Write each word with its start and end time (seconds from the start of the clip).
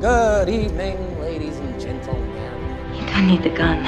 Good 0.00 0.48
evening, 0.48 1.20
ladies 1.20 1.58
and 1.58 1.78
gentlemen. 1.78 2.24
You 2.94 3.04
don't 3.12 3.26
need 3.26 3.42
the 3.42 3.50
gun. 3.50 3.82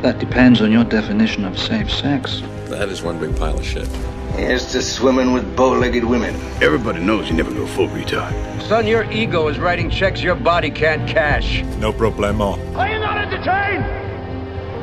That 0.00 0.18
depends 0.18 0.62
on 0.62 0.72
your 0.72 0.84
definition 0.84 1.44
of 1.44 1.58
safe 1.58 1.90
sex. 1.90 2.40
That 2.70 2.88
is 2.88 3.02
one 3.02 3.18
big 3.20 3.36
pile 3.36 3.58
of 3.58 3.66
shit. 3.66 3.86
Here's 4.34 4.72
to 4.72 4.80
swimming 4.80 5.34
with 5.34 5.44
bow-legged 5.56 6.04
women. 6.04 6.34
Everybody 6.62 7.00
knows 7.00 7.28
you 7.28 7.36
never 7.36 7.52
go 7.52 7.66
full 7.66 7.88
retard. 7.88 8.32
Son, 8.62 8.86
your 8.86 9.04
ego 9.12 9.48
is 9.48 9.58
writing 9.58 9.90
checks 9.90 10.22
your 10.22 10.36
body 10.36 10.70
can't 10.70 11.06
cash. 11.06 11.62
No 11.78 11.92
problemo. 11.92 12.56
Are 12.74 12.88
you 12.88 12.98
not 12.98 13.18
entertained? 13.18 13.84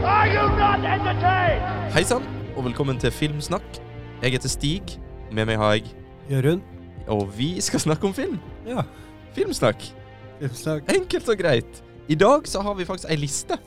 Are 0.06 0.28
you 0.28 0.46
not 0.54 0.86
entertained? 0.86 1.94
Hei 1.98 2.04
sann, 2.04 2.24
og 2.56 2.64
velkommen 2.70 3.00
til 3.02 3.12
Filmsnakk. 3.12 3.82
Jeg 4.22 4.38
heter 4.38 4.50
Stig. 4.50 5.00
Med 5.32 5.50
meg 5.50 5.58
har 5.58 5.74
jeg 5.80 5.84
Jørund? 6.30 6.62
Og 7.08 7.30
vi 7.38 7.56
skal 7.62 7.80
snakke 7.80 8.06
om 8.06 8.14
film. 8.14 8.38
Ja. 8.68 8.86
Filmsnakk. 9.34 9.82
Filmsnakk. 10.40 10.90
Enkelt 10.96 11.30
og 11.32 11.40
greit. 11.40 11.82
I 12.12 12.18
dag 12.20 12.48
så 12.48 12.62
har 12.62 12.76
vi 12.78 12.86
faktisk 12.88 13.10
ei 13.12 13.18
liste. 13.20 13.58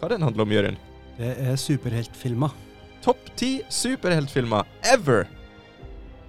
Hva 0.00 0.08
den 0.12 0.24
handler 0.24 0.44
om, 0.46 0.52
Jørund? 0.54 0.80
Det 1.18 1.30
er 1.44 1.56
superheltfilmer. 1.60 2.52
Topp 3.04 3.30
ti 3.36 3.60
superheltfilmer 3.72 4.68
ever. 4.92 5.26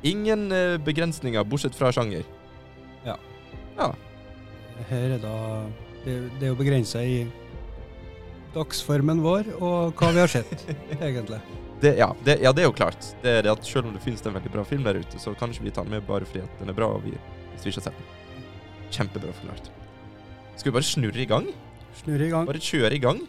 Ingen 0.07 0.47
eh, 0.55 0.77
begrensninger, 0.81 1.43
bortsett 1.47 1.75
fra 1.77 1.91
sjanger. 1.93 2.23
Ja. 3.05 3.17
Ja. 3.77 3.91
Her 4.89 5.17
er 5.17 5.21
da 5.21 5.35
Det, 6.01 6.15
det 6.39 6.47
er 6.47 6.49
jo 6.49 6.57
begrensa 6.57 7.03
i 7.05 7.27
dagsformen 8.55 9.19
vår 9.21 9.51
og 9.59 9.99
hva 9.99 10.09
vi 10.15 10.23
har 10.23 10.31
sett, 10.31 10.63
egentlig. 10.97 11.37
Det, 11.81 11.93
ja, 11.99 12.07
det, 12.25 12.39
ja, 12.41 12.51
det 12.53 12.63
er 12.63 12.67
jo 12.71 12.73
klart. 12.77 13.11
Det 13.21 13.35
er 13.37 13.45
det 13.45 13.51
at 13.53 13.65
Selv 13.65 13.87
om 13.89 13.93
det 13.93 14.01
finnes 14.03 14.23
en 14.25 14.33
veldig 14.33 14.51
bra 14.53 14.65
film 14.67 14.83
der 14.87 14.99
ute, 15.01 15.21
så 15.21 15.35
kan 15.37 15.53
ikke 15.53 15.67
vi 15.67 15.75
ta 15.75 15.85
den 15.85 15.93
med 15.93 16.07
bare 16.07 16.25
fordi 16.25 16.43
den 16.59 16.73
er 16.73 16.77
bra 16.77 16.89
og 16.95 17.05
vi, 17.05 17.13
hvis 17.53 17.67
vi 17.67 17.73
ikke 17.73 17.83
har 17.83 17.91
sett 17.91 18.01
den. 18.01 18.20
Kjempebra 18.91 19.33
forklart. 19.35 19.69
Skal 20.59 20.69
vi 20.71 20.75
bare 20.75 20.87
snurre 20.87 21.21
i 21.23 21.27
gang? 21.29 21.47
Snurre 22.01 22.27
i 22.27 22.31
gang. 22.33 22.47
Bare 22.49 22.61
kjøre 22.61 22.97
i 22.97 23.01
gang. 23.01 23.21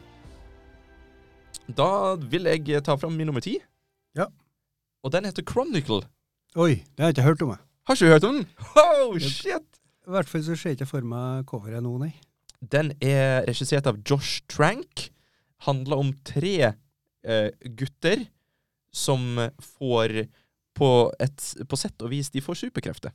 Da 1.71 2.15
vil 2.19 2.49
jeg 2.51 2.83
ta 2.85 2.97
fram 2.99 3.15
min 3.17 3.31
nummer 3.31 3.45
ti. 3.45 3.57
Ja. 4.19 4.27
Og 5.03 5.15
den 5.15 5.29
heter 5.29 5.47
Chronicle. 5.47 6.03
Oi, 6.59 6.83
det 6.83 7.01
har 7.01 7.13
jeg 7.13 7.17
ikke 7.17 7.29
hørt 7.31 7.45
om. 7.47 7.55
jeg. 7.55 7.63
Har 7.87 7.97
ikke 7.97 8.07
du 8.07 8.13
hørt 8.13 8.27
om 8.29 8.37
den? 8.37 8.47
Oh, 8.83 9.17
shit! 9.19 9.81
I 10.03 10.11
hvert 10.13 10.29
fall 10.29 10.43
så 10.45 10.57
ser 10.59 10.73
jeg 10.73 10.81
ikke 10.81 10.91
for 10.91 11.07
meg 11.07 11.47
coveret 11.47 11.83
nå, 11.85 11.95
nei. 12.03 12.13
Den 12.63 12.93
er 13.03 13.47
regissert 13.47 13.87
av 13.91 13.99
Josh 14.07 14.43
Trank. 14.51 15.09
Handler 15.67 16.03
om 16.03 16.13
tre 16.27 16.57
eh, 16.67 17.49
gutter 17.79 18.27
som 18.93 19.39
får 19.79 20.25
på, 20.77 20.89
et, 21.23 21.45
på 21.69 21.79
sett 21.79 22.03
og 22.03 22.11
vis 22.13 22.31
De 22.35 22.43
får 22.45 22.59
superkrefter. 22.67 23.15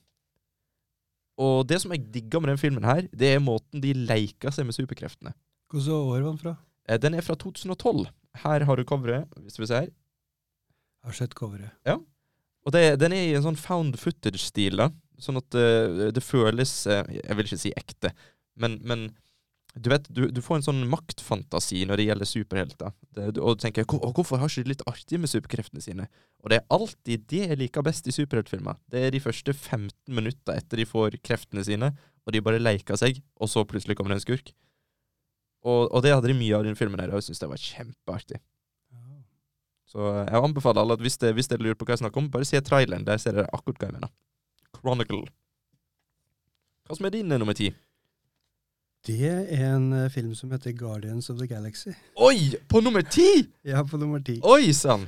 Og 1.37 1.67
det 1.69 1.79
som 1.83 1.93
jeg 1.93 2.07
digger 2.13 2.41
med 2.41 2.53
den 2.53 2.61
filmen 2.61 2.85
her, 2.87 3.05
det 3.13 3.35
er 3.35 3.43
måten 3.43 3.81
de 3.83 3.93
leker 3.93 4.53
seg 4.53 4.65
med 4.65 4.77
superkreftene. 4.77 5.35
Hvilket 5.71 5.93
år 5.93 6.21
var 6.23 6.31
den 6.31 6.41
fra? 6.41 6.55
Eh, 6.87 6.99
Den 6.99 7.13
er 7.13 7.25
fra 7.25 7.35
2012. 7.35 8.07
Her 8.43 8.65
har 8.65 8.75
du 8.75 8.83
coveret, 8.87 9.27
hvis 9.43 9.59
vi 9.59 9.67
ser. 9.69 9.89
Jeg 9.91 11.11
har 11.11 11.17
sett 11.17 11.35
coveret. 11.37 11.71
Og 12.67 12.73
det, 12.73 12.97
den 12.99 13.13
er 13.15 13.29
i 13.29 13.35
en 13.37 13.45
sånn 13.45 13.59
found 13.59 13.95
footage-stil, 14.01 14.79
da. 14.81 14.89
Sånn 15.21 15.39
at 15.39 15.47
det, 15.55 16.11
det 16.13 16.21
føles 16.21 16.71
uh, 16.85 17.01
Jeg 17.09 17.37
vil 17.37 17.47
ikke 17.47 17.57
si 17.57 17.71
ekte, 17.73 18.11
men, 18.61 18.75
men 18.85 19.07
du 19.75 19.89
vet, 19.91 20.07
du, 20.09 20.23
du 20.33 20.39
får 20.41 20.55
en 20.57 20.65
sånn 20.65 20.79
maktfantasi 20.89 21.83
når 21.85 21.99
det 21.99 22.05
gjelder 22.07 22.29
superhelter. 22.29 22.93
Og 23.37 23.57
du 23.57 23.61
tenker 23.61 23.85
«Hvor- 23.85 24.13
hvorfor 24.15 24.39
har 24.41 24.49
ikke 24.49 24.63
de 24.65 24.71
litt 24.73 24.85
artig 24.89 25.19
med 25.21 25.29
superkreftene 25.29 25.83
sine? 25.83 26.07
Og 26.41 26.49
det 26.49 26.57
er 26.61 26.65
alltid 26.73 27.27
det 27.29 27.43
jeg 27.51 27.59
liker 27.61 27.85
best 27.85 28.07
i 28.09 28.15
superheltfilmer. 28.15 28.79
Det 28.89 29.03
er 29.05 29.11
de 29.13 29.21
første 29.21 29.53
15 29.53 29.91
minutter 30.17 30.57
etter 30.57 30.81
de 30.81 30.85
får 30.89 31.19
kreftene 31.21 31.65
sine, 31.67 31.91
og 32.25 32.33
de 32.33 32.41
bare 32.41 32.59
leker 32.63 32.97
seg, 32.97 33.21
og 33.39 33.51
så 33.51 33.65
plutselig 33.69 33.95
kommer 33.99 34.15
det 34.15 34.21
en 34.21 34.25
skurk. 34.25 34.53
Og, 35.67 35.91
og 35.93 36.01
det 36.05 36.13
hadde 36.15 36.29
de 36.31 36.37
mye 36.39 36.55
av 36.57 36.65
i 36.65 36.69
den 36.71 36.77
filmen 36.79 36.99
her, 37.01 37.09
og 37.13 37.19
jeg 37.21 37.29
syns 37.29 37.43
det 37.43 37.49
var 37.51 37.61
kjempeartig. 37.61 38.39
Så 39.87 40.03
eh, 40.03 40.25
jeg 40.27 40.43
anbefaler 40.43 40.81
alle 40.83 40.97
at 40.97 41.03
hvis, 41.05 41.15
det, 41.21 41.33
hvis 41.37 41.47
dere 41.47 41.63
lurer 41.63 41.77
på 41.79 41.85
hva 41.87 41.93
jeg 41.95 42.01
snakker 42.01 42.19
om, 42.19 42.31
bare 42.33 42.47
se 42.49 42.59
traileren. 42.65 43.05
Der 43.07 43.19
ser 43.21 43.37
dere 43.37 43.47
akkurat 43.55 43.77
hva 43.79 43.87
jeg 43.91 43.95
mener. 43.99 44.11
Chronicle. 44.75 45.21
Hva 46.87 46.97
som 46.97 47.07
er 47.07 47.13
din 47.15 47.31
eh, 47.31 47.39
nummer 47.39 47.55
ti? 47.57 47.69
Det 49.07 49.23
er 49.23 49.69
en 49.71 49.91
eh, 49.95 50.09
film 50.11 50.33
som 50.35 50.51
heter 50.51 50.73
Guardians 50.75 51.29
of 51.31 51.37
the 51.39 51.47
Galaxy. 51.47 51.93
Oi! 52.19 52.57
På 52.67 52.81
nummer 52.83 53.01
ti! 53.01 53.45
Ja, 53.63 53.85
på 53.87 53.99
nummer 53.99 54.19
ti. 54.19 54.35
Oi 54.43 54.73
sann! 54.75 55.05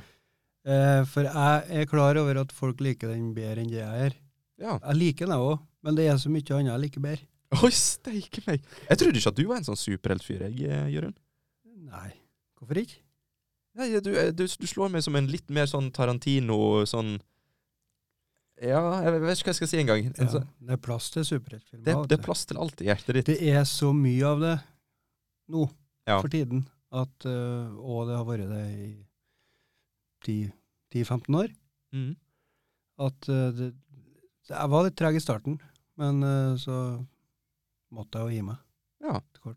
Eh, 0.64 1.02
for 1.08 1.28
jeg 1.28 1.82
er 1.82 1.88
klar 1.88 2.16
over 2.20 2.40
at 2.40 2.52
folk 2.52 2.80
liker 2.84 3.12
den 3.12 3.34
bedre 3.36 3.60
enn 3.60 3.72
det 3.72 3.82
jeg 3.82 4.06
er. 4.06 4.16
Ja. 4.60 4.78
Jeg 4.86 4.96
liker 5.00 5.28
den 5.28 5.36
òg, 5.36 5.60
men 5.84 5.98
det 5.98 6.08
er 6.08 6.16
så 6.20 6.32
mye 6.32 6.56
annet 6.56 6.72
jeg 6.72 6.84
liker 6.86 7.04
bedre. 7.04 7.26
Oi, 7.60 7.72
steike 7.74 8.44
meg. 8.46 8.64
Jeg 8.88 9.00
trodde 9.02 9.20
ikke 9.20 9.32
at 9.34 9.38
du 9.40 9.46
var 9.50 9.60
en 9.60 9.68
sånn 9.68 9.80
superheltfyr, 9.80 10.46
jeg, 10.48 10.68
eh, 10.70 10.90
Jørund. 10.94 11.16
Nei, 11.90 12.10
hvorfor 12.56 12.80
ikke? 12.80 13.00
Nei, 13.80 13.88
du, 14.00 14.12
eh, 14.16 14.30
du, 14.32 14.46
du 14.46 14.66
slår 14.70 14.92
meg 14.94 15.04
som 15.04 15.16
en 15.18 15.28
litt 15.28 15.48
mer 15.52 15.68
sånn 15.68 15.90
Tarantino, 15.94 16.86
sånn 16.88 17.18
Ja, 18.60 18.80
jeg 19.00 19.12
vet 19.14 19.22
ikke 19.38 19.46
hva 19.48 19.52
jeg 19.54 19.56
skal 19.56 19.68
si 19.70 19.78
engang. 19.80 20.06
En 20.10 20.12
Ja, 20.26 20.32
sånn- 20.34 20.48
det 20.60 20.74
er 20.76 20.80
plass 20.84 21.10
til 21.10 21.24
superheltfilmer. 21.24 21.84
det, 21.84 21.94
det 22.10 22.18
er 22.18 22.22
plass 22.22 22.44
til 22.44 22.58
alt 22.60 22.80
i 22.82 22.84
hjertet 22.90 23.14
ditt. 23.14 23.26
Det 23.26 23.42
er 23.48 23.62
så 23.64 23.92
mye 23.96 24.22
av 24.26 24.40
det 24.40 24.56
nå, 25.48 25.70
Ja. 26.06 26.20
for 26.20 26.28
tiden, 26.28 26.66
at, 26.92 27.24
øh, 27.24 27.78
og 27.78 28.06
det 28.08 28.16
har 28.16 28.24
vært 28.28 28.48
det 28.50 28.66
i 30.26 30.52
10-15 30.92 31.34
år, 31.34 31.48
Mm. 31.92 32.16
at 32.98 33.28
øh, 33.28 33.50
det, 33.56 33.74
jeg 34.48 34.68
var 34.70 34.84
litt 34.86 34.96
treg 34.96 35.16
i 35.16 35.22
starten, 35.22 35.58
men 35.98 36.22
øh, 36.22 36.56
så 36.58 36.76
måtte 37.92 38.18
jeg 38.18 38.22
jo 38.28 38.34
gi 38.36 38.42
meg. 38.42 38.58
Ja. 39.02 39.20
Kort. 39.42 39.56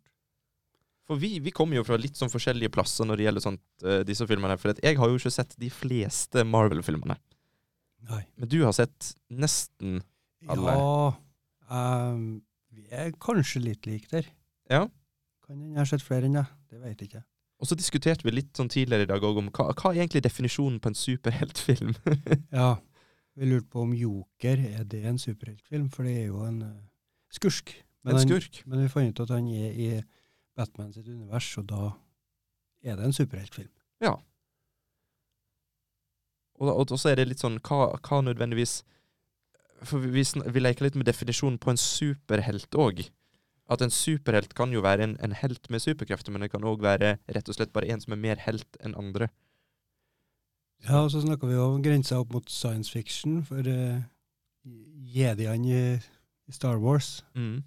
For 1.05 1.17
vi, 1.19 1.39
vi 1.43 1.51
kommer 1.51 1.75
jo 1.75 1.83
fra 1.83 1.97
litt 1.99 2.15
sånn 2.15 2.31
forskjellige 2.31 2.71
plasser 2.71 3.05
når 3.05 3.17
det 3.19 3.25
gjelder 3.27 3.43
sånt, 3.43 3.61
eh, 3.83 4.03
disse 4.07 4.25
filmene. 4.25 4.57
For 4.57 4.73
jeg 4.81 4.95
har 4.97 5.07
jo 5.11 5.17
ikke 5.19 5.31
sett 5.35 5.53
de 5.59 5.69
fleste 5.69 6.45
Marvel-filmene. 6.47 7.17
Nei. 8.09 8.23
Men 8.37 8.49
du 8.51 8.57
har 8.65 8.73
sett 8.75 9.13
nesten 9.31 10.01
Alle. 10.51 10.73
Ja, 10.75 12.09
um, 12.11 12.41
vi 12.73 12.87
er 12.91 13.13
kanskje 13.21 13.61
litt 13.63 13.85
like 13.87 14.09
der. 14.11 14.25
Ja. 14.71 14.81
Kan 15.45 15.55
hende 15.59 15.77
jeg 15.77 15.81
har 15.83 15.91
sett 15.93 16.03
flere 16.03 16.27
enn 16.27 16.35
deg, 16.39 16.49
det 16.71 16.81
vet 16.81 16.99
jeg 17.03 17.11
ikke. 17.11 17.23
Og 17.63 17.69
så 17.69 17.77
diskuterte 17.79 18.25
vi 18.27 18.33
litt 18.33 18.51
sånn 18.59 18.71
tidligere 18.71 19.05
i 19.05 19.11
dag 19.13 19.23
òg 19.23 19.37
om 19.39 19.47
hva, 19.53 19.69
hva 19.71 19.91
er 19.93 20.01
egentlig 20.01 20.23
definisjonen 20.25 20.81
på 20.83 20.91
en 20.91 20.97
superheltfilm? 20.99 21.93
Ja, 22.57 22.73
vi 23.39 23.47
lurte 23.47 23.69
på 23.71 23.85
om 23.85 23.93
Joker, 23.95 24.59
er 24.59 24.83
det 24.89 25.03
en 25.09 25.21
superheltfilm? 25.21 25.87
For 25.93 26.03
det 26.07 26.17
er 26.25 26.27
jo 26.33 26.43
en 26.47 26.59
uh, 26.65 26.73
skursk. 27.31 27.71
Men 28.03 28.17
en 28.17 28.19
han- 28.19 28.27
skurk? 28.27 28.59
Men 28.67 28.83
vi 28.83 28.91
fant 28.91 29.13
ut 29.15 29.23
at 29.23 29.31
han 29.37 29.47
er 29.47 29.71
i 29.79 29.87
Batman 30.59 30.91
sitt 30.93 31.07
univers, 31.07 31.47
og 31.61 31.69
da 31.71 31.85
er 32.83 32.99
det 32.99 33.07
en 33.07 33.15
superheltfilm. 33.15 33.71
Og, 36.61 36.69
og, 36.69 36.91
og 36.91 36.99
så 36.99 37.11
er 37.11 37.19
det 37.19 37.29
litt 37.31 37.43
sånn 37.43 37.59
hva, 37.65 37.93
hva 37.97 38.21
nødvendigvis 38.21 38.83
For 39.83 39.99
vi, 39.99 40.11
vi, 40.13 40.23
vi 40.23 40.61
leker 40.61 40.85
litt 40.85 40.97
med 40.99 41.09
definisjonen 41.09 41.57
på 41.59 41.73
en 41.73 41.79
superhelt 41.81 42.75
òg. 42.79 43.01
At 43.71 43.81
en 43.83 43.91
superhelt 43.91 44.53
kan 44.55 44.71
jo 44.71 44.83
være 44.83 45.03
en, 45.07 45.15
en 45.23 45.35
helt 45.35 45.69
med 45.71 45.83
superkrefter, 45.83 46.31
men 46.31 46.43
det 46.43 46.51
kan 46.53 46.63
òg 46.67 46.83
være 46.83 47.17
rett 47.35 47.49
og 47.49 47.57
slett 47.57 47.73
bare 47.75 47.89
en 47.91 48.03
som 48.03 48.15
er 48.15 48.21
mer 48.21 48.43
helt 48.45 48.79
enn 48.83 48.95
andre. 48.99 49.27
Ja, 50.83 51.01
og 51.03 51.11
så 51.11 51.21
snakker 51.23 51.47
vi 51.47 51.59
om 51.59 51.83
grensa 51.83 52.19
opp 52.19 52.33
mot 52.35 52.49
science 52.51 52.91
fiction, 52.91 53.41
for 53.47 53.63
uh, 53.63 54.03
jediene 55.15 55.69
i, 55.69 55.83
i 56.47 56.55
Star 56.55 56.79
Wars 56.79 57.23
Mm. 57.35 57.63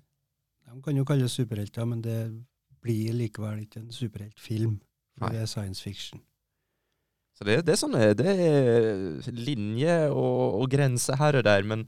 De 0.67 0.83
kan 0.83 0.97
jo 0.97 1.05
kalles 1.05 1.33
superhelter, 1.33 1.85
men 1.85 2.01
det 2.03 2.45
blir 2.83 3.13
likevel 3.15 3.63
ikke 3.63 3.81
en 3.81 3.93
superheltfilm. 3.93 4.81
For 5.17 5.27
Nei. 5.27 5.33
det 5.33 5.43
er 5.45 5.47
science 5.47 5.83
fiction. 5.83 6.21
Så 7.37 7.45
det, 7.45 7.59
det 7.67 7.75
er 7.75 7.81
sånne 7.83 8.15
Det 8.17 8.27
er 8.33 9.31
linje 9.37 9.97
og, 10.09 10.61
og 10.63 10.71
grenser 10.73 11.19
her 11.21 11.37
og 11.41 11.45
der, 11.45 11.63
men 11.69 11.87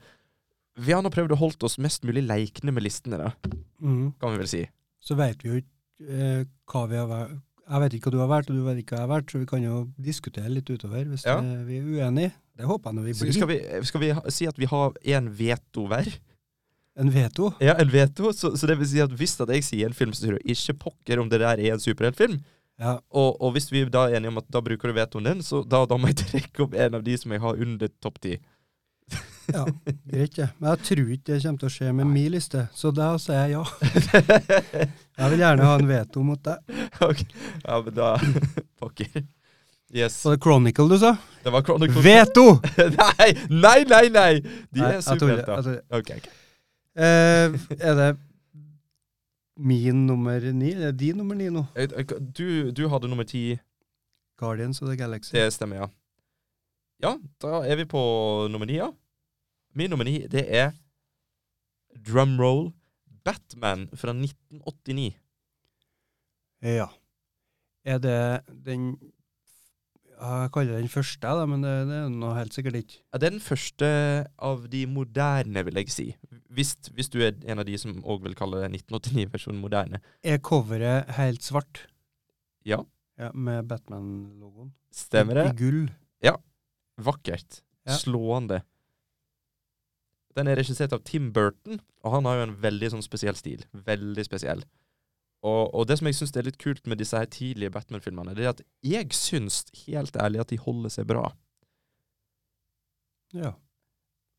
vi 0.78 0.92
har 0.94 1.02
nå 1.02 1.10
prøvd 1.10 1.32
å 1.34 1.38
holde 1.40 1.66
oss 1.66 1.78
mest 1.82 2.04
mulig 2.06 2.22
leikende 2.28 2.70
med 2.76 2.84
listene, 2.86 3.18
da, 3.18 3.32
Mm. 3.82 4.12
kan 4.20 4.32
vi 4.34 4.38
vel 4.42 4.48
si. 4.50 4.60
Så 5.00 5.14
vet 5.18 5.38
vi 5.42 5.48
jo 5.52 5.56
ikke 5.60 5.74
eh, 6.10 6.44
hva 6.70 6.82
vi 6.90 6.96
har 6.98 7.06
vært 7.10 7.36
Jeg 7.68 7.80
vet 7.82 7.94
ikke 7.98 8.08
hva 8.08 8.12
du 8.14 8.18
har 8.22 8.30
vært, 8.30 8.48
og 8.50 8.56
du 8.56 8.62
vet 8.64 8.78
ikke 8.80 8.94
hva 8.94 8.98
jeg 9.02 9.06
har 9.08 9.10
vært, 9.12 9.30
så 9.32 9.38
vi 9.42 9.46
kan 9.50 9.62
jo 9.62 9.78
diskutere 10.00 10.48
litt 10.50 10.70
utover 10.72 11.04
hvis 11.10 11.24
Ja. 11.26 11.34
eh, 11.38 11.64
vi 11.68 11.78
er 11.78 11.88
uenige. 12.08 12.32
Det 12.56 12.66
håper 12.66 12.90
jeg 12.90 12.96
nå 12.96 13.02
vi 13.04 13.12
blir. 13.18 13.32
skal 13.36 13.48
vi, 13.50 13.58
skal 13.90 14.00
vi 14.00 14.08
ha, 14.16 14.22
si 14.34 14.46
at 14.48 14.56
vi 14.58 14.66
har 14.70 14.92
én 15.04 15.28
veto 15.36 15.84
hver? 15.86 16.08
En 16.98 17.10
veto. 17.14 17.52
Ja, 17.62 17.74
en 17.78 17.90
veto. 17.92 18.32
Så, 18.34 18.54
så 18.58 18.66
det 18.66 18.78
vil 18.80 18.88
si 18.90 18.98
at 19.04 19.10
hvis 19.14 19.36
at 19.40 19.48
jeg 19.54 19.62
sier 19.62 19.86
en 19.86 19.94
film, 19.94 20.10
så 20.16 20.24
sier 20.24 20.38
du 20.38 20.48
ikke 20.50 20.74
pokker 20.88 21.20
om 21.22 21.28
det 21.30 21.38
der 21.44 21.60
er 21.60 21.74
en 21.76 21.78
superheltfilm. 21.84 22.40
Ja. 22.78 22.98
Og, 23.10 23.34
og 23.42 23.56
hvis 23.56 23.72
vi 23.72 23.82
da 23.90 24.04
er 24.06 24.18
enige 24.18 24.30
om 24.30 24.38
at 24.38 24.46
da 24.54 24.62
bruker 24.62 24.90
du 24.90 24.94
vetoen 24.94 25.26
din, 25.26 25.42
så 25.42 25.64
da, 25.66 25.82
da 25.88 25.98
må 25.98 26.12
jeg 26.12 26.20
trekke 26.22 26.64
opp 26.66 26.76
en 26.78 26.98
av 27.00 27.02
de 27.06 27.16
som 27.18 27.34
jeg 27.34 27.42
har 27.42 27.62
under 27.66 27.90
topp 28.02 28.20
ti. 28.22 28.36
ja, 29.56 29.64
greit 30.04 30.36
det. 30.36 30.50
Men 30.58 30.70
jeg 30.74 30.84
tror 30.90 31.10
ikke 31.16 31.32
det 31.32 31.40
kommer 31.42 31.62
til 31.62 31.70
å 31.70 31.72
skje 31.74 31.94
med 31.96 32.10
min 32.12 32.28
liste, 32.36 32.66
så 32.76 32.92
da 32.94 33.10
sier 33.22 33.48
jeg 33.48 33.56
ja. 33.56 33.64
Jeg 35.18 35.32
vil 35.32 35.42
gjerne 35.42 35.66
ha 35.66 35.74
en 35.80 35.90
veto 35.90 36.22
mot 36.26 36.44
deg. 36.44 36.78
Ok, 37.08 37.24
Ja, 37.64 37.80
men 37.82 37.94
da 37.96 38.14
Pokker. 38.78 39.26
Yes. 39.88 40.18
Var 40.24 40.36
det 40.36 40.42
Chronicle 40.44 40.84
du 40.90 40.98
sa? 41.00 41.14
Det 41.42 41.50
var 41.50 41.64
Chronicle 41.64 42.02
Veto! 42.04 42.58
nei, 42.76 43.30
nei, 43.48 43.78
nei! 43.88 44.02
nei! 44.12 44.32
De 44.68 44.84
er 44.84 45.00
superhelter. 45.00 45.62
Okay, 45.62 45.78
okay. 45.96 46.18
Ok, 46.20 46.28
ok. 46.28 46.34
Eh, 46.98 47.54
er 47.78 47.94
det 47.96 48.08
min 49.58 50.06
nummer 50.06 50.40
ni. 50.54 50.72
Det 50.74 50.86
er 50.88 50.96
din 50.96 51.16
nummer 51.18 51.34
ni 51.38 51.48
nå. 51.50 51.64
Eh, 51.76 51.88
eh, 51.90 52.04
Du, 52.38 52.70
du 52.70 52.88
hadde 52.88 53.08
nummer 53.10 53.26
ti. 53.26 53.58
Guardians 54.38 54.82
of 54.82 54.88
the 54.88 54.96
Galaxy. 54.96 55.34
Det 55.34 55.52
stemmer, 55.52 55.76
ja. 55.82 55.88
Ja, 57.02 57.12
da 57.42 57.62
er 57.66 57.76
vi 57.76 57.84
på 57.90 58.00
nummer 58.50 58.66
ni, 58.66 58.78
ja. 58.78 58.90
Min 59.74 59.90
nummer 59.90 60.06
ni, 60.06 60.26
det 60.30 60.44
er 60.46 60.72
drumroll 62.06 62.72
Batman 63.24 63.88
fra 63.94 64.14
1989. 64.14 65.12
Ja. 66.62 66.86
Er 67.84 67.98
det 67.98 68.18
den 68.66 68.92
Jeg 70.18 70.50
kaller 70.54 70.80
den 70.80 70.90
første, 70.90 71.30
da, 71.38 71.44
men 71.46 71.62
det, 71.62 71.72
det 71.86 71.98
er 72.02 72.08
noe 72.10 72.34
helt 72.34 72.54
sikkert 72.56 72.78
ikke. 72.80 72.96
Ja, 73.12 73.20
det 73.20 73.28
er 73.28 73.34
den 73.36 73.44
første 73.44 73.90
av 74.50 74.64
de 74.72 74.80
moderne, 74.90 75.62
vil 75.68 75.78
jeg 75.78 75.92
si. 75.94 76.06
Hvis, 76.50 76.72
hvis 76.96 77.10
du 77.12 77.20
er 77.22 77.36
en 77.46 77.62
av 77.62 77.68
de 77.68 77.76
som 77.78 78.00
òg 78.02 78.24
vil 78.26 78.34
kalle 78.38 78.64
1989-versjonen 78.66 79.60
moderne. 79.62 80.00
Er 80.26 80.40
coveret 80.42 81.12
helt 81.20 81.46
svart? 81.46 81.84
Ja. 82.66 82.80
Ja, 83.18 83.30
Med 83.34 83.68
Batman-logoen? 83.70 84.72
Stemmer 84.94 85.38
det? 85.42 85.46
I 85.52 85.56
gull? 85.58 85.84
Ja. 86.24 86.34
Vakkert. 86.98 87.62
Ja. 87.86 87.94
Slående. 87.98 88.64
Den 90.38 90.50
er 90.50 90.58
regissert 90.58 90.92
av 90.94 91.02
Tim 91.06 91.30
Burton, 91.34 91.80
og 92.06 92.14
han 92.14 92.26
har 92.28 92.40
jo 92.40 92.48
en 92.48 92.58
veldig 92.62 92.92
sånn 92.94 93.06
spesiell 93.06 93.38
stil. 93.38 93.64
Veldig 93.86 94.26
spesiell. 94.26 94.62
Og, 95.46 95.74
og 95.74 95.86
det 95.86 95.98
som 96.00 96.08
jeg 96.08 96.16
syns 96.18 96.34
er 96.34 96.48
litt 96.48 96.58
kult 96.58 96.88
med 96.90 96.98
disse 96.98 97.18
her 97.18 97.28
tidlige 97.30 97.70
Batman-filmene, 97.74 98.34
det 98.34 98.46
er 98.46 98.54
at 98.56 98.62
jeg 98.82 99.12
syns 99.14 99.62
helt 99.84 100.16
ærlig 100.18 100.42
at 100.42 100.50
de 100.50 100.58
holder 100.58 100.90
seg 100.90 101.06
bra. 101.10 101.28
Ja. 103.36 103.52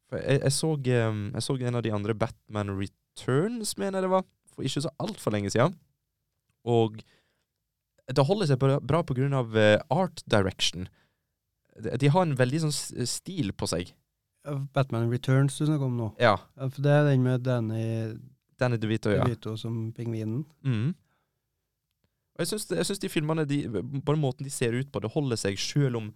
For 0.09 0.19
jeg, 0.19 0.41
jeg, 0.43 0.55
så, 0.55 0.73
jeg 0.83 1.45
så 1.45 1.55
en 1.55 1.79
av 1.79 1.85
de 1.85 1.93
andre 1.95 2.17
Batman 2.17 2.73
Returns, 2.75 3.77
mener 3.77 3.99
jeg 3.99 4.09
det 4.09 4.11
var, 4.17 4.25
for 4.51 4.67
ikke 4.67 4.83
så 4.83 4.91
altfor 4.99 5.35
lenge 5.35 5.53
siden. 5.53 5.77
Og 6.67 6.99
det 8.09 8.25
holder 8.25 8.49
seg 8.49 8.59
bra, 8.59 8.79
bra 8.81 9.03
på 9.05 9.15
grunn 9.15 9.37
av 9.37 9.55
eh, 9.57 9.77
art 9.93 10.23
direction. 10.27 10.89
De, 11.79 11.93
de 12.01 12.11
har 12.11 12.25
en 12.25 12.35
veldig 12.39 12.65
sånn 12.65 12.75
stil 13.07 13.53
på 13.55 13.69
seg. 13.69 13.93
Batman 14.73 15.11
Returns 15.11 15.57
du 15.59 15.65
snakker 15.67 15.87
om 15.87 15.97
nå. 15.99 16.09
Ja. 16.19 16.35
Ja, 16.57 16.67
for 16.67 16.83
det 16.83 16.91
er 16.95 17.07
den 17.07 17.23
med 17.23 17.45
Danny 17.45 17.85
Danny 18.59 18.79
DeVito, 18.81 19.11
ja. 19.13 19.25
DeVito 19.25 19.55
som 19.59 19.89
pingvinen. 19.95 20.43
Mm. 20.65 20.89
Og 22.39 22.45
jeg 22.45 22.51
syns, 22.87 23.01
de 23.01 23.11
filmene, 23.11 23.43
de, 23.47 23.63
bare 24.05 24.19
måten 24.19 24.47
de 24.47 24.53
ser 24.53 24.75
ut 24.77 24.91
på, 24.91 25.01
det 25.03 25.11
holder 25.11 25.39
seg 25.39 25.59
sjøl 25.59 25.97
om 25.99 26.11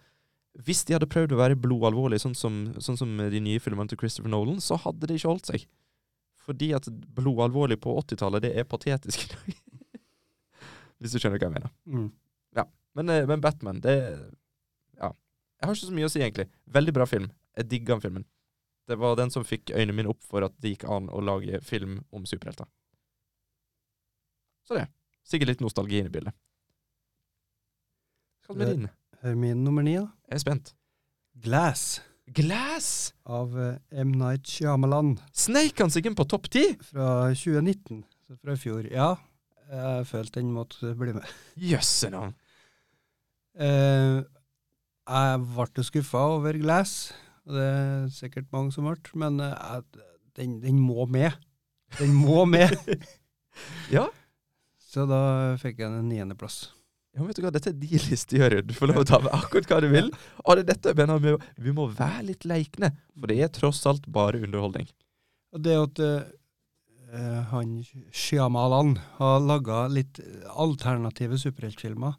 Hvis 0.63 0.83
de 0.85 0.93
hadde 0.93 1.09
prøvd 1.09 1.33
å 1.33 1.39
være 1.39 1.57
blodalvorlige, 1.57 2.21
sånn 2.21 2.35
som, 2.37 2.57
sånn 2.77 2.99
som 2.99 3.13
de 3.17 3.39
nye 3.41 3.61
filmene 3.63 3.89
til 3.89 3.97
Christopher 3.97 4.29
Nolan, 4.29 4.59
så 4.61 4.77
hadde 4.77 5.09
det 5.09 5.17
ikke 5.17 5.31
holdt 5.31 5.49
seg. 5.49 5.63
Fordi 6.45 6.67
at 6.77 6.89
blodalvorlig 7.17 7.79
på 7.81 7.95
80-tallet, 8.03 8.45
det 8.45 8.51
er 8.59 8.67
patetisk 8.69 9.23
i 9.23 9.31
dag. 9.33 9.55
Hvis 11.01 11.15
du 11.15 11.17
skjønner 11.17 11.41
hva 11.41 11.49
jeg 11.49 11.55
mener. 11.55 11.73
Mm. 11.89 12.11
Men, 12.93 13.09
eh, 13.09 13.27
men 13.27 13.41
Batman, 13.41 13.81
det 13.81 13.95
Ja. 14.97 15.09
Jeg 15.59 15.67
har 15.67 15.75
ikke 15.75 15.87
så 15.87 15.95
mye 15.95 16.05
å 16.05 16.11
si, 16.11 16.19
egentlig. 16.21 16.47
Veldig 16.67 16.93
bra 16.93 17.05
film. 17.05 17.31
Jeg 17.57 17.69
digger 17.69 17.95
den 17.95 18.01
filmen. 18.01 18.25
Det 18.88 18.97
var 19.00 19.15
den 19.15 19.31
som 19.31 19.45
fikk 19.47 19.71
øynene 19.71 19.95
mine 19.95 20.12
opp 20.12 20.24
for 20.27 20.45
at 20.45 20.56
det 20.62 20.74
gikk 20.74 20.88
an 20.91 21.09
å 21.13 21.21
lage 21.24 21.62
film 21.63 22.01
om 22.12 22.25
superhelter. 22.27 22.68
Så 24.68 24.80
det. 24.80 24.88
Sikkert 25.27 25.53
litt 25.53 25.63
nostalgi 25.63 26.01
inne 26.01 26.12
i 26.12 26.15
bildet. 26.18 26.35
Hva 28.44 28.56
med 28.59 28.74
din? 28.74 28.89
Hør 29.24 29.38
min 29.39 29.62
nummer 29.63 29.85
ni, 29.85 29.95
da. 29.95 30.09
Jeg 30.27 30.39
er 30.39 30.44
spent. 30.44 30.74
Glass 31.44 32.01
Glass! 32.25 33.13
av 33.24 33.56
eh, 33.59 34.00
M. 34.00 34.12
Night 34.15 34.47
Shyamalan 34.47 35.18
Sneik 35.36 35.79
han 35.79 35.91
seg 35.91 36.07
inn 36.07 36.15
på 36.15 36.25
topp 36.29 36.47
ti? 36.51 36.63
fra 36.88 37.33
2019. 37.36 38.03
Så 38.27 38.38
fra 38.39 38.56
i 38.56 38.59
fjor. 38.59 38.88
Ja, 38.88 39.15
jeg 39.68 40.07
følte 40.07 40.39
den 40.39 40.53
måtte 40.56 40.94
bli 41.00 41.15
med. 41.15 41.27
Jøsse 41.59 42.12
navn. 42.13 42.36
Uh, 43.59 44.24
jeg 45.03 45.41
ble 45.53 45.86
skuffa 45.86 46.24
over 46.38 46.57
Glass, 46.62 47.12
det 47.49 47.63
er 47.67 48.05
sikkert 48.15 48.51
mange 48.55 48.71
som 48.71 48.87
ble, 48.87 48.95
men 49.19 49.41
uh, 49.43 49.81
den, 50.37 50.59
den 50.63 50.79
må 50.79 51.07
med. 51.11 51.35
Den 51.99 52.15
må 52.15 52.45
med! 52.49 52.71
Ja. 53.93 54.07
Så 54.93 55.07
da 55.09 55.19
fikk 55.61 55.81
jeg 55.81 55.89
en 55.89 56.09
niendeplass. 56.09 56.67
Ja, 57.13 57.25
vet 57.27 57.37
du 57.37 57.43
hva, 57.45 57.51
Dette 57.53 57.69
er 57.69 57.77
din 57.77 58.05
liste, 58.09 58.37
Jørund. 58.39 58.69
Du 58.69 58.75
får 58.77 58.89
lov 58.89 59.03
å 59.03 59.07
ta 59.09 59.19
med 59.21 59.33
akkurat 59.35 59.69
hva 59.69 59.79
du 59.83 59.89
vil. 59.91 60.09
Og 60.43 60.57
det 60.57 60.63
er 60.63 60.69
dette 60.71 60.93
jeg 60.93 60.97
mener 60.97 61.21
vi, 61.21 61.33
Vi 61.61 61.73
må 61.75 61.87
være 61.93 62.27
litt 62.29 62.45
leikne, 62.49 62.93
for 63.13 63.29
det 63.29 63.41
er 63.41 63.51
tross 63.53 63.83
alt 63.89 64.07
bare 64.13 64.41
underholdning. 64.41 64.89
Og 65.53 65.61
det 65.65 65.75
at 65.77 66.01
eh, 66.05 67.41
han 67.51 67.75
Shyamalan 68.09 68.95
har 69.19 69.45
laga 69.45 69.85
litt 69.93 70.21
alternative 70.49 71.37
superheltfilmer, 71.41 72.17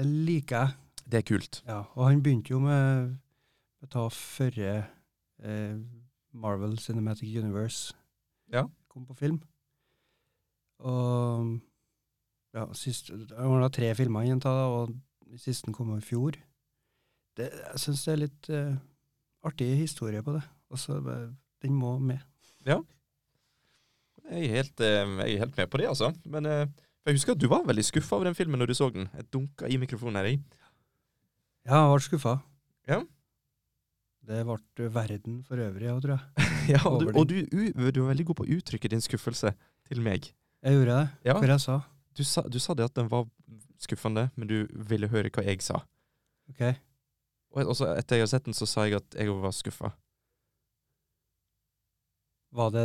liker 0.00 0.56
jeg. 0.62 0.80
Det 1.04 1.20
er 1.20 1.28
kult. 1.28 1.60
Ja, 1.68 1.82
og 1.92 2.08
han 2.08 2.24
begynte 2.24 2.54
jo 2.54 2.62
med 2.64 3.12
ta 3.90 4.06
førre 4.12 4.72
eh, 5.42 5.76
Marvel 6.34 6.78
Cinematic 6.82 7.34
Universe 7.40 7.94
Ja. 8.52 8.64
kom 8.88 9.06
på 9.06 9.14
film. 9.18 9.40
Og 10.84 11.60
ja, 12.54 12.66
sist, 12.76 13.10
det 13.10 13.34
var 13.34 13.62
da 13.64 13.70
tre 13.72 13.92
filmer 13.98 14.26
igjen, 14.26 14.40
ta, 14.42 14.52
og 14.70 14.94
siste 15.40 15.72
kom 15.74 15.94
i 15.96 16.02
fjor. 16.04 16.36
Det, 17.34 17.48
jeg 17.50 17.80
syns 17.82 18.04
det 18.06 18.12
er 18.12 18.20
litt 18.20 18.50
eh, 18.54 18.74
artig 19.46 19.72
historie 19.80 20.22
på 20.22 20.36
det. 20.36 20.42
Også, 20.74 21.00
den 21.62 21.74
må 21.78 21.96
med. 21.98 22.20
Jeg 22.64 22.80
er 24.48 24.54
helt, 24.56 24.80
eh, 24.80 25.02
jeg 25.26 25.34
er 25.34 25.42
helt 25.44 25.56
med 25.58 25.70
på 25.70 25.80
det, 25.82 25.88
altså. 25.90 26.12
Men 26.30 26.46
eh, 26.46 26.66
jeg 27.04 27.18
husker 27.18 27.34
at 27.34 27.42
du 27.42 27.48
var 27.50 27.66
veldig 27.66 27.84
skuffa 27.84 28.16
over 28.16 28.30
den 28.30 28.38
filmen 28.38 28.58
når 28.62 28.70
du 28.70 28.74
så 28.78 28.88
den. 28.94 29.08
Jeg 29.14 29.26
dunka 29.34 29.68
i 29.68 29.76
mikrofonen 29.80 30.16
her. 30.22 30.30
i. 30.30 30.38
Ja, 31.66 31.82
jeg 31.82 31.90
ble 31.96 32.06
skuffa. 32.06 32.36
Ja. 32.88 33.02
Det 34.24 34.40
ble 34.48 34.88
verden 34.92 35.42
for 35.44 35.60
øvrig 35.60 35.90
òg, 35.92 36.00
tror 36.04 36.16
jeg. 36.16 36.50
Ja, 36.72 36.78
og 36.88 37.02
du, 37.02 37.10
og 37.12 37.28
du, 37.28 37.34
du 37.92 37.98
var 38.00 38.14
veldig 38.14 38.24
god 38.30 38.38
på 38.38 38.44
å 38.46 38.52
uttrykke 38.56 38.88
din 38.88 39.02
skuffelse 39.04 39.50
til 39.84 40.00
meg. 40.00 40.30
Jeg 40.64 40.78
gjorde 40.78 40.94
det. 40.96 41.08
Ja. 41.28 41.34
Hva 41.36 41.48
jeg 41.50 41.60
sa. 41.60 41.74
Du 42.16 42.22
sa, 42.24 42.44
du 42.48 42.56
sa 42.62 42.72
det 42.78 42.86
at 42.86 42.94
den 42.96 43.10
var 43.12 43.26
skuffende, 43.84 44.30
men 44.34 44.48
du 44.48 44.62
ville 44.88 45.10
høre 45.12 45.28
hva 45.34 45.44
jeg 45.44 45.60
sa. 45.64 45.82
Ok. 46.48 46.62
Og 47.54 47.74
også 47.74 47.90
etter 47.98 48.16
jeg 48.16 48.24
har 48.24 48.30
sett 48.32 48.48
den, 48.48 48.56
så 48.56 48.66
sa 48.70 48.86
jeg 48.88 48.96
at 49.02 49.18
jeg 49.18 49.34
var 49.42 49.52
skuffa. 49.54 49.92
Var 52.54 52.70
det, 52.70 52.84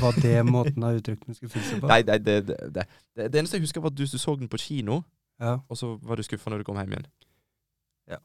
var 0.00 0.20
det 0.22 0.36
måten 0.54 0.86
jeg 0.86 1.00
uttrykte 1.00 1.28
min 1.28 1.38
skuffelse 1.38 1.80
på? 1.80 1.90
Nei, 1.90 2.02
nei 2.06 2.18
det, 2.22 2.36
det, 2.48 2.58
det, 2.76 2.86
det, 3.18 3.32
eneste 3.34 3.58
jeg 3.58 3.66
husker, 3.66 3.82
var 3.82 3.90
at 3.90 3.98
du, 3.98 4.04
du 4.06 4.18
så 4.18 4.36
den 4.38 4.50
på 4.52 4.60
kino, 4.60 5.02
Ja. 5.40 5.58
og 5.68 5.76
så 5.76 5.96
var 6.04 6.20
du 6.20 6.22
skuffa 6.22 6.52
når 6.52 6.62
du 6.62 6.68
kom 6.68 6.78
hjem 6.78 6.94
igjen. 6.94 7.10
Ja. 8.12 8.20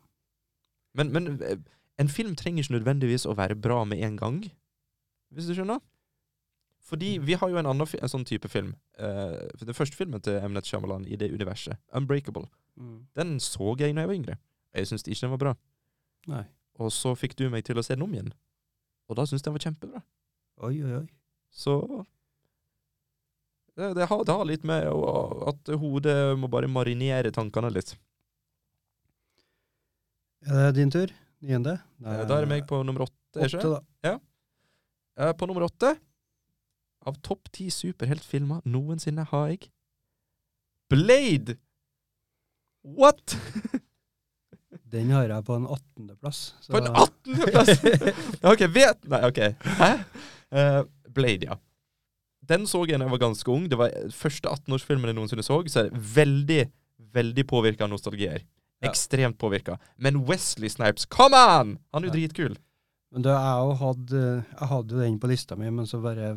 Men, 1.00 1.14
men 1.16 1.40
eh, 1.42 1.58
en 2.00 2.10
film 2.12 2.36
trenger 2.36 2.64
ikke 2.64 2.76
nødvendigvis 2.78 3.26
å 3.26 3.36
være 3.38 3.56
bra 3.56 3.84
med 3.88 4.04
en 4.04 4.18
gang, 4.20 4.40
hvis 5.32 5.48
du 5.48 5.56
skjønner? 5.56 5.80
Fordi 6.86 7.16
vi 7.18 7.34
har 7.34 7.50
jo 7.50 7.58
en 7.58 7.66
annen 7.66 7.88
en 7.88 8.12
sånn 8.12 8.26
type 8.28 8.50
film. 8.52 8.76
Uh, 9.00 9.48
den 9.58 9.74
første 9.74 9.98
filmen 9.98 10.22
til 10.22 10.38
Emnet 10.38 10.68
Shyamalan 10.70 11.08
i 11.08 11.16
det 11.18 11.32
universet, 11.34 11.78
'Unbreakable', 11.94 12.50
Mm. 12.78 13.08
den 13.16 13.40
så 13.40 13.76
jeg 13.80 13.96
da 13.96 14.02
jeg 14.02 14.08
var 14.08 14.16
yngre. 14.16 14.38
Jeg 14.74 14.88
syntes 14.88 15.08
ikke 15.08 15.22
den 15.22 15.30
var 15.32 15.38
bra. 15.38 15.54
Nei. 16.28 16.44
Og 16.76 16.92
så 16.92 17.16
fikk 17.16 17.36
du 17.36 17.50
meg 17.50 17.64
til 17.64 17.78
å 17.78 17.84
se 17.84 17.96
den 17.96 18.04
om 18.04 18.12
igjen. 18.12 18.34
Og 19.08 19.16
da 19.16 19.24
syntes 19.24 19.42
jeg 19.42 19.46
den 19.46 19.54
var 19.54 19.64
kjempebra. 19.64 20.02
Oi, 20.58 20.84
oi, 20.84 20.92
oi. 21.00 21.08
Så 21.52 22.06
det, 23.78 23.96
det, 23.96 24.08
har, 24.10 24.24
det 24.24 24.36
har 24.36 24.46
litt 24.46 24.64
med 24.64 24.84
at 25.48 25.72
hodet 25.80 26.38
må 26.38 26.50
bare 26.52 26.68
marinere 26.68 27.32
tankene 27.32 27.72
litt. 27.72 27.96
Er 30.46 30.68
det 30.72 30.76
din 30.76 30.92
tur? 30.92 31.08
Niende? 31.46 31.76
Eh, 32.04 32.24
Da 32.28 32.38
er 32.40 32.46
det 32.46 32.50
meg 32.52 32.66
på 32.70 32.80
nummer 32.86 33.06
åtte. 33.06 33.42
er 33.44 33.50
Åtte, 33.54 33.70
da. 34.04 34.16
Eh, 35.18 35.32
På 35.38 35.48
nummer 35.48 35.66
åtte 35.68 35.94
av 37.06 37.16
topp 37.22 37.52
ti 37.54 37.68
superheltfilmer 37.70 38.64
noensinne 38.66 39.26
har 39.30 39.50
jeg 39.54 39.68
Blade! 40.90 41.58
What?! 42.84 43.36
Den 44.92 45.10
har 45.12 45.28
jeg 45.28 45.44
på 45.48 45.56
en 45.58 45.66
attendeplass. 45.68 46.54
så- 46.62 46.72
På 46.74 46.78
en 46.82 46.90
18.-plass! 46.94 47.72
ok, 48.52 48.66
vet 48.74 49.08
Nei, 49.10 49.22
ok. 49.30 49.40
Hæ? 49.80 49.92
Uh, 50.54 50.84
Blade, 51.16 51.48
ja. 51.50 51.56
Den 52.46 52.68
så 52.70 52.84
jeg 52.86 53.00
da 53.00 53.06
jeg 53.08 53.12
var 53.16 53.22
ganske 53.24 53.50
ung. 53.52 53.66
Det 53.70 53.78
var 53.80 53.90
første 54.14 54.50
18-årsfilmen 54.52 55.10
jeg 55.10 55.16
noensinne 55.18 55.44
så. 55.46 55.58
Så 55.68 55.80
er 55.86 55.90
det 55.90 56.04
veldig, 56.16 56.60
veldig 57.16 57.46
påvirka 57.50 57.88
av 57.88 57.90
nostalgi 57.96 58.28
her. 58.30 58.44
Ja. 58.46 58.55
Ekstremt 58.84 59.38
påvirka. 59.40 59.78
Men 59.96 60.26
Wesley 60.28 60.70
Snipes, 60.70 61.06
come 61.06 61.38
on! 61.38 61.78
Han 61.94 62.04
er 62.04 62.12
jo 62.12 62.16
dritkul. 62.18 62.58
Men 63.16 63.24
da 63.24 63.38
jeg 63.38 63.78
hadde, 63.80 64.22
jeg 64.44 64.70
hadde 64.74 64.96
jo 64.96 65.02
den 65.06 65.20
på 65.24 65.30
lista 65.32 65.56
mi, 65.56 65.70
men 65.72 65.88
så 65.88 66.02
bare 66.04 66.34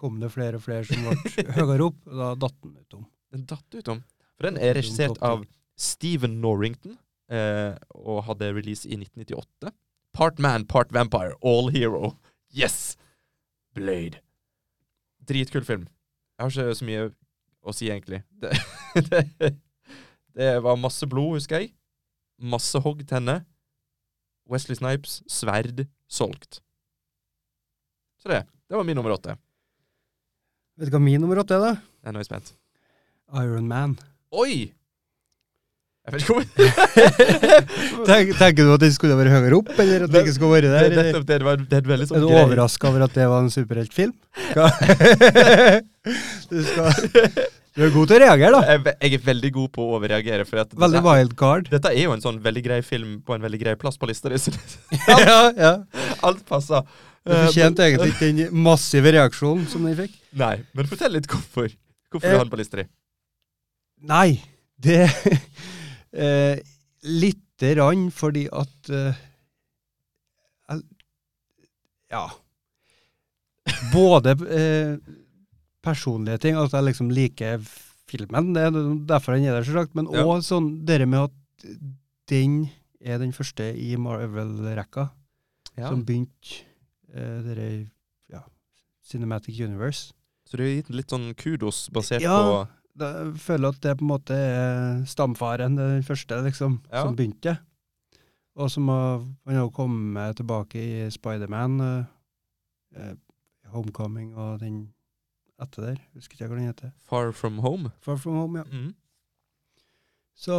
kom 0.00 0.16
det 0.22 0.30
flere 0.32 0.56
og 0.56 0.64
flere 0.64 0.86
som 0.88 1.04
ble 1.04 1.44
høyere 1.58 1.90
opp, 1.90 1.98
og 2.08 2.16
da 2.22 2.30
datt 2.46 2.56
den 2.64 2.78
utom. 2.80 3.04
Den 3.34 3.44
datt 3.50 3.76
ut 3.76 3.92
om. 3.92 4.00
For 4.38 4.48
den 4.48 4.56
er 4.56 4.78
regissert 4.78 5.20
av 5.26 5.44
Steven 5.80 6.38
Norrington, 6.40 6.96
eh, 7.32 7.76
og 7.92 8.24
hadde 8.30 8.52
release 8.56 8.88
i 8.88 8.96
1998. 8.96 9.74
Part 10.16 10.40
man, 10.42 10.64
part 10.64 10.90
vampire, 10.96 11.36
all 11.44 11.68
hero. 11.74 12.14
Yes! 12.56 12.96
Blade. 13.76 14.22
Dritkul 15.28 15.68
film. 15.68 15.86
Jeg 16.38 16.46
har 16.46 16.56
ikke 16.56 16.78
så 16.80 16.88
mye 16.88 17.08
å 17.60 17.76
si, 17.76 17.90
egentlig. 17.92 18.24
Det, 18.40 19.20
det, 19.38 19.50
det 20.36 20.50
var 20.64 20.78
masse 20.80 21.06
blod, 21.10 21.38
husker 21.38 21.62
jeg. 21.62 21.72
Masse 22.40 22.78
hoggtenner. 22.80 23.44
Wesley 24.50 24.78
Snipes, 24.78 25.20
sverd, 25.30 25.84
solgt. 26.10 26.60
Så 28.22 28.28
det. 28.32 28.42
Det 28.68 28.76
var 28.76 28.84
min 28.86 28.98
nummer 28.98 29.14
åtte. 29.14 29.36
Vet 30.78 30.90
du 30.90 30.96
hva 30.96 31.02
min 31.02 31.20
nummer 31.22 31.40
åtte 31.42 31.56
er, 31.56 31.62
da? 31.62 31.72
Jeg 32.00 32.12
er 32.12 32.16
nå 32.16 32.26
spent. 32.26 32.52
Iron 33.38 33.66
Man. 33.70 33.96
Oi! 34.34 34.72
Jeg 36.00 36.14
vet 36.14 36.22
ikke 36.24 36.34
om 36.34 36.44
Tenk, 38.08 38.30
tenker 38.38 38.64
du 38.64 38.70
at 38.72 38.82
den 38.82 38.92
skulle 38.94 39.18
vært 39.18 39.34
høyere 39.34 39.58
opp, 39.60 39.68
eller 39.76 40.06
at 40.06 40.14
den 40.14 40.24
ikke 40.24 40.32
skulle 40.38 40.54
vært 40.56 40.72
der? 40.72 40.88
Det, 40.88 41.04
det, 41.12 41.20
det, 41.28 41.38
var, 41.44 41.60
det 41.60 41.80
er 41.82 42.06
sånn 42.08 42.16
Er 42.16 42.24
du 42.24 42.32
overraska 42.40 42.88
over 42.88 43.04
at 43.04 43.14
det 43.18 43.26
var 43.30 43.44
en 43.44 43.52
superheltfilm? 43.52 44.14
Du, 46.50 46.56
skal, 46.66 46.88
du 47.76 47.84
er 47.86 47.92
god 47.94 48.10
til 48.10 48.16
å 48.16 48.20
reagere, 48.24 48.50
da. 48.56 48.60
Jeg, 48.66 48.94
jeg 49.04 49.18
er 49.20 49.24
veldig 49.26 49.50
god 49.54 49.68
på 49.76 49.84
å 49.84 49.92
overreagere. 49.98 50.46
At 50.46 50.72
Veldig 50.74 50.98
dette, 50.98 51.04
wild 51.06 51.36
card. 51.38 51.68
dette 51.70 51.92
er 51.92 52.02
jo 52.02 52.14
en 52.16 52.24
sånn 52.24 52.40
veldig 52.42 52.62
grei 52.66 52.80
film 52.86 53.20
på 53.26 53.36
en 53.36 53.44
veldig 53.46 53.60
grei 53.62 53.74
plass 53.80 54.00
på 54.00 54.08
lista 54.10 54.32
di. 54.32 54.40
ja, 55.08 55.38
ja. 55.54 55.72
Alt 56.26 56.42
passer. 56.48 56.82
Du 57.20 57.34
fortjente 57.36 57.84
egentlig 57.84 58.14
ikke 58.14 58.30
den 58.32 58.62
massive 58.64 59.12
reaksjonen 59.14 59.68
som 59.70 59.84
den 59.86 59.96
fikk. 59.98 60.16
Nei, 60.42 60.56
men 60.74 60.88
fortell 60.90 61.14
litt 61.18 61.28
hvorfor. 61.30 61.70
Hvorfor 62.10 62.26
Eh, 62.26 62.32
du 62.34 62.38
har 62.40 62.46
den 62.46 62.52
på 62.52 62.58
lista 62.58 62.80
di. 62.80 62.86
Nei, 64.10 64.40
det 64.80 65.02
eh, 66.16 66.58
Lite 67.06 67.74
grann 67.76 68.08
fordi 68.12 68.46
at 68.50 68.90
eh, 68.90 69.18
Ja. 72.10 72.24
Både 73.92 74.32
eh, 74.50 74.96
personlige 75.82 76.38
ting, 76.40 76.56
at 76.56 76.72
jeg 76.72 76.84
liksom 76.84 77.10
liker 77.10 77.62
filmen, 78.10 78.52
det 78.54 78.62
er 78.66 78.70
derfor 79.06 79.34
den 79.36 79.44
er 79.46 79.58
der, 79.60 79.64
selvsagt, 79.64 79.94
men 79.94 80.06
Ja. 80.12 80.24
sånn 80.42 80.84
det 80.84 81.06
med 81.08 81.30
at 81.30 81.32
den 82.28 82.68
er 83.00 83.18
den 83.18 83.32
første 83.32 83.70
i 83.76 83.96
Marvel-rekka 83.96 85.10
Ja. 85.78 85.88
som 85.88 86.04
begynte 86.04 86.64
eh, 87.14 87.42
dere, 87.42 87.90
ja, 88.30 88.42
Cinematic 89.04 89.58
Universe. 89.60 90.12
Så 90.46 90.56
du 90.56 90.62
har 90.64 90.70
gitt 90.82 90.90
litt 90.90 91.08
sånn 91.10 91.34
kudos 91.36 91.88
basert 91.90 92.20
Ja. 92.20 92.36
på 92.38 92.68
Ja, 93.00 93.24
jeg 93.24 93.34
føler 93.40 93.68
at 93.68 93.80
det 93.80 93.96
på 93.98 94.02
en 94.02 94.08
måte 94.08 94.30
er 94.34 95.04
stamfaren, 95.06 95.76
den 95.76 96.02
første, 96.02 96.42
liksom, 96.44 96.80
Ja. 96.92 97.04
som 97.04 97.16
begynte. 97.16 97.58
Og 98.56 98.68
som 98.70 98.88
har, 98.88 99.20
han 99.46 99.54
har 99.56 99.70
kommet 99.70 100.36
tilbake 100.36 100.74
i 100.74 101.08
Spiderman, 101.10 101.80
uh, 101.80 102.04
uh, 102.98 103.14
Homecoming 103.72 104.34
og 104.36 104.58
den 104.60 104.92
etter 105.62 105.86
der. 105.90 106.00
Husker 106.16 106.36
ikke 106.36 106.48
hva 106.50 106.58
den 106.58 106.70
heter. 106.70 106.92
Far 107.06 107.32
From 107.36 107.60
Home. 107.64 107.92
Far 108.00 108.18
From 108.20 108.38
Home, 108.40 108.62
ja. 108.62 108.64
Mm. 108.70 108.94
Så 110.40 110.56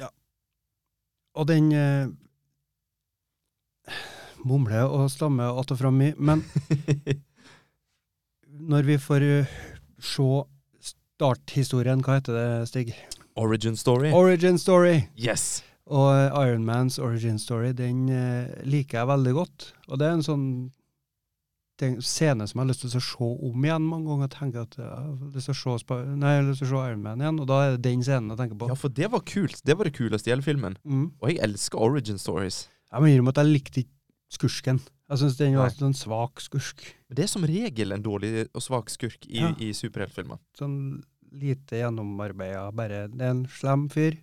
ja. 0.00 0.08
Og 1.34 1.48
den 1.48 1.72
eh, 1.76 2.08
mumler 4.44 4.88
og 4.88 5.10
stammer 5.10 5.60
att 5.60 5.70
og 5.70 5.78
fram 5.78 6.00
i. 6.02 6.14
men 6.16 6.44
når 8.70 8.82
vi 8.82 8.98
får 8.98 9.22
uh, 9.22 9.46
se 9.98 10.28
starthistorien, 10.80 12.00
hva 12.04 12.18
heter 12.18 12.32
det, 12.32 12.68
Stig? 12.68 12.94
Origin 13.36 13.76
Story. 13.76 14.12
Origin 14.12 14.58
Story. 14.58 15.00
yes! 15.16 15.64
Og 15.90 16.14
Ironmans 16.14 16.46
Iron 16.48 16.64
Mans 16.64 16.98
origin 16.98 17.38
story, 17.38 17.72
den 17.74 18.08
eh, 18.08 18.46
liker 18.62 18.98
jeg 18.98 19.08
veldig 19.10 19.32
godt. 19.34 19.64
Og 19.88 19.98
det 19.98 20.06
er 20.06 20.12
en 20.14 20.22
sånn 20.22 20.44
scene 22.04 22.46
som 22.48 22.58
jeg 22.58 22.62
har 22.64 22.68
lyst 22.70 22.84
til 22.84 22.90
å 22.98 23.02
se 23.02 23.28
om 23.50 23.64
igjen 23.66 23.86
mange 23.88 24.08
ganger. 24.10 24.30
Tenker 24.34 24.66
at 24.66 24.76
jeg 24.78 24.86
har 24.88 25.34
lyst 25.34 25.50
til 25.50 25.56
å 25.56 25.78
se, 25.80 25.98
nei, 26.20 26.34
jeg 26.34 26.42
har 26.42 26.48
lyst 26.50 26.62
til 26.64 26.68
å 26.68 26.72
se 26.74 26.82
Iron 26.90 27.02
Man 27.02 27.20
igjen, 27.24 27.40
og 27.42 27.48
da 27.50 27.58
er 27.64 27.76
det 27.76 27.82
den 27.88 28.02
scenen 28.06 28.30
jeg 28.34 28.38
tenker 28.42 28.60
på. 28.60 28.68
Ja, 28.70 28.78
for 28.78 28.88
det 29.00 29.10
var 29.12 29.24
kult. 29.26 29.60
Det 29.64 29.76
var 29.78 29.88
det 29.88 29.94
kuleste 29.96 30.30
i 30.30 30.34
hele 30.34 30.46
filmen. 30.46 30.76
Mm. 30.84 31.06
Og 31.20 31.28
jeg 31.32 31.40
elsker 31.48 31.78
origin 31.80 32.20
stories. 32.20 32.68
Jeg 32.90 33.02
må 33.02 33.10
innrømme 33.10 33.34
at 33.34 33.42
jeg 33.42 33.52
likte 33.54 33.84
ikke 33.84 33.96
skursken. 34.30 34.80
Jeg 35.10 35.18
syns 35.24 35.38
den 35.40 35.56
var 35.58 35.72
sånn 35.74 35.96
svak 35.98 36.38
skurk. 36.42 36.84
Det 37.10 37.24
er 37.24 37.30
som 37.32 37.42
regel 37.48 37.92
en 37.96 38.02
dårlig 38.04 38.46
og 38.54 38.62
svak 38.62 38.90
skurk 38.92 39.26
i, 39.26 39.40
Ja. 39.42 39.54
i 39.58 39.72
superheltfilmer. 39.74 40.38
Sånn 40.58 41.02
lite 41.32 41.78
gjennomarbeida, 41.82 42.70
bare 42.74 43.08
Det 43.08 43.20
er 43.22 43.30
en 43.30 43.46
slem 43.46 43.88
fyr. 43.90 44.18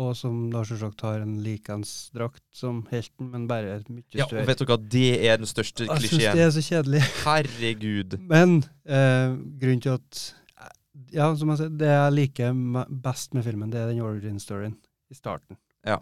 Og 0.00 0.14
som 0.16 0.46
da 0.48 0.62
selvsagt 0.64 1.02
har 1.04 1.20
en 1.20 1.34
likens 1.44 1.90
drakt 2.16 2.40
som 2.56 2.78
helten, 2.88 3.28
men 3.34 3.42
bare 3.50 3.74
mye 3.92 4.06
Ja, 4.16 4.24
og 4.24 4.30
større. 4.30 4.46
vet 4.48 4.62
dere 4.62 4.70
hva, 4.70 4.78
det 4.94 5.08
er 5.28 5.36
den 5.42 5.50
største 5.50 5.84
klisjeen. 5.84 6.22
jeg 6.22 6.30
syns 6.32 6.38
det 6.38 6.44
er 6.46 6.54
så 6.54 6.62
kjedelig. 6.64 7.02
Herregud. 7.26 8.16
Men 8.32 8.54
eh, 8.88 9.34
grunnen 9.60 9.82
til 9.84 9.98
at 9.98 10.22
Ja, 11.12 11.26
som 11.36 11.52
jeg 11.52 11.60
sier, 11.60 11.74
det 11.76 11.90
jeg 11.92 12.12
liker 12.16 12.56
best 13.04 13.36
med 13.36 13.44
filmen, 13.44 13.68
det 13.72 13.80
er 13.82 13.92
den 13.92 14.00
origin-storyen 14.04 14.78
i 15.12 15.16
starten. 15.16 15.58
Ja, 15.84 15.98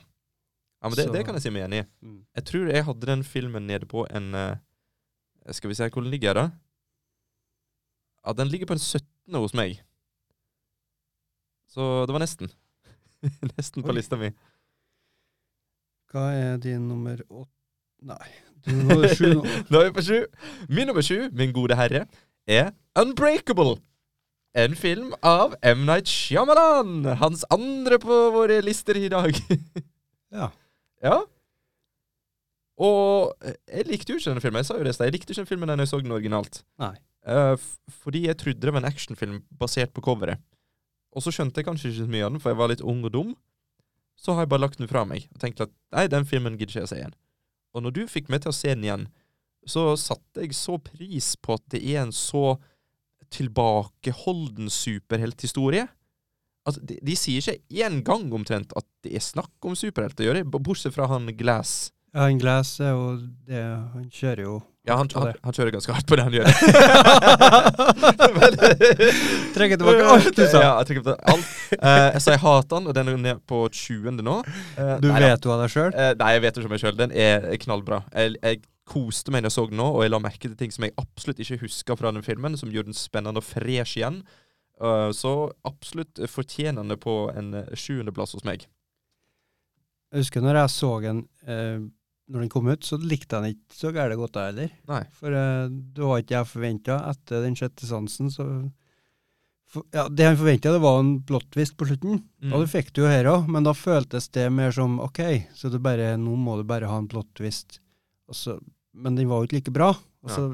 men 0.82 0.96
det, 0.96 1.08
det 1.12 1.24
kan 1.26 1.34
jeg 1.36 1.42
si 1.44 1.50
meg 1.52 1.66
enig 1.66 1.82
i. 1.82 1.86
Mm. 2.06 2.18
Jeg 2.38 2.44
tror 2.48 2.70
jeg 2.72 2.84
hadde 2.86 3.08
den 3.10 3.22
filmen 3.26 3.66
nede 3.68 3.86
på 3.90 4.06
en 4.08 4.30
eh, 4.34 4.56
Skal 5.52 5.70
vi 5.72 5.76
se 5.76 5.88
hvor 5.90 6.02
den 6.06 6.10
ligger, 6.14 6.34
da? 6.38 6.44
Ja, 8.24 8.32
den 8.38 8.48
ligger 8.48 8.70
på 8.70 8.76
en 8.78 8.82
17. 8.82 9.04
hos 9.34 9.54
meg. 9.58 9.80
Så 11.70 12.06
det 12.06 12.14
var 12.14 12.22
nesten. 12.22 12.50
nesten 13.54 13.84
på 13.84 13.92
Oi. 13.92 13.96
lista 13.98 14.18
mi. 14.20 14.32
Hva 16.10 16.30
er 16.34 16.60
din 16.62 16.88
nummer 16.90 17.22
åtte 17.28 17.54
Nei, 18.00 18.30
du 18.64 18.78
var 18.88 19.12
sju 19.12 19.26
nå. 19.34 19.42
Da 19.68 19.82
er 19.82 19.90
vi 19.90 19.96
på 19.98 20.04
sju. 20.06 20.18
Min 20.72 20.88
nummer 20.88 21.04
sju, 21.04 21.28
min 21.36 21.52
gode 21.52 21.76
herre, 21.76 22.06
er 22.48 22.70
Unbreakable. 22.98 23.76
En 24.56 24.72
film 24.74 25.12
av 25.22 25.54
M. 25.62 25.84
Night 25.86 26.08
Shyamalan. 26.10 27.04
Hans 27.20 27.44
andre 27.54 28.00
på 28.02 28.16
våre 28.34 28.60
lister 28.64 28.98
i 28.98 29.10
dag. 29.12 29.36
Ja. 30.30 30.46
ja. 31.02 31.16
Og 32.78 33.32
eh, 33.42 33.56
jeg 33.66 33.88
likte 33.88 34.12
jo 34.12 34.20
ikke 34.20 34.28
denne 34.28 34.42
filmen. 34.44 34.60
Jeg 34.62 34.68
sa 34.68 34.76
jo 34.78 34.84
det. 34.86 34.92
Jeg 34.94 35.10
likte 35.16 35.32
ikke 35.32 35.40
den 35.40 35.48
filmen 35.48 35.72
da 35.72 35.74
jeg 35.82 35.90
så 35.90 35.98
den 35.98 36.14
originalt. 36.14 36.60
Nei. 36.78 36.92
Uh, 37.26 37.58
fordi 38.04 38.28
jeg 38.28 38.38
trodde 38.38 38.62
det 38.62 38.72
var 38.72 38.78
en 38.78 38.86
actionfilm 38.86 39.40
basert 39.58 39.90
på 39.90 40.04
coveret. 40.06 40.38
Og 41.10 41.24
så 41.24 41.32
skjønte 41.34 41.60
jeg 41.60 41.66
kanskje 41.66 41.90
ikke 41.90 42.04
så 42.04 42.12
mye 42.12 42.26
av 42.26 42.34
den, 42.34 42.42
for 42.42 42.52
jeg 42.52 42.60
var 42.60 42.70
litt 42.72 42.84
ung 42.86 43.02
og 43.06 43.14
dum. 43.14 43.32
Så 44.20 44.34
har 44.36 44.44
jeg 44.44 44.52
bare 44.52 44.66
lagt 44.66 44.78
den 44.78 44.90
fra 44.90 45.06
meg 45.08 45.26
og 45.32 45.40
tenkt 45.42 45.62
at 45.64 45.72
nei, 45.94 46.04
den 46.12 46.26
filmen 46.28 46.58
gidder 46.58 46.74
ikke 46.74 46.84
jeg 46.84 46.92
se 46.92 46.98
igjen. 47.00 47.16
Og 47.74 47.84
når 47.84 47.94
du 47.96 48.02
fikk 48.10 48.28
meg 48.32 48.42
til 48.44 48.52
å 48.52 48.56
se 48.56 48.74
den 48.74 48.84
igjen, 48.86 49.06
så 49.68 49.92
satte 50.00 50.44
jeg 50.44 50.56
så 50.56 50.76
pris 50.82 51.34
på 51.40 51.56
at 51.58 51.64
det 51.72 51.80
er 51.84 52.04
en 52.04 52.14
så 52.14 52.58
tilbakeholden 53.30 54.70
superhelthistorie. 54.72 55.86
At 56.68 56.78
de, 56.84 56.98
de 57.06 57.16
sier 57.16 57.40
ikke 57.40 57.84
én 57.86 58.00
gang 58.06 58.26
omtrent 58.36 58.74
at 58.78 58.86
det 59.04 59.14
er 59.16 59.24
snakk 59.24 59.52
om 59.64 59.76
superhelter, 59.78 60.26
gjør 60.26 60.40
de? 60.40 60.44
Bortsett 60.58 60.94
fra 60.96 61.08
han 61.10 61.30
Glass. 61.38 61.92
Ja, 62.12 62.26
han 62.26 62.40
Glass 62.42 62.74
er 62.82 62.92
jo 62.96 63.04
det 63.46 63.62
Han 63.94 64.08
kjører 64.10 64.42
jo 64.44 64.56
Ja, 64.90 64.96
han, 64.98 65.06
han, 65.14 65.28
han 65.46 65.54
kjører 65.54 65.70
ganske 65.76 65.94
hardt 65.94 66.08
på 66.10 66.16
det 66.18 66.24
han 66.26 66.34
gjør. 66.34 66.48
Trekker 69.54 69.78
tilbake 69.78 70.02
alt 70.14 70.32
du 70.34 70.42
sa. 70.48 70.58
Ja, 70.64 70.72
jeg 70.80 70.86
trekker 70.88 71.04
tilbake 71.04 71.24
alt. 71.30 71.46
Jeg 71.76 72.20
så 72.24 72.30
jeg 72.34 72.42
hater 72.42 72.72
den, 72.74 72.86
og 72.90 72.94
den 72.96 73.06
er 73.12 73.16
ned 73.22 73.38
på 73.50 73.58
20. 73.70 74.18
nå. 74.26 74.36
Uh, 74.74 74.96
Du 75.02 75.06
nei 75.12 75.20
vet 75.22 75.44
jo 75.46 75.52
av 75.54 75.60
deg 75.62 75.70
sjøl. 75.70 75.92
Uh, 75.94 76.10
nei, 76.18 76.30
jeg 76.34 76.42
vet 76.46 76.54
ikke 76.58 76.68
om 76.70 76.74
jeg 76.74 76.82
sjøl. 76.84 76.96
Den 76.98 77.12
er 77.14 77.46
knallbra. 77.62 77.98
Jeg, 78.16 78.34
jeg 78.40 78.56
koste 78.90 79.30
meg 79.30 79.40
når 79.44 79.50
jeg 79.52 79.56
så 79.60 79.64
den 79.70 79.78
nå, 79.78 79.86
og 79.94 80.02
jeg 80.02 80.10
la 80.10 80.18
merke 80.24 80.42
til 80.48 80.56
ting 80.58 80.72
som 80.74 80.82
jeg 80.88 80.96
absolutt 80.98 81.38
ikke 81.44 81.60
huska 81.62 81.94
fra 82.00 82.10
den 82.16 82.26
filmen, 82.26 82.52
som 82.58 82.72
gjorde 82.74 82.90
den 82.90 82.98
spennende 82.98 83.38
og 83.38 83.46
fresh 83.46 83.94
igjen. 84.00 84.18
Uh, 84.82 85.10
så 85.14 85.32
absolutt 85.68 86.18
fortjenende 86.32 86.96
på 86.98 87.28
en 87.36 87.54
sjuendeplass 87.78 88.34
hos 88.34 88.42
meg. 88.48 88.66
Jeg 90.10 90.18
husker 90.24 90.42
når 90.42 90.54
jeg 90.64 90.68
så 90.74 90.90
den 91.06 91.18
når 92.30 92.44
den 92.44 92.50
kom 92.52 92.68
ut, 92.70 92.84
så 92.86 92.96
likte 93.02 93.36
jeg 93.36 93.42
den 93.42 93.56
ikke 93.56 93.74
så 93.80 93.90
gærent 93.94 94.20
godt 94.20 94.36
jeg 94.38 94.52
heller. 94.52 94.74
Nei. 94.90 95.00
For 95.18 95.34
eh, 95.34 95.64
det 95.96 96.04
var 96.06 96.20
ikke 96.22 96.36
jeg 96.38 96.48
forventa. 96.52 96.98
Etter 97.10 97.42
den 97.42 97.56
sjette 97.58 97.88
sansen, 97.88 98.30
så 98.30 98.46
for, 99.70 99.84
Ja, 99.94 100.08
det 100.10 100.24
han 100.26 100.38
forventa, 100.38 100.72
det 100.74 100.80
var 100.82 100.96
en 101.02 101.12
plot-twist 101.26 101.76
på 101.78 101.86
slutten. 101.90 102.20
Mm. 102.42 102.52
Og 102.54 102.64
det 102.64 102.70
fikk 102.72 102.88
du 102.94 103.02
jo 103.04 103.10
her 103.10 103.28
òg, 103.30 103.46
men 103.50 103.66
da 103.66 103.74
føltes 103.76 104.26
det 104.34 104.48
mer 104.54 104.72
som 104.74 104.96
OK, 105.02 105.20
så 105.54 105.70
det 105.70 105.82
bare, 105.84 106.14
nå 106.18 106.34
må 106.38 106.56
du 106.58 106.64
bare 106.66 106.88
ha 106.90 106.98
en 106.98 107.06
plot-twist. 107.10 107.78
Og 108.30 108.34
så- 108.38 108.60
Men 108.94 109.14
den 109.14 109.28
var 109.28 109.38
jo 109.38 109.46
ikke 109.46 109.58
like 109.60 109.70
bra. 109.72 109.90
Og 110.24 110.30
så 110.30 110.48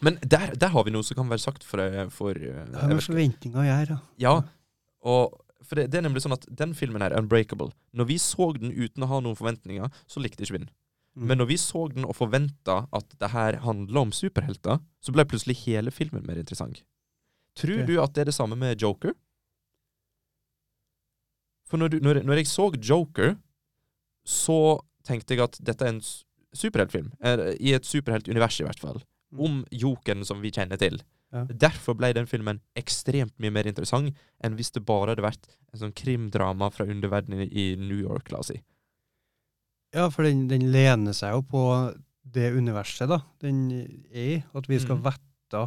Men 0.00 0.18
der, 0.22 0.52
der 0.54 0.68
har 0.68 0.84
vi 0.84 0.90
noe 0.94 1.02
som 1.02 1.16
kan 1.18 1.28
være 1.28 1.42
sagt 1.42 1.64
for, 1.64 1.80
eh, 1.80 2.08
for 2.08 2.30
eh, 2.30 2.64
Det 2.68 2.76
har 2.78 2.88
jeg 2.88 2.98
med 3.00 3.02
forventninger 3.06 3.58
å 3.58 3.66
gjøre. 3.66 4.00
Ja, 4.22 4.34
og 5.02 5.40
for 5.68 5.78
det, 5.78 5.88
det 5.92 6.00
er 6.00 6.06
nemlig 6.06 6.24
sånn 6.24 6.36
at 6.36 6.46
den 6.60 6.74
filmen 6.76 7.04
her, 7.04 7.14
Unbreakable, 7.18 7.70
når 7.96 8.10
vi 8.10 8.18
så 8.22 8.50
den 8.56 8.72
uten 8.72 9.04
å 9.04 9.10
ha 9.10 9.22
noen 9.24 9.38
forventninger, 9.38 9.90
så 10.08 10.22
likte 10.24 10.44
ikke 10.44 10.56
vi 10.56 10.62
den. 10.64 10.70
Mm. 11.18 11.26
Men 11.30 11.40
når 11.42 11.50
vi 11.50 11.58
så 11.60 11.86
den 11.92 12.06
og 12.08 12.16
forventa 12.16 12.80
at 12.94 13.16
det 13.20 13.32
her 13.34 13.58
handla 13.64 14.06
om 14.06 14.14
superhelter, 14.14 14.80
så 15.02 15.14
ble 15.14 15.26
plutselig 15.28 15.58
hele 15.66 15.92
filmen 15.94 16.24
mer 16.28 16.40
interessant. 16.40 16.82
Tror 17.58 17.82
okay. 17.82 17.88
du 17.88 17.98
at 18.00 18.14
det 18.14 18.24
er 18.24 18.30
det 18.30 18.36
samme 18.38 18.58
med 18.58 18.80
Joker? 18.80 19.16
For 21.68 21.80
når, 21.80 21.92
du, 21.92 21.98
når, 22.00 22.22
når 22.24 22.40
jeg 22.40 22.48
så 22.48 22.70
Joker, 22.80 23.36
så 24.24 24.78
tenkte 25.04 25.34
jeg 25.34 25.44
at 25.44 25.60
dette 25.60 25.84
er 25.84 25.96
en 25.96 26.02
superheltfilm. 26.56 27.12
I 27.60 27.74
et 27.76 27.88
superheltunivers, 27.88 28.60
i 28.62 28.68
hvert 28.68 28.80
fall. 28.80 29.02
Mm. 29.28 29.40
om 29.44 29.64
Jokeren 29.70 30.24
som 30.24 30.40
vi 30.40 30.52
kjenner 30.54 30.80
til. 30.80 31.02
Ja. 31.34 31.44
Derfor 31.44 31.96
ble 31.98 32.12
den 32.16 32.28
filmen 32.28 32.62
ekstremt 32.78 33.34
mye 33.36 33.52
mer 33.52 33.68
interessant 33.68 34.16
enn 34.40 34.56
hvis 34.56 34.72
det 34.72 34.86
bare 34.88 35.12
hadde 35.12 35.26
vært 35.26 35.50
en 35.74 35.82
sånn 35.82 35.92
krimdrama 35.96 36.70
fra 36.72 36.86
underverdenen 36.88 37.50
i 37.50 37.74
New 37.76 37.98
York, 38.00 38.30
la 38.32 38.40
oss 38.40 38.48
si. 38.54 38.56
Ja, 39.92 40.08
for 40.12 40.24
den, 40.24 40.46
den 40.48 40.70
lener 40.72 41.16
seg 41.16 41.34
jo 41.36 41.44
på 41.48 41.62
det 42.28 42.50
universet 42.56 43.08
da, 43.08 43.22
den 43.44 43.66
er 43.72 44.32
i. 44.32 44.40
At 44.56 44.68
vi 44.68 44.80
skal 44.80 45.00
mm. 45.00 45.04
vette 45.06 45.62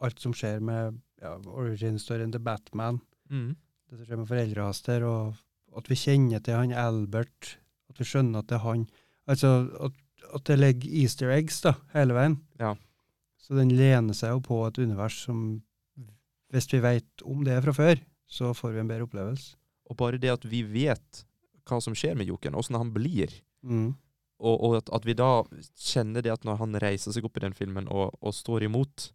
alt 0.00 0.20
som 0.20 0.32
skjer 0.36 0.60
med 0.64 0.98
ja, 1.20 1.36
origin-storyen 1.36 2.32
til 2.32 2.44
Batman, 2.44 3.00
Mm. 3.30 3.54
det 3.86 3.94
som 3.94 4.06
skjer 4.08 4.18
med 4.18 4.26
foreldrene 4.26 4.64
hans 4.66 4.80
der, 4.82 5.04
og 5.06 5.76
at 5.78 5.86
vi 5.86 5.94
kjenner 5.94 6.40
til 6.42 6.56
han 6.56 6.72
Albert, 6.74 7.52
at 7.92 8.00
vi 8.00 8.06
skjønner 8.08 8.42
at 8.42 8.48
det 8.50 8.56
er 8.56 8.64
han. 8.64 8.86
Altså 9.30 9.50
at, 9.86 9.92
at 10.34 10.46
det 10.48 10.56
ligger 10.58 10.96
easter 11.02 11.30
eggs 11.30 11.60
da, 11.62 11.76
hele 11.94 12.16
veien. 12.16 12.40
Ja. 12.58 12.72
Så 13.40 13.56
den 13.56 13.72
lener 13.76 14.14
seg 14.16 14.34
jo 14.34 14.42
på 14.44 14.60
et 14.66 14.78
univers 14.82 15.16
som, 15.24 15.62
hvis 16.52 16.68
vi 16.72 16.80
vet 16.84 17.24
om 17.24 17.42
det 17.46 17.56
fra 17.64 17.72
før, 17.74 18.02
så 18.30 18.52
får 18.54 18.74
vi 18.76 18.82
en 18.82 18.90
bedre 18.90 19.06
opplevelse. 19.08 19.56
Og 19.90 19.96
bare 19.98 20.20
det 20.22 20.30
at 20.30 20.44
vi 20.46 20.60
vet 20.62 21.24
hva 21.66 21.80
som 21.82 21.94
skjer 21.98 22.14
med 22.18 22.28
Joken, 22.30 22.56
åssen 22.58 22.78
han 22.78 22.92
blir, 22.94 23.32
Mm. 23.60 23.90
og, 24.40 24.54
og 24.64 24.74
at, 24.78 24.86
at 24.96 25.04
vi 25.04 25.12
da 25.12 25.42
kjenner 25.76 26.22
det 26.24 26.30
at 26.32 26.46
når 26.48 26.56
han 26.62 26.78
reiser 26.80 27.12
seg 27.12 27.26
opp 27.28 27.36
i 27.36 27.42
den 27.44 27.52
filmen 27.52 27.90
og, 27.92 28.14
og 28.24 28.32
står 28.32 28.64
imot, 28.64 29.10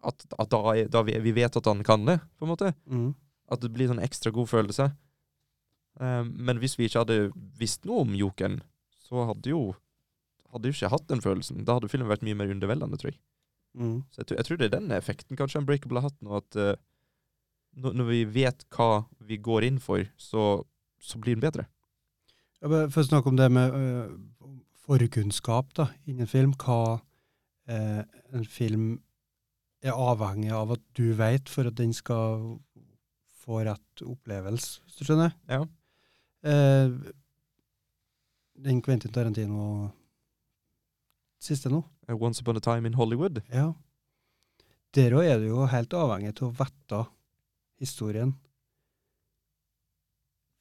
at, 0.00 0.24
at 0.40 0.48
da, 0.48 0.60
er, 0.72 0.88
da 0.88 1.02
vi, 1.04 1.18
vi 1.20 1.34
vet 1.36 1.58
at 1.58 1.68
han 1.68 1.82
kan 1.84 2.06
det, 2.08 2.16
på 2.40 2.46
en 2.46 2.52
måte. 2.54 2.70
Mm. 2.88 3.10
At 3.52 3.60
det 3.60 3.68
blir 3.74 3.90
sånn 3.90 4.00
ekstra 4.00 4.32
god 4.32 4.48
følelse. 4.48 4.86
Um, 6.00 6.30
men 6.32 6.62
hvis 6.62 6.78
vi 6.78 6.88
ikke 6.88 7.02
hadde 7.02 7.18
visst 7.60 7.84
noe 7.84 8.06
om 8.06 8.14
Joken, 8.16 8.62
så 9.04 9.26
hadde 9.28 9.52
jo 9.52 9.60
hadde 10.54 10.70
jo 10.70 10.74
ikke 10.78 10.90
hatt 10.94 11.06
den 11.12 11.20
følelsen. 11.22 11.60
Da 11.68 11.76
hadde 11.76 11.90
filmen 11.92 12.08
vært 12.10 12.24
mye 12.26 12.38
mer 12.40 12.50
underveldende, 12.50 12.96
tror 12.98 13.12
jeg. 13.12 13.20
Mm. 13.78 14.00
Så 14.10 14.22
jeg, 14.22 14.26
tror- 14.26 14.38
jeg 14.40 14.46
tror 14.46 14.60
det 14.60 14.66
er 14.68 14.78
den 14.78 14.94
effekten 14.96 15.38
kanskje 15.38 15.60
Unbreakable 15.62 16.00
har 16.00 16.10
hatt 16.10 16.22
nå, 16.24 16.40
at 16.40 16.58
uh, 16.58 16.72
når, 17.78 18.06
vi 18.08 18.24
vet 18.24 18.64
hva 18.74 19.04
vi 19.22 19.38
går 19.38 19.68
inn 19.68 19.78
for, 19.82 20.02
så, 20.18 20.64
så 20.98 21.20
blir 21.22 21.38
den 21.38 21.44
bedre. 21.44 21.68
For 22.60 23.00
å 23.00 23.06
snakke 23.06 23.30
om 23.30 23.38
det 23.38 23.46
med 23.54 23.76
uh, 23.76 24.10
forkunnskap 24.84 25.70
da, 25.78 25.90
innen 26.10 26.28
film, 26.28 26.56
hva 26.60 26.98
uh, 26.98 28.02
en 28.34 28.48
film 28.48 28.90
er 29.80 29.96
avhengig 29.96 30.50
av 30.52 30.74
at 30.74 30.82
du 30.98 31.14
vet 31.16 31.48
for 31.48 31.70
at 31.70 31.78
den 31.78 31.94
skal 31.96 32.58
få 33.40 33.62
rett 33.64 34.02
opplevelse, 34.04 34.82
hvis 34.84 34.98
du 34.98 35.06
skjønner? 35.06 35.32
Ja. 35.48 35.62
Uh, 36.44 37.14
den 38.60 38.82
Quentin 38.84 39.12
Tarantino 39.14 39.88
siste 41.40 41.70
nå, 41.72 41.84
Eh, 42.08 42.16
Once 42.18 42.42
upon 42.42 42.56
a 42.56 42.60
time 42.60 42.86
in 42.86 42.94
Hollywood. 42.98 43.42
ja. 43.52 43.72
Der 44.92 45.14
òg 45.14 45.22
er 45.22 45.38
du 45.38 45.46
jo 45.46 45.66
helt 45.70 45.92
avhengig 45.94 46.32
av 46.42 46.48
å 46.48 46.54
vite 46.58 47.04
historien 47.78 48.32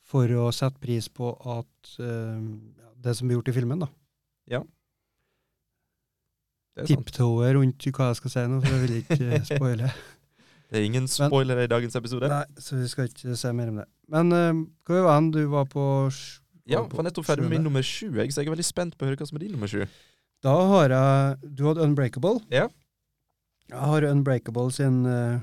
for 0.06 0.30
å 0.38 0.52
sette 0.54 0.78
pris 0.82 1.08
på 1.10 1.32
at 1.58 1.94
uh, 1.98 2.38
det 3.02 3.16
som 3.18 3.26
blir 3.28 3.40
gjort 3.40 3.50
i 3.50 3.56
filmen, 3.56 3.82
da. 3.82 3.88
Ja. 4.50 4.62
Tiptoe 6.86 7.50
rundt 7.58 7.90
hva 7.90 8.12
jeg 8.12 8.20
skal 8.22 8.34
si 8.36 8.44
nå, 8.52 8.60
for 8.62 8.76
jeg 8.76 8.84
vil 8.84 8.96
ikke 9.00 9.32
eh, 9.34 9.48
spoile. 9.50 9.90
Det 10.70 10.78
er 10.78 10.86
ingen 10.86 11.10
spoilere 11.10 11.66
i 11.66 11.72
dagens 11.72 11.98
episode. 11.98 12.30
Nei, 12.30 12.44
så 12.62 12.78
vi 12.78 12.92
skal 12.92 13.10
ikke 13.10 13.34
se 13.36 13.54
mer 13.58 13.74
om 13.74 13.82
det. 13.82 13.88
Men 14.14 14.36
uh, 14.36 14.62
hva 14.86 15.02
var 15.08 15.26
det 15.26 15.42
du 15.42 15.50
var 15.50 15.66
på 15.74 15.88
Var 16.06 16.22
Ja, 16.70 16.84
for 16.86 17.02
nettopp 17.06 17.26
ferdig 17.26 17.48
med 17.48 17.58
min 17.58 17.66
nummer 17.66 17.82
sju, 17.82 18.12
så 18.14 18.44
jeg 18.44 18.46
er 18.46 18.54
veldig 18.54 18.68
spent 18.68 18.94
på 18.94 19.06
å 19.06 19.10
høre 19.10 19.18
hva 19.18 19.26
som 19.26 19.42
er 19.42 19.48
din 19.48 19.58
nummer 19.58 19.70
sju. 19.74 19.82
Da 20.46 20.56
har 20.72 20.94
jeg 20.94 21.56
Du 21.58 21.66
hadde 21.68 21.84
Unbreakable. 21.84 22.40
Ja. 22.54 22.68
Jeg 23.70 23.80
har 23.92 24.08
Unbreakable 24.10 24.72
sin 24.74 25.04
uh, 25.06 25.42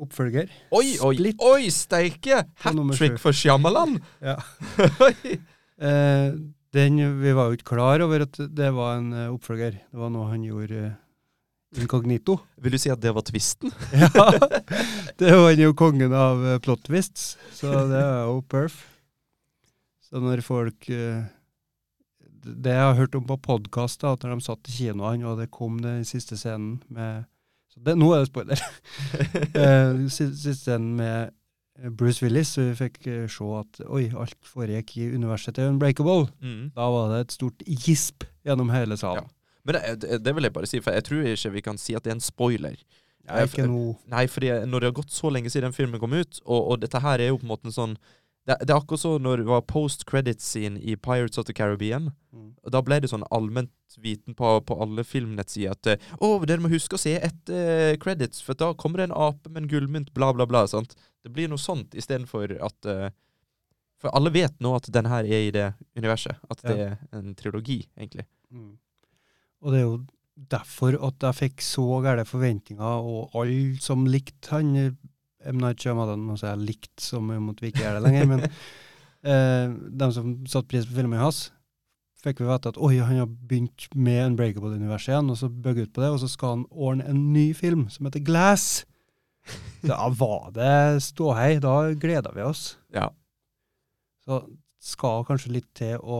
oppfølger. 0.00 0.48
Oi, 0.72 0.96
oi, 1.02 1.14
Split. 1.18 1.42
oi, 1.44 1.68
steike! 1.74 2.44
Hat 2.64 2.80
trick 2.96 3.18
for 3.20 3.36
Shyamalan! 3.36 3.98
Ja. 4.30 4.38
Eh, 5.80 6.34
den, 6.76 6.98
vi 7.22 7.30
var 7.32 7.46
jo 7.48 7.56
ikke 7.56 7.70
klar 7.70 8.02
over 8.04 8.26
at 8.26 8.34
det 8.36 8.66
var 8.76 8.98
en 8.98 9.14
uh, 9.16 9.30
oppfølger. 9.32 9.78
Det 9.80 9.96
var 9.96 10.10
noe 10.12 10.26
han 10.28 10.42
gjorde 10.44 10.90
uh, 10.90 10.98
inkognito. 11.80 12.34
Vil 12.60 12.74
du 12.76 12.78
si 12.82 12.92
at 12.92 13.00
det 13.00 13.14
var 13.16 13.24
twisten? 13.24 13.72
Ja, 13.96 14.26
det 15.16 15.32
var 15.32 15.46
han 15.48 15.62
jo 15.64 15.72
kongen 15.72 16.12
av 16.12 16.44
uh, 16.44 16.58
plot 16.60 16.84
twists, 16.84 17.38
så 17.56 17.86
det 17.88 18.02
er 18.02 18.28
jo 18.28 18.42
perf. 18.44 18.76
Så 20.10 20.20
når 20.20 20.44
folk 20.44 20.88
eh, 20.92 21.24
Det 22.40 22.72
jeg 22.72 22.86
har 22.86 22.96
hørt 22.96 23.16
om 23.18 23.26
på 23.28 23.36
podkast, 23.44 24.04
at 24.04 24.24
når 24.24 24.38
de 24.38 24.46
satt 24.46 24.70
i 24.70 24.76
kinoene, 24.78 25.26
og 25.28 25.42
det 25.42 25.50
kom 25.54 25.80
den 25.84 26.06
siste 26.08 26.38
scenen 26.40 26.78
med 26.88 27.26
så 27.70 27.78
det, 27.86 27.94
Nå 28.00 28.08
er 28.14 28.24
det 28.24 28.30
spoiler. 28.30 28.62
Eh, 29.60 30.00
siste 30.10 30.54
scenen 30.56 30.96
med 30.98 31.30
Bruce 31.96 32.24
Willis, 32.24 32.54
så 32.54 32.64
vi 32.66 32.78
fikk 32.78 33.04
eh, 33.06 33.26
se 33.30 33.50
at 33.56 33.82
oi, 33.86 34.08
alt 34.18 34.38
foregikk 34.44 34.96
i 34.98 35.10
universet 35.14 35.56
til 35.56 35.70
Unbreakable. 35.70 36.28
Mm. 36.42 36.72
Da 36.76 36.88
var 36.92 37.12
det 37.14 37.20
et 37.24 37.36
stort 37.36 37.62
gisp 37.66 38.26
gjennom 38.46 38.72
hele 38.74 38.98
salen. 39.00 39.28
Men 39.64 39.76
det, 39.76 40.00
det, 40.02 40.18
det 40.24 40.34
vil 40.34 40.48
jeg 40.48 40.56
bare 40.56 40.70
si, 40.70 40.80
for 40.82 40.96
jeg 40.96 41.06
tror 41.06 41.28
ikke 41.30 41.54
vi 41.54 41.62
kan 41.64 41.78
si 41.78 41.94
at 41.94 42.04
det 42.04 42.14
er 42.14 42.18
en 42.18 42.24
spoiler. 42.24 42.80
Nei, 43.28 43.44
ikke 43.44 43.66
noe 43.68 43.94
Nei, 44.10 44.24
fordi 44.32 44.48
når 44.66 44.82
det 44.82 44.88
har 44.88 44.96
gått 44.96 45.12
så 45.14 45.30
lenge 45.30 45.52
siden 45.52 45.68
den 45.68 45.76
filmen 45.76 46.00
kom 46.02 46.16
ut, 46.16 46.40
og, 46.46 46.60
og 46.60 46.80
dette 46.82 47.02
her 47.04 47.20
er 47.20 47.30
jo 47.30 47.38
på 47.38 47.46
en 47.46 47.52
måte 47.52 47.68
en 47.70 47.76
sånn 47.76 47.96
det, 48.50 48.56
det 48.66 48.74
er 48.74 48.80
akkurat 48.80 49.02
sånn 49.02 49.22
når 49.24 49.42
det 49.42 49.48
var 49.50 49.62
post 49.70 50.04
credits 50.08 50.46
scene 50.46 50.80
i 50.80 50.96
Pirates 50.98 51.38
of 51.38 51.46
the 51.46 51.54
Caribbean. 51.56 52.10
Mm. 52.34 52.50
Og 52.64 52.74
Da 52.74 52.82
ble 52.84 53.00
det 53.02 53.12
sånn 53.12 53.26
allment 53.30 53.72
viten 54.02 54.36
på, 54.38 54.52
på 54.66 54.76
alle 54.82 55.04
filmnettsider 55.06 55.74
at 55.74 56.06
å, 56.18 56.32
dere 56.46 56.62
må 56.62 56.70
huske 56.72 56.98
å 56.98 57.02
se 57.02 57.16
etter 57.18 57.96
credits, 58.02 58.42
for 58.44 58.58
da 58.58 58.72
kommer 58.78 59.00
det 59.02 59.10
en 59.10 59.18
ape 59.28 59.50
med 59.50 59.64
en 59.64 59.72
gullmynt, 59.72 60.12
bla, 60.16 60.32
bla, 60.34 60.46
bla. 60.50 60.66
sant? 60.70 60.96
Det 61.24 61.32
blir 61.34 61.50
noe 61.50 61.60
sånt 61.60 61.94
istedenfor 61.98 62.56
at 62.64 62.88
uh, 62.88 63.10
For 64.00 64.14
alle 64.16 64.32
vet 64.32 64.54
nå 64.64 64.72
at 64.78 64.86
den 64.88 65.10
her 65.12 65.26
er 65.28 65.42
i 65.44 65.52
det 65.52 65.66
universet. 65.98 66.38
At 66.48 66.62
det 66.64 66.78
er 66.86 66.94
en 67.12 67.34
trilogi, 67.36 67.82
egentlig. 67.98 68.24
Mm. 68.48 68.78
Og 69.60 69.74
det 69.74 69.80
er 69.82 69.84
jo 69.84 69.98
derfor 70.50 70.96
at 71.04 71.26
jeg 71.26 71.36
fikk 71.36 71.64
så 71.64 71.84
gærne 72.06 72.24
forventninger, 72.24 72.80
og 73.04 73.36
alle 73.36 73.76
som 73.84 74.06
likte 74.08 74.54
han 74.54 74.96
M. 75.46 75.60
Night 75.62 75.80
Shyamalan, 75.80 76.22
må 76.24 76.36
si 76.38 76.48
jeg 76.48 76.60
likt 76.60 77.04
som 77.04 77.30
om 77.32 77.50
vi 77.60 77.70
ikke 77.70 77.86
er 77.86 77.96
det 77.96 78.04
lenger, 78.04 78.28
men 78.28 78.44
eh, 79.30 79.72
de 80.02 80.10
som 80.16 80.34
satte 80.50 80.68
pris 80.70 80.88
på 80.88 80.98
filmen 80.98 81.22
hans, 81.22 81.48
fikk 82.20 82.42
vi 82.42 82.48
vite 82.50 82.72
at 82.74 82.80
oi, 82.80 82.98
han 83.00 83.22
har 83.22 83.28
begynt 83.28 83.86
med 83.96 84.32
Unbreakable-universet 84.32 85.14
igjen, 85.14 85.32
og 85.32 85.38
så 85.40 85.48
bygge 85.48 85.86
ut 85.86 85.94
på 85.96 86.04
det, 86.04 86.10
og 86.12 86.20
så 86.22 86.28
skal 86.28 86.56
han 86.56 86.66
ordne 86.70 87.08
en 87.08 87.22
ny 87.32 87.50
film 87.56 87.88
som 87.92 88.08
heter 88.08 88.24
Glass. 88.24 88.84
Da 89.80 90.10
var 90.12 90.50
det 90.52 91.00
ståhei, 91.00 91.54
da 91.64 91.94
gleda 91.96 92.34
vi 92.36 92.44
oss. 92.44 92.74
Ja. 92.92 93.06
Så 94.20 94.42
skal 94.80 95.24
kanskje 95.24 95.54
litt 95.54 95.70
til 95.76 95.96
å 96.04 96.18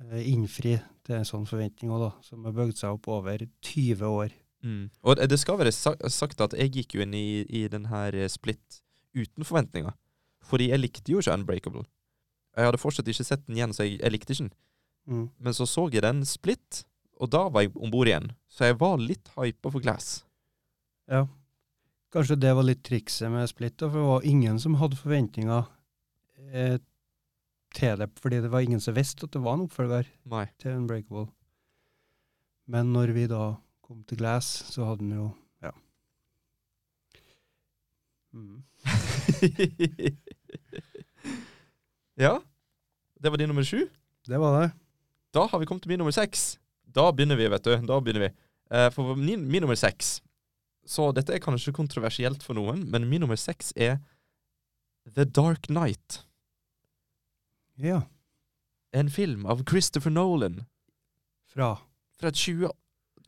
eh, 0.00 0.22
innfri 0.32 0.78
til 1.04 1.18
en 1.18 1.28
sånn 1.28 1.44
forventning 1.48 1.92
òg, 1.92 2.06
da, 2.06 2.10
som 2.24 2.46
har 2.48 2.56
bygd 2.56 2.80
seg 2.80 2.96
opp 2.96 3.10
over 3.12 3.44
20 3.44 4.08
år. 4.08 4.32
Mm. 4.64 4.88
Og 5.04 5.16
det- 5.20 5.38
skal 5.40 5.58
være 5.60 5.72
sagt 6.10 6.40
at 6.40 6.54
jeg 6.56 6.72
gikk 6.72 6.94
jo 6.96 7.02
inn 7.04 7.14
i, 7.14 7.44
i 7.48 7.66
den 7.68 7.86
her 7.90 8.14
eh, 8.16 8.28
Split 8.32 8.80
uten 9.14 9.44
forventninger. 9.44 9.92
Fordi 10.44 10.70
jeg 10.70 10.80
likte 10.80 11.12
jo 11.12 11.20
ikke 11.20 11.34
Unbreakable. 11.36 11.84
Jeg 12.56 12.64
hadde 12.68 12.78
fortsatt 12.80 13.08
ikke 13.10 13.24
sett 13.26 13.46
den 13.46 13.56
igjen, 13.58 13.72
så 13.74 13.84
jeg, 13.84 13.98
jeg 14.00 14.12
likte 14.14 14.32
ikke 14.32 14.44
den. 14.46 14.52
Mm. 15.06 15.24
Men 15.38 15.52
så 15.56 15.66
så 15.68 15.88
jeg 15.92 16.02
den 16.02 16.24
Split, 16.24 16.84
og 17.20 17.30
da 17.30 17.48
var 17.48 17.62
jeg 17.66 17.74
om 17.76 17.90
bord 17.92 18.08
igjen. 18.08 18.30
Så 18.48 18.64
jeg 18.70 18.78
var 18.80 18.96
litt 18.98 19.28
hypa 19.36 19.70
for 19.70 19.80
Glass. 19.84 20.24
Ja. 21.10 21.26
Kanskje 22.14 22.38
det 22.40 22.54
var 22.54 22.62
litt 22.64 22.82
trikset 22.86 23.30
med 23.32 23.48
Split, 23.50 23.76
da, 23.76 23.88
for 23.90 23.98
det 24.00 24.08
var 24.08 24.28
ingen 24.30 24.58
som 24.62 24.76
hadde 24.80 24.96
forventninger 24.96 25.66
eh, 26.54 26.78
til 27.74 27.98
det, 27.98 28.08
fordi 28.22 28.40
det 28.44 28.50
var 28.52 28.62
ingen 28.64 28.80
som 28.80 28.94
visste 28.94 29.26
at 29.26 29.34
det 29.34 29.42
var 29.42 29.58
en 29.58 29.66
oppfølger 29.66 30.06
Nei. 30.30 30.46
til 30.62 30.76
Unbreakable. 30.78 31.26
Men 32.70 32.92
når 32.94 33.12
vi 33.16 33.26
da 33.28 33.56
kom 33.84 34.00
til 34.08 34.18
Glass, 34.20 34.46
så 34.72 34.84
hadde 34.88 35.04
vi 35.04 35.14
jo 35.14 35.30
Ja. 35.62 35.70
Mm. 38.32 38.64
ja. 42.24 42.40
Det 43.20 43.30
var 43.30 43.36
din 43.40 43.48
nummer 43.48 43.64
sju. 43.64 43.86
Det 44.26 44.40
var 44.40 44.60
det. 44.60 44.70
Da 45.34 45.46
har 45.46 45.58
vi 45.58 45.66
kommet 45.66 45.82
til 45.82 45.92
min 45.92 45.98
nummer 45.98 46.12
seks. 46.12 46.58
Da 46.84 47.10
begynner 47.12 47.36
vi, 47.36 47.48
vet 47.48 47.64
du. 47.64 47.76
Da 47.86 48.00
begynner 48.00 48.28
vi. 48.28 48.32
Eh, 48.70 48.90
for 48.92 49.14
min, 49.14 49.44
min 49.50 49.62
nummer 49.62 49.76
seks 49.76 50.22
Så 50.86 51.12
dette 51.12 51.32
er 51.34 51.40
kanskje 51.40 51.72
kontroversielt 51.72 52.42
for 52.42 52.56
noen, 52.56 52.90
men 52.90 53.08
min 53.08 53.20
nummer 53.20 53.36
seks 53.40 53.72
er 53.76 53.98
The 55.16 55.24
Dark 55.24 55.68
Knight. 55.68 56.22
Ja. 57.76 58.02
En 58.92 59.10
film 59.10 59.46
av 59.46 59.64
Christopher 59.68 60.10
Nolan 60.12 60.64
Fra 61.48 61.76
fra 62.20 62.30
20... 62.30 62.70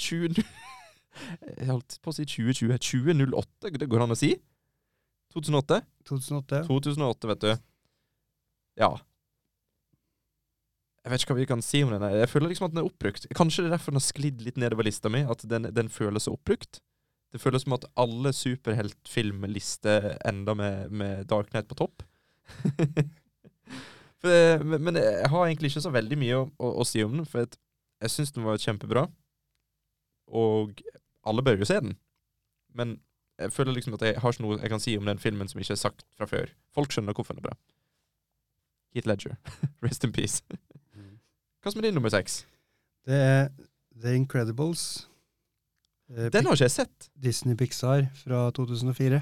20 0.01 0.43
Jeg 1.61 1.69
holdt 1.71 1.97
på 2.05 2.13
å 2.13 2.17
si 2.17 2.27
2020. 2.29 2.77
2008, 2.77 3.73
det 3.81 3.89
går 3.89 4.05
an 4.05 4.13
å 4.13 4.19
si? 4.19 4.35
2008? 5.33 5.81
2008. 6.09 6.63
2008, 6.69 7.31
vet 7.33 7.45
du. 7.45 7.53
Ja. 8.81 8.91
Jeg 11.07 11.13
vet 11.13 11.23
ikke 11.23 11.35
hva 11.35 11.39
vi 11.41 11.49
kan 11.49 11.63
si 11.65 11.83
om 11.87 11.93
den. 11.95 12.05
Jeg 12.19 12.29
føler 12.33 12.51
liksom 12.51 12.69
at 12.69 12.75
den 12.75 12.83
er 12.83 12.89
oppbrukt. 12.89 13.29
Kanskje 13.39 13.65
det 13.65 13.71
er 13.71 13.77
derfor 13.77 13.95
den 13.95 14.01
har 14.01 14.07
sklidd 14.07 14.45
litt 14.45 14.61
nedover 14.61 14.89
lista 14.89 15.13
mi, 15.13 15.23
at 15.23 15.45
den, 15.49 15.71
den 15.75 15.91
føles 15.93 16.27
så 16.27 16.35
oppbrukt. 16.35 16.81
Det 17.35 17.43
føles 17.43 17.67
som 17.67 17.77
at 17.77 17.87
alle 18.01 18.33
superheltfilmlister 18.35 20.17
ender 20.27 20.57
med, 20.59 20.91
med 20.91 21.29
Dark 21.31 21.53
Knight 21.53 21.69
på 21.71 21.79
topp. 21.79 22.03
for, 24.23 24.65
men, 24.65 24.83
men 24.83 24.99
jeg 25.01 25.31
har 25.31 25.47
egentlig 25.47 25.73
ikke 25.73 25.85
så 25.85 25.95
veldig 25.95 26.19
mye 26.21 26.41
å, 26.41 26.49
å, 26.59 26.73
å 26.83 26.87
si 26.89 27.05
om 27.05 27.19
den, 27.19 27.29
for 27.29 27.45
jeg 27.45 28.13
syns 28.13 28.35
den 28.35 28.47
var 28.47 28.61
kjempebra. 28.63 29.07
Og 30.27 30.81
alle 31.27 31.43
bør 31.43 31.59
jo 31.59 31.65
se 31.69 31.81
den. 31.81 31.97
Men 32.75 33.01
jeg 33.39 33.53
føler 33.53 33.73
liksom 33.77 33.95
at 33.95 34.03
jeg 34.03 34.21
har 34.21 34.33
ikke 34.33 34.43
noe 34.43 34.59
jeg 34.61 34.71
kan 34.73 34.81
si 34.81 34.97
om 34.99 35.07
den 35.07 35.19
filmen 35.21 35.49
som 35.49 35.61
ikke 35.61 35.73
er 35.77 35.81
sagt 35.81 36.05
fra 36.17 36.27
før. 36.31 36.53
Folk 36.75 36.93
skjønner 36.93 37.13
hvorfor 37.17 37.35
den 37.37 37.45
er 37.45 37.49
bra. 37.51 37.57
Heat 38.95 39.07
Ledger. 39.07 39.37
Rest 39.85 40.05
in 40.05 40.13
peace. 40.13 40.43
Hva 41.63 41.73
som 41.73 41.81
er 41.83 41.89
din 41.89 41.97
nummer 41.99 42.13
seks? 42.15 42.45
Det 43.07 43.15
er 43.15 43.49
The 44.01 44.15
Incredibles. 44.17 45.09
Eh, 46.11 46.29
Den 46.33 46.47
har 46.47 46.55
ikke 46.55 46.65
jeg 46.69 46.71
sett. 46.71 47.09
Disney 47.23 47.57
Pixar 47.59 48.07
fra 48.23 48.51
2004. 48.51 49.21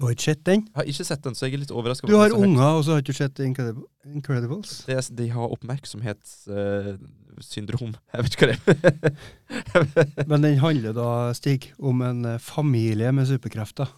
Du 0.00 0.06
har 0.06 0.14
ikke 0.16 0.30
sett 0.30 0.44
den? 0.48 0.62
Jeg 0.64 0.76
har 0.78 0.86
ikke 0.88 1.04
sett 1.04 1.20
den, 1.26 1.34
så 1.36 1.44
jeg 1.44 1.52
er 1.58 1.60
litt 1.60 1.76
overraska. 1.76 2.08
Du 2.08 2.16
har 2.16 2.32
unger, 2.32 2.78
og 2.78 2.82
så 2.86 2.94
har 2.94 3.02
du 3.04 3.06
ikke 3.10 3.18
sett 3.18 3.36
Incredibles? 3.44 4.88
Det 4.88 4.96
de 5.18 5.26
har 5.28 5.52
oppmerksomhetssyndrom. 5.52 7.92
jeg 8.14 8.20
vet 8.24 8.32
ikke 8.32 8.48
hva 8.48 8.56
det 8.56 8.64
er. 8.88 10.24
Men 10.30 10.40
den 10.46 10.64
handler 10.64 10.92
da, 10.96 11.36
Stig, 11.36 11.76
om 11.76 12.00
en 12.06 12.20
eh, 12.32 12.40
familie 12.40 13.12
med 13.12 13.28
superkrefter. 13.28 13.92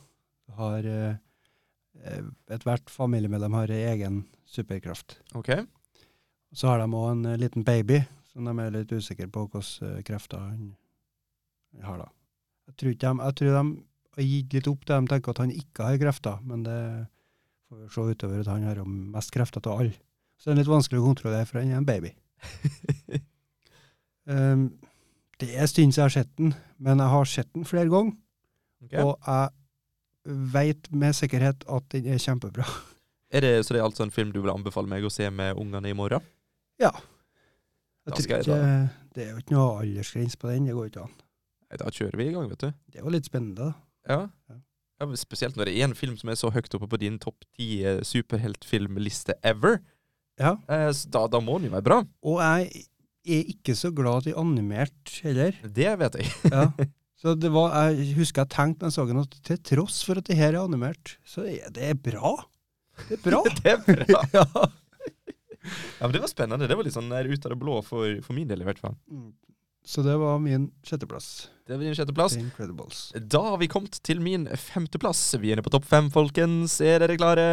Har 0.58 0.82
uh, 0.82 1.14
eh, 2.02 2.26
Ethvert 2.50 2.90
familiemedlem 2.90 3.54
har 3.60 3.70
egen 3.70 4.26
superkraft. 4.50 5.22
ok. 5.38 5.62
Så 6.52 6.68
har 6.68 6.82
de 6.82 6.88
òg 6.92 7.06
en 7.12 7.30
eh, 7.30 7.38
liten 7.40 7.64
baby, 7.64 8.02
som 8.32 8.48
de 8.48 8.52
er 8.60 8.74
litt 8.74 8.92
usikre 8.92 9.28
på 9.32 9.46
hvilke 9.46 9.88
eh, 9.88 10.02
krefter 10.04 10.42
han 10.42 10.74
har. 11.80 12.04
da. 12.04 12.08
Jeg 12.68 12.76
tror, 12.76 12.92
de, 12.92 13.12
jeg 13.24 13.36
tror 13.38 13.56
de 13.56 13.64
har 14.20 14.27
gitt 14.29 14.53
litt 14.59 14.68
opp 14.68 14.85
det. 14.87 14.98
De 15.01 15.11
tenker 15.12 15.33
at 15.33 15.40
han 15.44 15.53
ikke 15.55 15.87
har 15.88 16.01
krefter, 16.03 16.40
men 16.44 16.64
det 16.66 16.79
får 17.68 17.79
vi 17.81 17.88
se 17.94 18.07
utover 18.16 18.40
at 18.42 18.51
han 18.53 18.66
har 18.68 18.83
mest 18.85 19.33
krefter 19.33 19.64
av 19.72 19.81
alle. 19.81 19.94
Så 20.37 20.51
det 20.51 20.57
er 20.57 20.61
litt 20.62 20.72
vanskelig 20.72 21.01
å 21.01 21.07
kontrollere, 21.07 21.46
for 21.48 21.61
han 21.62 21.70
er 21.72 21.79
en 21.81 21.87
baby. 21.88 22.11
Um, 24.27 24.66
det 25.40 25.48
er 25.55 25.64
en 25.64 25.70
stund 25.70 25.94
siden 25.94 25.96
jeg 25.96 26.05
har 26.05 26.14
sett 26.16 26.33
den, 26.38 26.53
men 26.83 27.01
jeg 27.03 27.14
har 27.14 27.31
sett 27.31 27.53
den 27.55 27.68
flere 27.68 27.88
ganger, 27.92 28.18
Okay. 28.83 28.98
og 28.98 29.14
jeg 29.22 29.51
veit 30.51 30.88
med 30.90 31.14
sikkerhet 31.14 31.62
at 31.70 31.85
den 31.94 32.09
er 32.11 32.18
kjempebra. 32.18 32.64
Er 33.31 33.44
det, 33.44 33.53
så 33.62 33.77
det 33.77 33.79
er 33.79 33.85
altså 33.87 34.03
en 34.03 34.11
film 34.11 34.33
du 34.35 34.40
vil 34.42 34.51
anbefale 34.51 34.90
meg 34.90 35.07
å 35.07 35.11
se 35.14 35.29
med 35.31 35.55
ungene 35.55 35.92
i 35.92 35.94
morgen? 35.94 36.25
Ja. 36.83 36.90
Jeg 38.11 38.16
tror 38.16 38.42
ikke, 38.42 38.59
det 39.14 39.22
er 39.22 39.31
jo 39.31 39.38
ikke 39.38 39.55
noe 39.55 39.85
aldersgrense 39.85 40.40
på 40.42 40.51
den, 40.51 40.66
det 40.66 40.75
går 40.75 40.90
ikke 40.90 41.05
an. 41.07 41.14
Nei, 41.70 41.79
Da 41.79 41.92
kjører 41.94 42.18
vi 42.18 42.27
i 42.27 42.35
gang, 42.35 42.51
vet 42.51 42.64
du. 42.66 42.75
Det 42.90 43.05
var 43.07 43.14
litt 43.14 43.31
spennende, 43.31 43.68
da. 43.70 43.70
Ja. 44.08 44.26
Ja. 44.50 45.08
Spesielt 45.18 45.56
når 45.58 45.66
det 45.66 45.74
er 45.76 45.88
en 45.88 45.98
film 45.98 46.14
som 46.18 46.30
er 46.30 46.38
så 46.38 46.52
høyt 46.54 46.70
oppe 46.78 46.86
på 46.90 47.00
din 47.02 47.18
topp 47.22 47.42
ti 47.56 47.82
eh, 47.86 48.00
superheltfilmliste 48.06 49.34
ever. 49.42 49.80
Ja. 50.40 50.56
Eh, 50.70 50.88
da, 51.10 51.26
da 51.30 51.40
må 51.42 51.58
den 51.58 51.70
jo 51.70 51.76
være 51.76 51.86
bra. 51.88 52.00
Og 52.26 52.38
jeg 52.42 52.84
er 53.26 53.52
ikke 53.54 53.74
så 53.78 53.90
glad 53.94 54.28
i 54.30 54.36
animert 54.38 55.16
heller. 55.24 55.58
Det 55.62 55.94
vet 56.00 56.20
jeg. 56.22 56.34
Ja. 56.50 56.68
Så 57.22 57.36
det 57.38 57.52
var, 57.54 57.70
jeg 57.86 58.16
husker 58.16 58.42
jeg 58.42 58.50
tenkte 58.50 58.82
når 58.82 58.90
jeg 58.90 58.94
så 58.96 59.02
den, 59.06 59.20
at 59.22 59.34
til 59.46 59.58
tross 59.62 60.00
for 60.02 60.18
at 60.18 60.26
det 60.26 60.34
her 60.34 60.56
er 60.56 60.64
animert, 60.64 61.12
så 61.22 61.44
er 61.46 61.68
det 61.70 61.92
bra. 62.02 62.32
Det 63.06 63.14
er 63.14 63.20
bra. 63.22 63.42
det 63.60 63.74
er 63.76 63.84
bra. 63.86 64.22
ja. 64.34 64.64
Ja, 65.62 66.08
men 66.08 66.16
Det 66.16 66.22
var 66.24 66.32
spennende. 66.32 66.66
Det 66.66 66.74
var 66.74 66.82
litt 66.82 66.96
sånn 66.96 67.12
der 67.12 67.28
ut 67.30 67.46
av 67.46 67.54
det 67.54 67.60
blå 67.60 67.76
for, 67.86 68.16
for 68.26 68.34
min 68.34 68.50
del, 68.50 68.64
i 68.64 68.66
hvert 68.66 68.82
fall. 68.82 68.96
Mm. 69.06 69.30
Så 69.85 70.03
det 70.07 70.14
var 70.16 70.38
min 70.38 70.68
sjetteplass. 70.87 71.51
Det 71.66 71.75
var 71.75 71.83
din 71.83 71.95
sjetteplass. 71.95 72.37
The 72.37 72.40
Incredibles. 72.40 73.12
Da 73.18 73.40
har 73.42 73.59
vi 73.59 73.68
kommet 73.71 73.99
til 74.07 74.21
min 74.23 74.47
femteplass. 74.47 75.21
Vi 75.42 75.51
er 75.51 75.57
inne 75.57 75.64
på 75.66 75.73
topp 75.75 75.88
fem, 75.90 76.11
folkens. 76.14 76.77
Er 76.81 77.03
dere 77.03 77.18
klare? 77.18 77.47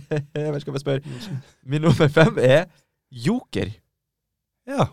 jeg 0.36 0.54
vet 0.54 0.64
ikke 0.64 0.80
spørre? 0.80 1.16
Min 1.70 1.84
nummer 1.84 2.08
fem 2.08 2.40
er 2.40 2.66
Joker. 3.12 3.74
Ja. 4.68 4.88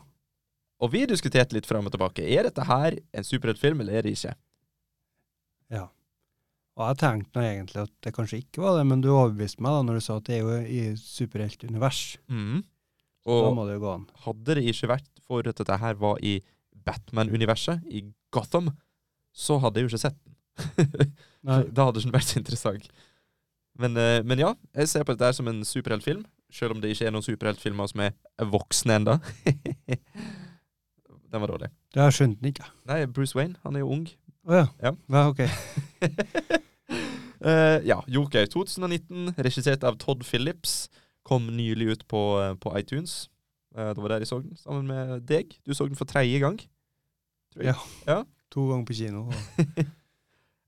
Og 0.81 0.91
vi 0.91 1.05
diskuterte 1.07 1.55
litt 1.55 1.69
fram 1.69 1.87
og 1.87 1.95
tilbake. 1.95 2.25
Er 2.27 2.49
dette 2.49 2.65
her 2.67 2.97
en 3.15 3.27
superheltfilm, 3.27 3.83
eller 3.83 3.99
er 4.01 4.07
det 4.07 4.17
ikke? 4.17 4.35
ja. 5.71 5.87
Og 6.79 6.87
jeg 6.87 6.99
tenkte 7.01 7.35
nå 7.35 7.43
egentlig 7.45 7.81
at 7.83 7.91
det 8.03 8.13
kanskje 8.15 8.39
ikke 8.41 8.63
var 8.63 8.77
det, 8.79 8.85
men 8.87 9.01
du 9.03 9.09
overbeviste 9.11 9.63
meg 9.63 9.75
da 9.75 9.81
når 9.85 9.99
du 9.99 10.03
sa 10.05 10.15
at 10.17 10.27
det 10.29 10.37
er 10.37 10.45
jo 10.45 10.59
i 10.63 10.83
superheltunivers. 10.97 11.99
Mm. 12.31 12.61
Da 13.27 13.49
må 13.53 13.65
det 13.67 13.75
jo 13.75 13.83
gå 13.83 13.91
an. 13.91 14.05
hadde 14.23 14.55
det 14.57 14.63
ikke 14.71 14.89
vært 14.95 15.09
for 15.27 15.45
at 15.51 15.59
dette 15.59 15.77
her 15.83 15.99
var 15.99 16.21
i 16.25 16.39
Batman-universet, 16.85 17.85
i 17.89 18.03
Gotham, 18.33 18.71
så 19.33 19.57
hadde 19.63 19.79
jeg 19.79 19.87
jo 19.87 19.93
ikke 19.93 20.05
sett 20.07 20.19
den. 20.21 21.11
Da 21.41 21.87
hadde 21.87 22.03
den 22.03 22.13
vært 22.13 22.29
så 22.29 22.37
interessant. 22.37 22.89
Men, 23.81 23.95
eh, 23.97 24.19
men 24.27 24.41
ja, 24.41 24.51
jeg 24.77 24.91
ser 24.91 25.05
på 25.07 25.15
dette 25.15 25.31
som 25.33 25.47
en 25.49 25.63
superheltfilm, 25.65 26.25
selv 26.51 26.75
om 26.75 26.81
det 26.83 26.91
ikke 26.93 27.07
er 27.07 27.15
noen 27.15 27.25
superheltfilmer 27.25 27.89
som 27.89 28.03
er 28.05 28.11
voksne 28.51 28.99
enda. 28.99 29.17
den 31.31 31.41
var 31.41 31.53
dårlig. 31.53 31.71
Det 31.93 32.03
har 32.03 32.11
jeg 32.11 32.19
skjønt 32.19 32.41
den 32.41 32.51
ikke. 32.51 32.67
Nei, 32.91 33.05
Bruce 33.07 33.37
Wayne, 33.37 33.57
han 33.63 33.77
er 33.79 33.85
jo 33.85 33.93
ung. 33.95 34.05
Å 34.49 34.59
ja. 34.59 34.67
Ja. 34.83 34.93
ja. 35.15 35.23
Ok. 35.31 35.41
uh, 37.41 37.79
ja, 37.91 38.01
Joker 38.11 38.49
2019, 38.51 39.33
regissert 39.39 39.87
av 39.87 39.97
Todd 40.01 40.25
Phillips, 40.27 40.89
kom 41.27 41.47
nylig 41.55 41.93
ut 41.95 42.07
på, 42.11 42.21
eh, 42.41 42.55
på 42.59 42.73
iTunes. 42.79 43.30
Eh, 43.75 43.91
det 43.95 44.03
var 44.03 44.17
jeg 44.17 44.27
så 44.27 44.41
den, 44.41 44.55
sammen 44.59 44.87
med 44.87 45.27
deg. 45.29 45.55
Du 45.65 45.73
så 45.73 45.87
den 45.87 45.99
for 45.99 46.09
tredje 46.09 46.39
gang. 46.39 46.59
Ja. 47.55 47.75
ja. 48.07 48.23
To 48.51 48.67
ganger 48.69 48.85
på 48.87 48.93
kino. 48.93 49.27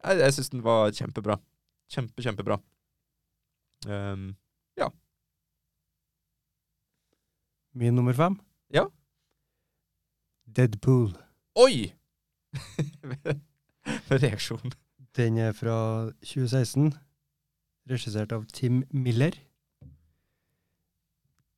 Jeg, 0.04 0.18
jeg 0.20 0.34
syns 0.36 0.50
den 0.52 0.64
var 0.66 0.90
kjempebra. 0.92 1.38
Kjempe, 1.88 2.20
kjempebra. 2.26 2.58
Um, 3.88 4.34
min 7.74 7.96
nummer 7.96 8.14
fem? 8.14 8.36
Ja. 8.70 8.86
Deadpool. 10.46 11.16
oi! 11.56 11.94
Reaksjon. 14.22 14.74
Den 15.18 15.38
er 15.42 15.56
fra 15.58 16.12
2016, 16.22 16.94
regissert 17.90 18.32
av 18.32 18.46
Tim 18.54 18.84
Miller. 18.94 19.34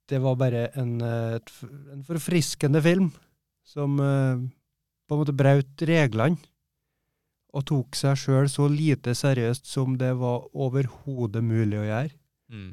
Det 0.10 0.20
var 0.22 0.38
bare 0.38 0.68
en, 0.78 1.00
eh, 1.02 1.38
et, 1.40 1.54
en 1.94 2.04
forfriskende 2.06 2.82
film 2.86 3.10
som 3.66 4.00
eh, 4.00 4.44
på 5.06 5.16
en 5.16 5.22
måte 5.22 5.36
brøt 5.38 5.86
reglene 5.90 6.38
og 7.56 7.64
tok 7.70 7.96
seg 7.96 8.18
sjøl 8.20 8.50
så 8.52 8.68
lite 8.68 9.14
seriøst 9.16 9.70
som 9.70 9.96
det 10.00 10.12
var 10.20 10.50
overhodet 10.52 11.44
mulig 11.46 11.80
å 11.80 11.88
gjøre. 11.88 12.12
Mm. 12.52 12.72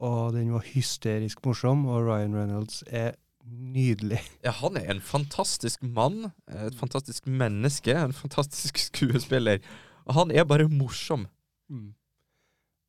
Og 0.00 0.34
den 0.36 0.52
var 0.52 0.66
hysterisk 0.68 1.40
morsom, 1.44 1.86
og 1.88 2.04
Ryan 2.08 2.36
Reynolds 2.36 2.82
er 2.86 3.14
nydelig. 3.44 4.20
Ja, 4.46 4.52
han 4.60 4.76
er 4.76 4.90
en 4.92 5.02
fantastisk 5.04 5.82
mann. 5.82 6.30
Et 6.48 6.76
fantastisk 6.76 7.26
menneske. 7.26 7.96
En 7.96 8.16
fantastisk 8.16 8.80
skuespiller. 8.90 9.64
Og 10.06 10.16
han 10.16 10.32
er 10.32 10.44
bare 10.48 10.68
morsom. 10.68 11.26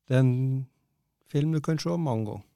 Det 0.08 0.16
er 0.16 0.24
en 0.24 0.66
film 1.32 1.52
du 1.56 1.60
kan 1.64 1.80
se 1.80 1.96
mange 1.96 2.28
ganger. 2.28 2.48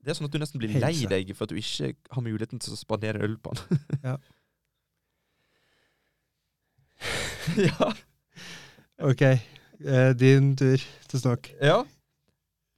Det 0.00 0.12
er 0.12 0.16
sånn 0.16 0.28
at 0.30 0.34
du 0.34 0.40
nesten 0.40 0.60
blir 0.62 0.72
lei 0.80 0.94
deg 1.10 1.32
for 1.36 1.44
at 1.44 1.52
du 1.52 1.58
ikke 1.60 1.92
har 2.14 2.24
muligheten 2.24 2.62
til 2.62 2.72
å 2.74 2.78
spandere 2.80 3.24
øl 3.26 3.36
på 3.42 3.54
han. 3.54 3.80
Ja. 4.10 4.18
ja. 7.70 7.86
Ok, 9.00 9.22
eh, 9.24 10.10
din 10.20 10.52
tur 10.60 10.82
til 11.08 11.22
snakk. 11.22 11.48
Ja. 11.60 11.78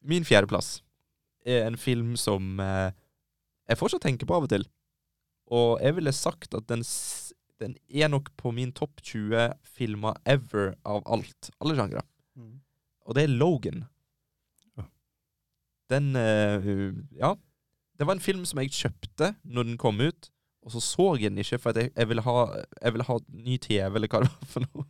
Min 0.07 0.27
fjerdeplass 0.27 0.77
er 1.47 1.67
en 1.67 1.79
film 1.79 2.15
som 2.19 2.61
eh, 2.63 2.95
jeg 3.71 3.79
fortsatt 3.81 4.05
tenker 4.07 4.29
på 4.29 4.37
av 4.37 4.47
og 4.47 4.53
til. 4.53 4.67
Og 5.53 5.83
jeg 5.83 5.97
ville 5.99 6.15
sagt 6.15 6.55
at 6.55 6.69
den, 6.71 6.85
den 7.63 7.75
er 7.91 8.11
nok 8.11 8.31
på 8.39 8.55
min 8.55 8.71
topp 8.75 9.03
20 9.03 9.57
filmer 9.67 10.19
ever 10.27 10.77
av 10.87 11.03
alt. 11.11 11.51
Alle 11.63 11.79
sjangre. 11.79 12.05
Og 13.07 13.19
det 13.19 13.27
er 13.27 13.35
Logan. 13.35 13.83
Den 15.93 16.13
eh, 16.17 16.69
Ja. 17.21 17.35
Det 18.01 18.07
var 18.09 18.17
en 18.17 18.25
film 18.25 18.43
som 18.49 18.59
jeg 18.63 18.73
kjøpte 18.75 19.35
når 19.45 19.69
den 19.69 19.77
kom 19.79 20.01
ut, 20.03 20.31
og 20.65 20.73
så 20.75 20.81
så 20.83 21.05
jeg 21.21 21.31
den 21.31 21.43
ikke, 21.45 21.59
for 21.61 21.71
at 21.71 21.79
jeg, 21.83 21.91
jeg, 21.95 22.09
ville 22.11 22.23
ha, 22.25 22.35
jeg 22.83 22.95
ville 22.97 23.07
ha 23.07 23.17
ny 23.47 23.59
TV, 23.63 23.93
eller 23.99 24.09
hva 24.11 24.23
det 24.25 24.31
var 24.33 24.49
for 24.51 24.65
noe. 24.65 24.87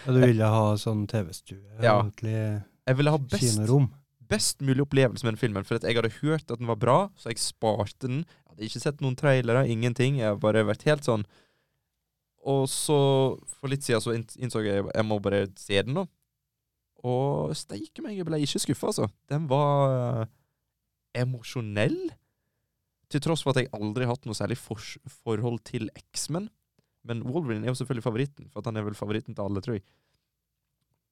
Ja, 0.00 0.14
du 0.16 0.20
ville 0.24 0.48
ha 0.50 0.64
sånn 0.80 1.04
TV-stue, 1.10 1.60
Ja. 1.84 1.98
ordentlig 2.00 2.32
Jeg 2.88 2.96
ville 2.98 3.12
ha 3.12 3.18
best 3.20 3.44
kinorom. 3.60 3.90
best 4.30 4.62
mulig 4.64 4.82
opplevelse 4.86 5.26
med 5.26 5.34
den 5.36 5.40
filmen. 5.42 5.66
For 5.68 5.76
at 5.78 5.84
jeg 5.86 5.98
hadde 5.98 6.10
hørt 6.22 6.48
at 6.50 6.58
den 6.62 6.70
var 6.70 6.78
bra, 6.80 6.96
så 7.20 7.28
jeg 7.30 7.38
sparte 7.42 8.06
den. 8.08 8.22
Jeg 8.24 8.48
hadde 8.54 8.66
ikke 8.70 8.82
sett 8.86 9.04
noen 9.04 9.18
trailere, 9.20 9.66
ingenting. 9.70 10.16
Jeg 10.22 10.32
har 10.32 10.40
bare 10.42 10.64
vært 10.66 10.86
helt 10.88 11.04
sånn 11.06 11.26
Og 12.46 12.64
så, 12.72 12.96
for 13.60 13.68
litt 13.68 13.84
siden, 13.84 14.00
så 14.00 14.14
innså 14.16 14.62
jeg 14.64 14.86
jeg 14.88 15.04
må 15.06 15.18
bare 15.22 15.42
se 15.60 15.82
den, 15.84 15.98
da. 16.00 16.06
Og 17.06 17.54
steike 17.56 18.02
meg, 18.04 18.18
jeg 18.18 18.26
ble 18.28 18.40
ikke 18.44 18.60
skuffa, 18.60 18.90
altså. 18.90 19.08
Den 19.30 19.46
var 19.50 19.94
eh, 19.94 20.32
emosjonell. 21.22 21.98
til 23.10 23.20
tross 23.24 23.42
for 23.42 23.50
at 23.50 23.64
jeg 23.64 23.72
aldri 23.74 24.04
har 24.06 24.14
hatt 24.14 24.26
noe 24.28 24.38
særlig 24.38 24.54
for 24.60 24.78
forhold 25.24 25.58
til 25.66 25.88
X-Men. 26.12 26.46
Men 27.02 27.24
Wolverine 27.26 27.64
er 27.66 27.72
jo 27.72 27.80
selvfølgelig 27.80 28.04
favoritten, 28.04 28.50
for 28.52 28.62
han 28.62 28.76
er 28.76 28.84
vel 28.86 28.94
favoritten 28.94 29.34
til 29.34 29.42
alle, 29.42 29.62
tror 29.64 29.78
jeg. 29.78 29.84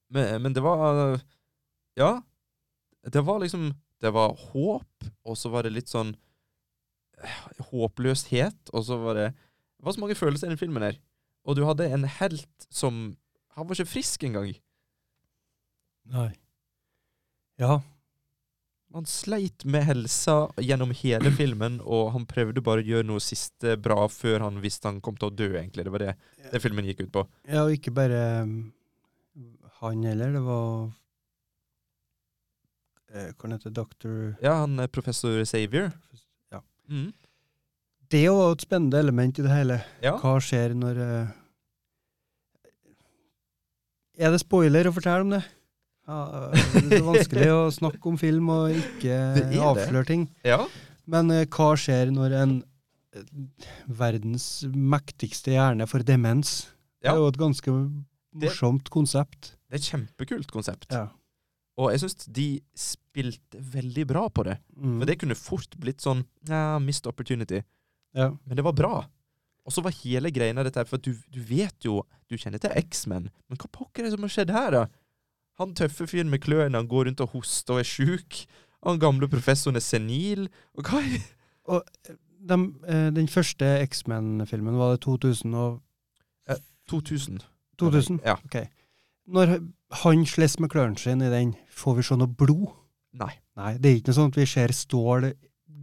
Men, 0.09 0.41
men 0.41 0.55
det 0.55 0.63
var 0.63 1.19
Ja. 1.97 2.21
Det 3.03 3.21
var 3.25 3.39
liksom 3.39 3.73
Det 4.01 4.13
var 4.13 4.35
håp, 4.35 5.05
og 5.25 5.37
så 5.37 5.49
var 5.49 5.63
det 5.63 5.73
litt 5.75 5.89
sånn 5.91 6.13
eh, 7.19 7.43
håpløshet, 7.71 8.71
og 8.73 8.85
så 8.85 8.97
var 8.97 9.17
det 9.17 9.27
Det 9.33 9.85
var 9.85 9.93
så 9.97 9.99
mange 10.05 10.15
følelser 10.15 10.47
i 10.47 10.53
den 10.53 10.61
filmen 10.61 10.83
her. 10.83 10.99
Og 11.43 11.55
du 11.57 11.65
hadde 11.65 11.89
en 11.89 12.05
helt 12.05 12.67
som 12.69 13.17
Han 13.57 13.67
var 13.67 13.75
ikke 13.75 13.91
frisk 13.97 14.23
engang. 14.23 14.53
Nei. 16.13 16.29
Ja. 17.59 17.81
Han 18.93 19.05
sleit 19.05 19.65
med 19.69 19.83
helsa 19.85 20.47
gjennom 20.57 20.89
hele 20.97 21.29
filmen, 21.37 21.77
og 21.85 22.09
han 22.15 22.25
prøvde 22.29 22.63
bare 22.65 22.81
å 22.81 22.87
gjøre 22.87 23.05
noe 23.05 23.21
siste 23.21 23.75
bra 23.77 24.07
før 24.09 24.47
han 24.47 24.57
visste 24.63 24.89
han 24.89 25.01
kom 25.05 25.19
til 25.19 25.29
å 25.29 25.35
dø, 25.35 25.49
egentlig. 25.59 25.85
Det 25.85 25.93
var 25.93 26.05
det, 26.07 26.15
det 26.49 26.61
filmen 26.63 26.87
gikk 26.89 27.03
ut 27.05 27.11
på. 27.19 27.25
Ja, 27.45 27.67
og 27.67 27.75
ikke 27.75 27.93
bare 27.93 28.23
um, 28.47 28.55
han 29.83 30.07
heller. 30.09 30.33
Det 30.33 30.41
var 30.47 30.71
eh, 33.13 33.29
Hva 33.37 33.51
heter 33.53 33.75
doktor 33.75 34.17
Ja, 34.41 34.57
han 34.63 34.79
er 34.81 34.89
professor 34.89 35.37
Xavier. 35.45 35.91
Ja. 36.49 36.63
Mm. 36.89 37.11
Det 38.09 38.23
er 38.23 38.31
jo 38.31 38.49
et 38.49 38.65
spennende 38.65 38.97
element 38.99 39.37
i 39.37 39.45
det 39.45 39.53
hele. 39.53 39.79
Ja. 40.01 40.17
Hva 40.17 40.39
skjer 40.41 40.73
når 40.73 41.03
eh, 41.05 41.37
Er 44.25 44.33
det 44.33 44.41
spoiler 44.41 44.89
å 44.89 44.97
fortelle 44.97 45.27
om 45.27 45.37
det? 45.37 45.45
Ja, 46.09 46.49
det 46.89 46.97
er 46.97 47.05
vanskelig 47.05 47.49
å 47.53 47.59
snakke 47.73 48.09
om 48.09 48.17
film 48.17 48.49
og 48.53 48.71
ikke 48.73 49.17
avsløre 49.69 50.07
ting. 50.09 50.27
ja. 50.47 50.63
Men 51.09 51.31
eh, 51.33 51.45
hva 51.49 51.71
skjer 51.79 52.11
når 52.13 52.33
en 52.37 52.51
eh, 53.17 53.23
verdens 53.97 54.43
mektigste 54.69 55.55
hjerne 55.55 55.87
får 55.89 56.03
demens? 56.05 56.51
Det 57.01 57.07
Ja. 57.09 57.15
er 57.15 57.21
jo 57.23 57.29
et 57.31 57.39
ganske 57.39 57.73
morsomt 58.43 58.89
konsept. 58.93 59.55
Det 59.69 59.77
er 59.77 59.81
et 59.81 59.87
kjempekult 59.89 60.51
konsept. 60.53 60.85
Ja. 60.93 61.07
Og 61.79 61.89
jeg 61.93 62.01
syns 62.03 62.27
de 62.29 62.47
spilte 62.77 63.57
veldig 63.73 64.05
bra 64.09 64.27
på 64.29 64.43
det. 64.45 64.57
Mm. 64.77 64.97
For 64.99 65.09
det 65.09 65.17
kunne 65.21 65.37
fort 65.39 65.77
blitt 65.81 66.03
sånn 66.05 66.25
ja, 66.49 66.77
missed 66.83 67.07
opportunity. 67.09 67.63
ja. 68.13 68.29
Men 68.45 68.59
det 68.59 68.65
var 68.67 68.73
bra. 68.77 68.93
Og 69.65 69.73
så 69.73 69.81
var 69.85 69.93
hele 70.03 70.29
greia 70.33 70.53
dette 70.65 70.77
her, 70.81 70.85
for 70.89 70.97
du, 71.01 71.11
du 71.29 71.39
vet 71.45 71.85
jo 71.85 71.99
Du 72.29 72.37
kjenner 72.37 72.61
til 72.61 72.71
X-Men, 72.77 73.29
men 73.49 73.57
hva 73.57 73.65
pokker 73.73 74.03
er 74.03 74.09
det 74.09 74.13
som 74.13 74.21
har 74.25 74.29
skjedd 74.33 74.51
her, 74.53 74.69
da? 74.75 74.83
Han 75.59 75.73
tøffe 75.75 76.07
fyren 76.07 76.29
med 76.31 76.39
klørne, 76.41 76.77
han 76.79 76.87
går 76.87 77.05
rundt 77.09 77.21
og 77.25 77.29
hoster 77.35 77.75
og 77.75 77.79
er 77.83 77.87
sjuk. 77.89 78.45
Han 78.87 78.99
gamle 79.01 79.27
professoren 79.27 79.75
er 79.75 79.83
senil. 79.83 80.47
Og 80.77 80.87
hva 80.87 81.01
er 81.03 81.19
og 81.69 81.83
de, 82.39 82.55
den 83.13 83.27
første 83.29 83.67
X-Men-filmen, 83.85 84.77
var 84.79 84.95
det 84.95 85.01
2000 85.03 85.53
og 85.59 85.81
2000. 86.89 87.41
2000? 87.79 88.19
Ja. 88.25 88.37
Ok. 88.45 88.55
Når 89.29 89.59
han 90.03 90.23
slåss 90.25 90.57
med 90.59 90.71
klørne 90.73 90.97
sine 90.97 91.27
i 91.27 91.33
den, 91.33 91.51
får 91.69 91.99
vi 91.99 92.05
se 92.07 92.17
noe 92.17 92.31
blod? 92.39 92.71
Nei. 93.19 93.33
Nei, 93.59 93.75
det 93.77 93.91
er 93.91 93.99
ikke 93.99 94.09
noe 94.13 94.17
sånn 94.21 94.31
at 94.33 94.39
vi 94.39 94.47
ser 94.49 94.73
stål 94.73 95.29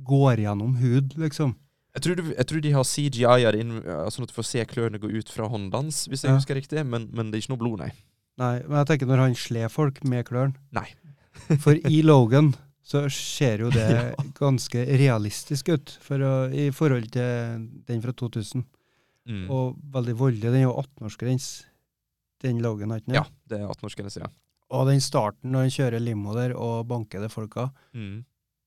går 0.07 0.43
gjennom 0.47 0.75
hud, 0.81 1.15
liksom. 1.21 1.55
Jeg 1.97 2.03
tror, 2.05 2.19
du, 2.19 2.27
jeg 2.35 2.47
tror 2.51 2.61
de 2.65 2.73
har 2.75 2.85
CGI-er 2.85 3.57
inn, 3.57 3.71
sånn 4.12 4.27
at 4.27 4.33
du 4.33 4.37
får 4.37 4.47
se 4.51 4.65
klørne 4.69 4.99
gå 5.01 5.09
ut 5.15 5.31
fra 5.33 5.47
hånden 5.49 5.73
hans, 5.73 6.03
hvis 6.11 6.25
jeg 6.27 6.33
Ja. 6.35 6.37
husker 6.37 6.59
riktig. 6.59 6.83
Men, 6.85 7.07
men 7.12 7.31
det 7.31 7.39
er 7.39 7.45
ikke 7.47 7.55
noe 7.55 7.62
blod, 7.62 7.79
nei. 7.81 7.93
Nei, 8.40 8.55
men 8.68 8.79
jeg 8.83 8.88
tenker 8.90 9.09
når 9.11 9.22
han 9.25 9.35
sler 9.38 9.70
folk 9.72 10.03
med 10.05 10.27
klørne. 10.29 10.55
Nei. 10.77 10.88
For 11.62 11.77
i 11.88 12.03
Logan 12.05 12.53
så 12.87 13.05
ser 13.12 13.64
jo 13.64 13.70
det 13.75 13.87
Ja. 13.96 14.25
ganske 14.38 14.85
realistisk 15.01 15.72
ut 15.75 15.90
for 16.05 16.22
å, 16.22 16.33
i 16.55 16.68
forhold 16.75 17.09
til 17.16 17.64
den 17.88 18.03
fra 18.05 18.12
2000. 18.14 18.62
Mm. 19.27 19.46
Og 19.51 19.75
veldig 19.96 20.14
voldelig. 20.20 20.44
Den 20.53 20.61
er 20.61 20.66
jo 20.68 20.77
18-årsgrense, 20.85 21.64
den 22.44 22.61
Logan, 22.62 22.92
har 22.94 23.01
ikke 23.03 23.16
ja, 23.16 23.25
det 23.51 23.59
er 23.59 23.64
18-årsgrense, 23.72 24.20
ja. 24.22 24.29
Og 24.77 24.87
den 24.90 25.01
starten 25.03 25.51
når 25.55 25.64
han 25.66 25.72
kjører 25.75 26.03
limo 26.03 26.35
der 26.37 26.53
og 26.59 26.87
banker 26.90 27.22
det 27.25 27.33
folka, 27.35 27.68
Mm. 27.96 28.20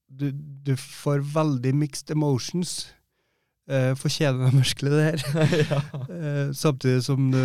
du, 0.10 0.32
du 0.34 0.74
får 0.80 1.22
veldig 1.36 1.72
mixed 1.76 2.12
emotions. 2.12 2.74
Eh, 3.70 3.94
Fortjener 4.00 4.50
de 4.50 4.58
virkelig 4.64 4.92
det 4.96 5.06
her? 5.06 5.24
ja. 5.72 5.80
Eh, 6.10 6.52
samtidig 6.58 7.04
som 7.08 7.30
du 7.32 7.40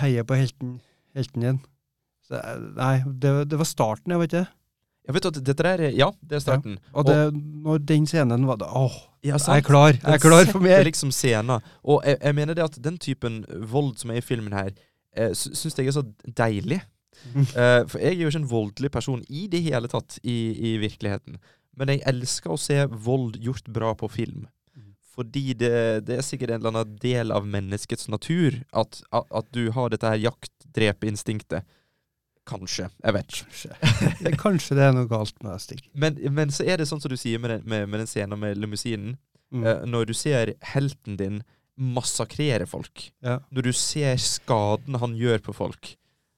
heier 0.00 0.24
på 0.26 0.38
helten, 0.40 0.78
helten 1.14 1.46
din. 1.46 1.62
Så, 2.24 2.38
eh, 2.40 2.60
nei, 2.78 2.94
det, 3.06 3.32
det 3.50 3.58
var 3.60 3.68
starten, 3.68 4.14
jeg 4.14 4.22
vet 4.24 4.36
ikke. 4.36 4.46
Jeg 5.04 5.14
vet 5.18 5.26
at 5.28 5.38
dette 5.44 5.64
der 5.66 5.82
er 5.84 5.92
Ja, 5.92 6.06
det 6.24 6.38
er 6.38 6.40
starten. 6.40 6.78
Og 6.96 7.04
det, 7.04 7.16
når 7.36 7.82
den 7.84 8.06
scenen 8.08 8.46
var 8.48 8.56
det, 8.56 8.70
Åh, 8.72 8.94
Ja, 9.24 9.36
jeg 9.36 9.60
er 9.60 9.64
klar! 9.64 9.92
Jeg 9.92 10.14
er 10.14 10.22
klar 10.22 10.48
for 10.48 10.64
mer! 10.64 10.78
er 10.78 10.88
liksom 10.88 11.12
scenen. 11.12 11.60
Og 11.84 12.00
jeg, 12.04 12.16
jeg 12.22 12.34
mener 12.34 12.56
det 12.56 12.64
at 12.64 12.78
den 12.84 12.96
typen 12.98 13.42
vold 13.68 13.96
som 14.00 14.10
er 14.12 14.22
i 14.22 14.24
filmen 14.24 14.52
her, 14.56 14.72
eh, 15.16 15.32
syns 15.36 15.76
jeg 15.76 15.88
er 15.90 15.96
så 15.96 16.04
deilig. 16.24 16.80
Mhm. 17.34 17.44
Eh, 17.52 17.82
for 17.88 18.00
jeg 18.00 18.16
er 18.16 18.22
jo 18.24 18.32
ikke 18.32 18.42
en 18.42 18.50
voldelig 18.50 18.90
person 18.90 19.22
i 19.28 19.46
det 19.52 19.60
hele 19.62 19.88
tatt 19.92 20.18
i, 20.22 20.38
i 20.72 20.74
virkeligheten. 20.80 21.36
Men 21.76 21.92
jeg 21.92 22.04
elsker 22.08 22.54
å 22.54 22.60
se 22.60 22.84
vold 22.88 23.36
gjort 23.44 23.68
bra 23.76 23.92
på 23.94 24.08
film. 24.08 24.46
Mhm. 24.74 24.94
Fordi 25.14 25.52
det, 25.52 26.06
det 26.08 26.16
er 26.18 26.24
sikkert 26.24 26.50
en 26.54 26.62
eller 26.62 26.72
annen 26.72 26.96
del 27.02 27.32
av 27.32 27.44
menneskets 27.44 28.08
natur 28.08 28.62
at, 28.72 29.02
at, 29.12 29.28
at 29.30 29.52
du 29.52 29.68
har 29.76 29.92
dette 29.92 30.08
her 30.08 30.24
jakt-drepe-instinktet. 30.74 31.64
Kanskje. 32.46 32.90
Jeg 33.02 33.14
vet 33.16 33.36
ikke. 33.38 34.36
Kanskje. 34.42 34.76
Det 34.76 34.84
er 34.84 34.92
noe 34.92 35.08
galt 35.08 35.36
med 35.42 35.60
Stig. 35.62 35.86
Men, 35.94 36.18
men 36.34 36.50
så 36.52 36.64
er 36.68 36.76
det 36.78 36.86
sånn 36.90 37.00
som 37.00 37.10
du 37.10 37.16
sier 37.16 37.38
med 37.40 37.50
den, 37.50 37.62
med, 37.64 37.88
med 37.88 38.02
den 38.02 38.10
scenen 38.10 38.38
med 38.38 38.58
limousinen. 38.60 39.16
Mm. 39.54 39.64
Eh, 39.64 39.84
når 39.88 40.10
du 40.10 40.14
ser 40.14 40.52
helten 40.74 41.16
din 41.16 41.42
massakrere 41.76 42.66
folk, 42.70 43.10
Ja. 43.24 43.40
når 43.50 43.62
du 43.62 43.72
ser 43.72 44.16
skaden 44.16 44.94
han 45.00 45.16
gjør 45.18 45.40
på 45.42 45.54
folk, 45.56 45.96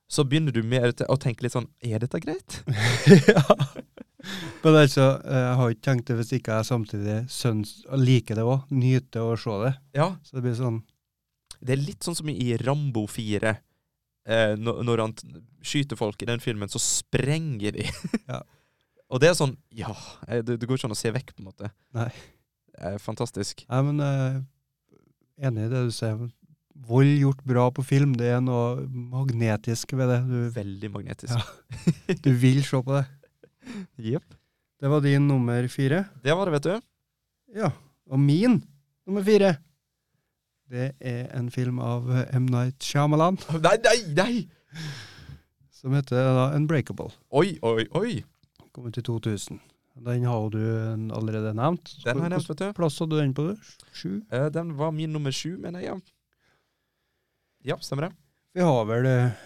så 0.09 0.25
begynner 0.25 0.55
du 0.55 0.63
mer 0.63 0.93
til 0.93 1.07
å 1.11 1.17
tenke 1.19 1.43
litt 1.43 1.53
sånn 1.53 1.67
Er 1.83 1.99
dette 1.99 2.21
greit? 2.23 2.61
ja. 3.27 3.43
Men 4.63 4.79
altså, 4.79 5.09
jeg 5.27 5.57
har 5.59 5.73
ikke 5.75 5.85
tenkt 5.89 6.07
det 6.09 6.17
hvis 6.21 6.33
ikke 6.39 6.55
jeg 6.61 6.69
samtidig 6.71 7.17
syns, 7.31 7.81
liker 7.99 8.39
det 8.39 8.47
òg. 8.47 8.71
Nyter 8.71 9.27
å 9.27 9.35
se 9.39 9.59
det. 9.65 9.75
Ja. 9.99 10.13
Så 10.23 10.39
det 10.39 10.45
blir 10.47 10.55
sånn 10.59 10.81
Det 11.59 11.75
er 11.75 11.83
litt 11.83 12.07
sånn 12.07 12.15
som 12.17 12.31
i 12.31 12.55
Rambo 12.63 13.07
4. 13.11 13.57
Eh, 14.27 14.55
når, 14.59 14.83
når 14.87 15.03
han 15.05 15.17
skyter 15.67 15.99
folk 15.99 16.23
i 16.23 16.29
den 16.29 16.43
filmen, 16.43 16.71
så 16.71 16.83
sprenger 16.83 17.79
de. 17.79 17.87
Ja. 18.27 18.43
Og 19.13 19.23
det 19.23 19.29
er 19.31 19.37
sånn 19.39 19.55
Ja, 19.71 19.93
eh, 20.27 20.43
det, 20.43 20.59
det 20.59 20.67
går 20.67 20.81
ikke 20.81 20.89
an 20.91 20.97
å 20.97 20.99
se 20.99 21.13
vekk, 21.15 21.37
på 21.37 21.45
en 21.45 21.51
måte. 21.53 21.71
Nei. 21.95 22.09
Eh, 22.77 22.97
fantastisk. 23.03 23.63
Nei, 23.71 23.83
men 23.87 24.03
eh, 24.03 24.41
enig 25.47 25.69
i 25.69 25.71
det 25.73 25.85
du 25.89 25.95
sier. 25.95 26.19
Vold 26.87 27.15
gjort 27.23 27.45
bra 27.49 27.69
på 27.73 27.85
film, 27.87 28.13
det 28.19 28.35
er 28.35 28.43
noe 28.45 28.83
magnetisk 28.85 29.95
ved 29.97 30.11
det. 30.13 30.19
Du, 30.29 30.37
Veldig 30.57 30.91
magnetisk. 30.93 31.39
Ja. 31.39 32.17
du 32.27 32.33
vil 32.37 32.61
se 32.67 32.83
på 32.85 32.99
det. 32.99 33.07
Jepp. 34.11 34.37
Det 34.77 34.91
var 34.93 35.01
din 35.01 35.25
nummer 35.31 35.71
fire. 35.73 36.05
Det 36.23 36.35
var 36.37 36.51
det, 36.51 36.59
vet 36.59 36.67
du. 36.67 36.89
Ja. 37.63 37.71
Og 38.13 38.21
min 38.21 38.59
nummer 39.09 39.25
fire, 39.25 39.55
det 40.71 40.93
er 41.01 41.29
en 41.37 41.51
film 41.51 41.79
av 41.79 42.09
eh, 42.11 42.25
M. 42.37 42.49
Night 42.51 42.83
Shyamalan, 42.83 43.39
Nei, 43.67 43.77
nei, 43.85 43.99
nei! 44.17 44.47
som 45.77 45.95
heter 45.95 46.33
da 46.35 46.51
Unbreakable. 46.57 47.13
Oi, 47.31 47.59
oi, 47.63 47.87
oi. 47.95 48.13
Kom 48.75 48.89
ut 48.89 48.99
i 48.99 49.05
2000. 49.07 49.61
Den 50.07 50.25
har 50.29 50.51
du 50.51 50.61
eh, 50.61 51.17
allerede 51.17 51.55
nevnt. 51.57 51.93
Den 52.05 52.19
har 52.19 52.27
jeg 52.27 52.35
nevnt, 52.35 52.51
vet 52.51 52.65
du. 52.65 52.73
Plass 52.77 52.99
hadde 53.01 53.15
du 53.15 53.21
den 53.21 53.35
på? 53.37 53.47
du? 53.53 53.75
Sju? 53.95 54.11
Eh, 54.33 54.49
den 54.53 54.75
var 54.79 54.91
min 54.97 55.13
nummer 55.15 55.33
sju, 55.33 55.55
mener 55.61 55.85
jeg. 55.85 56.03
Ja, 57.65 57.79
stemmer 57.81 58.09
det. 58.09 58.17
Vi 58.57 58.65
har 58.65 58.85
vel 58.89 59.07
uh, 59.07 59.46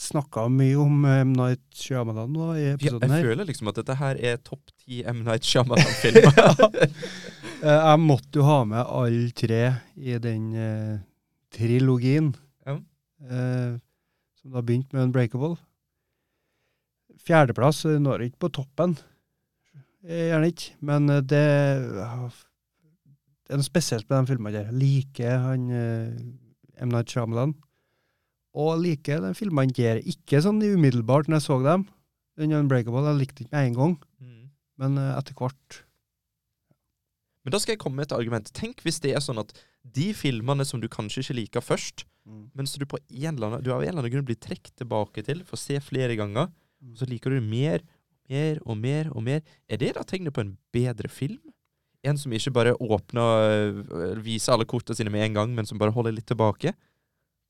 snakka 0.00 0.46
mye 0.52 0.76
om 0.80 1.04
eh, 1.04 1.20
M. 1.26 1.32
Night 1.36 1.60
Shyamalan 1.76 2.32
nå 2.32 2.46
i 2.56 2.62
Ja, 2.64 2.74
episoden 2.78 3.04
jeg 3.10 3.18
her. 3.18 3.26
føler 3.28 3.48
liksom 3.50 3.68
at 3.70 3.80
dette 3.82 3.96
her 4.00 4.20
er 4.30 4.38
topp 4.46 4.72
ti 4.80 5.02
M. 5.04 5.20
Night 5.26 5.44
Shyamalan-filmer. 5.50 6.40
ja. 6.40 7.74
jeg 7.92 8.00
måtte 8.00 8.40
jo 8.40 8.46
ha 8.48 8.58
med 8.64 8.80
alle 8.86 9.30
tre 9.36 9.62
i 10.00 10.16
den 10.24 10.46
eh, 10.56 10.98
trilogien. 11.52 12.32
Ja. 12.66 12.78
Eh, 13.28 13.74
som 14.40 14.54
da 14.56 14.62
begynte 14.64 14.96
med 14.96 15.10
Unbreakable. 15.10 15.58
Fjerdeplass 17.20 17.82
eh, 17.90 17.98
når 18.00 18.24
ikke 18.30 18.46
på 18.46 18.52
toppen. 18.62 18.96
Eh, 20.06 20.30
Gjerne 20.30 20.48
ikke. 20.54 20.70
Men 20.88 21.10
eh, 21.12 21.20
det 21.28 21.44
ah, 22.06 22.30
Det 23.44 23.52
er 23.56 23.60
noe 23.60 23.66
spesielt 23.68 24.06
med 24.08 24.22
de 24.24 24.30
filmene 24.32 24.54
der. 24.56 24.70
Jeg 24.70 24.78
liker 24.80 25.42
han 25.44 25.68
eh, 25.74 26.84
M. 26.86 26.88
Night 26.94 27.12
Shyamalan. 27.12 27.52
Og 28.54 28.80
liker 28.82 29.20
de 29.22 29.34
filmene 29.38 29.72
der. 29.76 30.00
Ikke 30.02 30.40
sånn 30.42 30.58
umiddelbart 30.62 31.28
når 31.30 31.38
jeg 31.38 31.46
så 31.46 31.58
dem. 31.62 31.84
Den 32.40 32.52
Unbreakable 32.56 33.04
jeg 33.06 33.18
likte 33.20 33.44
ikke 33.44 33.52
med 33.54 33.66
en 33.70 33.74
gang, 33.78 33.96
Mm. 34.20 34.48
men 34.78 34.98
uh, 34.98 35.18
etter 35.18 35.34
hvert. 35.34 35.82
Men 37.44 37.52
da 37.54 37.58
skal 37.60 37.72
jeg 37.74 37.80
komme 37.80 37.96
med 38.00 38.08
et 38.10 38.16
argument. 38.16 38.50
Tenk 38.56 38.82
hvis 38.84 39.00
det 39.00 39.14
er 39.16 39.22
sånn 39.24 39.40
at 39.40 39.52
de 39.84 40.10
filmene 40.16 40.64
som 40.68 40.80
du 40.80 40.88
kanskje 40.92 41.22
ikke 41.24 41.36
liker 41.38 41.64
først, 41.64 42.04
men 42.54 42.66
som 42.68 42.78
du 42.78 42.86
på 42.86 42.98
en 43.10 43.34
eller 43.34 43.46
annen, 43.48 43.62
du 43.64 43.70
av 43.72 43.80
en 43.82 43.88
eller 43.88 44.02
annen 44.04 44.12
grunn 44.12 44.26
blir 44.28 44.36
trukket 44.38 44.74
tilbake 44.78 45.24
til 45.26 45.40
for 45.48 45.56
å 45.56 45.62
se 45.62 45.78
flere 45.82 46.16
ganger, 46.20 46.50
Mm. 46.80 46.94
så 46.96 47.04
liker 47.08 47.30
du 47.30 47.40
mer 47.44 47.80
mer 48.30 48.60
og 48.64 48.76
mer 48.78 49.08
og 49.10 49.24
mer. 49.26 49.40
Er 49.68 49.76
det 49.76 49.94
da 49.96 50.02
tegnet 50.06 50.32
på 50.32 50.40
en 50.40 50.56
bedre 50.72 51.08
film? 51.10 51.40
En 52.04 52.16
som 52.16 52.30
ikke 52.32 52.52
bare 52.54 52.72
åpner 52.78 53.18
og 53.90 54.22
Viser 54.22 54.52
alle 54.54 54.64
kortene 54.64 54.94
sine 54.96 55.10
med 55.10 55.24
en 55.26 55.34
gang, 55.34 55.54
men 55.54 55.66
som 55.66 55.76
bare 55.78 55.90
holder 55.92 56.12
litt 56.14 56.26
tilbake? 56.30 56.72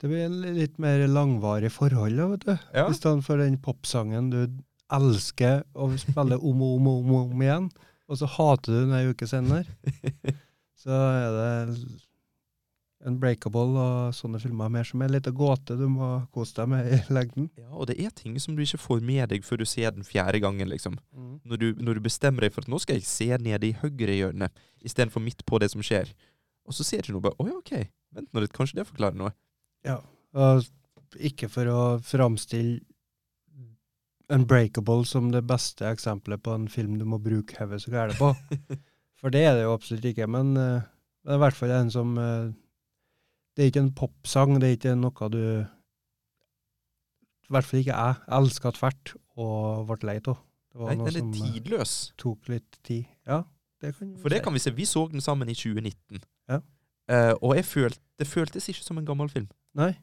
Det 0.01 0.09
blir 0.09 0.25
en 0.25 0.39
litt 0.57 0.79
mer 0.81 1.03
langvarig 1.07 1.69
forhold, 1.73 2.17
da, 2.17 2.27
vet 2.33 2.45
du. 2.47 2.53
Ja. 2.73 2.87
I 2.89 2.97
stedet 2.97 3.25
for 3.27 3.41
den 3.41 3.59
popsangen 3.61 4.31
du 4.33 4.39
elsker 4.91 5.61
å 5.77 5.91
spille 6.01 6.39
om 6.41 6.63
og 6.65 6.77
om 6.79 6.87
og 6.89 7.03
om, 7.03 7.11
om 7.29 7.43
igjen, 7.45 7.67
og 8.09 8.17
så 8.19 8.29
hater 8.33 8.73
du 8.73 8.79
den 8.81 8.95
ei 8.97 9.05
uke 9.11 9.29
senere. 9.29 9.67
Så 10.81 10.89
er 10.89 11.27
det 11.35 11.51
Unbreakable 13.05 13.81
og 13.81 14.15
sånne 14.17 14.39
filmer 14.41 14.69
mer 14.73 14.85
som 14.85 15.01
en 15.01 15.11
liten 15.13 15.33
gåte 15.33 15.75
du 15.77 15.87
må 15.89 16.07
kose 16.33 16.53
deg 16.57 16.69
med 16.69 16.89
i 16.89 16.99
lengden. 17.13 17.47
Ja, 17.57 17.69
og 17.73 17.87
det 17.89 17.97
er 18.01 18.13
ting 18.17 18.35
som 18.41 18.57
du 18.57 18.61
ikke 18.61 18.81
får 18.81 19.01
med 19.05 19.31
deg 19.33 19.45
før 19.45 19.61
du 19.61 19.65
ser 19.69 19.93
den 19.95 20.05
fjerde 20.05 20.41
gangen, 20.43 20.69
liksom. 20.69 20.99
Mm. 21.13 21.35
Når 21.49 21.61
du, 21.61 21.67
når 21.81 21.97
du 21.97 22.03
bestemmer 22.05 22.45
deg 22.45 22.53
for 22.53 22.65
at 22.65 22.69
nå 22.73 22.81
skal 22.81 22.99
jeg 22.99 23.09
se 23.09 23.29
nede 23.41 23.69
i 23.69 23.77
høyre 23.77 24.17
hjørne, 24.17 24.51
istedenfor 24.85 25.21
midt 25.25 25.41
på 25.49 25.61
det 25.61 25.71
som 25.73 25.85
skjer. 25.85 26.13
Og 26.65 26.77
så 26.77 26.85
ser 26.85 27.05
du 27.05 27.15
noe 27.15 27.25
bare 27.25 27.37
Å 27.41 27.49
ja, 27.49 27.57
OK. 27.57 27.73
Vent 28.13 28.29
nå 28.33 28.43
litt, 28.43 28.53
kanskje 28.53 28.81
det 28.81 28.89
forklarer 28.89 29.17
noe. 29.17 29.33
Ja. 29.87 29.97
Og 30.37 30.67
ikke 31.19 31.49
for 31.51 31.67
å 31.71 31.81
framstille 32.05 32.79
Unbreakable 34.31 35.03
som 35.03 35.27
det 35.33 35.41
beste 35.43 35.83
eksempelet 35.89 36.39
på 36.43 36.53
en 36.55 36.69
film 36.71 36.93
du 36.95 37.03
må 37.03 37.17
bruke 37.19 37.57
hodet 37.59 37.81
så 37.83 37.91
gærent 37.91 38.15
på. 38.15 38.29
For 39.21 39.33
det 39.33 39.43
er 39.45 39.57
det 39.57 39.65
jo 39.65 39.73
absolutt 39.75 40.07
ikke. 40.07 40.27
Men 40.31 40.53
uh, 40.55 40.85
det 41.21 41.33
er 41.33 41.37
i 41.37 41.43
hvert 41.43 41.57
fall 41.57 41.73
en 41.75 41.91
som 41.93 42.15
uh, 42.17 42.53
Det 43.51 43.63
er 43.63 43.73
ikke 43.73 43.85
en 43.85 43.97
popsang, 43.97 44.55
det 44.61 44.69
er 44.69 44.77
ikke 44.79 44.95
noe 44.97 45.29
du 45.33 45.41
I 45.43 47.51
hvert 47.51 47.67
fall 47.67 47.83
ikke 47.83 47.97
jeg 47.97 48.23
elska 48.39 48.73
tvert 48.79 49.13
og 49.41 49.89
ble 49.89 50.07
lei 50.07 50.17
av. 50.23 50.39
Det 50.71 50.79
var 50.79 50.93
Nei, 50.93 50.99
noe 51.01 51.11
som 51.11 51.33
eh, 51.33 51.51
tidløs. 51.51 51.93
tok 52.19 52.51
litt 52.51 52.77
tid. 52.87 53.07
Ja, 53.27 53.41
det 53.83 53.95
kan 53.97 54.13
For 54.21 54.31
det 54.31 54.39
kan 54.45 54.55
vi 54.55 54.61
se. 54.63 54.71
Vi 54.71 54.85
så 54.87 55.03
den 55.11 55.23
sammen 55.23 55.49
i 55.51 55.55
2019. 55.57 56.21
Ja. 56.47 56.61
Uh, 57.11 57.33
og 57.41 57.57
jeg 57.57 57.67
følte, 57.67 57.99
det 58.19 58.29
føltes 58.31 58.69
ikke 58.71 58.85
som 58.85 59.01
en 59.01 59.07
gammel 59.07 59.31
film. 59.31 59.49
Nei. 59.77 59.93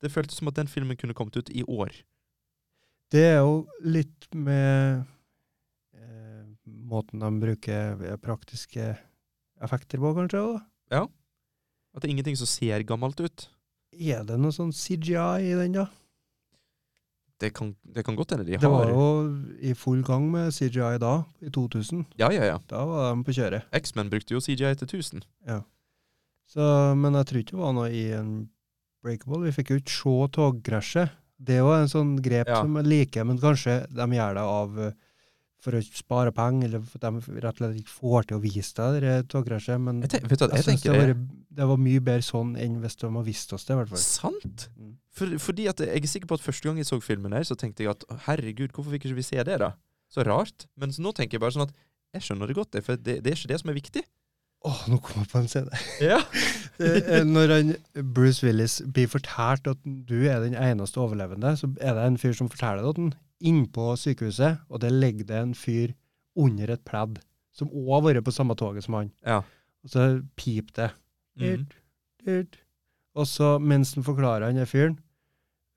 Det 0.00 0.10
føltes 0.12 0.38
som 0.40 0.48
at 0.48 0.56
den 0.56 0.70
filmen 0.70 0.96
kunne 0.96 1.14
kommet 1.16 1.36
ut 1.36 1.50
i 1.52 1.62
år. 1.68 1.92
Det 3.12 3.24
er 3.34 3.40
jo 3.42 3.66
litt 3.84 4.28
med 4.32 5.02
eh, 5.98 6.44
måten 6.64 7.20
de 7.20 7.30
bruker 7.42 8.04
eh, 8.06 8.16
praktiske 8.22 8.92
effekter 9.60 10.00
på, 10.00 10.14
kanskje. 10.16 10.40
også, 10.40 10.66
Ja. 10.94 11.06
At 11.90 12.02
det 12.02 12.08
er 12.08 12.14
ingenting 12.14 12.38
som 12.38 12.46
ser 12.46 12.84
gammelt 12.86 13.18
ut. 13.20 13.48
Er 13.90 14.22
det 14.24 14.36
noe 14.38 14.54
sånn 14.54 14.70
CGI 14.70 15.50
i 15.50 15.56
den, 15.58 15.74
da? 15.74 15.88
Det 17.40 17.50
kan, 17.56 17.72
det 17.82 18.04
kan 18.04 18.14
godt 18.14 18.34
hende 18.34 18.44
de 18.44 18.58
Det 18.60 18.68
var 18.68 18.90
jo 18.92 19.04
i 19.64 19.72
full 19.74 20.02
gang 20.04 20.26
med 20.30 20.52
CGI 20.54 20.98
da, 21.02 21.24
i 21.40 21.50
2000. 21.50 22.04
Ja, 22.20 22.28
ja, 22.30 22.44
ja. 22.46 22.58
Da 22.68 22.84
var 22.86 23.14
de 23.16 23.24
på 23.26 23.34
kjøret. 23.34 23.66
X-Men 23.74 24.10
brukte 24.12 24.36
jo 24.36 24.42
CGI 24.44 24.74
til 24.76 24.86
1000. 24.86 25.24
Så, 26.50 26.62
men 27.00 27.16
jeg 27.18 27.26
tror 27.26 27.40
ikke 27.42 27.56
det 27.56 27.62
var 27.62 27.74
noe 27.74 27.90
i 27.90 28.04
en 28.14 28.30
breakable. 29.04 29.42
Vi 29.46 29.52
fikk 29.56 29.70
jo 29.74 29.80
ikke 29.80 29.94
se 29.96 30.16
togkrasjet. 30.36 31.16
Det 31.40 31.56
er 31.56 31.62
jo 31.64 31.70
en 31.72 31.88
sånn 31.88 32.16
grep 32.20 32.48
Ja. 32.50 32.60
som 32.60 32.74
jeg 32.76 32.84
liker, 32.90 33.24
men 33.24 33.38
kanskje 33.40 33.86
de 33.88 34.06
gjør 34.16 34.34
det 34.36 34.42
av 34.44 34.78
eh, 34.86 34.92
for 35.60 35.76
å 35.76 35.80
spare 35.84 36.32
penger, 36.32 36.68
eller 36.68 36.80
for 36.88 37.00
at 37.04 37.12
de 37.24 37.40
rett 37.40 37.52
og 37.54 37.60
slett 37.60 37.78
ikke 37.80 37.92
får 37.96 38.26
til 38.28 38.36
å 38.38 38.40
vise 38.40 38.74
deg 38.76 39.00
det 39.04 39.14
togkrasjet. 39.32 39.80
Men 39.80 40.00
Jeg, 40.04 40.10
tenk, 40.14 40.28
vet 40.30 40.38
du, 40.40 40.46
jeg 40.46 40.56
jeg 40.60 40.64
synes 40.64 40.82
det, 40.84 40.94
var, 40.96 41.14
det 41.60 41.68
var 41.72 41.76
mye 41.80 42.00
bedre 42.00 42.24
sånn 42.24 42.54
enn 42.60 42.78
hvis 42.80 42.96
de 43.00 43.10
har 43.12 43.24
visst 43.26 43.52
oss 43.56 43.64
det, 43.68 43.74
i 43.74 43.80
hvert 43.80 43.92
fall. 43.92 44.04
Sant? 44.04 44.68
Mm. 44.76 44.94
For, 45.16 45.36
fordi 45.48 45.68
at 45.68 45.80
jeg 45.84 46.00
er 46.00 46.06
sikker 46.12 46.28
på 46.30 46.38
at 46.38 46.44
første 46.44 46.68
gang 46.68 46.80
jeg 46.80 46.88
så 46.88 47.00
filmen 47.04 47.32
her, 47.36 47.44
så 47.44 47.56
tenkte 47.60 47.84
jeg 47.84 47.92
at 47.92 48.04
herregud, 48.28 48.72
hvorfor 48.72 48.92
fikk 48.96 49.08
ikke 49.10 49.20
vi 49.20 49.26
se 49.26 49.36
det, 49.44 49.58
da? 49.60 49.74
Så 50.10 50.24
rart. 50.26 50.66
men 50.76 50.90
nå 50.98 51.12
tenker 51.14 51.36
jeg 51.38 51.40
bare 51.44 51.54
sånn 51.54 51.68
at 51.68 51.74
jeg 52.16 52.22
skjønner 52.26 52.48
det 52.50 52.56
godt, 52.56 52.80
for 52.82 52.96
det, 52.98 53.20
det 53.22 53.30
er 53.32 53.36
ikke 53.38 53.52
det 53.52 53.60
som 53.60 53.70
er 53.70 53.76
viktig. 53.76 54.02
Åh, 54.68 54.80
nå 54.92 54.98
kom 55.00 55.22
jeg 55.22 55.30
på 55.30 55.40
en 55.40 55.48
scene. 55.48 55.78
Ja. 56.04 56.18
Når 57.34 57.52
han, 57.54 57.72
Bruce 58.14 58.44
Willis 58.44 58.80
blir 58.84 59.08
fortalt 59.08 59.68
at 59.70 59.80
du 59.84 60.18
er 60.28 60.42
den 60.44 60.56
eneste 60.58 61.00
overlevende, 61.00 61.54
så 61.56 61.70
er 61.80 61.96
det 61.96 62.04
en 62.04 62.18
fyr 62.20 62.36
som 62.36 62.50
forteller 62.52 62.84
det 62.84 62.94
til 62.96 63.08
ham 63.08 63.12
innpå 63.40 63.94
sykehuset, 63.96 64.60
og 64.68 64.82
det 64.82 64.92
ligger 64.92 65.28
det 65.30 65.38
en 65.40 65.54
fyr 65.56 65.94
under 66.36 66.74
et 66.74 66.82
pledd, 66.84 67.20
som 67.56 67.70
òg 67.72 67.94
har 67.94 68.06
vært 68.08 68.26
på 68.26 68.34
samme 68.34 68.56
toget 68.58 68.84
som 68.84 68.98
han. 68.98 69.10
Ja. 69.24 69.40
Og 69.84 69.92
så 69.94 70.06
piper 70.36 70.76
det. 70.76 70.90
Mm. 71.40 72.46
Og 73.16 73.26
så, 73.26 73.54
mens 73.58 73.94
han 73.96 74.04
forklarer 74.04 74.44
han 74.44 74.58
den 74.58 74.68
fyren 74.68 74.98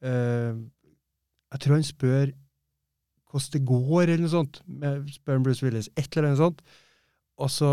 eh, 0.04 0.58
Jeg 1.54 1.62
tror 1.64 1.78
han 1.78 1.86
spør 1.88 2.34
hvordan 3.32 3.54
det 3.54 3.62
går, 3.66 4.02
eller 4.04 4.22
noe 4.26 4.30
sånt. 4.30 4.60
Med, 4.68 5.08
spør 5.10 5.40
Bruce 5.42 5.66
Willis 5.66 5.90
et 5.96 6.10
eller 6.12 6.34
annet 6.34 6.42
sånt. 6.44 6.60
Og 7.42 7.50
så 7.50 7.70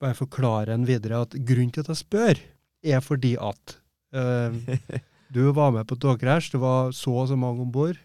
bare 0.00 0.16
forklarer 0.16 0.72
en 0.74 0.86
videre 0.88 1.20
at 1.26 1.34
grunnen 1.44 1.72
til 1.74 1.84
at 1.84 1.90
jeg 1.92 2.00
spør, 2.02 2.38
er 2.82 3.00
fordi 3.04 3.34
at 3.40 3.76
eh, 4.16 4.78
du 5.34 5.42
var 5.52 5.70
med 5.76 5.86
på 5.90 5.98
togkrasj, 6.00 6.52
det 6.54 6.60
var 6.62 6.90
så 6.96 7.12
og 7.22 7.28
så 7.28 7.36
mange 7.38 7.62
om 7.66 7.72
bord. 7.74 7.98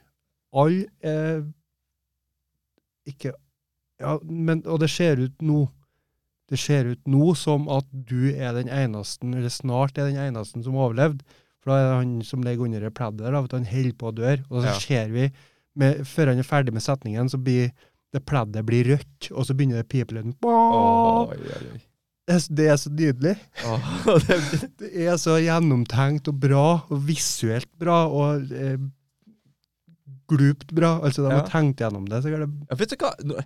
Alle 0.56 0.86
eh, 1.04 1.44
ikke 3.10 3.34
Ja, 4.00 4.18
men 4.24 4.64
Og 4.68 4.80
det 4.82 4.90
ser 4.92 5.20
ut 5.24 5.42
nå 5.46 5.66
Det 6.52 6.60
ser 6.60 6.90
ut 6.92 7.08
nå 7.10 7.34
som 7.40 7.68
at 7.72 7.88
du 7.92 8.28
er 8.36 8.54
den 8.58 8.68
eneste, 8.70 9.26
eller 9.26 9.50
snart 9.50 9.98
er 9.98 10.12
den 10.12 10.20
eneste 10.28 10.62
som 10.64 10.76
overlevde. 10.78 11.24
For 11.64 11.72
da 11.72 11.78
er 11.80 11.88
det 11.88 11.96
han 12.04 12.12
som 12.28 12.44
ligger 12.46 12.68
under 12.68 12.84
det 12.86 12.92
pleddet 12.94 13.24
der, 13.26 13.34
han 13.34 13.66
holder 13.66 13.96
på 13.98 14.12
å 14.12 14.14
dø. 14.14 14.36
Og 14.52 14.60
så 14.62 14.68
Ja. 14.68 14.76
ser 14.80 15.08
vi, 15.10 15.32
med, 15.76 16.04
før 16.06 16.28
han 16.30 16.38
er 16.44 16.46
ferdig 16.46 16.74
med 16.76 16.84
setningen, 16.86 17.32
så 17.34 17.40
blir 17.42 17.72
det 18.14 18.22
pleddet 18.26 18.66
blir 18.68 18.86
rødt, 18.94 19.32
og 19.32 19.46
så 19.48 19.54
begynner 19.58 19.82
det 19.82 19.90
pipelyden. 19.92 20.36
Oi. 20.46 21.36
Det, 22.26 22.68
er- 22.70 22.78
så 22.82 22.90
nydelig. 22.90 23.36
Oh. 23.66 23.90
det, 24.28 24.38
Det 24.82 24.92
er 25.08 25.18
så 25.22 25.36
gjennomtenkt 25.44 26.28
og 26.32 26.40
bra, 26.42 26.64
og 26.90 27.04
visuelt 27.08 27.70
bra, 27.80 28.06
og 28.10 28.50
eh, 28.56 28.78
glupt 30.32 30.72
bra. 30.74 31.00
Altså, 31.06 31.22
de 31.26 31.30
Ja. 31.34 31.42
har 31.42 31.48
tenkt 31.52 31.82
gjennom 31.84 32.08
det. 32.10 32.24
Så 32.24 32.32
er 32.34 32.46
det 32.46 32.50
ja, 32.70 32.76
vet 32.80 32.90
du 32.90 32.96
hva? 33.04 33.14
Nå- 33.24 33.44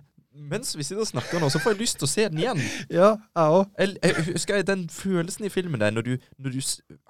Mens 0.50 0.70
vi 0.78 0.82
sitter 0.86 1.02
og 1.02 1.08
snakker 1.10 1.40
nå, 1.42 1.48
så 1.52 1.58
får 1.60 1.74
jeg 1.74 1.80
lyst 1.82 1.98
til 1.98 2.06
å 2.06 2.08
se 2.08 2.24
den 2.30 2.38
igjen. 2.40 2.60
ja, 3.00 3.10
jeg 3.36 3.50
òg. 3.58 3.66
Jeg, 3.78 3.96
jeg 4.02 4.24
husker 4.30 4.56
jeg 4.60 4.66
den 4.70 4.84
følelsen 4.88 5.44
i 5.44 5.50
filmen 5.52 5.82
der, 5.82 5.90
når 5.92 6.06
du, 6.06 6.12
når 6.38 6.54
du 6.54 6.60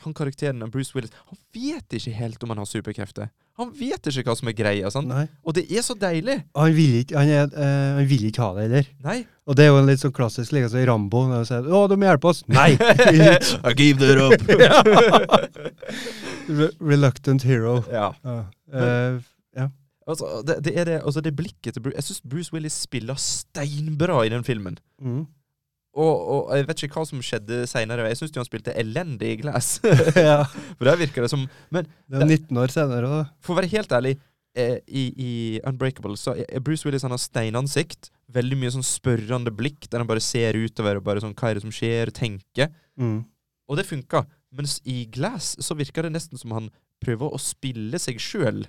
Han 0.03 0.15
karakteren 0.17 0.63
av 0.65 0.71
Bruce 0.73 0.97
Willis, 0.97 1.13
han 1.29 1.39
vet 1.55 1.93
ikke 2.01 2.15
helt 2.17 2.43
om 2.43 2.51
han 2.55 2.59
har 2.65 2.67
superkrefter. 2.67 3.29
Han 3.61 3.71
vet 3.77 4.11
ikke 4.11 4.25
hva 4.31 4.37
som 4.39 4.51
er 4.51 4.57
greia, 4.57 4.91
sant? 4.93 5.11
Nei. 5.11 5.27
Og 5.45 5.57
det 5.57 5.67
er 5.71 5.85
så 5.87 5.95
deilig. 5.99 6.39
Han 6.57 6.75
vil 6.77 7.01
ikke, 7.03 7.19
han 7.21 7.29
er, 7.29 7.51
eh, 7.53 7.89
han 8.01 8.09
vil 8.11 8.25
ikke 8.31 8.45
ha 8.45 8.51
det 8.57 8.67
heller. 8.67 8.91
Nei. 9.05 9.19
Og 9.51 9.59
det 9.59 9.67
er 9.67 9.73
jo 9.73 9.81
en 9.81 9.91
litt 9.91 10.03
sånn 10.03 10.15
klassisk 10.17 10.55
like 10.57 10.71
som 10.73 10.81
i 10.81 10.87
Rambo. 10.89 11.25
Når 11.29 11.43
han 11.43 11.49
sier 11.49 11.67
'Å, 11.67 11.83
du 11.91 11.97
må 11.97 12.09
hjelpe 12.09 12.31
oss'. 12.31 12.45
Nei! 12.49 12.71
I 13.69 13.75
give 13.77 13.99
that 14.01 14.19
up. 14.21 14.41
Re 16.61 16.71
reluctant 16.81 17.43
hero. 17.47 17.83
ja. 17.91 18.15
Ja. 18.25 18.45
Eh, 18.73 19.21
Altså, 20.11 20.43
det, 20.47 20.57
det 20.65 20.73
er 20.79 20.85
det, 20.85 21.01
altså 21.05 21.21
det 21.21 21.37
blikket 21.37 21.75
til 21.77 21.83
Bruce 21.83 21.97
Jeg 21.97 22.05
syns 22.05 22.23
Bruce 22.31 22.53
Willis 22.53 22.73
spiller 22.73 23.15
steinbra 23.15 24.25
i 24.27 24.33
den 24.33 24.45
filmen. 24.45 24.79
mm. 25.03 25.27
Og, 25.99 26.11
og 26.33 26.51
jeg 26.55 26.67
vet 26.69 26.83
ikke 26.87 27.01
hva 27.01 27.07
som 27.09 27.23
skjedde 27.25 27.65
seinere. 27.67 28.07
Jeg 28.13 28.21
syns 28.21 28.37
han 28.39 28.47
spilte 28.47 28.75
elendig 28.79 29.33
i 29.35 29.39
Glass. 29.41 29.81
ja. 30.29 30.45
For 30.79 30.87
der 30.87 31.01
virker 31.01 31.27
det 31.27 31.33
som 31.33 31.47
Men 31.75 31.89
Det 32.07 32.21
er 32.21 32.29
19 32.29 32.61
år 32.63 32.75
senere 32.75 33.09
òg, 33.09 33.17
da. 33.25 33.25
for 33.43 33.55
å 33.55 33.59
være 33.59 33.73
helt 33.75 33.95
ærlig, 33.99 34.15
eh, 34.55 34.79
i, 34.87 35.05
i 35.11 35.33
Unbreakable 35.67 36.15
så 36.21 36.37
er 36.39 36.63
Bruce 36.63 36.87
Willis 36.87 37.07
han 37.07 37.15
har 37.17 37.23
steinansikt. 37.23 38.13
Veldig 38.31 38.61
mye 38.61 38.75
sånn 38.77 38.87
spørrende 38.87 39.55
blikk, 39.55 39.89
der 39.91 40.05
han 40.05 40.11
bare 40.11 40.23
ser 40.23 40.59
utover 40.59 41.01
og 41.01 41.07
bare 41.09 41.25
sånn 41.25 41.35
Hva 41.35 41.51
er 41.51 41.59
det 41.59 41.67
som 41.67 41.75
skjer? 41.75 42.15
Tenker. 42.15 42.71
Mm. 43.01 43.25
Og 43.71 43.79
det 43.79 43.89
funka. 43.89 44.25
Mens 44.55 44.79
i 44.87 45.05
Glass 45.11 45.57
så 45.63 45.75
virker 45.79 46.07
det 46.07 46.15
nesten 46.15 46.39
som 46.39 46.55
han 46.55 46.71
prøver 47.03 47.35
å 47.35 47.39
spille 47.43 47.99
seg 48.03 48.19
sjøl. 48.23 48.65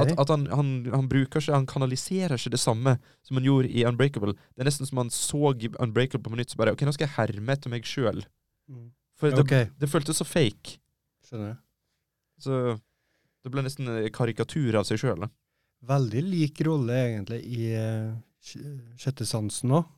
At, 0.00 0.08
at 0.16 0.30
han, 0.32 0.46
han, 0.48 0.68
han 0.88 1.08
bruker 1.10 1.42
ikke 1.42 1.52
Han 1.52 1.66
kanaliserer 1.68 2.38
ikke 2.38 2.54
det 2.54 2.60
samme 2.62 2.94
som 3.26 3.36
han 3.36 3.44
gjorde 3.44 3.68
i 3.68 3.84
Unbreakable. 3.84 4.32
Det 4.54 4.64
er 4.64 4.68
nesten 4.70 4.88
som 4.88 5.02
han 5.02 5.10
så 5.12 5.52
Unbreakable 5.52 6.30
på 6.30 6.38
nytt, 6.38 6.54
så 6.54 6.60
bare 6.60 6.72
OK, 6.72 6.86
nå 6.88 6.94
skal 6.96 7.08
jeg 7.08 7.16
herme 7.18 7.52
etter 7.52 7.72
meg 7.72 7.84
sjøl. 7.88 8.22
Mm. 8.72 8.88
For 9.20 9.30
det, 9.30 9.44
okay. 9.44 9.68
det 9.78 9.90
føltes 9.92 10.22
så 10.22 10.26
fake. 10.26 10.78
skjønner 11.28 11.52
jeg. 11.52 11.58
Så 12.42 12.60
det 13.42 13.52
ble 13.52 13.64
nesten 13.66 13.90
en 13.90 14.08
karikatur 14.14 14.80
av 14.80 14.86
seg 14.88 15.02
sjøl. 15.02 15.26
Veldig 15.86 16.22
lik 16.24 16.62
rolle, 16.66 16.96
egentlig, 17.10 17.42
i 17.42 17.72
uh, 17.74 18.14
Sjette 18.98 19.26
sansen 19.26 19.74
òg. 19.76 19.90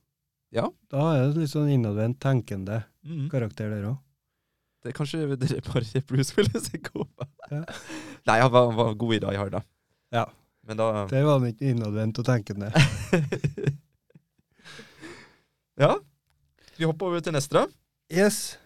Ja. 0.55 0.67
Da 0.93 1.07
er 1.15 1.29
det 1.29 1.45
litt 1.45 1.53
sånn 1.53 1.71
innadvendt 1.73 2.21
tenkende 2.23 2.83
Mm. 3.05 3.29
karakter 3.29 3.69
der 3.69 3.85
òg. 3.85 3.99
Det 4.83 4.93
er 4.93 4.97
kanskje 4.97 5.37
det 5.37 5.51
er 5.53 5.65
bare 5.67 6.01
Bruce 6.09 6.33
Willis 6.37 6.71
er 6.73 6.81
god 6.89 7.05
på. 7.05 7.27
Ja. 7.51 7.65
Nei, 8.29 8.39
han 8.41 8.51
var, 8.53 8.71
han 8.71 8.79
var 8.79 8.95
god 9.01 9.15
i 9.15 9.19
Die 9.21 9.37
Hard, 9.37 9.53
da. 9.53 9.61
Ja. 10.15 10.25
Men 10.65 10.79
da 10.81 11.07
Det 11.11 11.21
var 11.27 11.43
ikke 11.45 11.73
innadvendt 11.75 12.23
tenke 12.25 12.57
ned. 12.57 12.73
Ja. 15.75 15.97
Vi 16.79 16.87
hopper 16.87 17.09
over 17.09 17.23
til 17.23 17.35
neste, 17.35 17.57
da. 17.57 17.67
Yes, 18.15 18.59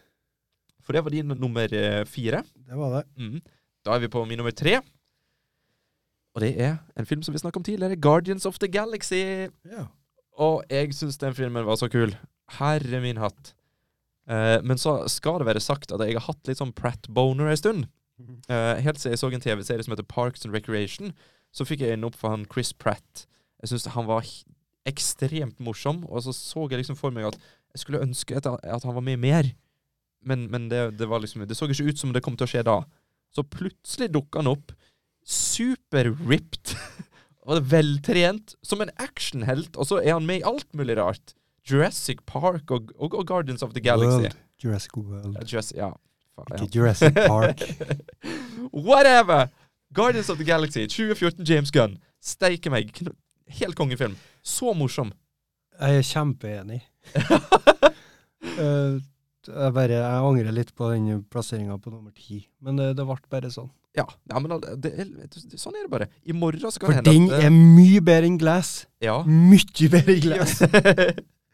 For 0.84 0.92
det 0.96 1.01
var 1.05 1.12
din 1.12 1.28
nummer 1.40 1.72
eh, 1.72 2.05
fire. 2.09 2.42
det 2.68 2.76
var 2.76 2.99
det. 2.99 3.05
Mm. 3.16 3.40
Da 3.84 3.94
er 3.94 4.03
vi 4.03 4.09
på 4.12 4.24
min 4.28 4.36
nummer 4.40 4.53
tre. 4.53 4.78
Og 6.34 6.40
det 6.44 6.55
er 6.61 6.76
en 6.96 7.07
film 7.07 7.22
som 7.22 7.32
vi 7.32 7.40
snakket 7.40 7.57
om 7.57 7.64
tidligere, 7.64 7.96
Guardians 7.96 8.46
of 8.46 8.59
the 8.59 8.68
Galaxy. 8.68 9.49
Ja. 9.64 9.86
Og 10.38 10.64
jeg 10.70 10.94
syns 10.94 11.18
den 11.18 11.34
filmen 11.34 11.66
var 11.66 11.76
så 11.76 11.88
kul. 11.88 12.12
Herre 12.59 13.01
min 13.01 13.16
hatt. 13.20 13.55
Eh, 14.28 14.61
men 14.64 14.78
så 14.78 15.09
skal 15.09 15.40
det 15.40 15.49
være 15.49 15.64
sagt 15.64 15.92
at 15.92 16.01
jeg 16.05 16.16
har 16.16 16.28
hatt 16.28 16.49
litt 16.49 16.61
sånn 16.61 16.76
Pratt 16.76 17.09
Boner 17.09 17.49
en 17.49 17.57
stund. 17.61 17.88
Eh, 18.49 18.80
helt 18.84 19.01
siden 19.01 19.14
jeg 19.14 19.20
så 19.20 19.30
en 19.32 19.44
TV-serie 19.44 19.84
som 19.84 19.92
heter 19.94 20.09
Parks 20.09 20.44
and 20.44 20.55
Recreation, 20.55 21.12
så 21.55 21.66
fikk 21.66 21.84
jeg 21.84 21.96
øynene 21.96 22.11
opp 22.11 22.18
for 22.18 22.32
han 22.34 22.46
Chris 22.51 22.72
Pratt. 22.76 23.26
Jeg 23.62 23.72
syns 23.72 23.88
han 23.94 24.09
var 24.09 24.26
ekstremt 24.88 25.59
morsom, 25.61 26.05
og 26.09 26.22
så 26.24 26.34
så 26.36 26.66
jeg 26.70 26.82
liksom 26.82 26.99
for 26.99 27.14
meg 27.14 27.28
at 27.30 27.38
jeg 27.74 27.82
skulle 27.82 28.03
ønske 28.05 28.38
at, 28.38 28.46
han 28.46 28.96
var 28.96 29.05
med 29.05 29.20
mer. 29.20 29.51
Men, 30.24 30.49
men 30.51 30.68
det, 30.70 30.99
det 30.99 31.07
var 31.09 31.20
liksom 31.22 31.44
Det 31.46 31.57
så 31.57 31.68
ikke 31.68 31.92
ut 31.92 31.99
som 31.99 32.12
det 32.12 32.24
kom 32.24 32.36
til 32.36 32.49
å 32.49 32.51
skje 32.51 32.64
da. 32.66 32.80
Så 33.34 33.44
plutselig 33.44 34.11
dukka 34.14 34.40
han 34.40 34.51
opp, 34.51 34.72
super-ripped 35.28 36.74
og 37.49 37.68
veltrent, 37.70 38.57
som 38.64 38.80
en 38.82 38.92
actionhelt, 38.96 39.76
og 39.76 39.88
så 39.88 40.01
er 40.01 40.16
han 40.16 40.26
med 40.26 40.40
i 40.40 40.49
alt 40.49 40.68
mulig 40.76 40.96
rart. 40.99 41.34
Jurassic 41.68 42.24
Park 42.26 42.70
og, 42.72 42.92
og, 42.96 43.14
og 43.14 43.26
Guardians 43.28 43.62
of 43.62 43.74
the 43.76 43.84
Galaxy. 43.84 44.24
World. 44.24 44.36
Jurassic 44.64 44.96
World. 44.96 45.36
Ja, 45.36 45.44
Jurassic, 45.53 45.76
ja. 45.76 45.92
faen, 46.34 46.57
ja. 46.57 46.68
Jurassic 46.74 47.14
Park. 47.14 47.62
Whatever! 48.88 49.49
Guardians 49.95 50.28
of 50.28 50.39
the 50.39 50.45
Galaxy, 50.45 50.86
2014 50.86 51.45
James 51.45 51.70
Gunn. 51.70 51.99
Steike 52.20 52.70
meg. 52.70 52.93
Helt 53.61 53.76
kongefilm. 53.78 54.16
Så 54.45 54.74
morsom. 54.76 55.12
Jeg 55.78 56.01
er 56.01 56.07
kjempeenig. 56.07 56.82
uh, 58.59 58.99
jeg 59.49 59.72
bare 59.72 59.95
Jeg 59.95 60.26
angrer 60.28 60.53
litt 60.53 60.74
på 60.76 60.91
den 60.93 61.22
plasseringa 61.30 61.78
på 61.80 61.93
nummer 61.93 62.12
ti, 62.12 62.43
men 62.61 62.76
det, 62.80 62.93
det 62.99 63.07
ble 63.07 63.16
bare 63.30 63.53
sånn. 63.55 63.70
Ja, 63.97 64.05
ja 64.30 64.43
men 64.43 64.61
det, 64.61 64.93
det, 64.93 65.57
sånn 65.57 65.78
er 65.78 65.86
det 65.86 65.93
bare. 65.93 66.11
I 66.28 66.36
morgen 66.36 66.74
skal 66.74 66.91
For 66.91 67.01
det 67.01 67.14
hende 67.14 67.32
den 67.32 67.32
at 67.32 67.49
er 67.49 67.55
mye 67.55 68.03
bedre 68.05 68.28
enn 68.28 68.39
Glass. 68.41 68.84
Ja. 69.03 69.20
Mye 69.24 69.91
bedre 69.95 70.14
enn 70.18 70.24
Glass. 70.26 70.61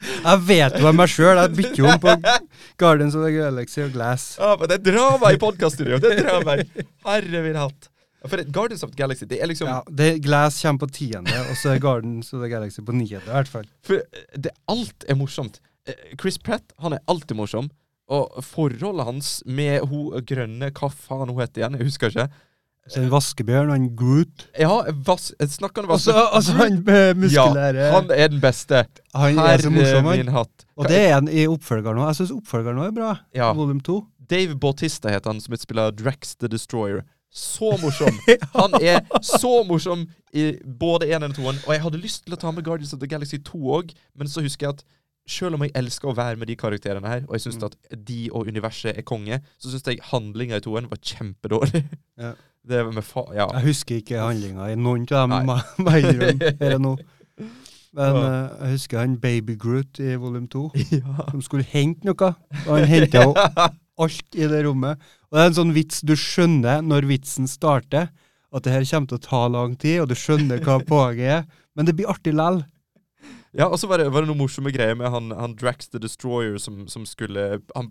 Jeg 0.05 0.41
vet 0.45 0.75
jo 0.77 0.89
av 0.91 0.97
meg 0.99 1.09
sjøl, 1.09 1.39
jeg 1.39 1.53
bytter 1.57 1.79
jo 1.81 1.87
om 1.89 2.01
på 2.03 2.13
Guardians 2.83 3.15
of 3.17 3.23
the 3.25 3.31
Galaxy 3.33 3.81
og 3.87 3.95
Glass. 3.95 4.35
Ja, 4.37 4.51
men 4.61 4.69
det 4.69 4.77
er 4.77 4.83
drama 4.91 5.31
i 5.33 5.39
podkaststudioet! 5.41 6.03
Det 6.05 6.11
er 6.13 6.27
drama! 6.27 6.59
Herre 7.07 7.41
min 7.47 7.57
hatt. 7.57 7.89
For 8.31 8.43
Guardians 8.49 8.83
of 8.87 8.93
the 8.95 8.97
Galaxy, 8.97 9.27
det 9.29 9.43
er 9.43 9.51
liksom 9.51 9.69
Ja, 9.69 9.83
det, 9.89 10.09
er 10.09 10.19
Glass 10.25 10.63
kommer 10.63 10.87
på 10.87 10.91
tiende, 10.97 11.35
og 11.51 11.57
så 11.61 11.75
er 11.75 11.83
Guardians 11.83 12.33
of 12.33 12.41
the 12.41 12.49
Galaxy 12.49 12.81
på 12.85 12.97
niende, 12.97 13.25
i 13.27 13.35
hvert 13.35 13.51
fall. 13.51 13.67
For 13.85 14.01
det, 14.37 14.55
alt 14.73 15.05
er 15.09 15.19
morsomt. 15.21 15.61
Eh, 15.89 16.17
Chris 16.21 16.39
Pratt 16.41 16.73
han 16.81 16.97
er 16.97 17.05
alltid 17.11 17.37
morsom. 17.37 17.71
Og 18.13 18.43
forholdet 18.45 19.07
hans 19.09 19.29
med 19.49 19.87
hun 19.89 20.25
grønne 20.29 20.69
Hva 20.77 20.91
faen 20.93 21.31
hun 21.31 21.39
heter 21.41 21.63
igjen? 21.63 21.79
Jeg 21.81 21.89
husker 21.89 22.13
ikke. 22.13 22.27
Så 22.93 23.01
en 23.01 23.09
vaskebjørn, 23.09 23.71
han 23.73 23.87
Groot. 23.97 24.45
Ja, 24.61 24.83
vas, 25.07 25.31
snakkende 25.55 25.89
Og 25.89 26.03
så 26.05 26.13
altså, 26.13 26.53
han 26.59 26.83
muskulære 27.17 27.81
Ja, 27.81 27.95
han 27.95 28.11
er 28.13 28.29
den 28.29 28.43
beste. 28.43 28.83
Han 29.17 29.39
er 29.41 29.65
så 29.65 29.73
morsom, 29.73 30.05
min 30.11 30.29
han. 30.29 30.35
hatt. 30.37 30.67
Og 30.77 30.89
det 30.91 30.99
er 31.07 31.15
han 31.15 31.31
i 31.33 31.47
oppfølgeren 31.49 32.03
òg. 32.03 32.11
Jeg 32.11 32.19
syns 32.21 32.35
oppfølgeren 32.37 32.83
òg 32.83 32.91
er 32.91 32.99
bra. 32.99 33.15
Ja. 33.37 33.53
Volum 33.57 33.81
to. 33.81 34.03
Dave 34.29 34.57
Bautista 34.61 35.09
heter 35.13 35.33
han, 35.33 35.41
som 35.41 35.57
spiller 35.57 35.97
Drax 35.97 36.37
the 36.37 36.49
Destroyer. 36.49 37.05
Så 37.35 37.73
morsom! 37.83 38.15
Han 38.61 38.77
er 38.81 39.01
så 39.27 39.51
morsom 39.67 40.05
i 40.35 40.53
både 40.81 41.09
én 41.11 41.25
og 41.27 41.35
toen. 41.35 41.57
Og 41.67 41.73
jeg 41.75 41.83
hadde 41.83 41.99
lyst 42.03 42.25
til 42.27 42.37
å 42.37 42.39
ta 42.39 42.53
med 42.55 42.65
Guardians 42.67 42.95
of 42.95 43.01
the 43.03 43.09
Galaxy 43.11 43.41
2 43.43 43.59
òg, 43.79 43.91
men 44.15 44.31
så 44.31 44.43
husker 44.45 44.69
jeg 44.69 44.77
at 44.79 44.85
selv 45.27 45.57
om 45.57 45.63
jeg 45.65 45.73
elsker 45.75 46.11
å 46.11 46.15
være 46.19 46.37
med 46.37 46.51
de 46.53 46.55
karakterene 46.61 47.09
her, 47.09 47.23
og 47.27 47.33
jeg 47.39 47.47
syns 47.47 47.57
Mm. 47.59 47.65
at 47.71 47.99
de 48.07 48.19
og 48.31 48.47
universet 48.51 48.99
er 48.99 49.03
konge, 49.09 49.39
så 49.59 49.71
syns 49.73 49.87
jeg 49.89 50.03
handlinga 50.13 50.59
i 50.61 50.65
toen 50.65 50.87
var 50.91 51.01
kjempedårlig. 51.01 51.85
Ja. 52.21 52.35
Det 52.65 52.79
med 52.95 53.05
fa... 53.05 53.27
Ja. 53.37 53.45
Jeg 53.59 53.67
husker 53.67 53.99
ikke 54.01 54.21
handlinga 54.25 54.71
i 54.73 54.77
noen 54.81 55.03
av 55.13 55.29
dem, 55.29 55.51
må 55.85 55.93
jeg 55.99 56.15
innrømme, 56.15 56.79
nå. 56.81 56.95
Men 57.95 58.17
Ja. 58.17 58.23
eh, 58.25 58.55
jeg 58.65 58.71
husker 58.79 58.99
han 59.03 59.17
Baby 59.21 59.57
Groot 59.61 60.01
i 60.01 60.15
volum 60.17 60.47
to, 60.49 60.71
ja. 60.91 61.27
som 61.31 61.43
skulle 61.45 61.67
hente 61.69 62.05
noe. 62.09 62.31
Og 62.67 62.71
han 62.79 62.87
henta 62.89 63.23
jo 63.27 63.35
alt 64.05 64.35
i 64.35 64.49
det 64.51 64.63
rommet. 64.67 64.99
Og 65.35 65.41
det 65.41 65.43
er 65.43 65.51
en 65.51 65.57
sånn 65.57 65.73
vits 65.75 65.97
du 66.07 66.13
skjønner 66.15 66.85
når 66.87 67.09
vitsen 67.11 67.49
starter, 67.51 68.05
at 68.55 68.63
det 68.63 68.71
her 68.71 68.85
kommer 68.87 69.11
til 69.11 69.19
å 69.19 69.23
ta 69.25 69.41
lang 69.51 69.73
tid, 69.83 69.97
og 70.05 70.13
du 70.13 70.15
skjønner 70.15 70.61
hva 70.63 70.77
poenget 70.87 71.41
er. 71.41 71.41
Men 71.75 71.89
det 71.89 71.97
blir 71.99 72.07
artig 72.13 72.37
lell. 72.39 72.61
Ja, 73.51 73.67
og 73.67 73.81
så 73.83 73.89
var 73.91 73.99
det, 73.99 74.07
var 74.15 74.23
det 74.23 74.31
noen 74.31 74.39
morsomme 74.39 74.71
greier 74.71 74.95
med 74.99 75.11
han, 75.11 75.33
han 75.35 75.57
Drax 75.59 75.91
the 75.91 75.99
Destroyer 75.99 76.55
som, 76.63 76.85
som 76.87 77.03
skulle 77.07 77.49
han, 77.75 77.89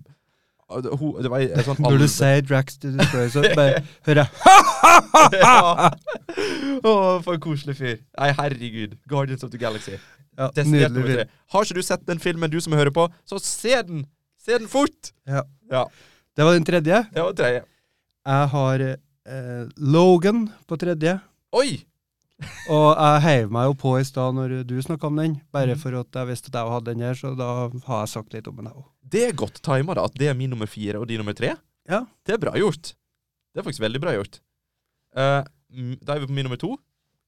ho, 0.72 1.10
Det 1.20 1.32
var 1.34 1.44
en 1.44 1.68
sånn 1.68 1.84
Når 1.84 2.00
du 2.00 2.08
sier 2.12 2.48
Drax 2.48 2.80
the 2.80 2.94
Destroyer, 2.96 3.34
så 3.36 3.44
bare 3.60 3.84
hører 4.08 4.24
jeg 4.24 5.44
ja. 5.44 5.92
Å, 6.80 6.96
for 7.28 7.36
en 7.36 7.44
koselig 7.44 7.76
fyr. 7.82 8.00
Nei, 8.20 8.32
herregud. 8.40 8.96
Guardians 9.12 9.44
of 9.44 9.52
the 9.52 9.60
Galaxy. 9.60 10.00
ja, 10.40 10.48
Har 10.48 11.68
ikke 11.68 11.76
du 11.76 11.84
sett 11.84 12.08
den 12.08 12.24
filmen, 12.24 12.52
du 12.52 12.60
som 12.64 12.76
hører 12.80 12.96
på, 12.96 13.10
så 13.28 13.40
se 13.44 13.84
den! 13.84 14.08
Se 14.40 14.56
den 14.56 14.72
fort! 14.72 15.12
Ja. 15.28 15.44
Ja. 15.72 15.88
Det 16.36 16.46
var 16.48 16.54
den 16.58 16.66
tredje. 16.66 17.00
Det 17.14 17.22
var 17.24 17.34
tredje. 17.38 17.64
Jeg 18.26 18.48
har 18.54 18.84
eh, 18.90 19.66
Logan 19.78 20.46
på 20.68 20.78
tredje. 20.82 21.18
Oi! 21.54 21.84
Og 22.74 22.88
jeg 22.98 23.22
heiv 23.24 23.52
meg 23.54 23.68
jo 23.70 23.76
på 23.80 23.92
i 24.00 24.04
stad 24.08 24.34
når 24.36 24.56
du 24.68 24.74
snakka 24.84 25.08
om 25.08 25.20
den, 25.22 25.36
Mhm. 25.38 25.44
bare 25.54 25.76
for 25.80 25.96
at 26.00 26.12
jeg 26.18 26.28
visste 26.32 26.50
at 26.52 26.58
jeg 26.60 26.72
hadde 26.74 26.90
den 26.92 27.04
her, 27.06 27.14
så 27.16 27.36
da 27.38 27.50
har 27.86 28.02
jeg 28.04 28.10
sagt 28.16 28.34
litt 28.34 28.48
om 28.50 28.58
den, 28.58 28.66
jeg 28.72 28.76
òg. 28.82 28.88
Det 29.14 29.22
er 29.30 29.38
godt 29.38 29.62
tima, 29.64 29.94
da. 29.96 30.06
At 30.10 30.16
det 30.18 30.28
er 30.32 30.34
min 30.34 30.50
nummer 30.50 30.68
fire 30.68 31.00
og 31.00 31.08
din 31.08 31.22
nummer 31.22 31.34
tre. 31.38 31.54
Ja. 31.88 32.02
Det 32.26 32.34
er 32.34 32.42
bra 32.42 32.52
gjort. 32.58 32.94
Det 33.54 33.62
er 33.62 33.68
faktisk 33.68 33.84
veldig 33.86 34.02
bra 34.02 34.16
gjort. 34.18 34.40
Mm, 35.14 35.98
da 36.02 36.16
er 36.16 36.24
vi 36.24 36.28
på 36.30 36.34
min 36.36 36.46
nummer 36.48 36.60
to. 36.62 36.74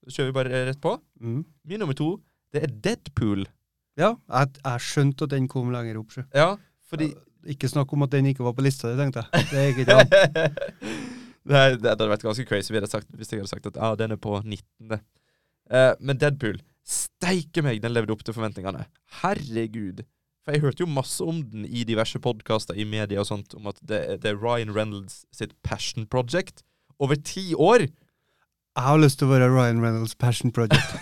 Så 0.06 0.16
kjører 0.18 0.30
vi 0.32 0.36
bare 0.36 0.64
rett 0.68 0.80
på. 0.82 0.96
Mm. 1.20 1.44
Min 1.66 1.80
nummer 1.82 1.94
to, 1.98 2.16
det 2.54 2.62
er 2.66 2.72
Deadpool. 2.84 3.46
Ja, 3.98 4.12
jeg, 4.28 4.52
jeg 4.64 4.80
skjønte 4.84 5.24
at 5.26 5.32
den 5.32 5.46
kom 5.48 5.70
lenger 5.72 5.98
opp, 6.02 6.10
sjø. 6.14 6.26
Ja, 6.36 6.56
fordi 6.90 7.12
Ikke 7.52 7.70
snakk 7.70 7.92
om 7.94 8.04
at 8.06 8.14
den 8.14 8.28
ikke 8.30 8.44
var 8.46 8.56
på 8.56 8.64
lista 8.66 8.90
di, 8.90 8.98
tenkte 8.98 9.24
jeg. 9.24 9.46
Det 9.52 9.66
gikk 9.68 9.82
ikke. 9.84 10.46
Nei, 11.52 11.66
det 11.78 11.92
hadde 11.92 12.08
vært 12.10 12.24
ganske 12.26 12.46
crazy 12.48 12.72
vi 12.72 12.80
hadde 12.80 12.90
sagt, 12.90 13.06
hvis 13.14 13.30
jeg 13.30 13.42
hadde 13.42 13.52
sagt 13.52 13.68
at 13.70 13.78
ah, 13.78 13.94
den 13.98 14.16
er 14.16 14.20
på 14.20 14.34
19. 14.42 14.98
Uh, 15.70 15.92
men 16.02 16.18
Deadpool, 16.18 16.58
steike 16.86 17.62
meg, 17.62 17.78
den 17.84 17.94
levde 17.94 18.14
opp 18.14 18.24
til 18.26 18.34
forventningene. 18.34 18.86
Herregud. 19.22 20.02
For 20.46 20.54
jeg 20.54 20.62
hørte 20.62 20.84
jo 20.84 20.90
masse 20.90 21.26
om 21.26 21.40
den 21.42 21.66
i 21.66 21.82
diverse 21.86 22.18
podkaster 22.22 22.78
i 22.78 22.86
media 22.86 23.22
og 23.22 23.28
sånt, 23.30 23.54
om 23.58 23.70
at 23.70 23.78
det, 23.82 24.00
det 24.22 24.32
er 24.32 24.42
Ryan 24.42 24.74
Reynolds 24.74 25.24
sitt 25.34 25.54
passion 25.66 26.06
project. 26.10 26.62
Over 27.02 27.18
ti 27.18 27.52
år! 27.54 27.88
Jeg 28.76 28.84
har 28.84 28.98
lyst 29.00 29.16
til 29.16 29.28
å 29.28 29.32
være 29.32 29.46
Ryan 29.48 29.78
Reynolds 29.80 30.12
Passion 30.20 30.52
Project. 30.52 30.98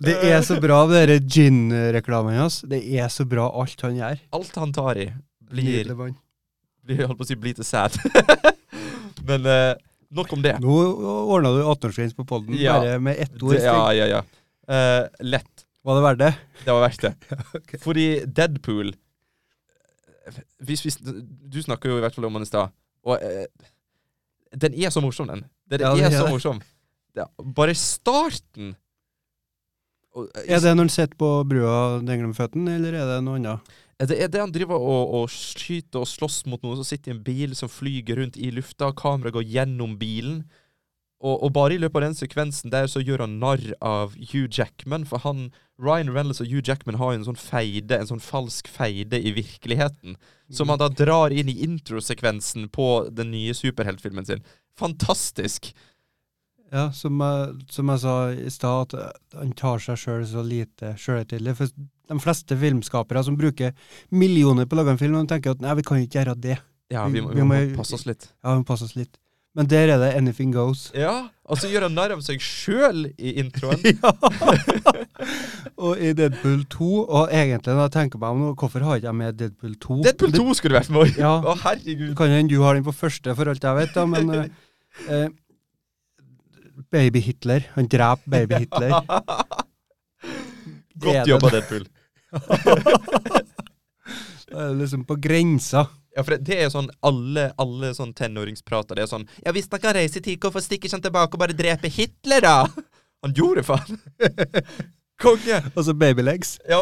Det 0.00 0.14
er 0.24 0.44
så 0.46 0.56
bra, 0.62 0.84
det 0.88 1.00
derre 1.02 1.16
gin-reklamen 1.26 2.38
hans. 2.38 2.60
Det 2.70 2.78
er 2.96 3.10
så 3.12 3.26
bra 3.28 3.48
alt 3.58 3.82
han 3.84 3.98
gjør. 3.98 4.20
Alt 4.38 4.54
han 4.62 4.70
tar 4.72 5.00
i, 5.02 5.08
blir, 5.50 5.90
blir 6.86 7.02
holdt 7.02 7.18
på 7.18 7.26
å 7.26 7.28
si, 7.28 7.36
blir 7.36 7.58
til 7.58 7.66
sad. 7.66 7.98
men 9.28 9.44
uh, 9.44 9.74
nok 10.14 10.32
om 10.38 10.46
det. 10.46 10.54
Nå 10.62 10.76
ordna 11.34 11.52
du 11.56 11.60
18-årsgrense 11.64 12.16
på 12.16 12.28
poden, 12.30 12.54
Ja. 12.56 12.78
bare 12.78 13.00
med 13.02 13.20
ett 13.26 13.34
ord. 13.42 13.58
ja, 13.58 13.82
ja, 13.98 14.06
ja. 14.14 14.22
Uh, 14.70 15.10
lett. 15.26 15.66
Var 15.84 15.98
det 15.98 16.06
verdt 16.06 16.22
det? 16.22 16.32
Det 16.62 16.72
var 16.78 16.86
verdt 16.86 17.04
det. 17.08 17.12
okay. 17.58 17.82
Fordi 17.82 18.06
Deadpool 18.24 18.94
hvis 20.62 20.84
hvis, 20.84 20.98
Du 21.02 21.58
snakka 21.62 21.90
jo 21.90 21.98
i 21.98 22.02
hvert 22.04 22.14
fall 22.14 22.28
om 22.28 22.38
han 22.38 22.46
i 22.46 22.48
stad. 22.48 22.70
Og 23.08 23.16
eh, 23.18 23.48
den 24.56 24.74
er 24.74 24.90
så 24.90 25.00
morsom, 25.02 25.26
den. 25.30 25.44
Den 25.70 25.80
Ja, 25.80 25.92
er 25.94 26.10
så 26.10 26.24
det. 26.26 26.32
morsom. 26.34 26.60
Er- 27.16 27.28
bare 27.54 27.74
starten 27.74 28.76
og, 30.14 30.28
eh, 30.34 30.54
Er 30.56 30.60
det 30.60 30.72
når 30.76 30.82
han 30.86 30.88
sitter 30.88 31.16
på 31.16 31.30
brua 31.48 31.96
og 31.98 32.06
dengler 32.06 32.26
med 32.30 32.36
føttene, 32.36 32.74
eller 32.76 32.94
er 32.94 33.06
det 33.06 33.24
noe 33.24 33.36
annet? 33.38 33.60
det 34.00 34.16
er 34.22 34.28
det 34.32 34.40
han 34.40 34.50
driver 34.50 34.80
og, 34.80 35.14
og 35.14 35.28
skyter 35.28 36.00
og 36.00 36.06
slåss 36.08 36.46
mot 36.46 36.62
noen 36.62 36.76
som 36.80 36.84
sitter 36.88 37.12
i 37.12 37.16
en 37.16 37.22
bil 37.22 37.54
som 37.54 37.68
flyger 37.68 38.16
rundt 38.16 38.36
i 38.40 38.50
lufta, 38.50 38.92
kameraet 38.96 39.34
går 39.34 39.44
gjennom 39.44 39.98
bilen. 40.00 40.44
Og, 41.20 41.42
og 41.44 41.50
bare 41.52 41.74
i 41.76 41.78
løpet 41.82 42.00
av 42.00 42.04
den 42.08 42.14
sekvensen 42.16 42.72
der 42.72 42.86
så 42.88 43.02
gjør 43.04 43.26
han 43.26 43.34
narr 43.42 43.60
av 43.84 44.14
Hugh 44.32 44.48
Jackman, 44.56 45.02
for 45.04 45.20
han 45.20 45.50
Ryan 45.80 46.08
Reynolds 46.14 46.40
og 46.40 46.48
Hugh 46.48 46.64
Jackman 46.64 46.96
har 47.00 47.12
jo 47.12 47.18
en 47.20 47.26
sånn 47.28 47.40
feide, 47.40 47.98
en 48.00 48.08
sånn 48.08 48.22
falsk 48.24 48.68
feide 48.72 49.20
i 49.20 49.32
virkeligheten. 49.36 50.16
Som 50.52 50.72
han 50.72 50.80
da 50.80 50.88
drar 50.88 51.32
inn 51.32 51.48
i 51.52 51.58
introsekvensen 51.66 52.70
på 52.72 52.86
den 53.12 53.30
nye 53.34 53.52
superheltfilmen 53.56 54.24
sin. 54.28 54.42
Fantastisk! 54.80 55.70
Ja, 56.72 56.86
som 56.94 57.18
jeg, 57.18 57.54
som 57.74 57.88
jeg 57.90 58.00
sa 58.04 58.12
i 58.30 58.50
stad, 58.54 58.92
at 58.94 59.34
han 59.34 59.52
tar 59.58 59.80
seg 59.82 59.98
sjøl 59.98 60.24
så 60.30 60.44
lite 60.46 60.92
sjølhøytidelig. 61.02 61.56
For 61.58 61.72
de 62.10 62.18
fleste 62.22 62.56
filmskapere 62.60 63.24
som 63.26 63.36
bruker 63.38 63.72
millioner 64.14 64.68
på 64.70 64.76
å 64.76 64.80
lage 64.80 64.94
en 64.94 65.00
film, 65.00 65.16
de 65.18 65.32
tenker 65.34 65.56
at 65.56 65.64
nei, 65.64 65.74
vi 65.80 65.84
kan 65.88 65.98
jo 65.98 66.06
ikke 66.06 66.20
gjøre 66.22 66.36
det. 66.46 66.56
Ja, 66.94 67.04
vi, 67.10 67.20
Vi 67.20 67.34
vi 67.34 67.42
må 67.42 67.50
må- 67.58 67.74
passe 67.76 67.98
oss 67.98 68.06
litt. 68.06 68.28
Ja, 68.44 68.54
vi 68.54 68.62
må 68.62 68.68
passe 68.70 68.86
oss 68.86 68.94
litt. 68.98 69.18
Men 69.58 69.66
der 69.66 69.90
er 69.90 69.98
det 69.98 70.12
anything 70.14 70.52
goes. 70.54 70.92
Ja, 70.94 71.26
og 71.42 71.58
så 71.58 71.66
gjør 71.66 71.88
han 71.88 71.96
narr 71.98 72.12
av 72.14 72.20
seg 72.22 72.38
sjøl 72.44 73.08
i 73.18 73.32
introen. 73.42 73.82
ja! 73.90 74.12
og 75.74 75.98
i 75.98 76.12
Deadpool 76.14 76.62
2, 76.70 76.90
og 77.02 77.34
egentlig 77.34 77.74
når 77.74 77.88
jeg 77.88 77.94
tenker 77.96 78.22
meg 78.22 78.36
om 78.36 78.44
nå, 78.44 78.50
hvorfor 78.60 78.86
har 78.86 79.00
ikke 79.00 79.08
jeg 79.08 79.18
med 79.18 79.40
Deadpool 79.40 79.74
2? 79.82 79.98
Deadpool 80.06 80.36
2 80.38 80.54
skulle 80.60 80.78
vært 80.78 80.92
med! 80.94 81.18
Ja. 81.18 81.32
Å, 81.42 81.56
herregud. 81.64 82.14
Kan 82.18 82.30
hende 82.36 82.54
du 82.54 82.62
har 82.62 82.78
den 82.78 82.86
på 82.86 82.94
første, 82.94 83.34
for 83.34 83.50
alt 83.50 83.66
jeg 83.66 83.78
vet, 83.80 83.92
da, 83.96 84.06
men 84.06 84.30
eh, 84.38 84.46
eh, 85.10 85.28
Baby-Hitler. 86.94 87.66
Han 87.74 87.90
dreper 87.90 88.30
Baby-Hitler. 88.36 88.94
Er 88.94 89.66
Godt 91.00 91.26
jobba, 91.32 91.50
Deadpool. 91.56 91.88
Det 94.46 94.62
er 94.62 94.76
liksom 94.84 95.02
på 95.10 95.18
grensa. 95.18 95.88
Ja, 96.16 96.24
for 96.24 96.34
det, 96.34 96.44
det 96.48 96.56
er 96.58 96.70
sånn 96.72 96.88
alle, 97.06 97.50
alle 97.60 97.92
sånn 97.94 98.14
tenåringsprater. 98.18 98.98
Det 98.98 99.04
er 99.04 99.10
sånn 99.10 99.28
Ja, 99.44 99.52
hvis 99.54 99.70
dere 99.70 99.92
har 99.92 99.98
reisetid, 100.00 100.40
hvorfor 100.42 100.64
stikker 100.64 100.88
ikke 100.88 100.98
han 100.98 101.04
tilbake 101.04 101.38
og 101.38 101.44
bare 101.44 101.56
dreper 101.56 101.92
Hitler, 101.92 102.46
da? 102.46 102.56
Han 103.24 103.34
gjorde 103.36 103.62
faen! 103.68 103.98
Konge! 105.20 105.58
Og 105.74 105.84
så 105.84 105.92
babylegs. 105.92 106.54
Ja. 106.64 106.80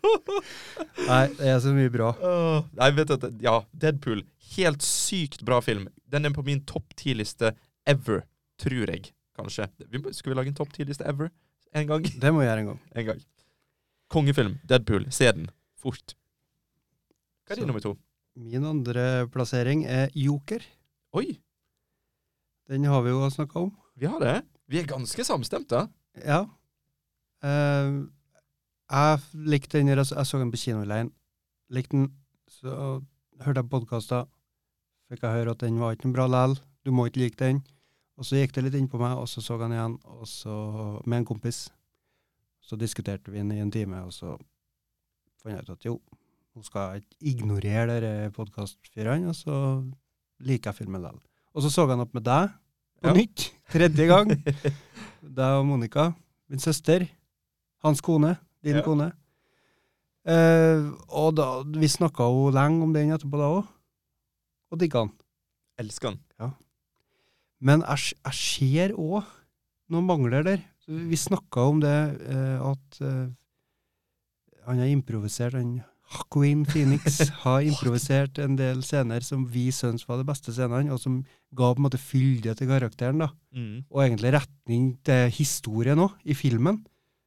Nei, 1.08 1.22
det 1.38 1.48
er 1.48 1.62
så 1.64 1.72
mye 1.72 1.92
bra. 1.94 2.10
Uh, 2.20 2.66
Nei, 2.76 2.90
vet 2.98 3.08
du 3.08 3.14
at 3.16 3.24
Ja, 3.40 3.54
Deadpool. 3.72 4.20
Helt 4.58 4.84
sykt 4.84 5.40
bra 5.48 5.62
film. 5.64 5.86
Den 6.12 6.28
er 6.28 6.36
på 6.36 6.44
min 6.44 6.60
topp 6.68 6.92
ti-liste 7.00 7.54
ever, 7.88 8.26
tror 8.60 8.92
jeg. 8.92 9.08
Kanskje. 9.40 9.70
Vi 9.88 10.02
skal 10.12 10.34
vi 10.34 10.36
lage 10.36 10.52
en 10.52 10.60
topp 10.60 10.76
ti-liste 10.76 11.08
ever? 11.08 11.32
En 11.72 11.88
gang? 11.88 12.04
Det 12.04 12.32
må 12.34 12.42
vi 12.42 12.50
gjøre 12.50 12.66
en 12.66 12.72
gang. 12.74 12.80
En 12.92 13.08
gang. 13.08 13.24
Kongefilm. 14.12 14.58
Deadpool. 14.68 15.08
Se 15.08 15.32
den. 15.32 15.48
Fort. 15.80 16.12
Hva 17.46 17.56
er 17.56 17.62
din 17.62 17.72
nummer 17.72 17.80
to? 17.80 17.96
Min 18.36 18.64
andre 18.64 19.26
plassering 19.32 19.84
er 19.84 20.08
Joker. 20.16 20.62
Oi, 21.12 21.38
Den 22.68 22.84
har 22.88 23.02
vi 23.04 23.10
jo 23.10 23.28
snakka 23.30 23.58
om. 23.60 23.72
vi 23.96 24.06
har 24.06 24.18
det. 24.20 24.42
Vi 24.68 24.78
er 24.78 24.86
ganske 24.86 25.24
samstemte. 25.24 25.88
Ja. 26.24 26.44
Uh, 27.44 28.08
jeg 28.90 29.18
likte 29.34 29.78
den, 29.78 29.88
jeg 29.88 30.06
så- 30.06 30.38
den 30.38 30.50
på 30.52 30.56
kinoleien. 30.56 31.12
Likte 31.70 31.90
den, 31.96 32.16
så 32.48 33.02
hørte 33.40 33.60
jeg 33.60 33.68
podkaster. 33.70 34.26
Fikk 35.10 35.20
jeg 35.22 35.30
høre 35.32 35.50
at 35.50 35.58
den 35.58 35.78
var 35.78 35.92
ikke 35.92 36.04
noe 36.06 36.14
bra 36.14 36.26
likevel. 36.26 36.60
Du 36.84 36.90
må 36.90 37.06
ikke 37.06 37.18
like 37.20 37.36
den. 37.36 37.62
Og 38.16 38.24
så 38.24 38.36
gikk 38.36 38.52
det 38.52 38.64
litt 38.64 38.74
inn 38.74 38.88
på 38.88 38.98
meg, 38.98 39.16
og 39.18 39.26
så 39.28 39.42
så 39.42 39.58
jeg 39.58 39.68
den 39.68 39.72
igjen, 39.72 39.98
og 40.04 40.26
så 40.26 41.02
med 41.06 41.18
en 41.18 41.24
kompis. 41.24 41.68
Så 42.62 42.76
diskuterte 42.78 43.30
vi 43.30 43.38
den 43.38 43.52
i 43.52 43.58
en 43.60 43.70
time, 43.70 43.96
og 44.04 44.12
så 44.12 44.38
fant 45.42 45.54
jeg 45.56 45.62
ut 45.62 45.70
at 45.70 45.84
jo, 45.84 46.00
nå 46.56 46.62
skal 46.66 46.94
jeg 46.96 47.02
ikke 47.04 47.30
ignorere 47.32 47.98
disse 48.02 48.32
podkastfyrene, 48.36 49.30
og 49.32 49.36
så 49.38 49.56
liker 50.44 50.70
jeg 50.72 50.80
filmen 50.82 51.00
likevel. 51.02 51.20
Og 51.54 51.64
så 51.64 51.70
så 51.72 51.84
jeg 51.86 51.92
den 51.94 52.04
opp 52.04 52.14
med 52.16 52.24
deg, 52.28 52.52
på 53.02 53.08
Ja. 53.10 53.14
nytt. 53.16 53.48
Tredje 53.72 54.06
gang. 54.06 54.28
Deg 55.38 55.58
og 55.58 55.66
Monica, 55.66 56.12
min 56.50 56.58
søster, 56.62 57.06
hans 57.82 58.00
kone, 58.00 58.36
din 58.62 58.76
Ja. 58.76 58.82
kone. 58.82 59.12
Eh, 60.24 60.90
og 61.08 61.34
da, 61.34 61.62
vi 61.66 61.88
snakka 61.90 62.22
jo 62.30 62.50
lenge 62.54 62.82
om 62.84 62.92
den 62.94 63.10
etterpå 63.10 63.38
da 63.40 63.48
òg, 63.58 63.66
og 64.70 64.78
digga 64.78 65.02
den. 65.06 65.12
Elsker 65.82 66.10
den. 66.14 66.52
Men 67.62 67.80
jeg, 67.86 68.14
jeg 68.24 68.34
ser 68.34 68.92
òg 68.98 69.24
noen 69.92 70.06
mangler 70.06 70.42
der. 70.42 70.62
Vi 70.88 71.14
snakka 71.16 71.62
om 71.70 71.80
det 71.80 71.92
eh, 72.26 72.58
at 72.58 73.00
eh, 73.00 73.28
han 74.66 74.78
har 74.82 74.90
improvisert, 74.90 75.54
han 75.54 75.76
Queen 76.32 76.64
Phoenix 76.68 77.20
har 77.44 77.60
improvisert 77.64 78.38
en 78.42 78.56
del 78.58 78.82
scener 78.84 79.20
som 79.24 79.44
vi 79.48 79.66
syns 79.72 80.04
var 80.08 80.18
de 80.20 80.26
beste 80.28 80.52
scenene, 80.54 80.92
og 80.92 81.00
som 81.00 81.20
ga 81.56 81.70
på 81.72 81.80
en 81.82 81.86
måte 81.88 82.00
fylde 82.00 82.54
til 82.58 82.68
karakteren, 82.70 83.18
da. 83.24 83.28
Mm. 83.56 83.84
Og 83.90 84.02
egentlig 84.04 84.32
retning 84.36 84.90
til 85.06 85.30
historien 85.38 85.98
òg, 86.04 86.14
i 86.24 86.34
filmen. 86.34 86.82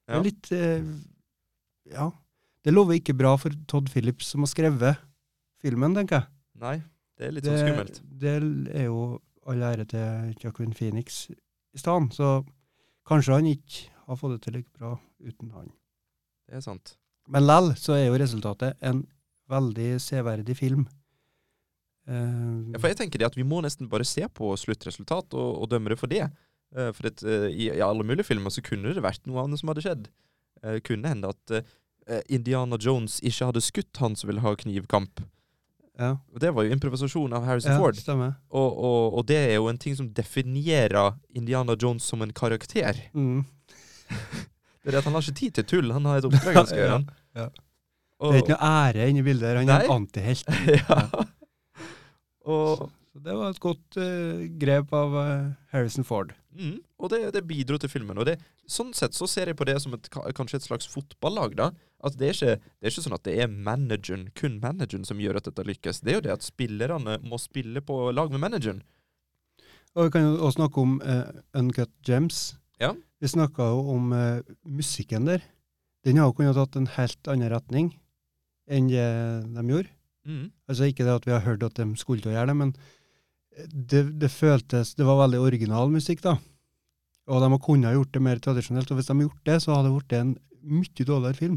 Det 0.06 0.14
Ja. 0.14 0.20
er 0.20 0.24
litt 0.24 0.52
eh, 0.52 0.84
Ja. 1.92 2.12
Det 2.64 2.74
lover 2.74 2.94
ikke 2.98 3.14
bra 3.18 3.36
for 3.38 3.50
Todd 3.68 3.90
Phillips, 3.90 4.26
som 4.34 4.42
har 4.42 4.48
skrevet 4.50 4.98
filmen, 5.62 5.94
tenker 5.94 6.22
jeg. 6.22 6.28
Nei, 6.62 6.76
det 7.18 7.28
er 7.28 7.32
litt 7.32 7.46
sånn 7.46 7.60
skummelt. 7.62 8.02
Det 8.20 8.36
er 8.74 8.86
jo 8.86 9.22
all 9.46 9.62
ære 9.62 9.86
til 9.88 10.34
Jacqueline 10.42 10.74
Phoenix 10.74 11.30
i 11.30 11.78
stedet, 11.78 12.14
så 12.18 12.44
kanskje 13.06 13.34
han 13.38 13.46
ikke 13.46 13.90
har 14.08 14.16
fått 14.18 14.32
det 14.38 14.42
til 14.42 14.54
like 14.54 14.72
bra 14.78 14.96
uten 15.22 15.52
han. 15.54 15.70
Det 16.48 16.56
er 16.58 16.62
sant. 16.62 16.96
Men 17.32 17.48
lell 17.48 17.72
så 17.80 17.96
er 17.98 18.08
jo 18.08 18.20
resultatet 18.22 18.78
en 18.86 19.06
veldig 19.52 19.96
severdig 20.02 20.58
film. 20.58 20.86
Uh, 22.06 22.70
Ja, 22.74 22.80
for 22.80 22.92
jeg 22.92 23.00
tenker 23.00 23.22
det 23.22 23.32
at 23.32 23.38
vi 23.38 23.46
må 23.48 23.64
nesten 23.66 23.90
bare 23.90 24.06
se 24.06 24.28
på 24.30 24.52
sluttresultat 24.62 25.34
og, 25.34 25.50
og 25.64 25.72
dømme 25.72 25.94
det 25.94 25.98
for 26.02 26.12
det. 26.12 26.28
Uh, 26.76 26.92
for 26.94 27.10
at, 27.10 27.24
uh, 27.26 27.48
i, 27.50 27.72
i 27.74 27.82
alle 27.82 28.06
mulige 28.06 28.28
filmer 28.28 28.54
så 28.54 28.62
kunne 28.66 28.94
det 28.94 29.06
vært 29.06 29.26
noe 29.26 29.42
annet 29.46 29.62
som 29.62 29.74
hadde 29.74 29.86
skjedd. 29.86 30.08
Eh, 30.64 30.80
kunne 30.80 31.08
hende 31.12 31.30
at 31.30 31.52
eh, 31.52 32.22
Indiana 32.34 32.78
Jones 32.82 33.20
ikke 33.24 33.50
hadde 33.52 33.64
skutt 33.64 34.02
han 34.02 34.16
som 34.18 34.30
ville 34.32 34.44
ha 34.44 34.56
knivkamp. 34.56 35.22
ja, 36.00 36.18
Og 36.34 36.40
det 36.42 36.54
var 36.56 36.66
jo 36.66 36.74
improvisasjon 36.74 37.34
av 37.34 37.46
Harrison 37.46 37.76
ja, 37.76 37.80
Ford. 37.80 38.00
Og, 38.50 38.72
og, 38.72 39.20
og 39.20 39.26
det 39.28 39.38
er 39.38 39.56
jo 39.56 39.70
en 39.70 39.78
ting 39.78 39.96
som 39.98 40.10
definerer 40.10 41.16
Indiana 41.30 41.76
Jones 41.82 42.04
som 42.04 42.22
en 42.22 42.34
karakter. 42.34 42.98
Mm. 43.14 43.46
Det 44.86 44.94
er 44.94 45.00
at 45.02 45.08
han 45.08 45.16
har 45.18 45.26
ikke 45.26 45.40
tid 45.40 45.56
til 45.58 45.66
tull, 45.72 45.94
han 45.96 46.06
har 46.06 46.22
et 46.22 46.28
oppdrag 46.30 46.60
han 46.60 46.68
skal 46.70 46.84
gjøre. 46.84 47.00
Ja. 47.36 47.48
Og, 48.22 48.30
Det 48.32 48.36
er 48.36 48.44
ikke 48.44 48.56
noe 48.56 48.74
ære 48.86 49.08
inni 49.12 49.24
bildet 49.26 49.48
der. 49.50 49.58
han 49.60 49.72
er 49.74 49.88
en 49.88 49.96
antihelt. 49.98 50.52
ja. 50.80 51.00
Og, 52.46 52.86
Så 53.12 53.22
det 53.24 53.36
var 53.36 53.50
et 53.52 53.60
godt 53.64 53.98
uh, 53.98 54.46
grep 54.62 54.94
av 54.96 55.16
uh, 55.16 55.54
Harrison 55.74 56.06
Ford. 56.08 56.34
mm, 56.56 56.78
og 57.00 57.12
det, 57.12 57.34
det 57.34 57.44
bidro 57.48 57.78
til 57.82 57.92
filmen. 57.92 58.18
Og 58.20 58.28
det, 58.28 58.38
sånn 58.68 58.94
sett 58.96 59.16
så 59.18 59.28
ser 59.28 59.52
jeg 59.52 59.58
på 59.60 59.68
det 59.68 59.78
som 59.84 59.96
et, 59.98 60.10
kanskje 60.36 60.62
et 60.62 60.68
slags 60.68 60.88
fotballag. 60.92 61.56
da. 61.60 61.72
At 62.06 62.18
det 62.20 62.30
er, 62.30 62.36
ikke, 62.38 62.60
det 62.60 62.88
er 62.88 62.94
ikke 62.94 63.06
sånn 63.08 63.18
at 63.18 63.26
det 63.26 63.38
er 63.42 63.50
manageren, 63.52 64.28
kun 64.38 64.60
manageren 64.64 65.08
som 65.08 65.20
gjør 65.20 65.40
at 65.40 65.50
dette 65.50 65.66
lykkes. 65.66 66.04
Det 66.04 66.14
er 66.14 66.20
jo 66.20 66.26
det 66.28 66.36
at 66.36 66.46
spillerne 66.46 67.18
må 67.26 67.40
spille 67.42 67.82
på 67.82 67.98
lag 68.14 68.32
med 68.32 68.44
manageren. 68.44 68.84
Og 69.96 70.08
vi 70.08 70.12
kan 70.12 70.28
jo 70.28 70.36
også 70.44 70.60
snakke 70.60 70.84
om 70.84 70.98
uh, 71.04 71.32
Uncut 71.56 71.92
Gems. 72.06 72.58
Ja. 72.84 72.94
Vi 73.26 73.32
snakka 73.32 73.66
jo 73.72 73.80
om 73.96 74.12
uh, 74.14 74.56
musikken 74.70 75.26
der. 75.26 75.42
Den 76.06 76.20
har 76.22 76.30
jo 76.30 76.36
kunnet 76.38 76.58
tatt 76.60 76.76
en 76.78 76.92
helt 76.94 77.30
annen 77.32 77.50
retning 77.50 77.88
enn 78.70 78.90
det 78.92 79.06
de 79.56 79.64
gjorde. 79.66 79.90
Mm. 80.26 80.44
Altså 80.70 80.90
ikke 80.90 81.06
det 81.08 81.16
at 81.16 81.26
vi 81.26 81.34
har 81.34 81.42
hørt 81.46 81.64
at 81.66 81.80
de 81.80 81.88
skulle 81.98 82.22
til 82.22 82.34
å 82.34 82.36
gjøre 82.36 82.52
det, 82.52 82.58
men 82.60 82.74
det, 83.72 84.02
det 84.20 84.30
føltes 84.34 84.96
Det 84.98 85.06
var 85.08 85.22
veldig 85.24 85.40
original 85.40 85.90
musikk, 85.94 86.22
da. 86.26 86.36
Og 87.26 87.42
de 87.42 87.50
har 87.50 87.62
kunnet 87.66 87.96
gjort 87.96 88.14
det 88.14 88.22
mer 88.22 88.42
tradisjonelt. 88.44 88.92
Og 88.92 89.00
hvis 89.00 89.08
de 89.10 89.16
hadde 89.16 89.26
gjort 89.26 89.48
det, 89.50 89.56
så 89.64 89.74
hadde 89.74 89.90
det 89.90 89.96
blitt 89.96 90.16
en 90.18 90.34
mye 90.76 91.08
dårligere 91.10 91.40
film. 91.40 91.56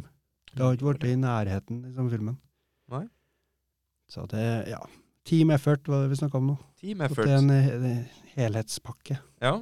Det 0.52 0.62
hadde 0.62 0.78
ikke 0.78 0.88
vært 0.88 1.08
i 1.08 1.16
nærheten 1.20 1.82
i 1.84 1.92
samme 1.96 2.12
filmen. 2.12 2.38
Nei. 2.92 3.02
Så 4.08 4.24
det, 4.30 4.46
ja. 4.70 4.80
Team 5.28 5.52
effort 5.52 5.90
var 5.90 6.06
det 6.06 6.14
vi 6.14 6.20
snakka 6.22 6.40
om 6.40 6.54
nå. 6.54 6.56
Team 6.80 7.04
effort. 7.04 7.28
det 7.28 7.34
er 7.34 7.42
en 7.42 7.50
en 7.52 8.06
helhetspakke. 8.38 9.18
Ja, 9.44 9.58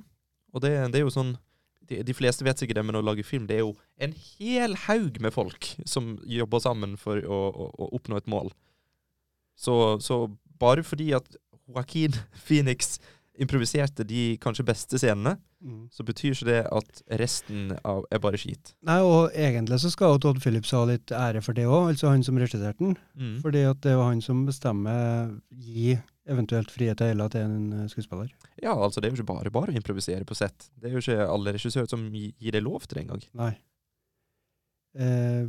og 0.54 0.62
det, 0.62 0.70
det 0.92 1.00
er 1.00 1.08
jo 1.08 1.14
sånn 1.14 1.34
de, 1.90 2.02
de 2.06 2.16
fleste 2.16 2.44
vet 2.46 2.60
sikkert 2.60 2.80
det, 2.80 2.86
men 2.88 2.98
å 2.98 3.04
lage 3.04 3.26
film 3.26 3.48
det 3.48 3.58
er 3.58 3.64
jo 3.64 3.74
en 4.02 4.14
hel 4.38 4.76
haug 4.86 5.20
med 5.22 5.34
folk 5.34 5.72
som 5.88 6.16
jobber 6.28 6.62
sammen 6.64 6.96
for 7.00 7.22
å, 7.22 7.40
å, 7.50 7.68
å 7.72 7.90
oppnå 7.98 8.20
et 8.20 8.30
mål. 8.30 8.52
Så, 9.56 9.96
så 10.04 10.26
bare 10.60 10.84
fordi 10.84 11.12
at 11.16 11.38
Joaquin 11.66 12.16
Phoenix 12.46 12.98
improviserte 13.36 14.04
de 14.08 14.36
kanskje 14.40 14.64
beste 14.64 14.98
scenene, 15.00 15.36
så 15.92 16.04
betyr 16.06 16.32
ikke 16.32 16.48
det 16.48 16.60
at 16.72 17.00
resten 17.20 17.72
av 17.84 18.04
er 18.12 18.20
bare 18.22 18.38
skit. 18.40 18.74
Nei, 18.86 18.98
og 19.04 19.34
egentlig 19.34 19.80
så 19.82 19.90
skal 19.92 20.14
jo 20.14 20.22
Todd 20.22 20.40
Phillips 20.40 20.72
ha 20.76 20.84
litt 20.88 21.12
ære 21.12 21.42
for 21.44 21.56
det 21.56 21.66
òg, 21.66 21.90
altså 21.90 22.12
han 22.12 22.24
som 22.24 22.38
regisserte 22.40 22.76
den. 22.80 22.94
Mm. 23.18 23.34
Fordi 23.42 23.64
at 23.68 23.80
det 23.84 23.92
er 23.92 23.98
jo 23.98 24.06
han 24.06 24.22
som 24.24 24.44
bestemmer 24.48 25.34
gi 25.50 25.96
eventuelt 26.30 26.72
frihet 26.74 26.98
til 26.98 27.12
tøyler 27.12 27.30
til 27.32 27.46
en 27.46 27.72
eh, 27.72 27.86
skuespiller. 27.92 28.32
Ja, 28.62 28.74
altså 28.74 29.00
det 29.00 29.08
er 29.08 29.14
jo 29.14 29.20
ikke 29.20 29.32
bare 29.32 29.52
bare 29.54 29.74
å 29.74 29.78
improvisere 29.78 30.26
på 30.26 30.36
sett. 30.38 30.68
Det 30.74 30.90
er 30.90 30.96
jo 30.96 31.04
ikke 31.04 31.28
alle 31.30 31.54
regissører 31.56 31.90
som 31.90 32.08
gir 32.12 32.56
deg 32.56 32.64
lov 32.66 32.86
til 32.86 32.98
det 32.98 33.04
engang. 33.06 33.22
Nei. 33.38 33.52
Eh, 34.96 35.46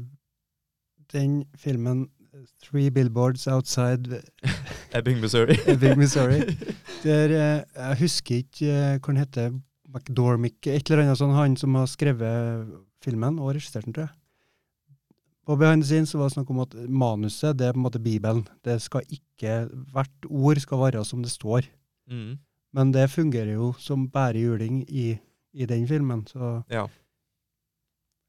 den 1.14 1.42
filmen 1.56 2.08
Three 2.62 2.92
Billboards 2.92 3.48
Outside 3.48 4.22
Ebbing, 4.94 5.20
Missouri. 5.24 5.58
Ebbing, 5.72 5.98
Missouri. 5.98 6.44
Der, 7.04 7.32
eh, 7.32 7.64
jeg 7.76 8.00
husker 8.04 8.44
ikke 8.44 8.70
eh, 8.70 9.00
hva 9.00 9.14
han 9.14 9.22
heter, 9.24 9.58
McDormick, 9.88 10.68
et 10.68 10.90
eller 10.92 11.06
annet 11.06 11.20
sånn, 11.20 11.34
han 11.34 11.56
som 11.58 11.76
har 11.80 11.88
skrevet 11.90 12.74
filmen 13.04 13.40
og 13.40 13.56
regissert 13.56 13.88
den, 13.88 13.96
tror 13.96 14.10
jeg. 14.10 14.16
På 15.48 15.56
Behind 15.56 15.84
the 15.84 15.88
Scenes 15.88 16.12
så 16.12 16.20
var 16.20 16.28
det 16.28 16.36
snakk 16.36 16.50
om 16.52 16.60
at 16.66 16.74
manuset 16.92 17.56
det 17.58 17.70
er 17.70 17.76
på 17.76 17.80
en 17.80 17.86
måte 17.88 18.02
Bibelen. 18.04 18.44
Det 18.68 18.82
skal 18.84 19.06
ikke, 19.08 19.54
Hvert 19.96 20.28
ord 20.28 20.60
skal 20.60 20.82
være 20.82 21.06
som 21.08 21.22
det 21.24 21.32
står. 21.32 21.70
Mm. 22.12 22.36
Men 22.76 22.92
det 22.92 23.06
fungerer 23.14 23.54
jo 23.56 23.70
som 23.80 24.10
bare 24.12 24.42
juling 24.44 24.82
i, 24.90 25.14
i 25.56 25.66
den 25.70 25.88
filmen, 25.88 26.26
så 26.28 26.64
Ja. 26.70 26.84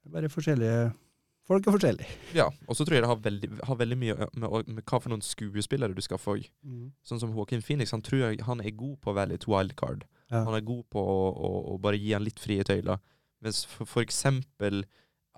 det 0.03 0.09
er 0.09 0.15
bare 0.21 0.29
forskjellige 0.31 0.93
Folk 1.49 1.65
er 1.67 1.71
forskjellige. 1.73 2.07
ja. 2.37 2.45
Og 2.69 2.75
så 2.77 2.85
tror 2.85 2.93
jeg 2.93 3.01
det 3.01 3.09
har 3.09 3.15
veldig, 3.25 3.49
har 3.65 3.75
veldig 3.75 3.97
mye 3.97 4.13
med, 4.19 4.27
med, 4.37 4.67
med 4.67 4.83
hva 4.85 4.99
for 5.01 5.09
noen 5.09 5.23
skuespillere 5.25 5.95
du 5.97 6.01
skal 6.05 6.19
få. 6.21 6.35
Sånn 7.03 7.19
som 7.19 7.31
Joaquin 7.33 7.63
Phoenix, 7.65 7.89
han 7.91 8.03
tror 8.05 8.19
jeg 8.29 8.43
han 8.45 8.61
er 8.61 8.69
god 8.77 8.99
på 9.01 9.09
å 9.09 9.15
være 9.17 9.31
litt 9.33 9.47
wildcard. 9.49 10.03
Ja. 10.29 10.43
Han 10.45 10.53
er 10.53 10.61
god 10.61 10.83
på 10.93 11.01
å, 11.01 11.17
å, 11.33 11.49
å 11.73 11.77
bare 11.81 11.97
gi 11.97 12.13
han 12.13 12.21
litt 12.23 12.37
frie 12.39 12.61
tøyler. 12.63 13.01
Mens 13.41 13.63
for, 13.65 13.89
for 13.89 14.05
eksempel 14.05 14.83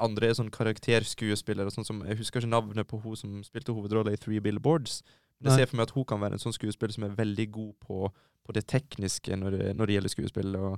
andre 0.01 0.29
er 0.29 0.37
sånn 0.37 0.51
karakterskuespillere, 0.53 1.71
sånn 1.73 1.87
som 1.87 2.03
Jeg 2.07 2.19
husker 2.19 2.41
ikke 2.41 2.51
navnet 2.51 2.89
på 2.89 2.99
hun 3.03 3.17
som 3.19 3.39
spilte 3.45 3.75
hovedrolla 3.75 4.13
i 4.13 4.19
Three 4.19 4.41
Billboards. 4.43 5.01
Men 5.39 5.51
jeg 5.51 5.63
ser 5.63 5.71
for 5.71 5.79
meg 5.79 5.89
at 5.89 5.95
hun 5.95 6.05
kan 6.05 6.21
være 6.21 6.37
en 6.37 6.43
sånn 6.43 6.53
skuespiller 6.53 6.93
som 6.93 7.07
er 7.07 7.17
veldig 7.17 7.47
god 7.51 7.71
på, 7.81 8.09
på 8.45 8.55
det 8.57 8.67
tekniske 8.69 9.37
når 9.37 9.57
det, 9.57 9.69
når 9.77 9.89
det 9.89 9.95
gjelder 9.95 10.13
skuespill. 10.13 10.57
Og 10.59 10.75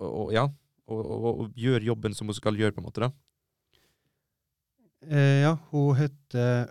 og, 0.00 0.08
og 0.08 0.32
ja, 0.34 0.44
og, 0.90 1.00
og, 1.00 1.26
og 1.44 1.58
gjør 1.58 1.88
jobben 1.92 2.16
som 2.16 2.30
hun 2.30 2.36
skal 2.36 2.58
gjøre, 2.58 2.74
på 2.76 2.82
en 2.82 2.88
måte. 2.88 3.06
da. 3.06 3.10
Eh, 5.04 5.40
ja, 5.44 5.56
hun 5.70 5.96
heter 5.98 6.70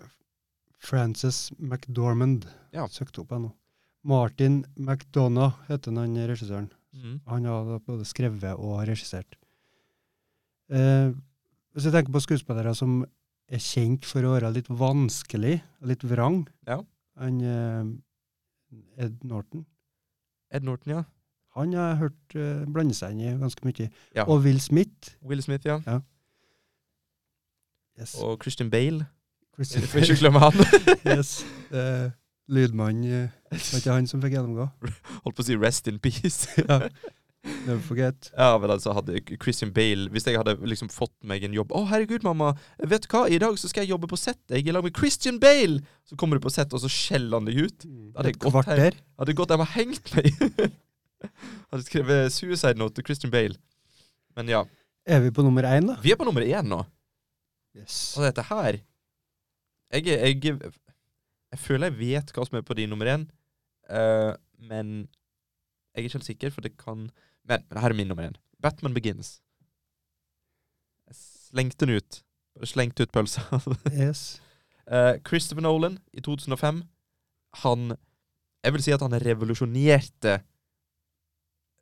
Frances 0.84 1.52
McDormand. 1.58 2.48
Ja. 2.76 2.88
Søkte 2.92 3.24
opp 3.24 3.34
henne. 3.36 3.54
Martin 4.04 4.64
McDonagh 4.76 5.62
heter 5.70 5.96
han 5.96 6.18
regissøren. 6.28 6.72
Mm. 6.94 7.22
Han 7.30 7.46
har 7.48 7.78
både 7.88 8.06
skrevet 8.06 8.60
og 8.60 8.84
regissert. 8.90 9.38
Eh, 10.74 11.14
hvis 11.74 11.88
jeg 11.88 11.94
tenker 11.96 12.14
på 12.14 12.22
skuespillere 12.24 12.74
som 12.78 13.02
er 13.54 13.62
kjent 13.62 14.06
for 14.08 14.26
å 14.26 14.34
være 14.36 14.52
litt 14.56 14.70
vanskelig 14.70 15.58
litt 15.90 16.04
vrang 16.08 16.44
Ja. 16.70 16.80
Han 17.22 17.42
eh, 17.46 19.04
Ed 19.06 19.20
Norton. 19.28 19.66
Ed 20.54 20.64
Norton, 20.66 20.96
ja. 20.96 21.04
Han 21.54 21.74
har 21.78 21.92
jeg 21.92 22.00
hørt 22.00 22.36
eh, 22.42 22.64
blande 22.74 22.96
seg 22.98 23.14
inn 23.14 23.22
i 23.22 23.34
ganske 23.38 23.66
mye. 23.68 23.90
Ja. 24.18 24.24
Og 24.26 24.42
Will 24.48 24.58
Smith. 24.62 25.12
Will 25.22 25.42
Smith, 25.46 25.68
ja. 25.70 25.78
Yes. 28.00 28.16
Og 28.18 28.40
Christian 28.42 28.72
Bale. 28.74 29.06
Christian 29.54 29.86
Får 29.86 30.08
ikke 30.08 30.20
glemme 30.24 30.42
han. 30.42 30.54
yes. 31.06 31.44
Eh, 31.70 32.10
lydmann 32.50 33.04
eh, 33.06 33.30
var 33.52 33.78
ikke 33.78 33.94
han 34.00 34.10
som 34.10 34.22
fikk 34.24 34.34
gjennomgå? 34.40 34.66
Holdt 35.24 35.38
på 35.38 35.46
å 35.46 35.46
si 35.46 35.58
rest 35.62 35.88
in 35.92 36.00
peace. 36.02 36.50
ja. 36.58 36.88
Never 37.44 37.82
forget. 37.84 38.30
Ja, 38.38 38.58
men 38.60 38.72
altså 38.72 38.94
hadde 38.96 39.20
Christian 39.42 39.74
Bale 39.76 40.10
Hvis 40.12 40.24
jeg 40.28 40.38
hadde 40.40 40.54
liksom 40.64 40.88
fått 40.92 41.14
meg 41.28 41.44
en 41.44 41.56
jobb 41.56 41.74
Å, 41.76 41.82
herregud, 41.90 42.24
mamma. 42.24 42.54
Vet 42.80 43.04
du 43.04 43.10
hva? 43.12 43.26
I 43.28 43.40
dag 43.44 43.58
så 43.60 43.68
skal 43.72 43.84
jeg 43.84 43.92
jobbe 43.92 44.08
på 44.12 44.20
sett. 44.20 44.40
Jeg 44.52 44.64
er 44.64 44.72
i 44.72 44.76
lag 44.76 44.86
med 44.86 44.96
Christian 44.96 45.40
Bale! 45.44 45.82
Så 46.08 46.16
kommer 46.20 46.40
du 46.40 46.44
på 46.46 46.52
sett, 46.54 46.72
og 46.76 46.80
så 46.84 46.92
skjeller 46.92 47.40
han 47.40 47.48
deg 47.50 47.60
ut. 47.66 47.86
Hadde 48.16 48.32
jeg 48.32 48.40
gått 48.44 48.70
her- 48.70 48.80
Hadde 48.80 49.02
Hadde 49.20 49.36
gått 49.40 49.52
der 49.52 49.64
og 49.64 49.72
hengt 49.76 50.14
meg. 50.16 50.32
hadde 51.74 51.84
skrevet 51.88 52.34
suicide 52.36 52.80
note 52.80 52.96
til 53.00 53.08
Christian 53.08 53.32
Bale. 53.34 53.60
Men 54.38 54.52
ja. 54.52 54.64
Er 55.08 55.20
vi 55.24 55.32
på 55.36 55.44
nummer 55.44 55.68
én, 55.68 55.88
da? 55.92 55.98
Vi 56.04 56.14
er 56.16 56.20
på 56.20 56.28
nummer 56.28 56.44
én 56.48 56.68
nå. 56.72 56.80
Yes. 57.76 58.14
Og 58.18 58.24
dette 58.28 58.44
her 58.52 58.78
jeg, 59.94 60.08
er- 60.08 60.26
jeg, 60.32 60.58
jeg 61.54 61.60
føler 61.62 61.92
jeg 61.92 62.00
vet 62.00 62.32
hva 62.34 62.48
som 62.48 62.58
er 62.60 62.66
på 62.66 62.76
din 62.78 62.90
nummer 62.94 63.10
én, 63.12 63.28
uh, 63.92 64.32
men 64.64 64.96
jeg 65.94 66.02
er 66.02 66.08
ikke 66.08 66.18
helt 66.18 66.28
sikker, 66.32 66.54
for 66.56 66.66
det 66.66 66.72
kan 66.80 67.08
Men, 67.50 67.64
men 67.70 67.82
her 67.82 67.92
er 67.92 67.98
min 67.98 68.08
nummer 68.12 68.28
én. 68.28 68.38
Batman 68.64 68.96
Begins. 68.96 69.42
Jeg 71.08 71.16
slengte 71.20 71.86
den 71.86 71.98
ut. 72.00 72.22
Bare 72.56 72.70
slengte 72.70 73.04
ut 73.04 73.14
pølsa. 73.14 73.44
yes. 74.06 74.42
Uh, 74.88 75.20
Christopher 75.28 75.64
Nolan 75.64 75.98
i 76.12 76.20
2005 76.20 76.82
Han 77.64 77.94
Jeg 78.66 78.74
vil 78.74 78.84
si 78.84 78.92
at 78.92 79.02
han 79.02 79.16
revolusjonerte 79.24 80.42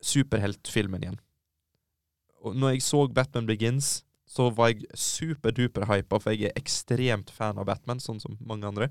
superheltfilmen 0.02 1.04
igjen. 1.04 1.20
Og 2.42 2.56
når 2.58 2.74
jeg 2.74 2.82
så 2.82 3.04
Batman 3.08 3.46
Begins, 3.46 4.02
så 4.26 4.50
var 4.50 4.72
jeg 4.72 4.88
superduper 4.98 5.86
hypa, 5.86 6.18
for 6.18 6.34
jeg 6.34 6.50
er 6.50 6.58
ekstremt 6.58 7.30
fan 7.30 7.60
av 7.62 7.68
Batman, 7.70 8.02
sånn 8.02 8.22
som 8.24 8.38
mange 8.40 8.66
andre. 8.66 8.88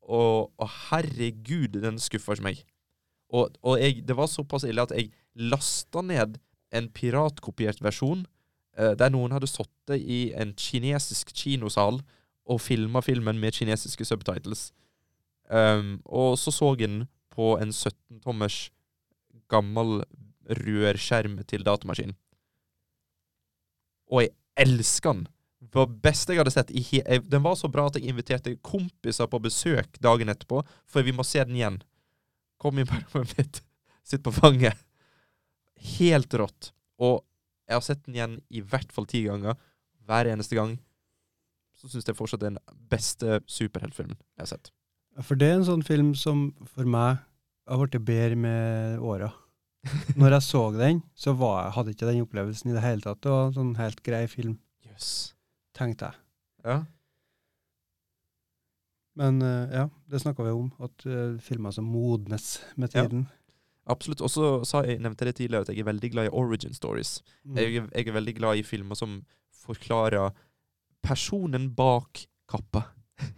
Og, 0.00 0.52
og 0.56 0.70
herregud, 0.88 1.76
den 1.82 2.00
skuffa 2.00 2.36
ikke 2.36 2.46
meg. 2.46 2.62
Og, 3.34 3.52
og 3.60 3.80
jeg, 3.82 4.00
det 4.08 4.16
var 4.16 4.30
såpass 4.30 4.64
ille 4.64 4.86
at 4.86 4.94
jeg 4.96 5.10
lasta 5.36 6.02
ned 6.02 6.38
en 6.74 6.88
piratkopiert 6.92 7.82
versjon, 7.84 8.24
eh, 8.76 8.94
der 8.98 9.12
noen 9.12 9.34
hadde 9.36 9.50
sittet 9.50 10.00
i 10.00 10.32
en 10.34 10.54
kinesisk 10.58 11.32
kinosal 11.36 12.00
og 12.46 12.62
filma 12.62 13.02
filmen 13.02 13.38
med 13.42 13.54
kinesiske 13.54 14.06
subtitles. 14.06 14.70
Um, 15.46 16.00
og 16.04 16.34
så 16.38 16.50
så 16.50 16.72
jeg 16.74 16.88
den 16.88 17.02
på 17.30 17.54
en 17.60 17.70
17-tommers 17.70 18.70
gammel 19.50 20.00
rørskjerm 20.46 21.38
til 21.46 21.64
datamaskin. 21.66 22.14
Og 24.10 24.22
jeg 24.24 24.34
elsker 24.56 25.12
den. 25.12 25.26
Det 25.66 25.80
var 25.80 25.94
beste 26.02 26.34
jeg 26.34 26.40
hadde 26.40 26.54
sett. 26.54 26.70
I 26.70 26.82
jeg, 26.98 27.24
den 27.30 27.42
var 27.44 27.56
så 27.58 27.68
bra 27.72 27.86
at 27.88 27.98
jeg 27.98 28.10
inviterte 28.10 28.56
kompiser 28.62 29.28
på 29.30 29.42
besøk 29.42 29.98
dagen 30.02 30.30
etterpå, 30.30 30.62
for 30.86 31.06
vi 31.06 31.14
må 31.14 31.26
se 31.26 31.42
den 31.44 31.58
igjen. 31.58 31.80
Kom 32.62 32.78
på 32.78 33.00
rommet 33.02 33.36
mitt, 33.38 33.62
sitt 34.06 34.24
på 34.24 34.34
fanget. 34.34 34.85
Helt 35.96 36.34
rått. 36.38 36.72
Og 37.02 37.20
jeg 37.66 37.76
har 37.76 37.84
sett 37.84 38.04
den 38.06 38.16
igjen 38.16 38.36
i 38.48 38.62
hvert 38.62 38.92
fall 38.94 39.08
ti 39.10 39.24
ganger. 39.26 39.58
Hver 40.06 40.30
eneste 40.30 40.58
gang. 40.58 40.76
Så 41.76 41.90
syns 41.92 42.06
jeg 42.08 42.16
fortsatt 42.16 42.40
det 42.42 42.50
er 42.50 42.56
den 42.56 42.82
beste 42.90 43.40
superheltfilmen 43.50 44.16
jeg 44.16 44.44
har 44.44 44.52
sett. 44.54 44.70
For 45.24 45.38
det 45.38 45.48
er 45.48 45.58
en 45.58 45.68
sånn 45.68 45.84
film 45.84 46.12
som 46.18 46.50
for 46.68 46.88
meg 46.88 47.18
har 47.66 47.82
blitt 47.82 48.04
bedre 48.06 48.38
med 48.38 49.02
åra. 49.04 49.30
Når 50.20 50.36
jeg 50.36 50.46
så 50.46 50.62
den, 50.74 51.00
så 51.14 51.34
var 51.38 51.64
jeg, 51.64 51.74
hadde 51.76 51.94
ikke 51.94 52.10
den 52.10 52.24
opplevelsen 52.24 52.72
i 52.72 52.76
det 52.76 52.84
hele 52.84 53.04
tatt. 53.04 53.22
Det 53.22 53.32
var 53.32 53.48
en 53.48 53.56
sånn 53.56 53.74
helt 53.78 54.02
grei 54.06 54.24
film, 54.30 54.58
yes. 54.86 55.08
tenkte 55.76 56.10
jeg. 56.10 56.22
Ja. 56.66 56.78
Men 59.16 59.40
eh, 59.44 59.76
ja, 59.80 59.86
det 60.10 60.20
snakka 60.20 60.44
vi 60.44 60.52
om, 60.52 60.68
at 60.84 61.06
uh, 61.08 61.38
filmer 61.40 61.72
som 61.72 61.86
modnes 61.88 62.58
med 62.76 62.92
tiden. 62.92 63.24
Ja. 63.24 63.45
Absolutt. 63.86 64.20
Og 64.26 64.30
så 64.32 64.82
nevnte 64.98 65.22
jeg 65.24 65.30
det 65.32 65.36
tidligere 65.40 65.62
at 65.66 65.68
jeg 65.70 65.78
er 65.84 65.86
veldig 65.90 66.10
glad 66.12 66.26
i 66.28 66.34
origin 66.34 66.74
stories. 66.74 67.20
Mm. 67.44 67.56
Jeg, 67.60 67.76
er- 67.76 67.90
jeg 67.94 68.08
er 68.08 68.16
veldig 68.18 68.34
glad 68.40 68.58
i 68.58 68.62
filmer 68.66 68.98
som 68.98 69.20
forklarer 69.66 70.32
personen 71.06 71.70
bak 71.74 72.26
kappa. 72.50 72.84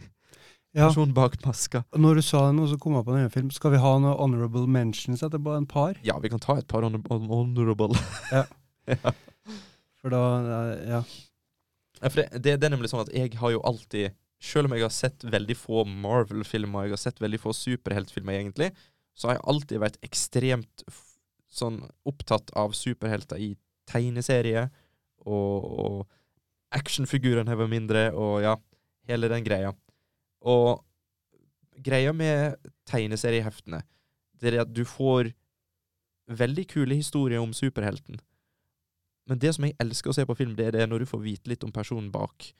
Ja, 0.76 0.84
Personen 0.90 1.14
bak 1.16 1.32
maska. 1.46 1.80
når 1.96 2.18
du 2.18 2.22
sa 2.22 2.42
det 2.46 2.54
nå, 2.58 2.66
så 2.68 2.76
kom 2.78 2.92
jeg 2.98 3.04
på 3.06 3.14
en 3.16 3.30
film. 3.32 3.46
Skal 3.50 3.72
vi 3.72 3.78
ha 3.80 3.92
noen 3.98 4.12
honorable 4.20 4.66
mentions 4.68 5.22
etterpå? 5.24 5.54
En 5.56 5.64
par? 5.66 5.96
Ja, 6.04 6.18
vi 6.20 6.28
kan 6.30 6.38
ta 6.44 6.58
et 6.60 6.68
par 6.68 6.84
honor 6.84 7.00
honorable. 7.08 7.96
Ja. 8.36 8.42
ja. 8.86 9.12
For 9.98 10.12
da 10.12 10.20
eh, 10.44 10.82
Ja. 10.92 11.00
Ja, 12.02 12.10
for 12.12 12.20
det, 12.20 12.26
det, 12.44 12.52
det 12.60 12.68
er 12.68 12.74
nemlig 12.76 12.92
sånn 12.92 13.00
at 13.06 13.10
jeg 13.16 13.32
har 13.40 13.50
jo 13.56 13.62
alltid 13.66 14.12
Selv 14.44 14.68
om 14.68 14.76
jeg 14.76 14.84
har 14.84 14.92
sett 14.94 15.24
veldig 15.26 15.56
få 15.58 15.82
Marvel-filmer, 15.88 16.84
jeg 16.86 16.94
har 16.94 17.00
sett 17.08 17.18
veldig 17.24 17.40
få 17.42 17.56
superheltfilmer 17.56 18.36
egentlig, 18.38 18.68
så 19.18 19.28
har 19.28 19.38
jeg 19.38 19.46
alltid 19.50 19.82
vært 19.82 19.98
ekstremt 20.06 20.84
sånn 21.50 21.80
opptatt 22.06 22.52
av 22.58 22.74
superhelter 22.76 23.40
i 23.42 23.52
tegneserie, 23.88 24.68
og, 25.26 25.64
og 25.82 26.76
actionfigurene 26.76 27.50
har 27.50 27.70
mindre, 27.70 28.08
og 28.14 28.42
ja, 28.44 28.54
hele 29.10 29.30
den 29.32 29.46
greia. 29.46 29.72
Og 30.46 30.84
greia 31.82 32.12
med 32.14 32.70
tegneserieheftene, 32.88 33.82
det 34.38 34.52
er 34.52 34.62
at 34.62 34.72
du 34.74 34.84
får 34.86 35.32
veldig 36.28 36.66
kule 36.70 36.98
historier 36.98 37.42
om 37.42 37.54
superhelten. 37.56 38.20
Men 39.28 39.40
det 39.40 39.54
som 39.56 39.66
jeg 39.66 39.76
elsker 39.82 40.12
å 40.12 40.16
se 40.16 40.24
på 40.28 40.36
film, 40.38 40.54
det 40.56 40.68
er 40.68 40.76
det 40.78 40.86
når 40.88 41.02
du 41.02 41.10
får 41.10 41.24
vite 41.24 41.50
litt 41.50 41.64
om 41.66 41.72
personen 41.74 42.12
bak. 42.12 42.52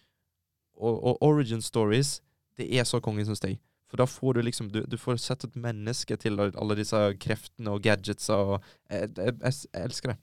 Og, 0.78 0.96
og 0.96 1.22
origin 1.24 1.62
stories, 1.64 2.18
det 2.58 2.66
er 2.74 2.84
så 2.88 3.00
kongen, 3.04 3.26
syns 3.28 3.44
jeg. 3.44 3.60
For 3.88 4.00
da 4.00 4.06
får 4.08 4.36
du 4.36 4.42
liksom 4.44 4.70
Du, 4.72 4.82
du 4.84 4.96
får 5.00 5.20
sett 5.22 5.46
et 5.46 5.56
menneske 5.56 6.16
til 6.20 6.40
alle 6.40 6.76
disse 6.78 6.98
kreftene 7.22 7.74
og 7.74 7.82
gadgetsa 7.84 8.36
og 8.36 8.56
jeg, 8.90 9.10
jeg, 9.16 9.34
jeg, 9.40 9.58
jeg 9.72 9.84
elsker 9.88 10.12
det. 10.12 10.18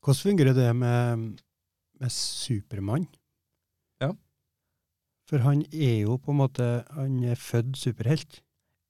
Hvordan 0.00 0.20
fungerer 0.22 0.56
det 0.56 0.68
med, 0.76 1.40
med 2.00 2.12
Supermann? 2.14 3.08
Ja. 4.00 4.14
For 5.28 5.44
han 5.44 5.66
er 5.70 6.06
jo 6.06 6.16
på 6.16 6.32
en 6.32 6.40
måte 6.40 6.68
Han 6.96 7.20
er 7.24 7.36
født 7.36 7.76
superhelt. 7.78 8.40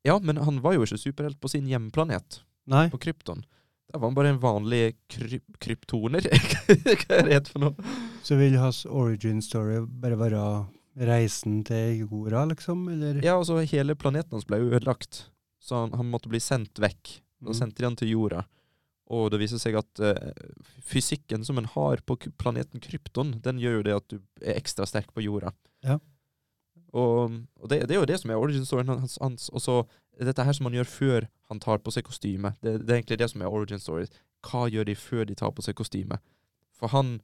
Ja, 0.06 0.16
men 0.22 0.38
han 0.40 0.62
var 0.64 0.76
jo 0.76 0.86
ikke 0.86 1.00
superhelt 1.00 1.40
på 1.42 1.50
sin 1.52 1.66
hjemplanet, 1.68 2.40
Nei. 2.70 2.86
på 2.88 3.00
Krypton. 3.02 3.42
Der 3.90 3.98
var 3.98 4.08
han 4.08 4.14
bare 4.16 4.30
en 4.32 4.40
vanlig 4.40 4.94
kryp 5.10 5.58
kryptoner. 5.60 6.24
Hva 7.02 7.18
er 7.18 7.26
det 7.26 7.50
for 7.50 7.64
noe? 7.64 7.90
Så 8.22 8.38
vil 8.38 8.54
hans 8.60 8.84
origin 8.86 9.42
story 9.42 9.80
bare 9.82 10.16
være 10.20 10.40
reisen 10.96 11.60
til 11.64 12.02
jorda, 12.04 12.44
liksom? 12.50 12.88
Eller? 12.92 13.20
Ja, 13.24 13.36
altså 13.38 13.60
hele 13.62 13.94
planeten 13.94 14.32
hans 14.36 14.46
ble 14.48 14.58
jo 14.62 14.72
ødelagt, 14.74 15.30
så 15.62 15.84
han, 15.84 15.92
han 15.96 16.10
måtte 16.10 16.28
bli 16.32 16.40
sendt 16.42 16.80
vekk. 16.82 17.20
Da 17.40 17.50
Mm. 17.54 17.56
sendte 17.56 17.78
de 17.80 17.84
han 17.86 17.96
til 17.96 18.10
jorda. 18.10 18.42
Og 19.10 19.30
det 19.32 19.38
viser 19.40 19.58
seg 19.58 19.74
at 19.78 20.00
uh, 20.04 20.32
fysikken 20.84 21.42
som 21.44 21.58
en 21.58 21.64
har 21.64 22.02
på 22.06 22.18
planeten 22.38 22.80
Krypton, 22.80 23.40
den 23.42 23.58
gjør 23.58 23.78
jo 23.78 23.82
det 23.82 23.94
at 23.96 24.08
du 24.12 24.18
er 24.44 24.58
ekstra 24.60 24.84
sterk 24.86 25.08
på 25.14 25.24
jorda. 25.24 25.50
Ja. 25.82 25.96
Og, 26.92 27.32
og 27.56 27.68
det, 27.70 27.86
det 27.88 27.96
er 27.96 28.00
jo 28.02 28.06
det 28.10 28.20
som 28.20 28.30
er 28.30 28.38
origin 28.38 28.66
storyen 28.66 28.92
hans. 28.92 29.16
hans 29.22 29.48
og 29.50 29.62
så 29.64 29.78
dette 30.20 30.44
her 30.44 30.52
som 30.52 30.66
han 30.68 30.74
gjør 30.76 30.84
før 30.90 31.26
han 31.48 31.60
tar 31.64 31.78
på 31.80 31.90
seg 31.94 32.04
kostyme. 32.04 32.52
Det, 32.60 32.76
det 32.84 32.90
er 32.92 32.98
egentlig 33.00 33.18
det 33.22 33.30
som 33.32 33.40
er 33.40 33.48
origin 33.48 33.80
story. 33.80 34.04
Hva 34.44 34.66
gjør 34.68 34.84
de 34.90 34.94
før 34.94 35.24
de 35.24 35.34
tar 35.34 35.50
på 35.56 35.64
seg 35.64 35.78
kostyme? 35.80 36.20
For 36.76 36.92
han 36.92 37.20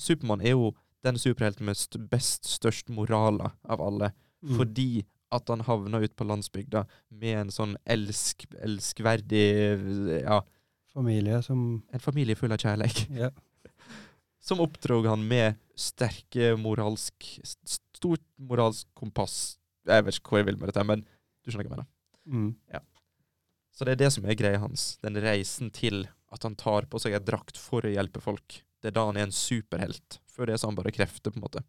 Supermann 0.00 0.40
er 0.40 0.56
jo 0.56 0.72
den 1.04 1.18
superhelten 1.20 1.68
med 1.68 2.08
best, 2.10 2.48
størst 2.48 2.90
moraler 2.92 3.52
av 3.68 3.82
alle. 3.84 4.12
Mm. 4.44 4.56
Fordi 4.58 5.04
at 5.34 5.50
han 5.50 5.64
havna 5.66 6.00
ut 6.04 6.14
på 6.16 6.26
landsbygda 6.28 6.84
med 7.20 7.38
en 7.40 7.52
sånn 7.54 7.78
elsk, 7.90 8.46
elskverdig 8.62 9.46
Ja, 10.22 10.42
Familie 10.94 11.40
som 11.42 11.82
en 11.90 12.02
familie 12.02 12.38
full 12.38 12.54
av 12.54 12.62
kjærlighet. 12.62 13.08
Ja. 13.24 13.32
Som 14.44 14.60
oppdrog 14.60 15.06
han 15.08 15.22
med 15.26 15.56
sterke 15.80 16.52
moralsk 16.60 17.26
Stort 17.42 18.22
moralsk 18.36 18.86
kompass. 18.92 19.56
Jeg 19.88 20.04
vet 20.04 20.18
ikke 20.18 20.34
hvor 20.34 20.42
jeg 20.42 20.48
vil 20.50 20.58
med 20.60 20.68
dette, 20.68 20.84
men 20.84 21.00
du 21.02 21.48
skjønner 21.50 21.64
hva 21.64 21.64
jeg 21.64 21.74
mener. 21.78 21.88
mm. 22.28 22.84
Så 23.74 23.86
det 23.86 23.96
er 23.96 24.02
det 24.04 24.10
som 24.14 24.26
er 24.28 24.36
greia 24.38 24.60
hans. 24.62 24.98
Den 25.02 25.18
reisen 25.24 25.72
til 25.74 26.04
at 26.30 26.44
han 26.46 26.54
tar 26.60 26.86
på 26.90 27.00
seg 27.02 27.16
en 27.16 27.24
drakt 27.26 27.58
for 27.58 27.82
å 27.82 27.90
hjelpe 27.90 28.22
folk. 28.22 28.60
Det 28.84 28.90
er 28.90 28.96
da 28.98 29.06
han 29.08 29.16
er 29.16 29.24
en 29.24 29.32
superhelt. 29.32 30.18
Før 30.28 30.50
det 30.50 30.58
så 30.60 30.66
har 30.66 30.74
han 30.74 30.76
bare 30.82 30.92
krefter, 30.92 31.32
på 31.32 31.38
en 31.40 31.44
måte. 31.46 31.62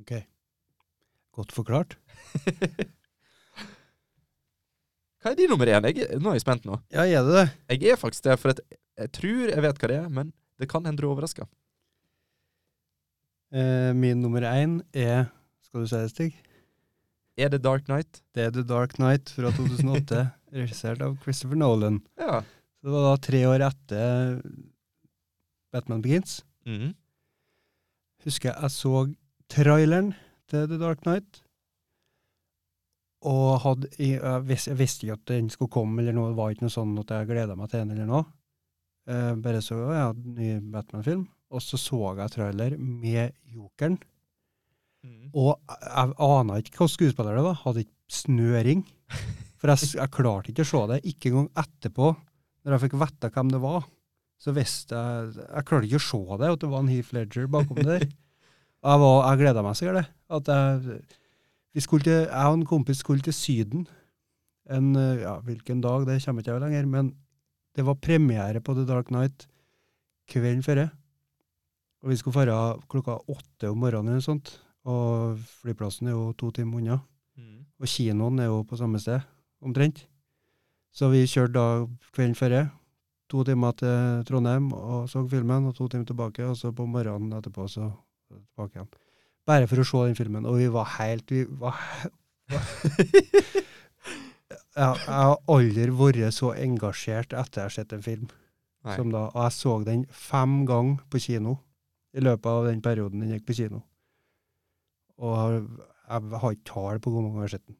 Ok. 0.00 0.14
Godt 1.36 1.52
forklart. 1.52 1.98
Hva 5.18 5.32
er 5.32 5.38
din 5.38 5.50
nummer 5.50 5.66
én? 5.68 5.86
Jeg, 5.90 6.06
er- 6.06 6.20
nå 6.22 6.30
er 6.30 6.38
jeg 6.38 6.44
spent 6.46 6.64
nå. 6.68 6.78
Ja, 6.94 7.02
er 7.04 7.24
det 7.26 7.34
det? 7.34 7.46
Jeg 7.82 7.92
er 7.92 7.98
faktisk 8.00 8.24
det, 8.28 8.36
for 8.40 8.54
at 8.54 8.60
jeg 8.98 9.10
tror 9.18 9.50
jeg 9.50 9.62
vet 9.64 9.80
hva 9.82 9.88
det 9.90 9.96
er, 9.98 10.08
men 10.14 10.30
det 10.58 10.68
kan 10.70 10.86
hende 10.86 11.02
du 11.02 11.08
overrasker. 11.10 11.46
Eh, 13.52 13.92
min 13.96 14.20
nummer 14.22 14.44
én 14.44 14.78
er 14.92 15.30
Skal 15.64 15.82
du 15.84 15.88
si 15.90 15.96
det, 16.00 16.10
Stig? 16.12 16.34
Er 17.38 17.48
det 17.52 17.62
Dark 17.64 17.84
Knight? 17.86 18.22
Det 18.34 18.46
er 18.46 18.50
The 18.54 18.62
Dark 18.66 18.94
Knight 18.96 19.30
fra 19.34 19.50
2008, 19.58 20.22
regissert 20.54 21.02
av 21.04 21.18
Christopher 21.22 21.58
Nolan. 21.60 22.00
Ja. 22.18 22.40
Så 22.80 22.86
det 22.88 22.94
var 22.94 23.04
da 23.10 23.16
tre 23.26 23.42
år 23.50 23.64
etter 23.68 24.38
Batman 25.72 26.02
Begins. 26.02 26.40
mm. 26.66 26.94
Husker 28.24 28.50
jeg 28.50 28.62
jeg 28.62 28.74
så 28.74 29.04
traileren 29.48 30.14
til 30.50 30.66
The 30.68 30.78
Dark 30.80 31.04
Knight. 31.06 31.42
Og 33.28 33.60
hadde, 33.64 33.88
jeg, 33.98 34.20
jeg, 34.20 34.44
vis, 34.46 34.66
jeg 34.68 34.78
visste 34.78 35.06
ikke 35.06 35.16
at 35.18 35.30
den 35.32 35.48
skulle 35.50 35.72
komme, 35.74 36.02
eller 36.02 36.14
noe. 36.14 36.30
Det 36.32 36.38
var 36.38 36.54
ikke 36.54 36.66
noe 36.66 36.74
sånn 36.74 36.98
at 37.02 37.14
jeg 37.14 37.30
gleda 37.30 37.56
meg 37.58 37.70
til 37.70 37.82
den 37.82 37.94
eller 37.96 38.10
noe. 38.10 38.26
Eh, 39.08 39.32
bare 39.42 39.62
så 39.64 39.78
jeg 39.80 40.04
hadde 40.04 40.36
ny 40.36 40.52
Batman-film. 40.74 41.26
Og 41.48 41.64
så 41.64 41.80
så 41.80 41.98
jeg 42.18 42.34
trailer 42.34 42.76
med 42.78 43.34
Jokeren. 43.54 43.96
Mm. 45.02 45.30
Og 45.32 45.54
jeg, 45.56 45.78
jeg 45.88 46.14
ana 46.28 46.58
ikke 46.58 46.74
hvilken 46.74 46.94
skuespiller 46.94 47.38
det 47.38 47.44
var. 47.46 47.60
Hadde 47.64 47.84
ikke 47.86 48.18
snøring. 48.20 48.84
For 49.58 49.72
jeg, 49.72 49.94
jeg 49.98 50.14
klarte 50.14 50.52
ikke 50.52 50.66
å 50.66 50.70
se 50.70 50.82
det. 50.92 51.00
Ikke 51.10 51.32
engang 51.32 51.48
etterpå, 51.64 52.12
når 52.62 52.76
jeg 52.76 52.84
fikk 52.86 52.98
vite 53.00 53.32
hvem 53.34 53.54
det 53.54 53.62
var. 53.64 53.88
Så 54.38 54.54
visste 54.54 54.94
jeg 54.94 55.32
Jeg 55.34 55.66
klarte 55.66 55.88
ikke 55.88 56.00
å 56.00 56.06
se 56.06 56.38
det, 56.40 56.50
at 56.54 56.62
det 56.62 56.70
var 56.70 56.84
en 56.84 56.90
Heath 56.92 57.14
Ledger 57.14 57.48
bakom 57.50 57.80
der. 57.82 58.06
Jeg, 58.06 59.00
var, 59.02 59.16
jeg 59.26 59.40
gleda 59.40 59.62
meg 59.66 59.74
sikkert. 59.74 59.96
det. 59.98 60.06
At 60.30 60.48
jeg, 60.48 61.00
vi 61.74 61.82
skulle 61.82 62.06
til, 62.06 62.20
jeg 62.28 62.52
og 62.52 62.58
en 62.60 62.68
kompis 62.68 63.00
skulle 63.02 63.24
til 63.26 63.34
Syden 63.34 63.88
en 64.70 64.92
ja, 64.94 65.38
Hvilken 65.44 65.80
dag, 65.80 66.06
det 66.06 66.20
kommer 66.24 66.44
ikke 66.44 66.52
jeg 66.52 66.62
lenger. 66.62 66.86
Men 66.86 67.10
det 67.76 67.86
var 67.86 67.98
premiere 68.02 68.60
på 68.60 68.74
The 68.74 68.86
Dark 68.86 69.10
Night 69.10 69.48
kvelden 70.28 70.62
før. 70.62 70.84
Og 72.02 72.12
vi 72.12 72.16
skulle 72.16 72.46
dra 72.46 72.76
klokka 72.90 73.18
åtte 73.26 73.72
om 73.72 73.80
morgenen 73.82 74.12
eller 74.12 74.22
noe 74.22 74.26
sånt. 74.26 74.52
Og 74.88 75.38
flyplassen 75.62 76.08
er 76.08 76.16
jo 76.16 76.32
to 76.38 76.50
timer 76.54 76.80
unna. 76.80 77.00
Mm. 77.38 77.64
Og 77.80 77.90
kinoen 77.90 78.38
er 78.42 78.50
jo 78.50 78.62
på 78.68 78.78
samme 78.78 79.00
sted, 79.02 79.24
omtrent. 79.64 80.04
Så 80.94 81.10
vi 81.12 81.26
kjørte 81.28 81.58
da 81.58 81.66
kvelden 82.14 82.38
før. 82.38 82.56
To 83.28 83.42
timer 83.44 83.74
til 83.76 84.22
Trondheim 84.28 84.70
og 84.72 85.08
så 85.12 85.20
filmen, 85.28 85.66
og 85.68 85.74
to 85.76 85.88
timer 85.92 86.06
tilbake. 86.08 86.46
Og 86.48 86.56
så 86.56 86.70
på 86.72 86.86
morgenen 86.88 87.34
etterpå 87.36 87.66
så 87.68 87.90
tilbake 88.30 88.78
igjen. 88.78 88.88
Bare 89.48 89.66
for 89.68 89.80
å 89.82 89.84
se 89.88 90.00
den 90.08 90.16
filmen. 90.16 90.46
Og 90.48 90.56
vi 90.60 90.68
var 90.72 90.88
helt 90.98 91.30
Vi 91.32 91.42
var, 91.60 91.76
jeg, 92.48 92.64
jeg 94.78 95.14
har 95.14 95.36
aldri 95.50 95.88
vært 96.00 96.34
så 96.36 96.52
engasjert 96.56 97.32
etter 97.36 97.60
jeg 97.62 97.66
har 97.68 97.74
sett 97.76 97.92
en 97.96 98.04
film 98.04 98.26
Nei. 98.86 98.94
som 98.96 99.10
da. 99.12 99.26
Og 99.34 99.40
jeg 99.46 99.56
så 99.58 99.74
den 99.86 100.04
fem 100.14 100.60
ganger 100.68 101.00
på 101.12 101.20
kino 101.24 101.56
i 102.16 102.22
løpet 102.24 102.48
av 102.48 102.68
den 102.70 102.80
perioden 102.84 103.20
den 103.24 103.34
gikk 103.34 103.46
på 103.50 103.56
kino. 103.60 103.82
Og 105.18 105.36
har- 105.36 105.60
jeg 106.08 106.40
har 106.40 106.52
ikke 106.54 106.64
tall 106.72 106.98
på 107.04 107.10
hvor 107.12 107.20
mange 107.22 107.34
ganger 107.36 107.48
jeg 107.48 107.50
har 107.50 107.58
sett 107.58 107.66
den. 107.68 107.76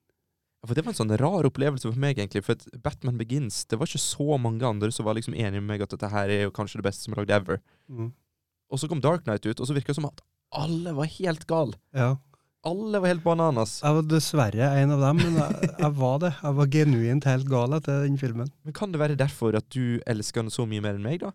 Ja, 0.63 0.67
For 0.67 0.75
Det 0.75 0.85
var 0.85 0.91
en 0.93 0.99
sånn 0.99 1.19
rar 1.21 1.47
opplevelse 1.47 1.87
for 1.93 1.99
meg, 2.03 2.17
egentlig. 2.19 2.43
For 2.45 2.53
at 2.59 2.65
Batman 2.83 3.19
Begins 3.19 3.65
Det 3.71 3.79
var 3.79 3.87
ikke 3.87 4.01
så 4.03 4.39
mange 4.43 4.63
andre 4.67 4.91
som 4.93 5.05
var 5.07 5.15
liksom 5.15 5.35
enige 5.35 5.61
med 5.63 5.69
meg 5.71 5.83
at 5.83 5.91
dette 5.95 6.11
her 6.11 6.29
er 6.29 6.43
jo 6.49 6.51
kanskje 6.51 6.81
det 6.81 6.89
beste 6.89 7.05
som 7.07 7.15
er 7.15 7.23
lagd 7.23 7.31
ever. 7.31 7.61
Mm. 7.89 8.13
Og 8.71 8.79
så 8.83 8.89
kom 8.91 9.01
Dark 9.01 9.23
Knight 9.25 9.47
ut, 9.47 9.61
og 9.61 9.67
så 9.67 9.75
virka 9.77 9.93
det 9.95 9.97
som 10.01 10.09
at 10.11 10.21
alle 10.53 10.93
var 10.97 11.07
helt 11.07 11.47
gale. 11.47 11.75
Ja. 11.95 12.17
Alle 12.67 12.99
var 13.01 13.09
helt 13.13 13.23
bananas. 13.25 13.79
Jeg 13.85 13.95
var 13.95 14.03
dessverre 14.11 14.67
en 14.83 14.91
av 14.91 15.01
dem, 15.01 15.17
men 15.23 15.37
jeg, 15.39 15.71
jeg 15.79 15.93
var 15.95 16.19
det. 16.25 16.33
Jeg 16.43 16.57
var 16.59 16.67
genuint 16.75 17.25
helt 17.31 17.47
gal 17.49 17.73
etter 17.79 18.03
den 18.05 18.19
filmen. 18.19 18.51
Men 18.67 18.75
kan 18.77 18.91
det 18.93 18.99
være 19.01 19.17
derfor 19.17 19.55
at 19.57 19.69
du 19.71 20.01
elsker 20.11 20.43
den 20.43 20.51
så 20.53 20.67
mye 20.69 20.83
mer 20.85 20.99
enn 20.99 21.05
meg, 21.05 21.21
da? 21.23 21.31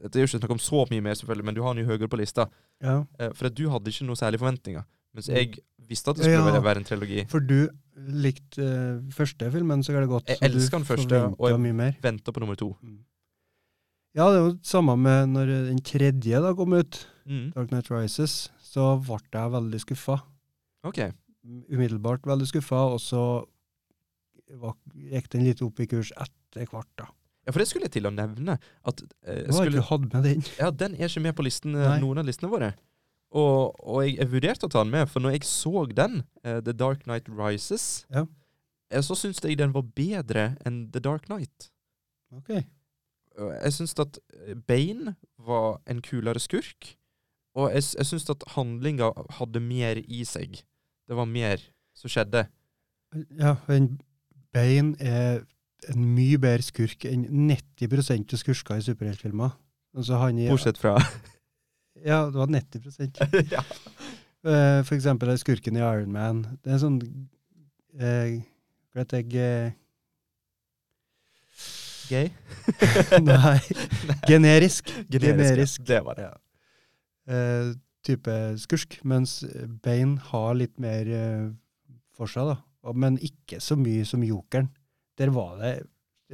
Det 0.00 0.16
er 0.18 0.24
jo 0.24 0.30
ikke 0.30 0.40
snakk 0.40 0.54
om 0.56 0.62
så 0.62 0.80
mye 0.90 1.04
mer, 1.04 1.14
selvfølgelig, 1.20 1.44
men 1.46 1.54
du 1.54 1.62
har 1.62 1.74
den 1.76 1.84
jo 1.84 1.90
høyere 1.92 2.08
på 2.10 2.18
lista. 2.18 2.48
Ja. 2.82 3.04
Eh, 3.20 3.30
For 3.36 3.46
at 3.50 3.54
du 3.54 3.68
hadde 3.70 3.92
ikke 3.92 4.06
noe 4.08 4.18
særlig 4.18 4.40
forventninger. 4.42 4.84
Mens 5.14 5.28
Mm. 5.30 5.34
jeg 5.36 5.58
visste 5.86 6.10
at 6.10 6.16
det 6.16 6.24
skulle 6.26 6.54
Ja. 6.56 6.60
være 6.60 6.76
en 6.82 6.84
trilogi. 6.88 7.28
For 7.30 7.38
du 7.40 7.68
likte 7.94 8.64
uh, 8.64 9.00
første 9.14 9.48
filmen 9.54 9.82
så 9.84 9.94
er 9.94 10.04
det 10.04 10.10
godt. 10.10 10.30
Jeg 10.34 10.42
elsker 10.50 10.80
den 10.80 10.86
første, 10.88 11.24
og 11.38 11.50
jeg-. 11.50 11.98
Venta 12.02 12.34
på 12.34 12.42
nummer 12.42 12.58
to. 12.58 12.72
Ja, 14.14 14.28
det 14.30 14.38
er 14.38 14.44
jo 14.44 14.54
det 14.54 14.70
samme 14.70 14.94
med 14.98 15.32
når 15.34 15.50
den 15.70 15.82
tredje 15.82 16.40
da 16.42 16.54
kom 16.54 16.76
ut, 16.78 17.02
Mm. 17.24 17.52
Dark 17.54 17.70
Knight 17.70 17.88
Rises, 17.88 18.50
så 18.60 18.94
ble 19.00 19.16
jeg 19.32 19.52
veldig 19.54 19.80
skuffa. 19.80 20.18
Ok. 20.84 20.98
Umiddelbart 21.72 22.26
veldig 22.28 22.48
skuffa, 22.50 22.82
og 22.92 23.00
så 23.00 23.22
var, 24.60 24.74
gikk 24.92 25.30
den 25.32 25.46
litt 25.46 25.62
opp 25.64 25.80
i 25.80 25.88
kurs 25.88 26.12
etter 26.20 26.68
hvert, 26.68 26.90
da. 27.00 27.08
Ja, 27.44 27.52
for 27.52 27.60
det 27.60 27.68
skulle 27.68 27.88
jeg 27.88 27.96
til 27.98 28.08
å 28.08 28.12
nevne. 28.14 28.56
At 28.88 29.02
eh, 29.24 29.42
jeg 29.44 29.56
skulle, 29.56 29.84
hatt 29.88 30.04
med 30.12 30.28
den. 30.28 30.44
Ja, 30.60 30.70
den 30.72 30.96
er 30.96 31.10
ikke 31.10 31.24
med 31.26 31.36
på 31.36 31.44
listen, 31.44 31.74
noen 31.76 32.22
av 32.22 32.28
listene 32.28 32.52
våre. 32.52 32.70
Og, 33.34 33.74
og 33.82 34.04
jeg, 34.04 34.16
jeg 34.20 34.30
vurderte 34.30 34.68
å 34.68 34.70
ta 34.70 34.84
den 34.84 34.92
med, 34.94 35.08
for 35.10 35.24
når 35.24 35.34
jeg 35.36 35.46
så 35.48 35.84
den, 35.90 36.20
uh, 36.46 36.60
The 36.62 36.72
Dark 36.72 37.02
Knight 37.08 37.26
Rises, 37.34 38.04
Ja. 38.14 38.24
eh, 38.90 39.02
så 39.02 39.16
syntes 39.18 39.42
jeg 39.42 39.58
den 39.58 39.72
var 39.74 39.82
bedre 39.96 40.52
enn 40.64 40.84
The 40.94 41.02
Dark 41.02 41.26
Knight. 41.26 41.70
Ok. 42.34 42.52
Jeg 43.34 43.72
syns 43.74 43.96
at 43.98 44.20
eh, 44.46 44.54
Bane 44.54 45.16
var 45.42 45.80
en 45.90 46.02
kulere 46.06 46.38
skurk, 46.38 46.92
og 47.58 47.72
jeg, 47.74 47.82
jeg 47.98 48.06
syns 48.06 48.30
at 48.30 48.46
handlinga 48.54 49.10
hadde 49.40 49.60
mer 49.62 49.98
i 50.06 50.22
seg. 50.26 50.60
Det 51.08 51.18
var 51.18 51.26
mer 51.26 51.62
som 51.94 52.10
skjedde. 52.10 52.46
Ja, 53.38 53.56
men 53.66 53.96
Bane 54.54 54.94
er 55.02 55.42
en 55.90 56.06
mye 56.14 56.38
bedre 56.40 56.62
skurk 56.64 57.04
enn 57.10 57.26
90 57.50 57.98
av 57.98 58.38
skurker 58.40 58.78
i 58.78 58.86
superheltfilmer. 58.86 59.58
Altså 59.94 60.18
Bortsett 60.48 60.78
fra 60.80 60.96
Ja, 62.02 62.24
det 62.26 62.38
var 62.38 62.50
90 62.50 62.82
ja. 63.54 63.62
uh, 63.62 64.80
For 64.84 64.96
eksempel 64.96 65.30
skurken 65.38 65.76
i 65.78 65.82
Iron 65.84 66.12
Man. 66.12 66.42
Det 66.64 66.74
er 66.74 66.82
sånn 66.82 66.98
uh, 67.02 68.34
Vet 68.94 69.14
jeg 69.14 69.38
uh, 69.38 69.72
Gay? 72.10 72.28
Nei. 73.24 73.58
Generisk. 74.28 74.90
Generisk. 75.12 75.86
Det 75.86 76.02
var 76.04 76.18
det. 76.18 76.28
Ja. 76.28 76.34
Uh, 77.24 77.72
type 78.04 78.34
skurk. 78.60 78.98
Mens 79.08 79.38
Bane 79.84 80.20
har 80.30 80.54
litt 80.58 80.76
mer 80.82 81.08
eh, 81.08 81.46
for 82.14 82.28
seg, 82.28 82.52
da. 82.52 82.92
Men 82.92 83.16
ikke 83.24 83.62
så 83.64 83.78
mye 83.80 84.04
som 84.04 84.24
Jokeren. 84.26 84.68
Der 85.16 85.32
var 85.32 85.56
det 85.62 85.72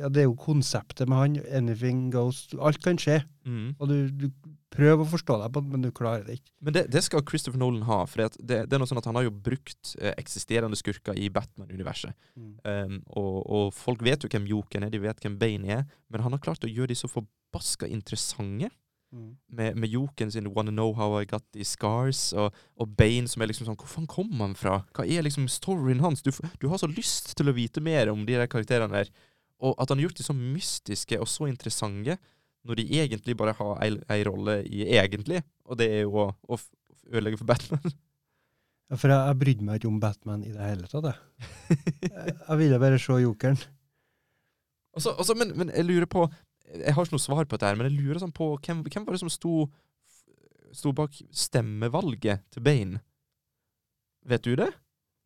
ja, 0.01 0.09
Det 0.09 0.25
er 0.25 0.29
jo 0.29 0.39
konseptet 0.41 1.09
med 1.11 1.21
han. 1.21 1.37
Anything 1.57 2.09
goes. 2.15 2.49
Alt 2.59 2.83
kan 2.85 2.99
skje. 3.01 3.21
Mm. 3.47 3.75
Og 3.79 3.89
du, 3.91 3.97
du 4.11 4.57
prøver 4.71 5.03
å 5.03 5.11
forstå 5.11 5.37
deg 5.43 5.55
på 5.55 5.63
det, 5.65 5.73
men 5.73 5.85
du 5.85 5.91
klarer 5.95 6.27
det 6.27 6.39
ikke. 6.39 6.53
Men 6.65 6.77
det, 6.77 6.85
det 6.95 7.03
skal 7.05 7.25
Christopher 7.27 7.61
Nolan 7.61 7.87
ha, 7.89 8.03
for 8.09 8.23
det, 8.23 8.45
det, 8.47 8.61
er 8.67 8.83
noe 8.83 8.89
sånn 8.89 9.01
at 9.01 9.09
han 9.11 9.19
har 9.19 9.27
jo 9.27 9.35
brukt 9.35 9.95
eh, 9.99 10.15
eksisterende 10.21 10.79
skurker 10.79 11.19
i 11.19 11.31
Batman-universet. 11.35 12.15
Mm. 12.39 12.53
Um, 12.65 13.01
og, 13.19 13.41
og 13.45 13.73
folk 13.77 14.05
vet 14.07 14.25
jo 14.25 14.31
hvem 14.31 14.47
Joken 14.51 14.87
er, 14.87 14.93
de 14.93 15.03
vet 15.03 15.25
hvem 15.25 15.41
Bane 15.41 15.81
er, 15.81 15.89
men 16.11 16.25
han 16.25 16.37
har 16.37 16.45
klart 16.45 16.67
å 16.67 16.71
gjøre 16.71 16.93
de 16.93 17.01
så 17.03 17.11
forbaska 17.11 17.91
interessante. 17.91 18.71
Mm. 19.11 19.33
Med, 19.51 19.77
med 19.77 19.91
Joken 19.91 20.31
sin 20.31 20.47
'Wanna 20.47 20.71
Know 20.71 20.93
How 20.95 21.23
I 21.23 21.25
Got 21.27 21.43
These 21.53 21.75
Scars', 21.75 22.31
og, 22.39 22.55
og 22.79 22.93
Bane 22.95 23.27
som 23.27 23.43
er 23.43 23.51
liksom 23.51 23.67
sånn 23.67 23.79
Hvor 23.81 23.91
faen 23.91 24.07
kom 24.07 24.31
han 24.39 24.55
fra? 24.55 24.85
Hva 24.95 25.03
er 25.03 25.27
liksom 25.27 25.49
storyen 25.51 25.99
hans? 26.05 26.23
Du, 26.23 26.31
du 26.63 26.69
har 26.71 26.79
så 26.79 26.87
lyst 26.87 27.35
til 27.35 27.51
å 27.51 27.57
vite 27.57 27.83
mer 27.83 28.13
om 28.13 28.23
de 28.23 28.39
der 28.39 28.47
karakterene 28.47 29.03
der. 29.03 29.11
Og 29.61 29.75
at 29.77 29.91
han 29.91 30.01
har 30.01 30.09
gjort 30.09 30.21
de 30.21 30.27
så 30.27 30.37
mystiske 30.37 31.19
og 31.21 31.29
så 31.29 31.49
interessante, 31.51 32.17
når 32.65 32.81
de 32.81 33.01
egentlig 33.01 33.37
bare 33.41 33.55
har 33.57 33.81
ei, 33.85 33.95
ei 34.13 34.23
rolle 34.29 34.61
i 34.69 34.85
egentlig, 34.99 35.43
og 35.65 35.79
det 35.81 35.89
er 35.95 36.03
jo 36.05 36.17
å, 36.27 36.31
å 36.49 36.59
ødelegge 37.11 37.41
for 37.41 37.51
Batman. 37.51 37.93
Ja, 38.91 38.97
for 38.99 39.07
jeg, 39.13 39.23
jeg 39.23 39.39
brydde 39.39 39.63
meg 39.63 39.77
ikke 39.79 39.87
om 39.87 39.99
Batman 40.03 40.41
i 40.43 40.49
det 40.51 40.65
hele 40.67 40.89
tatt, 40.91 41.05
jeg. 41.07 41.77
Jeg, 42.03 42.57
ville 42.59 42.79
bare 42.83 42.97
se 42.99 43.19
Jokeren. 43.23 43.61
Også, 44.99 45.13
også, 45.15 45.37
men, 45.39 45.53
men 45.55 45.69
jeg 45.71 45.87
lurer 45.87 46.09
på 46.11 46.25
Jeg 46.67 46.97
har 46.97 47.07
ikke 47.07 47.15
noe 47.15 47.23
svar 47.23 47.45
på 47.45 47.55
dette, 47.55 47.69
her, 47.69 47.77
men 47.79 47.87
jeg 47.87 48.01
lurer 48.01 48.19
sånn 48.19 48.33
på 48.35 48.49
hvem, 48.57 48.81
hvem 48.83 49.05
var 49.07 49.15
det 49.15 49.21
som 49.23 49.31
sto, 49.31 49.53
sto 50.75 50.91
bak 50.99 51.15
stemmevalget 51.31 52.43
til 52.51 52.65
Bane? 52.67 52.99
Vet 54.27 54.43
du 54.49 54.57
det? 54.59 54.67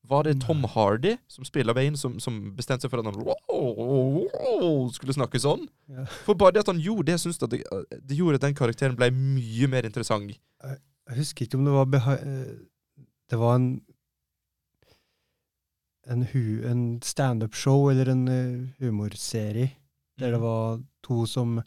Var 0.09 0.27
det 0.27 0.35
Tom 0.43 0.65
Hardy 0.69 1.15
som 1.33 1.47
spiller 1.49 1.77
veien, 1.77 1.97
som, 1.97 2.19
som 2.21 2.37
bestemte 2.57 2.85
seg 2.85 2.93
for 2.93 3.01
at 3.01 3.09
han 3.09 3.17
wow, 3.25 4.27
wow, 4.29 4.91
skulle 4.93 5.17
snakke 5.17 5.41
sånn? 5.41 5.65
Ja. 5.89 6.05
For 6.27 6.37
bare 6.37 6.57
det 6.57 6.65
at 6.67 6.73
han 6.73 6.83
gjorde 6.83 7.09
det, 7.13 7.17
syns 7.23 7.41
jeg 7.41 7.55
det, 7.55 7.63
det 8.05 8.19
gjorde 8.19 8.41
at 8.41 8.45
den 8.45 8.59
karakteren 8.59 8.99
ble 8.99 9.09
mye 9.15 9.71
mer 9.73 9.89
interessant. 9.89 10.37
Jeg 10.65 11.19
husker 11.19 11.47
ikke 11.47 11.61
om 11.61 11.65
det 11.69 11.75
var 11.75 11.89
beha 11.89 12.17
eh, 12.21 12.55
Det 13.33 13.41
var 13.41 13.59
en 13.59 13.69
en, 16.11 16.27
hu, 16.33 16.65
en 16.69 16.83
standup-show 17.01 17.89
eller 17.91 18.11
en 18.13 18.27
uh, 18.29 18.67
humorserie 18.79 19.71
der 20.21 20.35
det 20.35 20.41
var 20.43 20.83
to 21.03 21.25
som 21.27 21.63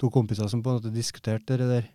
to 0.00 0.08
kompiser 0.10 0.48
som 0.48 0.62
på 0.62 0.70
en 0.70 0.78
måte 0.78 0.92
diskuterte 0.94 1.58
det 1.60 1.66
der. 1.68 1.88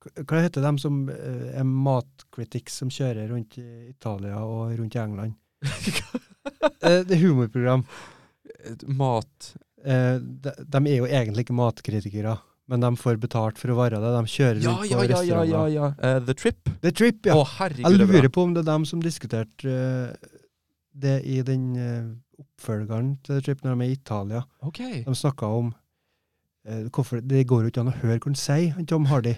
Hva- 0.00 0.40
heter 0.46 0.64
de 0.64 0.72
som 0.80 1.02
eh, 1.12 1.50
er 1.60 1.66
matkritikk 1.68 2.70
som 2.72 2.88
kjører 2.92 3.28
rundt 3.32 3.58
i 3.60 3.66
Italia 3.90 4.38
og 4.44 4.72
rundt 4.78 4.96
i 4.96 5.02
England? 5.02 5.36
Eh, 6.80 7.02
det 7.06 7.14
er 7.16 7.20
humorprogram. 7.26 7.82
Mat 8.88 9.54
Eh, 9.80 10.16
de, 10.20 10.50
de 10.68 10.80
er 10.92 10.96
jo 10.98 11.06
egentlig 11.08 11.46
ikke 11.46 11.54
matkritikere, 11.56 12.34
men 12.68 12.82
de 12.84 12.88
får 13.00 13.16
betalt 13.22 13.56
for 13.56 13.72
å 13.72 13.76
være 13.78 13.96
det. 14.02 14.10
De 14.12 14.28
kjører 14.28 14.58
Ja, 14.60 14.74
rundt 14.76 14.90
ja, 14.90 14.96
på 14.98 15.04
ja, 15.06 15.06
ja, 15.08 15.14
restauranter. 15.14 15.52
ja, 15.54 15.62
ja. 15.72 15.86
Uh, 16.18 16.18
The 16.26 16.34
Trip. 16.36 16.68
The 16.82 16.92
Trip, 16.92 17.20
ja. 17.30 17.36
Å, 17.40 17.46
herregud, 17.54 17.86
Jeg 17.86 17.96
er 17.96 18.02
lurer 18.12 18.28
på 18.36 18.44
om 18.44 18.52
det 18.52 18.60
er 18.60 18.68
dem 18.68 18.84
som 18.90 19.00
diskuterte 19.00 19.72
uh, 19.72 20.34
det 21.00 21.14
i 21.24 21.38
den 21.48 21.64
uh, 21.80 22.10
oppfølgeren 22.44 23.14
til 23.24 23.38
The 23.38 23.46
Trip 23.46 23.64
når 23.64 23.72
de 23.80 23.86
er 23.86 23.88
i 23.88 23.96
Italia. 23.96 24.42
Okay. 24.68 25.00
De 25.08 25.16
snakka 25.16 25.48
om 25.62 25.72
hvorfor 26.92 27.20
Det 27.24 27.46
går 27.48 27.62
jo 27.62 27.70
ikke 27.72 27.80
an 27.84 27.92
å 27.92 27.98
høre 28.02 28.18
hva 28.18 28.30
han 28.30 28.38
sier, 28.38 28.72
han 28.76 28.86
Tom 28.86 29.06
Hardy. 29.10 29.34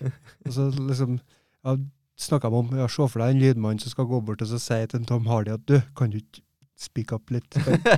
og 0.46 0.52
så 0.56 0.68
liksom 0.74 1.18
ja, 1.18 1.76
snakka 2.18 2.50
de 2.50 2.62
om 2.62 2.72
ja, 2.78 2.88
Se 2.90 3.06
for 3.08 3.22
deg 3.22 3.34
en 3.34 3.42
lydmann 3.42 3.82
som 3.82 3.94
skal 3.94 4.08
gå 4.10 4.20
bort 4.26 4.42
og 4.42 4.50
så 4.50 4.58
si 4.62 4.80
til 4.90 5.00
en 5.00 5.06
Tom 5.08 5.28
Hardy 5.30 5.54
at 5.54 5.64
du, 5.68 5.78
kan 5.98 6.10
du 6.10 6.18
ikke 6.18 6.42
speak 6.82 7.14
up 7.14 7.30
litt? 7.30 7.46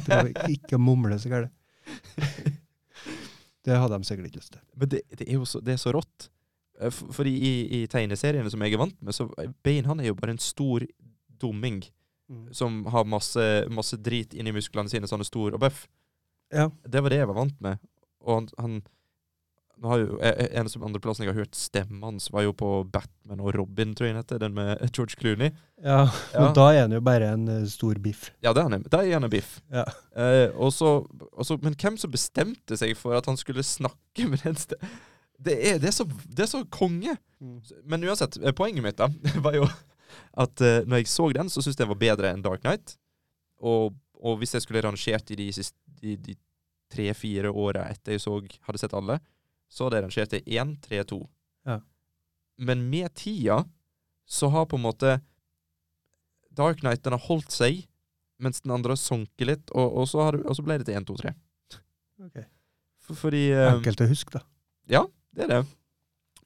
Prøve 0.04 0.34
Ikke 0.52 0.76
å 0.76 0.82
mumle 0.82 1.16
så 1.18 1.32
gærent. 1.32 1.52
Det 3.64 3.76
hadde 3.80 3.96
de 3.96 4.04
sikkert 4.04 4.28
ikke 4.28 4.42
lyst 4.42 4.52
til. 4.52 4.62
Men 4.76 4.90
det, 4.92 5.02
det 5.16 5.24
er 5.24 5.38
jo 5.38 5.46
så, 5.48 5.60
det 5.64 5.72
er 5.72 5.80
så 5.80 5.92
rått. 5.96 6.28
Eh, 6.84 6.92
Fordi 6.92 7.32
i, 7.32 7.52
i 7.78 7.86
tegneseriene 7.88 8.50
som 8.52 8.60
jeg 8.60 8.76
er 8.76 8.82
vant 8.82 8.98
med, 9.00 9.16
så 9.16 9.24
Bane 9.64 9.88
han 9.88 10.02
er 10.02 10.10
jo 10.10 10.18
bare 10.18 10.34
en 10.36 10.42
stor 10.42 10.84
dumming 11.40 11.80
som 12.52 12.86
har 12.92 13.04
masse, 13.04 13.42
masse 13.72 13.96
drit 14.00 14.34
inni 14.34 14.52
musklene 14.54 14.88
sine, 14.90 15.08
sånn 15.08 15.24
stor 15.26 15.56
og 15.56 15.60
bøff. 15.60 15.84
Ja. 16.54 16.70
Det 16.88 17.02
var 17.04 17.12
det 17.12 17.20
jeg 17.20 17.28
var 17.30 17.36
vant 17.36 17.58
med. 17.64 17.82
Og 18.24 18.38
han, 18.38 18.48
han 18.58 18.78
nå 19.82 19.90
har 19.90 19.98
jo, 20.02 20.18
eh, 20.22 20.46
Eneste 20.60 20.78
andreplassen 20.84 21.24
jeg 21.26 21.32
har 21.34 21.40
hørt 21.42 21.56
stemmen 21.58 22.02
hans, 22.06 22.28
var 22.32 22.44
jo 22.46 22.52
på 22.56 22.68
Batman 22.92 23.40
og 23.42 23.54
Robin, 23.56 23.94
tror 23.94 24.06
jeg 24.08 24.14
han 24.14 24.22
heter. 24.22 24.38
Den 24.42 24.54
med 24.56 24.78
George 24.94 25.16
Clooney. 25.20 25.50
Ja, 25.82 26.04
Ja. 26.32 26.40
men 26.44 26.54
da 26.56 26.66
er 26.72 26.80
han 26.86 26.94
jo 26.96 27.00
bare 27.04 27.32
en 27.34 27.48
eh, 27.48 27.64
stor 27.70 27.98
biff. 28.02 28.28
Ja, 28.44 28.52
det 28.54 28.62
er 28.62 28.68
han. 28.70 28.86
Da 28.92 29.02
er 29.02 29.12
han 29.16 29.26
en 29.28 29.32
biff. 29.32 29.56
Ja. 29.72 29.84
Eh, 30.16 30.50
og 30.54 30.72
så, 30.72 30.92
men 31.62 31.74
hvem 31.74 31.98
som 32.00 32.12
bestemte 32.14 32.78
seg 32.80 32.94
for 32.96 33.16
at 33.18 33.26
han 33.30 33.36
skulle 33.40 33.64
snakke 33.66 34.28
med 34.30 34.44
den 34.46 34.56
ste... 34.60 34.78
Det 35.44 35.56
er, 35.58 35.80
det, 35.82 35.90
er 35.90 35.96
så, 35.96 36.04
det 36.30 36.44
er 36.46 36.48
så 36.52 36.62
konge! 36.72 37.16
Men 37.84 38.04
uansett, 38.06 38.38
eh, 38.40 38.54
poenget 38.56 38.84
mitt 38.86 38.96
da, 39.00 39.10
var 39.44 39.58
jo 39.58 39.66
at 40.38 40.60
uh, 40.62 40.80
når 40.86 41.00
jeg 41.02 41.08
så 41.10 41.24
den, 41.34 41.48
så 41.50 41.58
syntes 41.60 41.74
jeg 41.74 41.82
den 41.82 41.90
var 41.90 41.98
bedre 42.00 42.30
enn 42.30 42.42
Dark 42.44 42.62
Knight. 42.62 42.94
Og, 43.66 43.96
og 44.22 44.36
hvis 44.38 44.54
jeg 44.54 44.62
skulle 44.62 44.82
rangert 44.84 45.30
i 45.34 45.36
de, 45.40 45.48
de, 46.00 46.14
de 46.22 46.36
tre-fire 46.94 47.50
åra 47.50 47.88
etter 47.90 48.14
jeg 48.14 48.22
så, 48.22 48.36
hadde 48.68 48.80
sett 48.80 48.94
alle, 48.94 49.18
så 49.74 49.86
hadde 49.86 49.98
jeg 49.98 50.06
rangert 50.06 50.34
det 50.34 50.42
1, 50.46 50.74
3, 50.86 51.02
2. 51.10 51.20
Ja. 51.66 51.78
Men 52.62 52.86
med 52.90 53.10
tida 53.18 53.64
så 54.24 54.50
har 54.54 54.68
på 54.70 54.78
en 54.78 54.86
måte 54.86 55.16
Dark 56.54 56.84
Knight 56.84 57.02
den 57.02 57.16
har 57.16 57.24
holdt 57.26 57.50
seg, 57.50 57.82
mens 58.38 58.62
den 58.62 58.74
andre 58.74 58.94
har 58.94 59.00
sunket 59.00 59.48
litt, 59.48 59.72
og, 59.74 59.88
og, 59.88 60.06
så, 60.10 60.22
har, 60.28 60.38
og 60.38 60.54
så 60.54 60.64
ble 60.66 60.78
det 60.78 60.86
til 60.88 60.98
1, 61.00 61.08
2, 61.10 61.16
3. 61.24 61.34
Ok. 62.28 62.44
For, 63.04 63.18
fordi 63.26 63.48
eh, 63.52 63.72
Enkelt 63.72 64.04
å 64.04 64.10
huske, 64.10 64.38
da. 64.38 64.44
Ja, 64.90 65.02
det 65.34 65.46
er 65.46 65.50
det. 65.50 65.64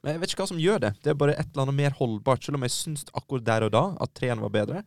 Men 0.01 0.15
jeg 0.15 0.23
vet 0.23 0.33
ikke 0.33 0.45
hva 0.45 0.53
som 0.53 0.63
gjør 0.63 0.81
det. 0.87 0.93
Det 1.05 1.13
er 1.13 1.19
bare 1.19 1.35
et 1.37 1.51
eller 1.51 1.67
annet 1.67 1.79
mer 1.83 1.97
holdbart. 1.99 2.45
Selv 2.47 2.59
om 2.59 2.65
jeg 2.65 2.75
syns 2.75 3.05
akkurat 3.13 3.45
der 3.47 3.67
og 3.67 3.75
da 3.75 3.85
at 4.01 4.15
treen 4.17 4.41
var 4.41 4.55
bedre, 4.55 4.83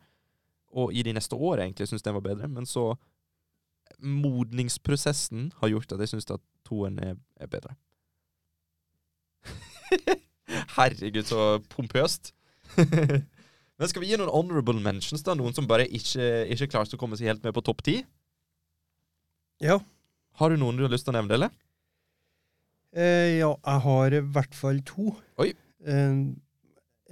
og 0.72 0.92
i 0.96 1.04
de 1.04 1.12
neste 1.14 1.36
årene 1.36 1.68
egentlig 1.68 1.90
syns 1.90 2.04
den 2.04 2.16
var 2.16 2.24
bedre, 2.24 2.50
men 2.50 2.66
så 2.68 2.94
Modningsprosessen 4.02 5.50
har 5.60 5.68
gjort 5.68 5.92
at 5.94 6.00
jeg 6.00 6.14
syns 6.14 6.30
at 6.32 6.40
toen 6.66 6.96
er, 6.98 7.18
er 7.36 7.50
bedre. 7.50 7.76
Herregud, 10.76 11.24
så 11.28 11.46
pompøst. 11.72 12.32
Men 13.78 13.90
skal 13.90 14.04
vi 14.04 14.10
gi 14.12 14.18
noen 14.20 14.30
honorable 14.32 14.80
mentions, 14.84 15.24
da? 15.26 15.34
Noen 15.38 15.54
som 15.56 15.66
bare 15.68 15.88
ikke, 15.88 16.46
ikke 16.54 16.70
klarte 16.74 16.98
å 16.98 17.00
komme 17.00 17.18
seg 17.18 17.32
helt 17.32 17.44
med 17.46 17.54
på 17.56 17.64
topp 17.66 17.82
ti? 17.86 17.98
Ja. 19.62 19.80
Har 20.40 20.52
du 20.52 20.60
noen 20.60 20.78
du 20.78 20.84
har 20.86 20.92
lyst 20.92 21.08
til 21.08 21.14
å 21.14 21.18
nevne, 21.18 21.38
eller? 21.38 21.54
Eh, 22.92 23.38
ja, 23.40 23.50
jeg 23.56 23.84
har 23.86 24.16
i 24.16 24.22
hvert 24.34 24.56
fall 24.56 24.82
to. 24.88 25.12
Oi. 25.42 25.50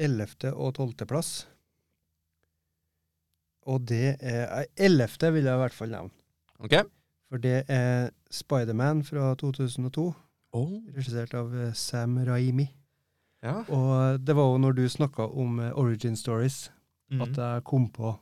Ellevte 0.00 0.52
og 0.54 0.74
tolvteplass. 0.78 1.32
Og 3.70 3.84
det 3.88 4.16
er 4.20 4.66
Ellevte 4.80 5.30
vil 5.34 5.46
jeg 5.48 5.58
i 5.58 5.62
hvert 5.64 5.76
fall 5.76 5.92
nevne. 5.92 6.14
Ok. 6.60 6.76
For 7.30 7.42
det 7.42 7.64
er 7.70 8.10
Spiderman 8.32 9.04
fra 9.06 9.34
2002, 9.38 10.10
Oh. 10.52 10.80
regissert 10.96 11.34
av 11.38 11.52
eh, 11.54 11.72
Sam 11.78 12.18
Raimi. 12.26 12.66
Ja. 13.42 13.60
Og 13.72 14.20
det 14.20 14.34
var 14.36 14.50
jo 14.50 14.58
når 14.60 14.76
du 14.80 14.82
snakka 14.88 15.28
om 15.30 15.60
eh, 15.62 15.72
origin 15.78 16.16
stories, 16.16 16.70
mm. 17.12 17.22
at 17.22 17.38
jeg 17.38 17.64
kom 17.64 17.88
på 17.92 18.16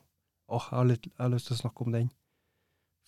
Åh, 0.49 0.65
jeg 0.71 0.77
har, 0.77 0.85
jeg 0.89 1.11
har 1.19 1.29
lyst 1.29 1.45
til 1.45 1.53
å 1.53 1.59
snakke 1.59 1.85
om 1.85 1.93
den. 1.93 2.07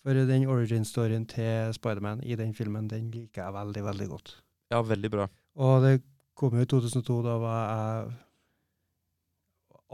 For 0.02 0.14
den 0.14 0.44
origin 0.46 0.84
storyen 0.86 1.24
til 1.26 1.72
Spiderman 1.74 2.20
i 2.22 2.36
den 2.38 2.52
filmen, 2.54 2.86
den 2.90 3.08
liker 3.10 3.42
jeg 3.42 3.54
veldig, 3.54 3.82
veldig 3.88 4.06
godt. 4.10 4.34
Ja, 4.70 4.78
veldig 4.86 5.10
bra. 5.10 5.26
Og 5.58 5.82
det 5.82 5.96
kom 6.38 6.54
jo 6.54 6.62
i 6.62 6.70
2002, 6.70 7.16
da 7.26 7.34
var 7.42 7.60
jeg 7.62 8.12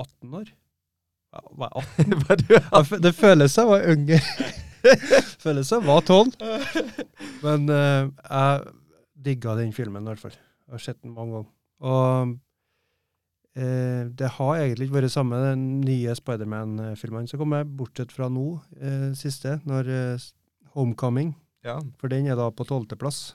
18 0.04 0.36
år. 0.40 0.52
Var 1.60 1.72
jeg 1.72 1.84
18? 2.04 2.18
var 2.28 2.36
du 2.42 2.54
18? 2.56 3.02
det 3.04 3.14
føles 3.14 3.56
som 3.56 3.68
jeg 3.68 3.72
var 3.72 3.88
yngre. 3.94 4.20
føles 5.44 5.72
som 5.72 5.82
jeg 5.82 5.88
var 5.88 6.00
12. 6.00 6.36
Men 7.44 7.68
uh, 7.68 8.12
jeg 8.28 8.74
digga 9.18 9.56
den 9.58 9.72
filmen 9.74 10.06
i 10.06 10.12
hvert 10.12 10.22
fall. 10.22 10.36
Jeg 10.68 10.76
har 10.76 10.84
sett 10.84 11.00
den 11.02 11.14
mange 11.16 11.38
ganger. 11.38 11.50
Og 11.88 12.34
eh, 13.58 14.06
det 14.18 14.30
har 14.36 14.54
egentlig 14.58 14.88
ikke 14.88 14.98
vært 15.00 15.14
samme 15.14 15.40
den 15.42 15.66
nye 15.84 16.14
Spiderman-filmen 16.18 17.28
som 17.30 17.42
kommer, 17.42 17.64
bortsett 17.64 18.14
fra 18.14 18.30
nå, 18.32 18.46
eh, 18.78 19.10
siste, 19.18 19.58
når 19.68 19.92
eh, 19.94 20.26
Homecoming. 20.74 21.34
Ja. 21.66 21.78
For 21.98 22.12
den 22.12 22.28
er 22.30 22.38
da 22.38 22.50
på 22.54 22.66
tolvteplass. 22.68 23.32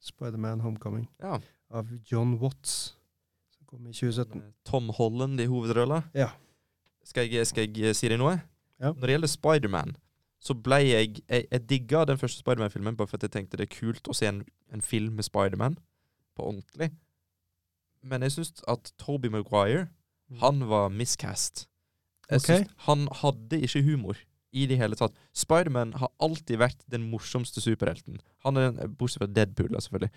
Spiderman 0.00 0.62
Homecoming. 0.64 1.08
Ja. 1.20 1.40
Av 1.74 1.88
John 2.06 2.36
Watts. 2.40 2.94
Som 3.56 3.66
kom 3.68 3.88
i 3.88 3.92
2017. 3.92 4.44
Tom 4.68 4.92
Holland 4.96 5.40
i 5.42 5.48
hovedrolla. 5.50 6.04
Ja. 6.16 6.30
Skal 7.04 7.28
jeg, 7.28 7.46
skal 7.48 7.66
jeg 7.66 7.96
si 7.96 8.08
deg 8.10 8.20
noe? 8.20 8.38
Ja. 8.78 8.92
Når 8.92 9.02
det 9.02 9.16
gjelder 9.16 9.32
Spiderman, 9.32 9.96
så 10.38 10.54
ble 10.54 10.78
jeg 10.84 11.22
Jeg, 11.28 11.46
jeg 11.50 11.68
digga 11.68 12.04
den 12.06 12.18
første 12.18 12.42
Spiderman-filmen 12.42 12.96
bare 12.96 13.10
fordi 13.10 13.26
jeg 13.26 13.34
tenkte 13.34 13.58
det 13.58 13.68
er 13.68 13.74
kult 13.74 14.08
å 14.08 14.14
se 14.16 14.28
en, 14.30 14.44
en 14.72 14.84
film 14.84 15.18
med 15.18 15.26
Spiderman 15.26 15.78
på 16.38 16.46
ordentlig. 16.46 16.92
Men 18.06 18.22
jeg 18.22 18.36
syns 18.36 18.62
at 18.70 18.92
Toby 19.00 19.30
Maguire, 19.32 19.88
han 20.38 20.62
var 20.70 20.92
miscast. 20.94 21.66
Jeg 22.28 22.42
okay. 22.42 22.62
synes 22.62 22.74
Han 22.86 23.08
hadde 23.22 23.60
ikke 23.64 23.82
humor 23.82 24.18
i 24.52 24.66
det 24.68 24.78
hele 24.80 24.96
tatt. 24.96 25.16
Spiderman 25.36 25.94
har 26.00 26.12
alltid 26.24 26.60
vært 26.60 26.84
den 26.90 27.08
morsomste 27.10 27.60
superhelten. 27.60 28.20
Han 28.46 28.56
er 28.56 28.70
den, 28.70 28.94
Bortsett 28.96 29.24
fra 29.24 29.30
Deadpool, 29.30 29.74
selvfølgelig. 29.76 30.12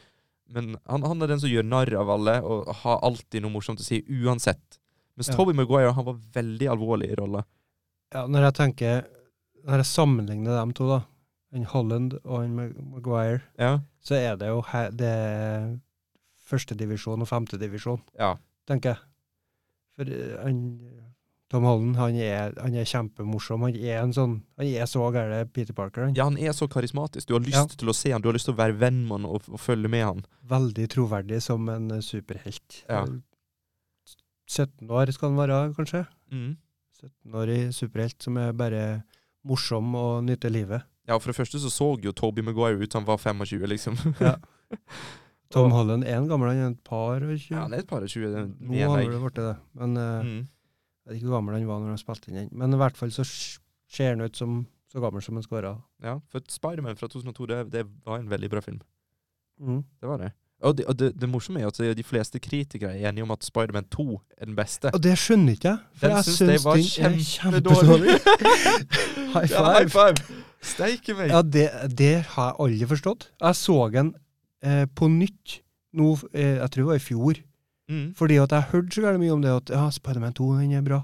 Men 0.52 0.76
han, 0.88 1.04
han 1.08 1.24
er 1.24 1.32
den 1.32 1.42
som 1.42 1.52
gjør 1.52 1.68
narr 1.68 1.94
av 2.00 2.12
alle, 2.12 2.38
og 2.44 2.70
har 2.84 3.02
alltid 3.08 3.44
noe 3.44 3.54
morsomt 3.54 3.82
å 3.82 3.88
si, 3.88 4.02
uansett. 4.08 4.80
Mens 5.16 5.32
Ja. 5.32 5.36
Toby 5.36 5.56
Maguire 5.56 5.94
han 5.96 6.08
var 6.08 6.20
veldig 6.36 6.70
alvorlig 6.72 7.12
i 7.12 7.18
rolla. 7.20 7.44
Ja, 8.12 8.26
når 8.28 8.50
jeg 8.50 8.58
tenker 8.60 9.04
Når 9.66 9.78
jeg 9.84 9.86
sammenligner 9.92 10.58
dem 10.60 10.72
to, 10.74 10.88
da, 10.90 11.02
en 11.54 11.66
Holland 11.66 12.14
og 12.24 12.44
en 12.44 12.56
Mag- 12.56 12.78
Maguire, 12.94 13.42
Ja. 13.60 13.80
så 14.02 14.16
er 14.16 14.36
det 14.38 14.48
jo 14.48 14.62
he 14.72 14.90
det 14.92 15.80
førstedivisjon 16.50 17.22
og 17.22 17.28
femtedivisjon, 17.30 18.02
Ja. 18.20 18.36
tenker 18.68 18.96
jeg. 18.96 18.98
For 19.96 20.04
eh, 20.10 20.38
han, 20.44 20.62
Tom 21.52 21.64
Holland 21.68 21.96
han 21.98 22.16
er, 22.16 22.54
han 22.62 22.74
er 22.76 22.86
kjempemorsom. 22.88 23.62
Han 23.68 23.76
er 23.76 24.02
en 24.02 24.14
sånn 24.14 24.38
Han 24.58 24.66
er 24.68 24.86
så 24.88 25.12
gæren 25.12 25.50
Peter 25.52 25.74
Parker. 25.74 26.06
Han. 26.06 26.16
ja, 26.16 26.24
han 26.24 26.38
er 26.38 26.54
så 26.54 26.68
karismatisk. 26.68 27.28
Du 27.28 27.34
har 27.36 27.42
lyst 27.42 27.54
Ja. 27.56 27.66
til 27.66 27.90
å 27.90 27.94
se 27.96 28.12
han, 28.12 28.22
du 28.22 28.30
har 28.30 28.34
lyst 28.34 28.46
til 28.46 28.54
å 28.56 28.58
være 28.58 28.78
venn 28.80 29.02
med 29.04 29.12
han 29.22 29.26
og, 29.26 29.44
og 29.50 29.60
følge 29.60 29.90
med 29.90 30.04
han. 30.06 30.26
Veldig 30.48 30.88
troverdig 30.90 31.42
som 31.42 31.68
en 31.70 31.92
eh, 31.92 32.00
superhelt. 32.02 32.84
Ja. 32.90 33.06
17 34.48 34.90
år 34.90 35.12
skal 35.14 35.30
han 35.32 35.38
være, 35.40 35.74
kanskje. 35.76 36.08
Mm. 36.32 36.58
17-årig 37.02 37.74
superhelt 37.74 38.22
som 38.24 38.38
er 38.38 38.52
bare 38.54 39.04
morsom 39.48 39.96
og 39.98 40.24
nyte 40.28 40.50
livet. 40.52 40.84
Ja, 41.10 41.18
for 41.18 41.32
det 41.32 41.38
første 41.40 41.60
så 41.60 41.72
så 41.74 41.88
jo 42.04 42.12
Toby 42.16 42.44
Maguire 42.46 42.78
ut 42.80 42.92
som 42.94 43.02
han 43.04 43.10
var 43.10 43.18
25, 43.22 43.66
liksom. 43.72 43.98
Ja. 44.22 44.36
Tom 45.52 45.74
Holland 45.76 46.06
er 46.08 46.16
en 46.22 46.30
gammel, 46.30 46.48
han 46.54 46.62
er 46.64 46.70
et 46.72 46.84
par 46.88 47.20
og 47.20 47.34
tjue. 47.36 47.52
Ja, 47.58 47.66
han 47.66 47.74
er 47.76 47.82
et 47.84 47.90
par 47.90 48.06
og 48.06 48.08
20. 48.12 48.30
det 48.32 48.40
er 48.40 48.46
Nå 48.48 48.92
har 48.94 49.02
det 49.04 49.18
blitt 49.26 49.40
det. 49.42 49.56
Men 49.76 49.98
uh, 49.98 50.22
Mm. 50.24 50.38
jeg 51.04 51.10
vet 51.12 51.18
ikke 51.18 51.28
hvor 51.28 51.36
gammel 51.42 51.58
han 51.58 51.66
var 51.68 51.82
når 51.82 51.90
han 51.96 52.00
spilte 52.00 52.30
inn 52.32 52.38
den. 52.40 52.50
Men 52.62 52.74
i 52.78 52.80
hvert 52.80 52.96
fall 53.00 53.12
så 53.12 53.26
ser 53.92 54.14
han 54.14 54.22
ut 54.24 54.38
som 54.40 54.62
så 54.92 55.02
gammel 55.04 55.24
som 55.24 55.36
han 55.36 55.44
skal 55.44 55.58
være. 55.60 55.74
Ja, 56.04 56.14
for 56.32 56.46
Spiderman 56.52 56.96
fra 57.00 57.08
2002, 57.12 57.46
det, 57.52 57.60
det 57.74 57.84
var 58.08 58.20
en 58.22 58.30
veldig 58.32 58.50
bra 58.54 58.62
film. 58.64 58.80
Mm. 59.60 59.82
Det 60.00 60.08
var 60.10 60.18
det. 60.24 60.32
Og 60.64 60.78
det, 60.78 60.86
og 60.86 60.94
det, 61.00 61.08
det 61.22 61.30
morsomme 61.30 61.62
er 61.64 61.68
at 61.72 61.98
de 61.98 62.04
fleste 62.06 62.38
kritikere 62.40 62.92
er 63.00 63.10
enige 63.10 63.24
om 63.26 63.32
at 63.34 63.44
Spiderman 63.44 63.88
2 63.90 64.06
er 64.38 64.46
den 64.46 64.56
beste. 64.56 64.92
Og 64.94 65.02
det 65.02 65.16
skjønner 65.18 65.56
ikke 65.58 65.72
jeg. 65.72 65.80
For 65.98 66.08
Den 66.08 66.16
jeg 66.16 66.26
syns 66.28 66.40
det 66.40 66.56
jeg 66.56 66.64
var 66.66 66.76
den 66.76 67.06
er 67.08 67.16
kjempedårlig. 67.32 68.18
high 69.34 69.52
Ja, 69.52 69.58
five. 69.58 69.74
high 69.74 69.90
five! 69.90 70.42
Steike 70.62 71.16
meg! 71.18 71.32
Ja, 71.34 71.42
det, 71.42 71.66
det 71.98 72.12
har 72.36 72.52
jeg 72.52 72.60
aldri 72.66 72.90
forstått. 72.92 73.30
Jeg 73.42 73.58
så 73.58 73.78
den 73.96 74.12
eh, 74.64 74.84
på 74.96 75.10
nytt 75.10 75.58
nå, 75.98 76.12
eh, 76.34 76.60
jeg 76.62 76.70
tror 76.72 76.84
det 76.86 76.92
var 76.94 77.02
i 77.02 77.08
fjor, 77.08 77.42
Mm. 77.92 78.14
fordi 78.16 78.38
at 78.40 78.54
jeg 78.56 78.64
hørte 78.72 78.94
så 78.96 79.10
mye 79.20 79.32
om 79.34 79.42
det, 79.44 79.50
at 79.52 79.70
ja, 79.74 79.82
Spiderman 79.92 80.32
2, 80.38 80.46
den 80.62 80.72
er 80.78 80.84
bra. 80.86 81.02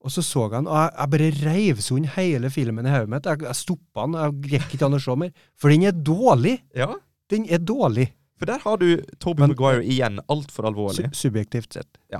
Og 0.00 0.10
så 0.14 0.22
så 0.24 0.46
jeg 0.46 0.52
den, 0.54 0.68
og 0.70 0.78
jeg, 0.78 0.92
jeg 0.96 1.10
bare 1.12 1.26
reiv 1.50 1.80
sund 1.84 2.06
hele 2.14 2.48
filmen 2.50 2.86
i 2.88 2.92
hodet 2.94 3.10
mitt. 3.12 3.26
Jeg, 3.28 3.42
jeg 3.44 3.58
stoppa 3.58 4.06
den, 4.06 4.14
jeg 4.16 4.54
gikk 4.54 4.72
ikke 4.78 4.86
an 4.88 4.96
å 4.96 5.00
se 5.04 5.16
mer. 5.20 5.34
For 5.60 5.68
den 5.74 5.84
er 5.90 5.92
dårlig! 5.92 6.54
Ja, 6.78 6.88
Den 7.28 7.44
er 7.52 7.60
dårlig, 7.60 8.06
for 8.42 8.50
der 8.50 8.62
har 8.64 8.80
du 8.80 8.88
Toby 9.22 9.44
Men- 9.44 9.52
Maguire 9.52 9.84
igjen, 9.86 10.18
altfor 10.32 10.66
alvorlig. 10.66 11.04
su 11.12 11.28
subjektivt 11.28 11.78
sett. 11.78 11.98
Ja. 12.10 12.18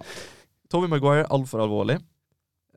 Toby 0.70 0.86
Maguire 0.86 1.26
altfor 1.34 1.64
alvorlig 1.64 1.98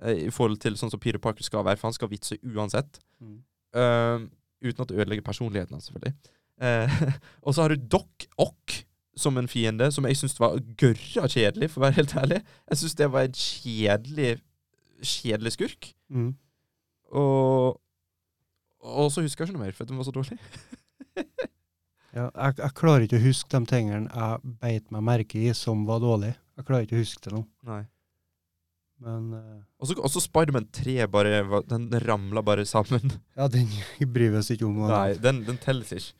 eh, 0.02 0.26
i 0.26 0.32
forhold 0.34 0.58
til 0.64 0.74
sånn 0.80 0.90
som 0.90 1.00
Peter 1.00 1.22
Parker 1.22 1.46
skal 1.46 1.64
være, 1.64 1.78
for 1.78 1.92
han 1.92 1.94
skal 1.94 2.10
vitse 2.10 2.40
uansett. 2.42 3.00
Mm. 3.22 3.44
Uh, 3.76 4.26
uten 4.66 4.82
at 4.82 4.90
det 4.90 4.98
ødelegger 4.98 5.24
personligheten 5.24 5.78
hans, 5.78 5.92
selvfølgelig. 5.92 6.16
Uh, 6.58 7.14
og 7.46 7.54
så 7.54 7.62
har 7.62 7.76
du 7.76 7.88
Doc 7.92 8.28
Ock 8.42 8.82
som 9.16 9.38
en 9.38 9.48
fiende, 9.48 9.92
som 9.92 10.06
jeg 10.10 10.18
syns 10.18 10.40
var 10.40 10.58
gørra 10.80 11.30
kjedelig, 11.32 11.70
for 11.72 11.80
å 11.80 11.86
være 11.86 12.00
helt 12.02 12.16
ærlig. 12.20 12.42
Jeg 12.70 12.82
syns 12.82 12.98
det 13.00 13.12
var 13.12 13.28
en 13.28 13.38
kjedelig 13.40 14.40
kjedelig 15.06 15.52
skurk. 15.52 15.94
Mm. 16.10 16.34
Og 17.12 17.82
Og 18.86 19.12
så 19.12 19.22
husker 19.22 19.44
jeg 19.44 19.50
ikke 19.50 19.58
noe 19.58 19.66
mer, 19.66 19.74
for 19.74 19.86
den 19.86 19.98
var 19.98 20.06
så 20.06 20.12
dårlig. 20.14 20.38
Ja, 22.16 22.30
jeg, 22.32 22.56
jeg 22.62 22.74
klarer 22.80 23.04
ikke 23.06 23.20
å 23.20 23.26
huske 23.26 23.52
de 23.52 23.68
tingene 23.68 24.08
jeg 24.08 24.54
beit 24.62 24.92
meg 24.96 25.04
merke 25.04 25.42
i 25.42 25.50
som 25.58 25.82
var 25.88 26.00
dårlige. 26.04 26.38
Jeg 26.56 26.68
klarer 26.70 26.86
ikke 26.88 26.96
å 26.96 27.02
huske 27.04 27.24
det 27.28 27.34
nå. 27.36 27.42
Nei. 27.68 27.82
Men 29.04 29.26
uh, 29.36 29.58
Og 29.84 29.90
så- 29.90 29.98
og 30.00 30.08
så 30.14 30.22
Spiderman 30.24 30.70
3 30.72 31.04
bare 31.12 31.42
Den 31.68 31.90
ramla 32.00 32.42
bare 32.42 32.64
sammen. 32.66 33.04
ja, 33.36 33.48
den 33.52 33.68
bryr 34.16 34.32
vi 34.32 34.38
oss 34.40 34.52
ikke 34.56 34.66
om. 34.70 34.78
Nei, 34.88 35.18
den, 35.20 35.44
den 35.44 35.58
telles 35.60 35.92
ikke. 35.92 36.14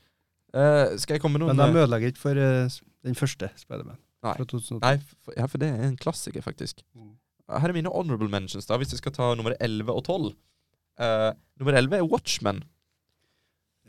Uh, 0.56 0.96
skal 1.00 1.16
jeg 1.16 1.22
komme 1.24 1.40
med 1.40 1.46
noen 1.46 1.56
Men 1.56 1.72
de 1.72 1.80
eh, 1.80 1.84
ødelegger 1.86 2.12
ikke 2.12 2.22
for 2.26 2.40
uh, 2.40 2.76
den 3.08 3.16
første 3.16 3.50
Spiderman. 3.60 3.98
Nei. 4.24 4.34
Fra 4.36 4.46
2008. 4.52 4.82
Nei, 4.84 5.16
for, 5.24 5.38
ja, 5.40 5.48
for 5.52 5.64
det 5.64 5.70
er 5.72 5.88
en 5.88 5.98
klassiker, 6.00 6.44
faktisk. 6.44 6.84
Mm. 6.96 7.14
Her 7.52 7.70
er 7.72 7.76
mine 7.78 7.92
honorable 7.94 8.28
mentions, 8.32 8.66
da, 8.68 8.78
hvis 8.82 8.92
jeg 8.96 9.00
skal 9.04 9.14
ta 9.16 9.32
nummer 9.38 9.56
11 9.62 9.92
og 9.92 10.04
12. 10.08 10.30
Uh, 11.00 11.32
nummer 11.62 11.76
11 11.80 11.98
er 12.00 12.08
Watchmen. 12.12 12.64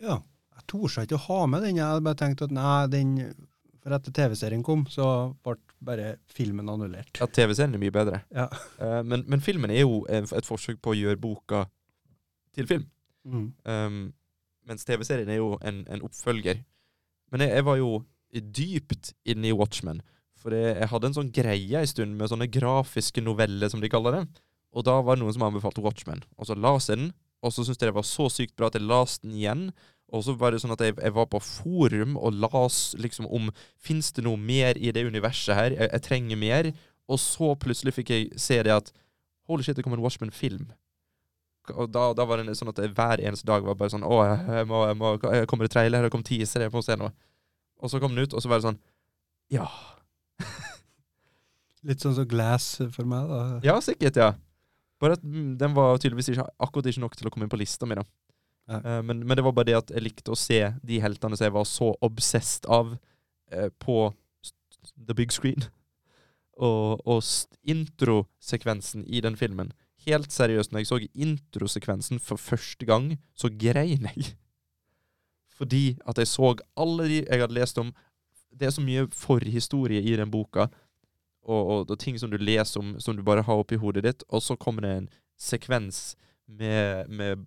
Ja. 0.02 0.18
Jeg 0.57 0.66
torde 0.72 1.04
ikke 1.07 1.18
å 1.18 1.24
ha 1.26 1.38
med 1.50 1.64
den. 1.66 1.78
Jeg 1.78 1.86
hadde 1.86 2.07
bare 2.07 2.18
tenkt 2.20 2.42
at 2.44 2.54
nei, 2.54 2.86
den 2.92 3.14
For 3.84 3.94
etter 3.94 4.14
TV-serien 4.14 4.64
kom, 4.66 4.82
så 4.90 5.07
ble 5.46 5.59
bare 5.86 6.16
filmen 6.32 6.68
annullert. 6.72 7.12
Ja, 7.20 7.28
TV-serien 7.28 7.76
er 7.76 7.82
mye 7.82 7.94
bedre. 7.94 8.22
Ja. 8.34 8.48
Uh, 8.80 9.02
men, 9.07 9.22
men 9.30 9.44
filmen 9.44 9.70
er 9.70 9.84
jo 9.84 10.00
et 10.11 10.48
forsøk 10.48 10.80
på 10.82 10.94
å 10.94 10.96
gjøre 10.96 11.20
boka 11.22 11.66
til 12.57 12.66
film. 12.66 12.88
Mm. 13.28 13.46
Um, 13.68 14.00
mens 14.66 14.88
TV-serien 14.88 15.30
er 15.30 15.38
jo 15.38 15.54
en, 15.62 15.84
en 15.92 16.02
oppfølger. 16.07 16.64
Men 17.30 17.44
jeg, 17.44 17.52
jeg 17.59 17.66
var 17.68 17.78
jo 17.78 17.90
dypt 18.32 19.12
inne 19.28 19.50
i 19.50 19.57
Watchmen. 19.57 20.02
For 20.40 20.54
jeg, 20.54 20.76
jeg 20.80 20.90
hadde 20.92 21.11
en 21.11 21.16
sånn 21.16 21.32
greie 21.34 21.80
en 21.82 21.90
stund 21.90 22.18
med 22.18 22.32
sånne 22.32 22.50
grafiske 22.52 23.22
noveller, 23.24 23.70
som 23.72 23.82
de 23.82 23.90
kaller 23.92 24.18
det. 24.18 24.24
Og 24.76 24.84
da 24.86 24.98
var 25.00 25.16
det 25.16 25.24
noen 25.24 25.36
som 25.36 25.46
anbefalte 25.46 25.84
Watchmen. 25.84 26.24
Og 26.36 26.48
så 26.48 26.57
las 26.59 26.90
jeg 26.90 27.00
den, 27.00 27.12
og 27.44 27.52
så 27.52 27.64
syntes 27.64 27.80
jeg 27.80 27.90
det 27.90 27.98
var 27.98 28.09
så 28.09 28.28
sykt 28.32 28.57
bra 28.59 28.70
at 28.70 28.76
jeg 28.78 28.86
las 28.86 29.20
den 29.22 29.36
igjen. 29.36 29.68
Og 30.14 30.22
så 30.22 30.36
var 30.38 30.54
det 30.54 30.61
sånn 30.62 30.74
at 30.74 30.82
jeg, 30.84 30.94
jeg 31.02 31.14
var 31.16 31.26
på 31.30 31.40
forum 31.42 32.14
og 32.14 32.36
las 32.38 32.94
liksom 33.00 33.26
om 33.26 33.50
Fins 33.74 34.12
det 34.14 34.22
noe 34.26 34.38
mer 34.38 34.78
i 34.78 34.92
det 34.94 35.02
universet 35.07 35.59
her? 35.59 35.74
Jeg, 35.74 35.90
jeg 35.90 36.04
trenger 36.07 36.38
mer. 36.40 36.70
Og 37.11 37.18
så 37.22 37.52
plutselig 37.59 37.94
fikk 37.96 38.12
jeg 38.14 38.28
se 38.40 38.61
det 38.62 38.74
at 38.74 38.92
Holy 39.46 39.62
shit, 39.62 39.76
det 39.78 39.84
kom 39.86 39.94
en 39.94 40.02
Watchman-film. 40.02 40.70
Og 41.74 41.90
da, 41.90 42.09
da 42.14 42.24
var 42.26 42.42
det 42.42 42.54
sånn 42.59 42.70
at 42.70 42.80
jeg 42.82 42.94
hver 42.94 43.22
eneste 43.22 43.46
dag 43.48 43.64
var 43.66 43.76
bare 43.78 43.90
sånn 43.90 44.07
Å, 44.07 44.16
jeg, 44.26 44.40
jeg 44.61 44.68
må, 44.70 44.80
jeg 44.86 44.98
må, 44.98 45.12
jeg 45.34 45.48
kommer 45.50 45.66
det 45.66 45.74
trailer, 45.74 46.07
det 46.07 46.12
kommer 46.14 46.26
teaser, 46.26 46.66
jeg 46.66 46.74
må 46.74 46.82
se 46.86 46.96
noe. 46.98 47.11
Og 47.82 47.90
så 47.92 48.00
kom 48.02 48.14
den 48.14 48.26
ut, 48.26 48.34
og 48.34 48.42
så 48.42 48.50
var 48.50 48.61
det 48.61 48.68
sånn 48.68 48.80
Ja. 49.54 49.66
Litt 51.86 52.02
sånn 52.02 52.14
som 52.18 52.28
Glass 52.30 52.76
for 52.94 53.09
meg, 53.09 53.30
da. 53.30 53.40
Ja, 53.66 53.76
sikkert, 53.82 54.18
ja. 54.18 54.32
Bare 55.02 55.18
at 55.18 55.26
mm, 55.26 55.57
den 55.61 55.74
var 55.76 55.98
tydeligvis 56.00 56.30
ikke, 56.32 56.46
akkurat 56.62 56.88
ikke 56.90 57.02
nok 57.02 57.18
til 57.18 57.28
å 57.28 57.34
komme 57.34 57.46
inn 57.46 57.52
på 57.52 57.61
lista 57.61 57.88
mi, 57.88 57.98
da. 57.98 58.07
Eh, 58.70 59.02
men, 59.02 59.26
men 59.26 59.36
det 59.36 59.44
var 59.44 59.52
bare 59.52 59.70
det 59.70 59.78
at 59.78 59.90
jeg 59.94 60.04
likte 60.04 60.34
å 60.34 60.38
se 60.38 60.60
de 60.82 61.00
heltene 61.02 61.38
som 61.38 61.46
jeg 61.46 61.54
var 61.54 61.66
så 61.68 61.92
obsessed 62.04 62.66
av 62.66 62.96
uh, 62.96 63.68
på 63.82 64.10
the 64.96 65.14
big 65.14 65.32
screen. 65.32 65.68
Og, 66.56 67.02
og 67.04 67.18
introsekvensen 67.68 69.02
i 69.04 69.20
den 69.20 69.34
filmen 69.36 69.74
Helt 70.06 70.32
seriøst, 70.32 70.70
når 70.72 70.80
jeg 70.80 70.88
så 70.88 70.98
introsekvensen 71.12 72.20
for 72.22 72.40
første 72.40 72.86
gang, 72.88 73.10
så 73.36 73.50
grein 73.52 74.06
jeg. 74.08 74.30
Fordi 75.58 75.98
at 76.08 76.16
jeg 76.16 76.30
så 76.30 76.54
alle 76.80 77.08
de 77.10 77.18
jeg 77.18 77.42
hadde 77.42 77.58
lest 77.58 77.76
om 77.82 77.90
Det 78.48 78.70
er 78.70 78.72
så 78.72 78.80
mye 78.80 79.04
forhistorie 79.12 80.00
i 80.00 80.16
den 80.16 80.32
boka, 80.32 80.70
og, 81.44 81.60
og, 81.60 81.90
og 81.90 81.98
ting 82.00 82.16
som 82.16 82.32
du 82.32 82.38
leser 82.40 82.80
om, 82.80 82.96
som 83.04 83.16
du 83.16 83.22
bare 83.22 83.44
har 83.44 83.60
oppi 83.60 83.76
hodet 83.76 84.06
ditt, 84.06 84.24
og 84.32 84.40
så 84.40 84.56
kommer 84.56 84.86
det 84.86 84.94
en 84.94 85.10
sekvens 85.36 86.16
med, 86.49 87.09
med 87.09 87.44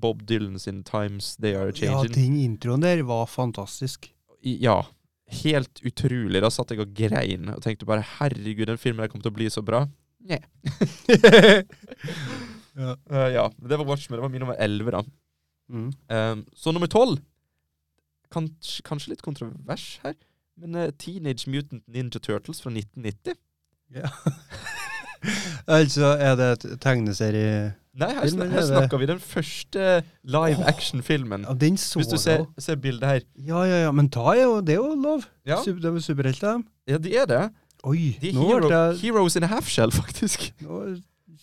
Bob 0.00 0.22
Dylan 0.28 0.58
sin 0.58 0.84
'Times 0.84 1.36
They 1.36 1.54
Are 1.54 1.72
Ja, 1.72 1.72
Changing'. 1.72 2.14
den 2.14 2.36
introen 2.36 2.82
der 2.82 3.02
var 3.02 3.26
fantastisk. 3.26 4.12
Ja, 4.42 4.82
helt 5.42 5.80
utrolig. 5.84 6.42
Da 6.42 6.50
satt 6.50 6.70
jeg 6.70 6.80
og 6.80 6.94
grein 6.94 7.48
og 7.48 7.62
tenkte 7.62 7.86
bare 7.86 8.02
'herregud, 8.02 8.66
den 8.66 8.78
filmen 8.78 9.00
her 9.02 9.08
kommer 9.08 9.22
til 9.22 9.32
å 9.32 9.38
bli 9.38 9.50
så 9.50 9.62
bra'. 9.62 9.86
Nei. 10.28 10.40
Ja. 12.78 12.92
Uh, 13.10 13.28
ja, 13.34 13.50
det 13.58 13.76
var 13.78 13.88
Watchmen. 13.88 14.16
Det 14.18 14.22
var 14.22 14.30
min 14.30 14.40
nummer 14.44 14.54
11, 14.54 14.90
da. 14.94 15.02
Mm. 15.68 15.92
Um, 16.08 16.44
så 16.54 16.72
nummer 16.72 16.86
12 16.86 17.18
Kanskje, 18.30 18.82
kanskje 18.84 19.10
litt 19.10 19.22
kontrovers 19.24 19.98
her, 20.04 20.14
men 20.60 20.76
uh, 20.76 20.90
Teenage 21.00 21.48
Mutant 21.50 21.82
Ninja 21.88 22.20
Turtles 22.20 22.60
fra 22.62 22.70
1990. 22.70 23.34
Ja. 23.96 24.10
altså, 25.78 26.12
er 26.20 26.36
det 26.36 26.48
et 26.52 26.66
tegneserie 26.84 27.72
Nei, 27.98 28.12
her, 28.14 28.28
Filmen 28.28 28.46
er 28.46 28.54
her 28.54 28.66
snakker 28.68 29.00
vi 29.00 29.08
den 29.10 29.20
første 29.22 29.86
live 30.22 30.64
action-filmen. 30.70 31.46
Ja, 31.48 31.54
den 31.58 31.78
så 31.82 31.98
Hvis 31.98 32.10
du 32.12 32.16
ser, 32.22 32.44
ser 32.62 32.78
bildet 32.78 33.08
her. 33.08 33.24
Ja, 33.48 33.64
ja, 33.66 33.82
ja, 33.88 33.92
men 33.94 34.10
da 34.14 34.34
er 34.36 34.44
jo 34.44 34.60
det 34.62 34.76
er 34.76 34.82
jo 34.82 34.94
lov. 34.94 35.26
Ja, 35.48 35.58
Super, 35.64 35.82
de 35.82 35.94
er 35.96 36.04
superhelter, 36.06 36.62
ja 36.88 36.98
de 37.02 37.16
er 37.16 37.26
det. 37.30 37.44
Oi, 37.86 38.16
De 38.20 38.30
er 38.30 38.34
nå, 38.34 38.46
hero, 38.48 38.70
det... 38.70 39.00
heroes 39.02 39.36
in 39.38 39.46
a 39.46 39.50
half 39.50 39.68
shell, 39.70 39.90
faktisk. 40.00 40.50
nå 40.62 40.98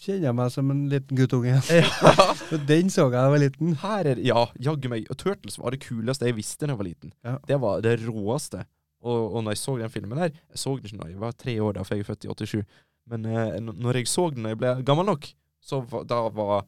kjenner 0.06 0.30
jeg 0.30 0.36
meg 0.38 0.52
som 0.54 0.72
en 0.72 0.86
liten 0.92 1.18
guttunge 1.18 1.52
igjen. 1.52 1.84
Ja. 1.84 2.32
Den 2.70 2.92
så 2.94 3.06
jeg 3.08 3.14
da 3.16 3.26
jeg 3.26 3.34
var 3.36 3.42
liten. 3.44 3.76
Her 3.82 4.10
er 4.12 4.24
ja, 4.24 4.42
jaggu 4.68 4.90
meg. 4.92 5.08
Og 5.12 5.20
Turtles 5.22 5.56
var 5.62 5.76
det 5.76 5.82
kuleste 5.86 6.28
jeg 6.28 6.36
visste 6.38 6.68
da 6.68 6.76
jeg 6.76 6.82
var 6.82 6.90
liten. 6.90 7.14
Ja. 7.26 7.38
Det 7.48 7.60
var 7.64 7.84
det 7.86 7.96
råeste. 8.04 8.66
Og, 9.06 9.36
og 9.38 9.46
når 9.46 9.56
jeg 9.56 9.62
så 9.62 9.76
den 9.78 9.92
filmen 9.94 10.18
her 10.18 10.32
Jeg 10.34 10.58
så 10.58 10.72
den 10.76 10.88
ikke 10.90 11.00
da 11.04 11.10
jeg 11.12 11.22
var 11.22 11.34
tre 11.38 11.56
år, 11.62 11.76
da, 11.78 11.84
for 11.86 11.96
jeg 11.96 12.06
er 12.06 12.10
født 12.10 12.26
i 12.26 12.32
87. 12.34 12.78
Men 13.12 13.26
eh, 13.30 13.58
når 13.62 14.00
jeg 14.02 14.10
så 14.10 14.30
den 14.34 14.48
da 14.48 14.54
jeg 14.54 14.62
ble 14.62 14.72
gammel 14.88 15.08
nok, 15.12 15.28
så 15.66 15.82
da 16.06 16.22
var 16.30 16.66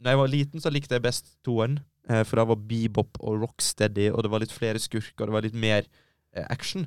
Når 0.00 0.14
jeg 0.14 0.18
var 0.18 0.32
liten, 0.32 0.62
så 0.64 0.72
likte 0.72 0.96
jeg 0.96 1.04
best 1.04 1.34
toeren. 1.44 1.80
Eh, 2.08 2.22
for 2.24 2.40
da 2.40 2.46
var 2.48 2.56
Bebop 2.56 3.20
og 3.20 3.42
Rocksteady, 3.42 4.08
og 4.10 4.24
det 4.24 4.30
var 4.32 4.42
litt 4.42 4.54
flere 4.54 4.80
skurker, 4.80 5.26
og 5.26 5.28
det 5.28 5.36
var 5.36 5.44
litt 5.44 5.58
mer 5.60 5.84
eh, 5.84 6.46
action. 6.48 6.86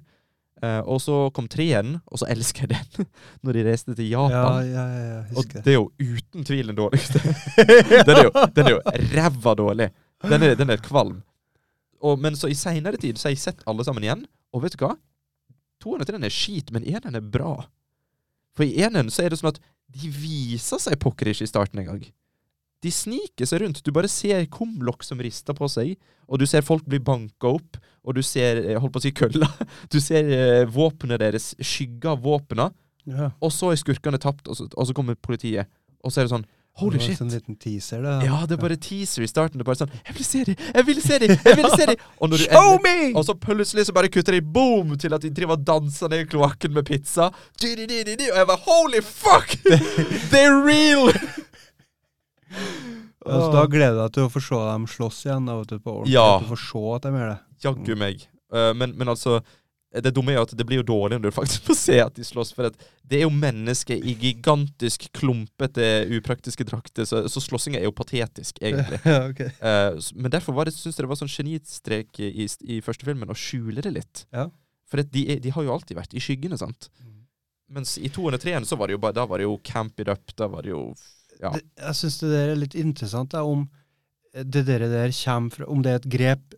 Eh, 0.64 0.80
og 0.80 1.02
så 1.04 1.28
kom 1.36 1.50
treeren, 1.52 2.00
og 2.08 2.22
så 2.22 2.30
elsker 2.34 2.66
jeg 2.66 2.74
den. 2.74 3.06
når 3.46 3.60
de 3.60 3.66
reiste 3.68 3.96
til 3.98 4.10
Japan. 4.10 4.66
ja, 4.66 4.88
ja, 4.88 5.04
ja, 5.12 5.22
Og 5.38 5.54
det 5.54 5.76
er 5.76 5.78
jo 5.78 5.92
uten 6.02 6.48
tvil 6.48 6.74
den 6.74 6.80
dårligste. 6.80 7.22
den 8.08 8.16
er 8.18 8.26
jo, 8.26 8.34
den 8.56 8.72
er 8.72 8.76
jo 8.78 8.82
ræva 9.14 9.56
dårlig. 9.60 9.90
Den 10.24 10.50
er, 10.50 10.58
den 10.58 10.74
er 10.74 10.84
kvalm. 10.84 11.22
Og, 12.04 12.20
men 12.20 12.36
så 12.36 12.50
i 12.52 12.58
seinere 12.58 13.00
tid 13.00 13.20
så 13.20 13.30
har 13.30 13.36
jeg 13.36 13.44
sett 13.46 13.64
alle 13.70 13.86
sammen 13.88 14.04
igjen, 14.04 14.26
og 14.52 14.66
vet 14.66 14.76
du 14.76 14.84
hva? 14.84 14.96
Toeren 15.84 16.08
til 16.08 16.18
den 16.18 16.28
er 16.28 16.34
skit, 16.34 16.72
men 16.76 16.86
eneren 16.88 17.20
er 17.20 17.24
bra. 17.24 17.56
For 18.56 18.66
i 18.66 18.84
eneren 18.84 19.12
så 19.12 19.24
er 19.24 19.34
det 19.34 19.40
sånn 19.40 19.54
at 19.54 19.62
de 19.94 20.10
viser 20.14 20.82
seg 20.82 20.98
pokker 21.02 21.30
ikke 21.32 21.46
i 21.46 21.50
starten 21.50 21.82
engang. 21.84 22.04
De 22.84 22.92
sniker 22.92 23.48
seg 23.48 23.62
rundt. 23.64 23.80
Du 23.86 23.92
bare 23.96 24.10
ser 24.12 24.44
kumlokk 24.52 25.06
som 25.08 25.22
rister 25.24 25.56
på 25.56 25.70
seg, 25.72 25.94
og 26.28 26.40
du 26.42 26.46
ser 26.50 26.66
folk 26.66 26.84
bli 26.90 27.00
banka 27.00 27.52
opp, 27.56 27.78
og 28.04 28.18
du 28.18 28.22
ser 28.26 28.60
jeg 28.66 28.80
holdt 28.84 28.96
på 28.96 29.00
å 29.00 29.06
si 29.06 29.12
kølla. 29.16 29.48
Du 29.94 30.00
ser 30.04 30.28
eh, 30.34 30.66
våpenet 30.68 31.22
deres, 31.24 31.54
skygge 31.64 32.12
av 32.16 32.24
våpena, 32.26 32.72
Ja. 33.06 33.30
og 33.44 33.52
så 33.52 33.72
er 33.74 33.80
skurkene 33.80 34.20
tapt, 34.20 34.48
og 34.48 34.56
så, 34.56 34.68
og 34.72 34.88
så 34.88 34.94
kommer 34.96 35.16
politiet. 35.20 35.68
Og 36.04 36.12
så 36.12 36.22
er 36.22 36.28
det 36.28 36.34
sånn 36.36 36.46
Holy 36.82 36.98
det 36.98 37.04
var 37.04 37.06
shit. 37.06 37.20
Sånn 37.20 37.30
liten 37.30 37.58
teaser, 37.62 38.00
det. 38.02 38.10
da. 38.10 38.26
Ja, 38.26 38.38
det 38.50 38.56
er 38.56 38.62
bare 38.64 38.78
teaser 38.82 39.22
i 39.22 39.30
starten. 39.30 39.60
Det 39.60 39.66
er 39.66 39.70
bare 39.70 39.82
sånn 39.84 39.92
Jeg 39.94 40.16
vil 40.18 40.26
se 40.26 40.42
dem! 40.48 40.64
Jeg 40.74 40.88
vil 40.88 41.02
se 41.04 41.20
dem! 41.22 41.34
Jeg 41.36 41.58
vil 41.60 41.70
se 41.70 41.88
dem! 41.92 42.06
Og, 42.26 42.34
Show 42.42 42.80
me! 42.82 42.96
og 43.14 43.28
så 43.28 43.36
plutselig 43.38 43.86
så 43.86 43.94
bare 43.94 44.10
kutter 44.10 44.38
de 44.38 44.42
boom 44.42 44.96
til 44.98 45.14
at 45.14 45.22
de 45.22 45.30
driver 45.30 45.60
og 45.60 45.68
danser 45.68 46.10
ned 46.10 46.26
i 46.26 46.30
kloakken 46.32 46.74
med 46.74 46.88
pizza. 46.90 47.30
Og 47.30 47.70
jeg 47.70 48.50
bare 48.50 48.60
Holy 48.66 49.04
fuck! 49.06 49.54
They're 50.34 50.60
real! 50.66 51.14
Altså, 53.24 53.54
da 53.54 53.62
gleder 53.72 53.96
jeg 53.96 54.00
deg 54.02 54.16
til 54.18 54.26
å 54.28 54.32
få 54.34 54.42
se 54.44 54.58
dem 54.68 54.86
slåss 54.92 55.20
igjen. 55.24 55.46
Da, 55.48 55.54
vet 55.62 55.70
du, 55.72 55.78
på 55.80 55.92
ordentlig. 55.94 56.12
Ja. 56.12 56.42
Du 56.44 56.50
får 56.50 56.60
se 56.60 56.82
at 56.98 57.06
de 57.06 57.12
gjør 57.16 57.30
det. 57.30 57.38
Jaggu 57.64 57.94
meg. 58.02 58.26
Uh, 58.54 58.72
men, 58.78 58.96
men 59.00 59.12
altså 59.14 59.38
det 60.02 60.14
dumme 60.16 60.34
er 60.34 60.42
at 60.42 60.54
det 60.58 60.66
blir 60.66 60.80
jo 60.82 60.88
dårlig 60.88 61.20
når 61.20 61.30
du 61.30 61.36
faktisk 61.36 61.66
får 61.70 61.78
se 61.78 62.00
at 62.02 62.16
de 62.18 62.26
slåss. 62.26 62.54
For 62.58 62.70
det 62.70 63.20
er 63.20 63.26
jo 63.28 63.34
mennesker 63.34 64.00
i 64.00 64.16
gigantisk 64.18 65.06
klumpete, 65.14 65.88
upraktiske 66.18 66.66
drakter, 66.66 67.06
så, 67.10 67.24
så 67.30 67.44
slåssinga 67.44 67.82
er 67.82 67.86
jo 67.86 67.96
patetisk, 67.96 68.62
egentlig. 68.64 69.02
ja, 69.14 69.22
okay. 69.30 69.54
uh, 69.62 70.00
men 70.18 70.34
derfor 70.34 70.58
var 70.58 70.70
det, 70.70 70.76
syns 70.78 70.98
jeg 70.98 71.06
det 71.06 71.12
var 71.12 71.22
sånn 71.22 71.32
genistrek 71.32 72.22
i, 72.24 72.48
i 72.66 72.82
første 72.86 73.06
filmen 73.08 73.30
å 73.30 73.38
skjule 73.38 73.86
det 73.86 73.94
litt. 73.94 74.26
Ja. 74.34 74.50
For 74.90 75.02
de, 75.02 75.26
de 75.42 75.54
har 75.54 75.66
jo 75.66 75.74
alltid 75.74 75.98
vært 75.98 76.18
i 76.18 76.22
skyggene, 76.24 76.58
sant? 76.62 76.90
Mens 77.74 77.96
i 77.98 78.10
toeren 78.14 78.38
og 78.38 78.44
treeren 78.44 78.68
så 78.68 78.78
var 78.78 78.90
det 78.90 78.98
jo 78.98 79.02
bare 79.02 79.16
Da 79.18 79.24
var 79.26 79.40
det 79.42 79.48
jo 79.48 79.56
Camp 79.66 79.98
It 80.04 80.10
Up, 80.12 80.34
da 80.38 80.50
var 80.52 80.66
det 80.66 80.74
jo 80.74 80.84
Ja. 81.40 81.50
Det, 81.56 81.64
jeg 81.80 81.98
syns 81.98 82.20
det 82.22 82.30
der 82.30 82.52
er 82.52 82.60
litt 82.60 82.76
interessant, 82.78 83.32
da, 83.34 83.42
om 83.44 83.66
det 84.34 84.66
der, 84.68 84.86
der 84.90 85.14
kommer 85.14 85.56
fra 85.56 85.70
Om 85.70 85.82
det 85.86 85.92
er 85.92 86.02
et 86.02 86.12
grep 86.14 86.54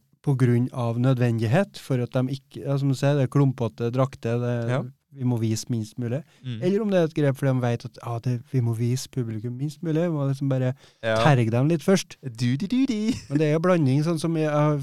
av 0.74 0.98
nødvendighet, 1.00 1.78
for 1.78 2.02
at 2.02 2.12
de 2.12 2.36
ikke 2.36 2.78
Som 2.80 2.90
du 2.90 2.96
sier, 2.96 3.14
det 3.16 3.24
er 3.24 3.28
klumpete 3.28 3.92
drakter, 3.92 4.40
Ja. 4.70 4.82
vi 5.14 5.24
må 5.24 5.38
vise 5.40 5.66
minst 5.70 5.98
mulig. 5.98 6.24
Mm. 6.44 6.62
Eller 6.62 6.82
om 6.82 6.90
det 6.90 7.00
er 7.00 7.04
et 7.06 7.14
grep 7.14 7.36
fordi 7.38 7.54
de 7.54 7.62
vet 7.62 7.86
at 7.86 7.98
ah, 8.04 8.20
det, 8.20 8.42
vi 8.52 8.60
må 8.60 8.74
vise 8.76 9.08
publikum 9.10 9.54
minst 9.58 9.82
mulig. 9.84 10.02
Vi 10.04 10.10
må 10.10 10.28
liksom 10.28 10.50
bare 10.50 10.74
Ja. 11.04 11.16
terge 11.24 11.50
dem 11.52 11.68
litt 11.70 11.82
først. 11.82 12.18
Du-di-du-di. 12.24 13.14
Men 13.30 13.38
det 13.38 13.48
er 13.48 13.54
jo 13.54 13.60
blanding, 13.60 14.04
sånn 14.04 14.20
som 14.20 14.36
jeg 14.36 14.50
har 14.50 14.80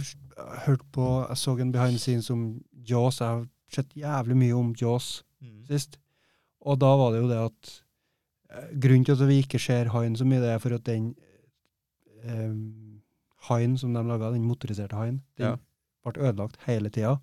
hørt 0.67 0.81
på 0.93 1.29
Jeg 1.29 1.37
så 1.37 1.61
en 1.61 1.73
behind 1.73 1.93
the 1.93 1.99
scenes 1.99 2.31
om 2.31 2.63
Jaws. 2.89 3.19
Jeg 3.21 3.29
har 3.29 3.47
sett 3.71 3.89
jævlig 3.95 4.37
mye 4.37 4.53
om 4.57 4.75
Jaws 4.81 5.23
Mm. 5.43 5.67
sist. 5.67 5.99
Og 6.65 6.79
da 6.79 6.97
var 6.97 7.11
det 7.13 7.21
jo 7.23 7.29
det 7.29 7.39
at 7.39 7.83
eh, 8.55 8.79
Grunnen 8.79 9.05
til 9.05 9.13
at 9.21 9.29
vi 9.29 9.43
ikke 9.43 9.59
ser 9.61 9.89
han 9.91 10.15
så 10.15 10.25
mye, 10.25 10.41
det 10.41 10.51
er 10.55 10.59
for 10.59 10.73
at 10.75 10.85
den 10.85 11.15
eh, 12.25 12.53
haien 13.49 13.77
som 13.79 13.93
de 13.95 14.03
laga, 14.07 14.31
den 14.35 14.45
motoriserte 14.47 14.95
haien, 14.99 15.21
den 15.39 15.47
Ja. 15.47 15.57
ble 16.05 16.23
ødelagt 16.29 16.57
hele 16.67 16.91
tida. 16.91 17.21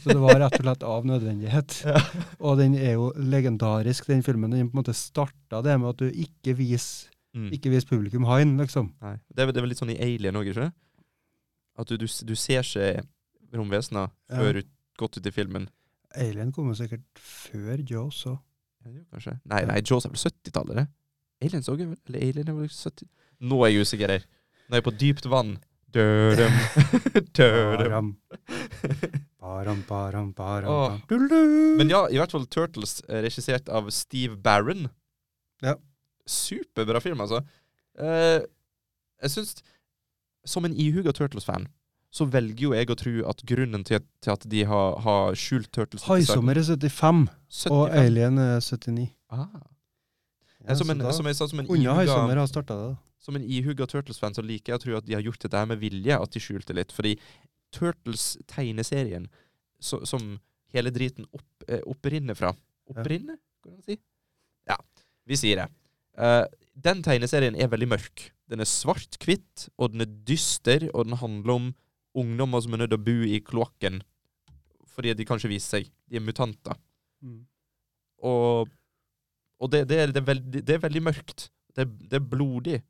Så 0.00 0.08
det 0.12 0.18
var 0.20 0.38
rett 0.40 0.58
og 0.58 0.64
slett 0.64 0.82
av 0.84 1.04
nødvendighet. 1.08 1.78
Og 2.40 2.58
den 2.60 2.74
er 2.76 2.92
jo 2.98 3.12
legendarisk, 3.16 4.06
den 4.06 4.22
filmen. 4.22 4.50
Den 4.52 4.68
på 4.70 4.76
en 4.76 4.82
måte 4.82 4.94
starta 4.96 5.62
det 5.64 5.78
med 5.80 5.88
at 5.94 5.96
du 6.04 6.10
ikke 6.10 6.56
viser 6.56 7.08
Mm. 7.32 7.46
vis 7.70 7.84
publikum 7.86 8.24
haien, 8.26 8.56
liksom. 8.58 8.88
Nei. 9.00 9.12
Det 9.30 9.38
er, 9.44 9.52
det 9.52 9.56
er 9.58 9.62
vel 9.62 9.68
litt 9.70 9.78
sånn 9.78 9.92
i 9.94 10.00
Alien 10.02 10.34
òg, 10.34 10.48
ikke? 10.50 10.72
At 11.78 11.86
du, 11.86 11.96
du, 11.96 12.06
du 12.26 12.34
ser 12.34 12.64
ikke 12.66 13.04
romvesener 13.54 14.10
Ja. 14.28 14.36
før 14.40 14.58
ut, 14.58 14.66
godt 14.98 15.16
ut 15.20 15.26
i 15.26 15.30
filmen. 15.30 15.68
Alien 16.18 16.50
kom 16.52 16.66
jo 16.66 16.74
sikkert 16.74 17.04
før 17.14 17.78
Jaws, 17.86 18.24
så 18.24 18.32
Ja, 18.84 18.90
kanskje. 19.12 19.36
Nei, 19.46 19.62
nei, 19.68 19.78
Jaws 19.86 20.06
er 20.06 20.10
vel 20.10 20.18
70-tallet, 20.18 20.74
det? 20.80 20.86
Aliens 21.46 21.68
òg, 21.70 21.78
vel? 21.86 21.96
Eller 22.08 22.26
Alien 22.32 22.48
er 22.48 22.58
vel 22.58 22.68
70 22.68 23.06
Nå 23.40 23.62
er 23.64 23.70
jeg 23.70 23.86
usikker 23.86 24.08
her. 24.16 24.24
Nå 24.70 24.78
er 24.78 24.84
på 24.86 24.94
dypt 24.94 25.26
vann. 25.30 25.56
Dødum, 25.90 26.52
dødum. 27.36 28.12
Baram. 29.40 29.80
Baram, 29.88 30.32
baram. 30.32 31.00
Men 31.80 31.90
ja, 31.90 32.04
i 32.06 32.20
hvert 32.20 32.30
fall 32.30 32.46
Turtles, 32.46 33.00
eh, 33.08 33.24
regissert 33.24 33.68
av 33.68 33.90
Steve 33.90 34.36
Barron. 34.38 34.86
Ja. 35.64 35.74
Superbra 36.30 37.02
film, 37.02 37.20
altså. 37.24 37.42
Eh, 37.98 38.38
jeg 39.20 39.30
syns 39.34 39.56
Som 40.46 40.64
en 40.64 40.72
ihuga 40.72 41.12
Turtles-fan 41.12 41.66
så 42.10 42.24
velger 42.26 42.64
jo 42.64 42.70
jeg 42.74 42.88
å 42.90 42.96
tro 42.98 43.10
at 43.30 43.42
grunnen 43.46 43.84
til 43.86 44.00
til 44.24 44.32
at 44.32 44.46
de 44.50 44.64
har, 44.66 44.96
har 45.04 45.36
skjult 45.38 45.68
Turtles 45.70 46.02
Haisommer 46.08 46.58
er 46.58 46.64
75, 46.66 47.28
75. 47.46 47.70
og 47.70 47.92
Alien 47.94 48.40
er 48.42 48.56
79. 48.58 49.04
Ah. 49.30 49.44
Ja, 50.66 50.74
som, 50.74 50.90
en, 50.90 51.04
da 51.04 51.12
som, 51.14 51.28
jeg 51.30 51.38
sa, 51.38 51.46
som 51.46 51.62
en 51.62 51.68
kunne 51.68 51.94
Haisommer 52.00 52.40
har 52.40 52.50
starta 52.50 52.74
det. 52.80 52.88
da. 52.88 53.09
Som 53.20 53.36
en 53.36 53.44
ihuga 53.44 53.86
Turtles-fan 53.88 54.36
så 54.36 54.44
liker 54.44 54.72
jeg 54.72 54.80
å 54.80 54.82
tro 54.84 54.96
at 54.98 55.06
de 55.06 55.16
har 55.16 55.24
gjort 55.24 55.42
dette 55.44 55.64
med 55.68 55.80
vilje, 55.82 56.16
at 56.16 56.32
de 56.34 56.42
skjulte 56.42 56.76
litt. 56.76 56.94
Fordi 56.96 57.14
Turtles-tegneserien, 57.76 59.28
som 59.80 60.32
hele 60.74 60.92
driten 60.94 61.28
opp, 61.36 61.68
eh, 61.68 61.84
opprinner 61.88 62.38
fra 62.38 62.54
Opprinner, 62.90 63.36
kan 63.62 63.76
man 63.76 63.82
si? 63.86 63.94
Ja, 64.66 64.74
vi 65.28 65.36
sier 65.38 65.60
det. 65.60 65.66
Uh, 66.18 66.42
den 66.74 67.04
tegneserien 67.06 67.54
er 67.54 67.70
veldig 67.70 67.86
mørk. 67.92 68.24
Den 68.50 68.64
er 68.64 68.66
svart-hvitt, 68.66 69.68
og 69.78 69.92
den 69.92 70.02
er 70.02 70.10
dyster, 70.26 70.88
og 70.90 71.06
den 71.06 71.20
handler 71.20 71.54
om 71.54 71.68
ungdommer 72.18 72.64
som 72.64 72.74
er 72.74 72.82
nødt 72.82 72.90
til 72.90 72.98
å 72.98 73.06
bo 73.06 73.18
i 73.30 73.38
kloakken 73.46 74.00
fordi 74.90 75.14
de 75.16 75.24
kanskje 75.24 75.48
viser 75.52 75.78
seg. 75.78 75.90
De 76.10 76.18
er 76.18 76.24
mutanter. 76.24 76.76
Mm. 77.22 77.44
Og, 78.26 78.68
og 79.62 79.70
det, 79.72 79.84
det, 79.88 80.00
er, 80.02 80.10
det, 80.12 80.20
er 80.20 80.26
veldig, 80.26 80.62
det 80.66 80.74
er 80.74 80.82
veldig 80.82 81.02
mørkt. 81.06 81.46
Det, 81.76 81.86
det 82.10 82.18
er 82.18 82.26
blodig. 82.26 82.80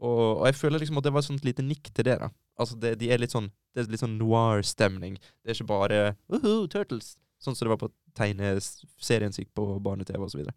Og, 0.00 0.40
og 0.40 0.44
jeg 0.48 0.56
føler 0.56 0.80
liksom 0.80 0.98
at 1.00 1.06
det 1.06 1.12
var 1.12 1.24
et 1.24 1.28
sånt 1.28 1.44
lite 1.44 1.64
nikk 1.64 1.90
til 1.92 2.06
det. 2.08 2.16
da. 2.22 2.30
Altså 2.60 2.76
det, 2.80 2.94
de 3.00 3.10
er 3.12 3.20
litt 3.20 3.34
sånn, 3.34 3.50
det 3.74 3.82
er 3.82 3.92
litt 3.92 4.02
sånn 4.02 4.16
noir-stemning. 4.20 5.18
Det 5.40 5.52
er 5.52 5.58
ikke 5.58 5.70
bare 5.70 6.00
Woohoo, 6.32 6.68
Turtles! 6.72 7.14
Sånn 7.40 7.56
som 7.56 7.66
det 7.66 7.72
var 7.72 7.80
på 7.80 7.90
tegneserien 8.16 9.32
som 9.32 9.44
gikk 9.44 9.52
på 9.56 9.64
barne-TV 9.84 10.20
osv. 10.20 10.32
Så, 10.32 10.40
videre. 10.40 10.56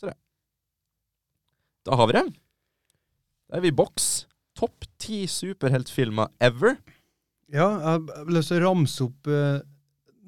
så 0.00 0.10
det. 0.10 0.16
Da 1.88 1.96
har 1.96 2.10
vi 2.10 2.16
det. 2.18 2.24
Da 3.48 3.58
er 3.60 3.64
vi 3.64 3.72
i 3.72 3.78
boks. 3.78 4.08
Topp 4.58 4.88
ti 5.00 5.22
superheltfilmer 5.30 6.32
ever. 6.44 6.76
Ja, 7.48 7.68
jeg 7.70 7.86
har 7.86 8.32
lyst 8.36 8.52
til 8.52 8.60
å 8.60 8.66
ramse 8.66 9.06
opp 9.06 9.30
eh, 9.32 9.60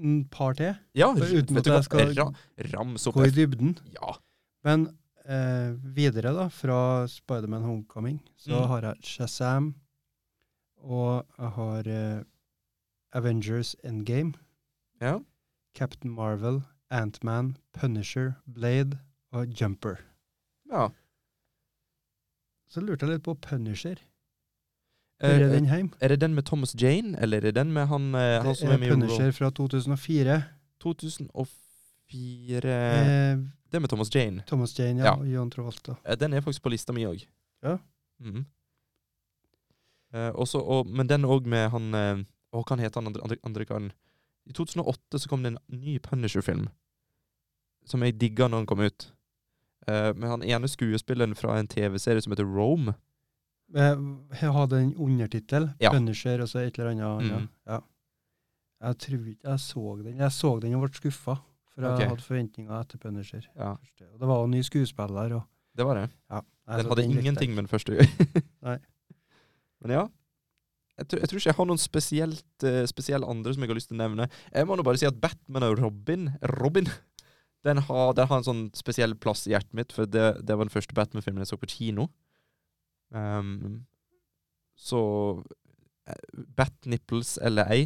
en 0.00 0.22
par 0.32 0.56
til. 0.56 0.72
Ja, 0.96 1.10
uten 1.12 1.58
vet 1.58 1.66
at 1.66 1.74
jeg 1.74 1.88
skal 1.88 2.14
Ra, 2.16 2.30
rams 2.72 3.04
opp 3.10 3.18
Gå 3.18 3.26
i 3.28 3.34
dybden. 3.36 3.74
Ja. 3.98 4.16
Men 4.64 4.88
eh, 5.30 5.74
videre, 5.94 6.32
da, 6.34 6.48
fra 6.50 7.06
Spiderman 7.08 7.62
Homecoming, 7.62 8.18
så 8.36 8.58
Mm. 8.62 8.68
har 8.68 8.80
jeg 8.88 8.96
Shazam, 9.02 9.74
og 10.82 11.26
jeg 11.38 11.50
har 11.56 11.86
eh, 11.88 12.22
Avengers 13.12 13.76
Endgame, 13.84 14.32
ja. 15.00 15.18
Captain 15.74 16.10
Marvel, 16.14 16.62
Ant-Man, 16.90 17.56
Punisher, 17.72 18.32
Blade 18.46 18.98
og 19.32 19.46
Jumper. 19.60 19.96
ja. 20.72 20.88
Så 22.70 22.80
lurte 22.80 23.02
jeg 23.06 23.16
litt 23.16 23.22
på 23.26 23.34
Punisher. 23.34 23.96
Eh, 25.20 25.28
Hører 25.28 25.48
den 25.52 25.64
hjem? 25.66 25.88
Er 26.00 26.08
det 26.08 26.20
den 26.20 26.34
med 26.34 26.44
Thomas 26.46 26.74
Jane, 26.80 27.16
eller 27.20 27.36
er 27.38 27.40
det 27.50 27.54
den 27.56 27.72
med 27.72 27.86
han, 27.88 28.14
eh, 28.14 28.42
han 28.44 28.54
som 28.54 28.68
er 28.68 28.72
er 28.74 28.78
med 28.78 28.86
i 28.86 28.90
Punisher 28.90 29.30
fra 29.32 29.50
2004. 29.50 30.36
2004 30.80 32.64
Eh, 32.64 33.38
Det 33.70 33.80
med 33.80 33.90
Thomas 33.90 34.10
Jane. 34.14 34.42
Thomas 34.46 34.72
Jane, 34.78 34.98
ja, 34.98 35.04
Ja. 35.04 35.14
og 35.16 35.26
John 35.30 35.50
Travolta. 35.50 35.96
Eh, 36.04 36.16
Den 36.18 36.32
er 36.34 36.40
faktisk 36.42 36.62
på 36.62 36.70
lista 36.72 36.92
mi 36.92 37.04
òg. 37.06 37.26
Ja. 37.62 37.78
Mm. 38.20 38.44
Eh, 40.12 40.30
også, 40.34 40.58
og, 40.60 40.86
men 40.90 41.06
den 41.06 41.22
òg 41.24 41.46
med 41.46 41.70
han 41.70 41.94
eh, 41.94 42.22
Hva 42.50 42.64
kan 42.66 42.80
hete 42.82 42.98
han 42.98 43.06
andre, 43.06 43.22
andre, 43.22 43.36
andre 43.46 43.64
karen? 43.68 43.92
I 44.50 44.52
2008 44.56 45.20
så 45.22 45.28
kom 45.30 45.44
det 45.44 45.52
en 45.52 45.58
ny 45.68 45.98
Punisher-film 46.02 46.68
som 47.86 48.02
jeg 48.04 48.18
digga 48.20 48.46
når 48.48 48.60
den 48.60 48.66
kom 48.66 48.80
ut. 48.84 49.06
Eh, 49.88 50.10
med 50.14 50.28
han 50.28 50.42
ene 50.44 50.68
skuespilleren 50.68 51.32
fra 51.38 51.54
en 51.58 51.66
TV-serie 51.70 52.20
som 52.22 52.30
heter 52.34 52.44
Rome. 52.46 52.92
Eh, 53.74 53.96
Jeg 54.42 54.52
hadde 54.52 54.80
en 54.82 54.92
undertittel, 55.00 55.70
Ja. 55.80 55.90
Punisher, 55.94 56.40
og 56.42 56.48
så 56.48 56.58
et 56.66 56.78
eller 56.78 56.90
annet. 56.90 57.30
Mm. 57.30 57.48
Ja. 57.66 57.72
ja. 57.72 57.80
Jeg 58.88 58.98
tror 58.98 59.26
ikke 59.30 59.48
jeg 59.50 59.60
så 59.60 59.96
den. 60.02 60.18
Jeg 60.18 60.32
så 60.32 60.52
den 60.60 60.74
og 60.74 60.82
ble 60.84 60.92
skuffa, 61.00 61.38
for 61.74 61.86
jeg 61.86 61.96
okay. 61.96 62.08
hadde 62.12 62.26
forventninger 62.26 62.76
etter 62.76 63.00
Punisher. 63.02 63.44
Ja, 63.56 63.74
Og 64.12 64.22
det 64.22 64.30
var 64.30 64.40
jo 64.42 64.48
ny 64.50 64.62
skuespiller. 64.66 65.36
Og, 65.38 65.44
det 65.78 65.86
var 65.86 66.00
det. 66.00 66.08
ja, 66.30 66.40
Nei, 66.40 66.78
Den 66.80 66.90
hadde 66.90 67.02
den 67.02 67.18
ingenting 67.18 67.54
med 67.54 67.64
den 67.64 67.70
første 67.70 67.94
å 67.94 67.98
gjøre. 67.98 68.78
Men 69.80 69.94
ja. 69.96 70.08
Jeg 71.00 71.08
tror, 71.08 71.20
jeg 71.22 71.30
tror 71.30 71.40
ikke 71.40 71.48
jeg 71.48 71.56
har 71.56 71.68
noen 71.70 71.80
spesielt 71.80 72.64
uh, 72.66 72.82
spesielle 72.90 73.28
andre 73.32 73.54
som 73.54 73.62
jeg 73.64 73.70
har 73.70 73.78
lyst 73.78 73.88
til 73.88 73.96
å 73.96 74.02
nevne. 74.02 74.26
Jeg 74.52 74.68
må 74.68 74.76
nå 74.76 74.84
bare 74.84 75.00
si 75.00 75.08
at 75.08 75.16
Batman 75.22 75.64
og 75.70 75.78
Robin 75.80 76.26
Robin 76.60 76.90
den 77.64 77.80
har, 77.84 78.12
den 78.16 78.28
har 78.28 78.40
en 78.40 78.46
sånn 78.46 78.62
spesiell 78.76 79.14
plass 79.20 79.44
i 79.48 79.52
hjertet 79.52 79.76
mitt, 79.76 79.92
for 79.92 80.08
det, 80.08 80.26
det 80.48 80.56
var 80.56 80.64
den 80.64 80.72
første 80.72 80.96
Batman-filmen 80.96 81.44
jeg 81.44 81.50
så 81.50 81.58
på 81.60 81.68
kino. 81.68 82.06
Um, 83.12 83.82
så 84.80 85.00
eh, 86.08 86.44
Bat-nipples 86.56 87.34
eller 87.44 87.68
ei. 87.72 87.82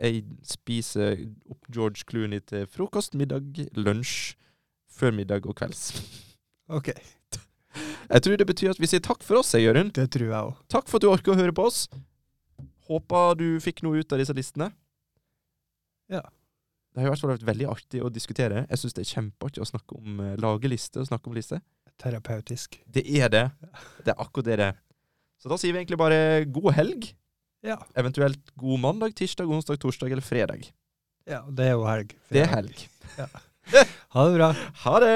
Jeg 0.00 0.24
spiser 0.42 1.20
opp 1.50 1.68
George 1.70 2.02
Clooney 2.08 2.42
til 2.42 2.66
frokost, 2.70 3.14
middag, 3.14 3.60
lunsj, 3.78 4.34
førmiddag 4.90 5.46
og 5.46 5.56
kvelds. 5.60 5.90
Ok, 6.72 6.86
Jeg 8.08 8.22
tror 8.24 8.38
det 8.40 8.46
betyr 8.48 8.70
at 8.72 8.78
vi 8.80 8.88
sier 8.88 9.02
takk 9.04 9.20
for 9.20 9.42
oss, 9.42 9.50
Jørund. 9.52 9.90
det 9.92 10.06
tror 10.14 10.30
jeg 10.30 10.46
òg. 10.48 10.54
Takk 10.72 10.86
for 10.88 10.96
at 10.96 11.04
du 11.04 11.10
orker 11.10 11.34
å 11.34 11.36
høre 11.36 11.52
på 11.52 11.66
oss. 11.68 11.82
Håper 12.88 13.36
du 13.36 13.60
fikk 13.60 13.82
noe 13.84 14.00
ut 14.00 14.14
av 14.16 14.22
disse 14.22 14.32
listene. 14.32 14.70
Ja. 16.08 16.22
Det 16.94 17.02
har 17.02 17.10
i 17.10 17.12
hvert 17.12 17.20
fall 17.20 17.34
vært 17.34 17.44
veldig 17.44 17.68
artig 17.68 18.00
å 18.00 18.08
diskutere. 18.12 18.64
Jeg 18.70 18.80
syns 18.80 18.96
det 18.96 19.04
er 19.04 19.10
kjempeartig 19.10 19.60
å 19.60 19.68
snakke 19.68 19.98
om 19.98 20.22
uh, 20.24 20.32
lage 20.40 20.72
liste 20.72 21.02
og 21.02 21.08
snakke 21.10 21.28
om 21.28 21.36
liste. 21.36 21.60
Terapeutisk. 22.00 22.80
Det 22.88 23.04
er 23.18 23.28
det. 23.34 23.44
Det 24.06 24.14
er 24.14 24.24
akkurat 24.24 24.48
det 24.48 24.58
det 24.62 24.68
er. 24.70 24.80
Så 25.36 25.52
da 25.52 25.60
sier 25.60 25.74
vi 25.74 25.82
egentlig 25.82 26.00
bare 26.00 26.46
god 26.48 26.72
helg. 26.78 27.10
Ja. 27.64 27.78
Eventuelt 27.96 28.40
god 28.60 28.80
mandag, 28.82 29.14
tirsdag, 29.16 29.48
onsdag, 29.48 29.78
torsdag 29.80 30.12
eller 30.12 30.24
fredag. 30.24 30.66
ja, 31.26 31.40
det 31.48 31.64
er 31.70 31.76
jo 31.78 31.84
helg. 31.88 32.12
Det 32.32 32.42
er 32.44 32.50
helg. 32.58 32.88
Ha 34.14 34.24
det 34.28 34.34
bra. 34.36 34.50
Ha 34.84 34.98
det! 35.00 35.12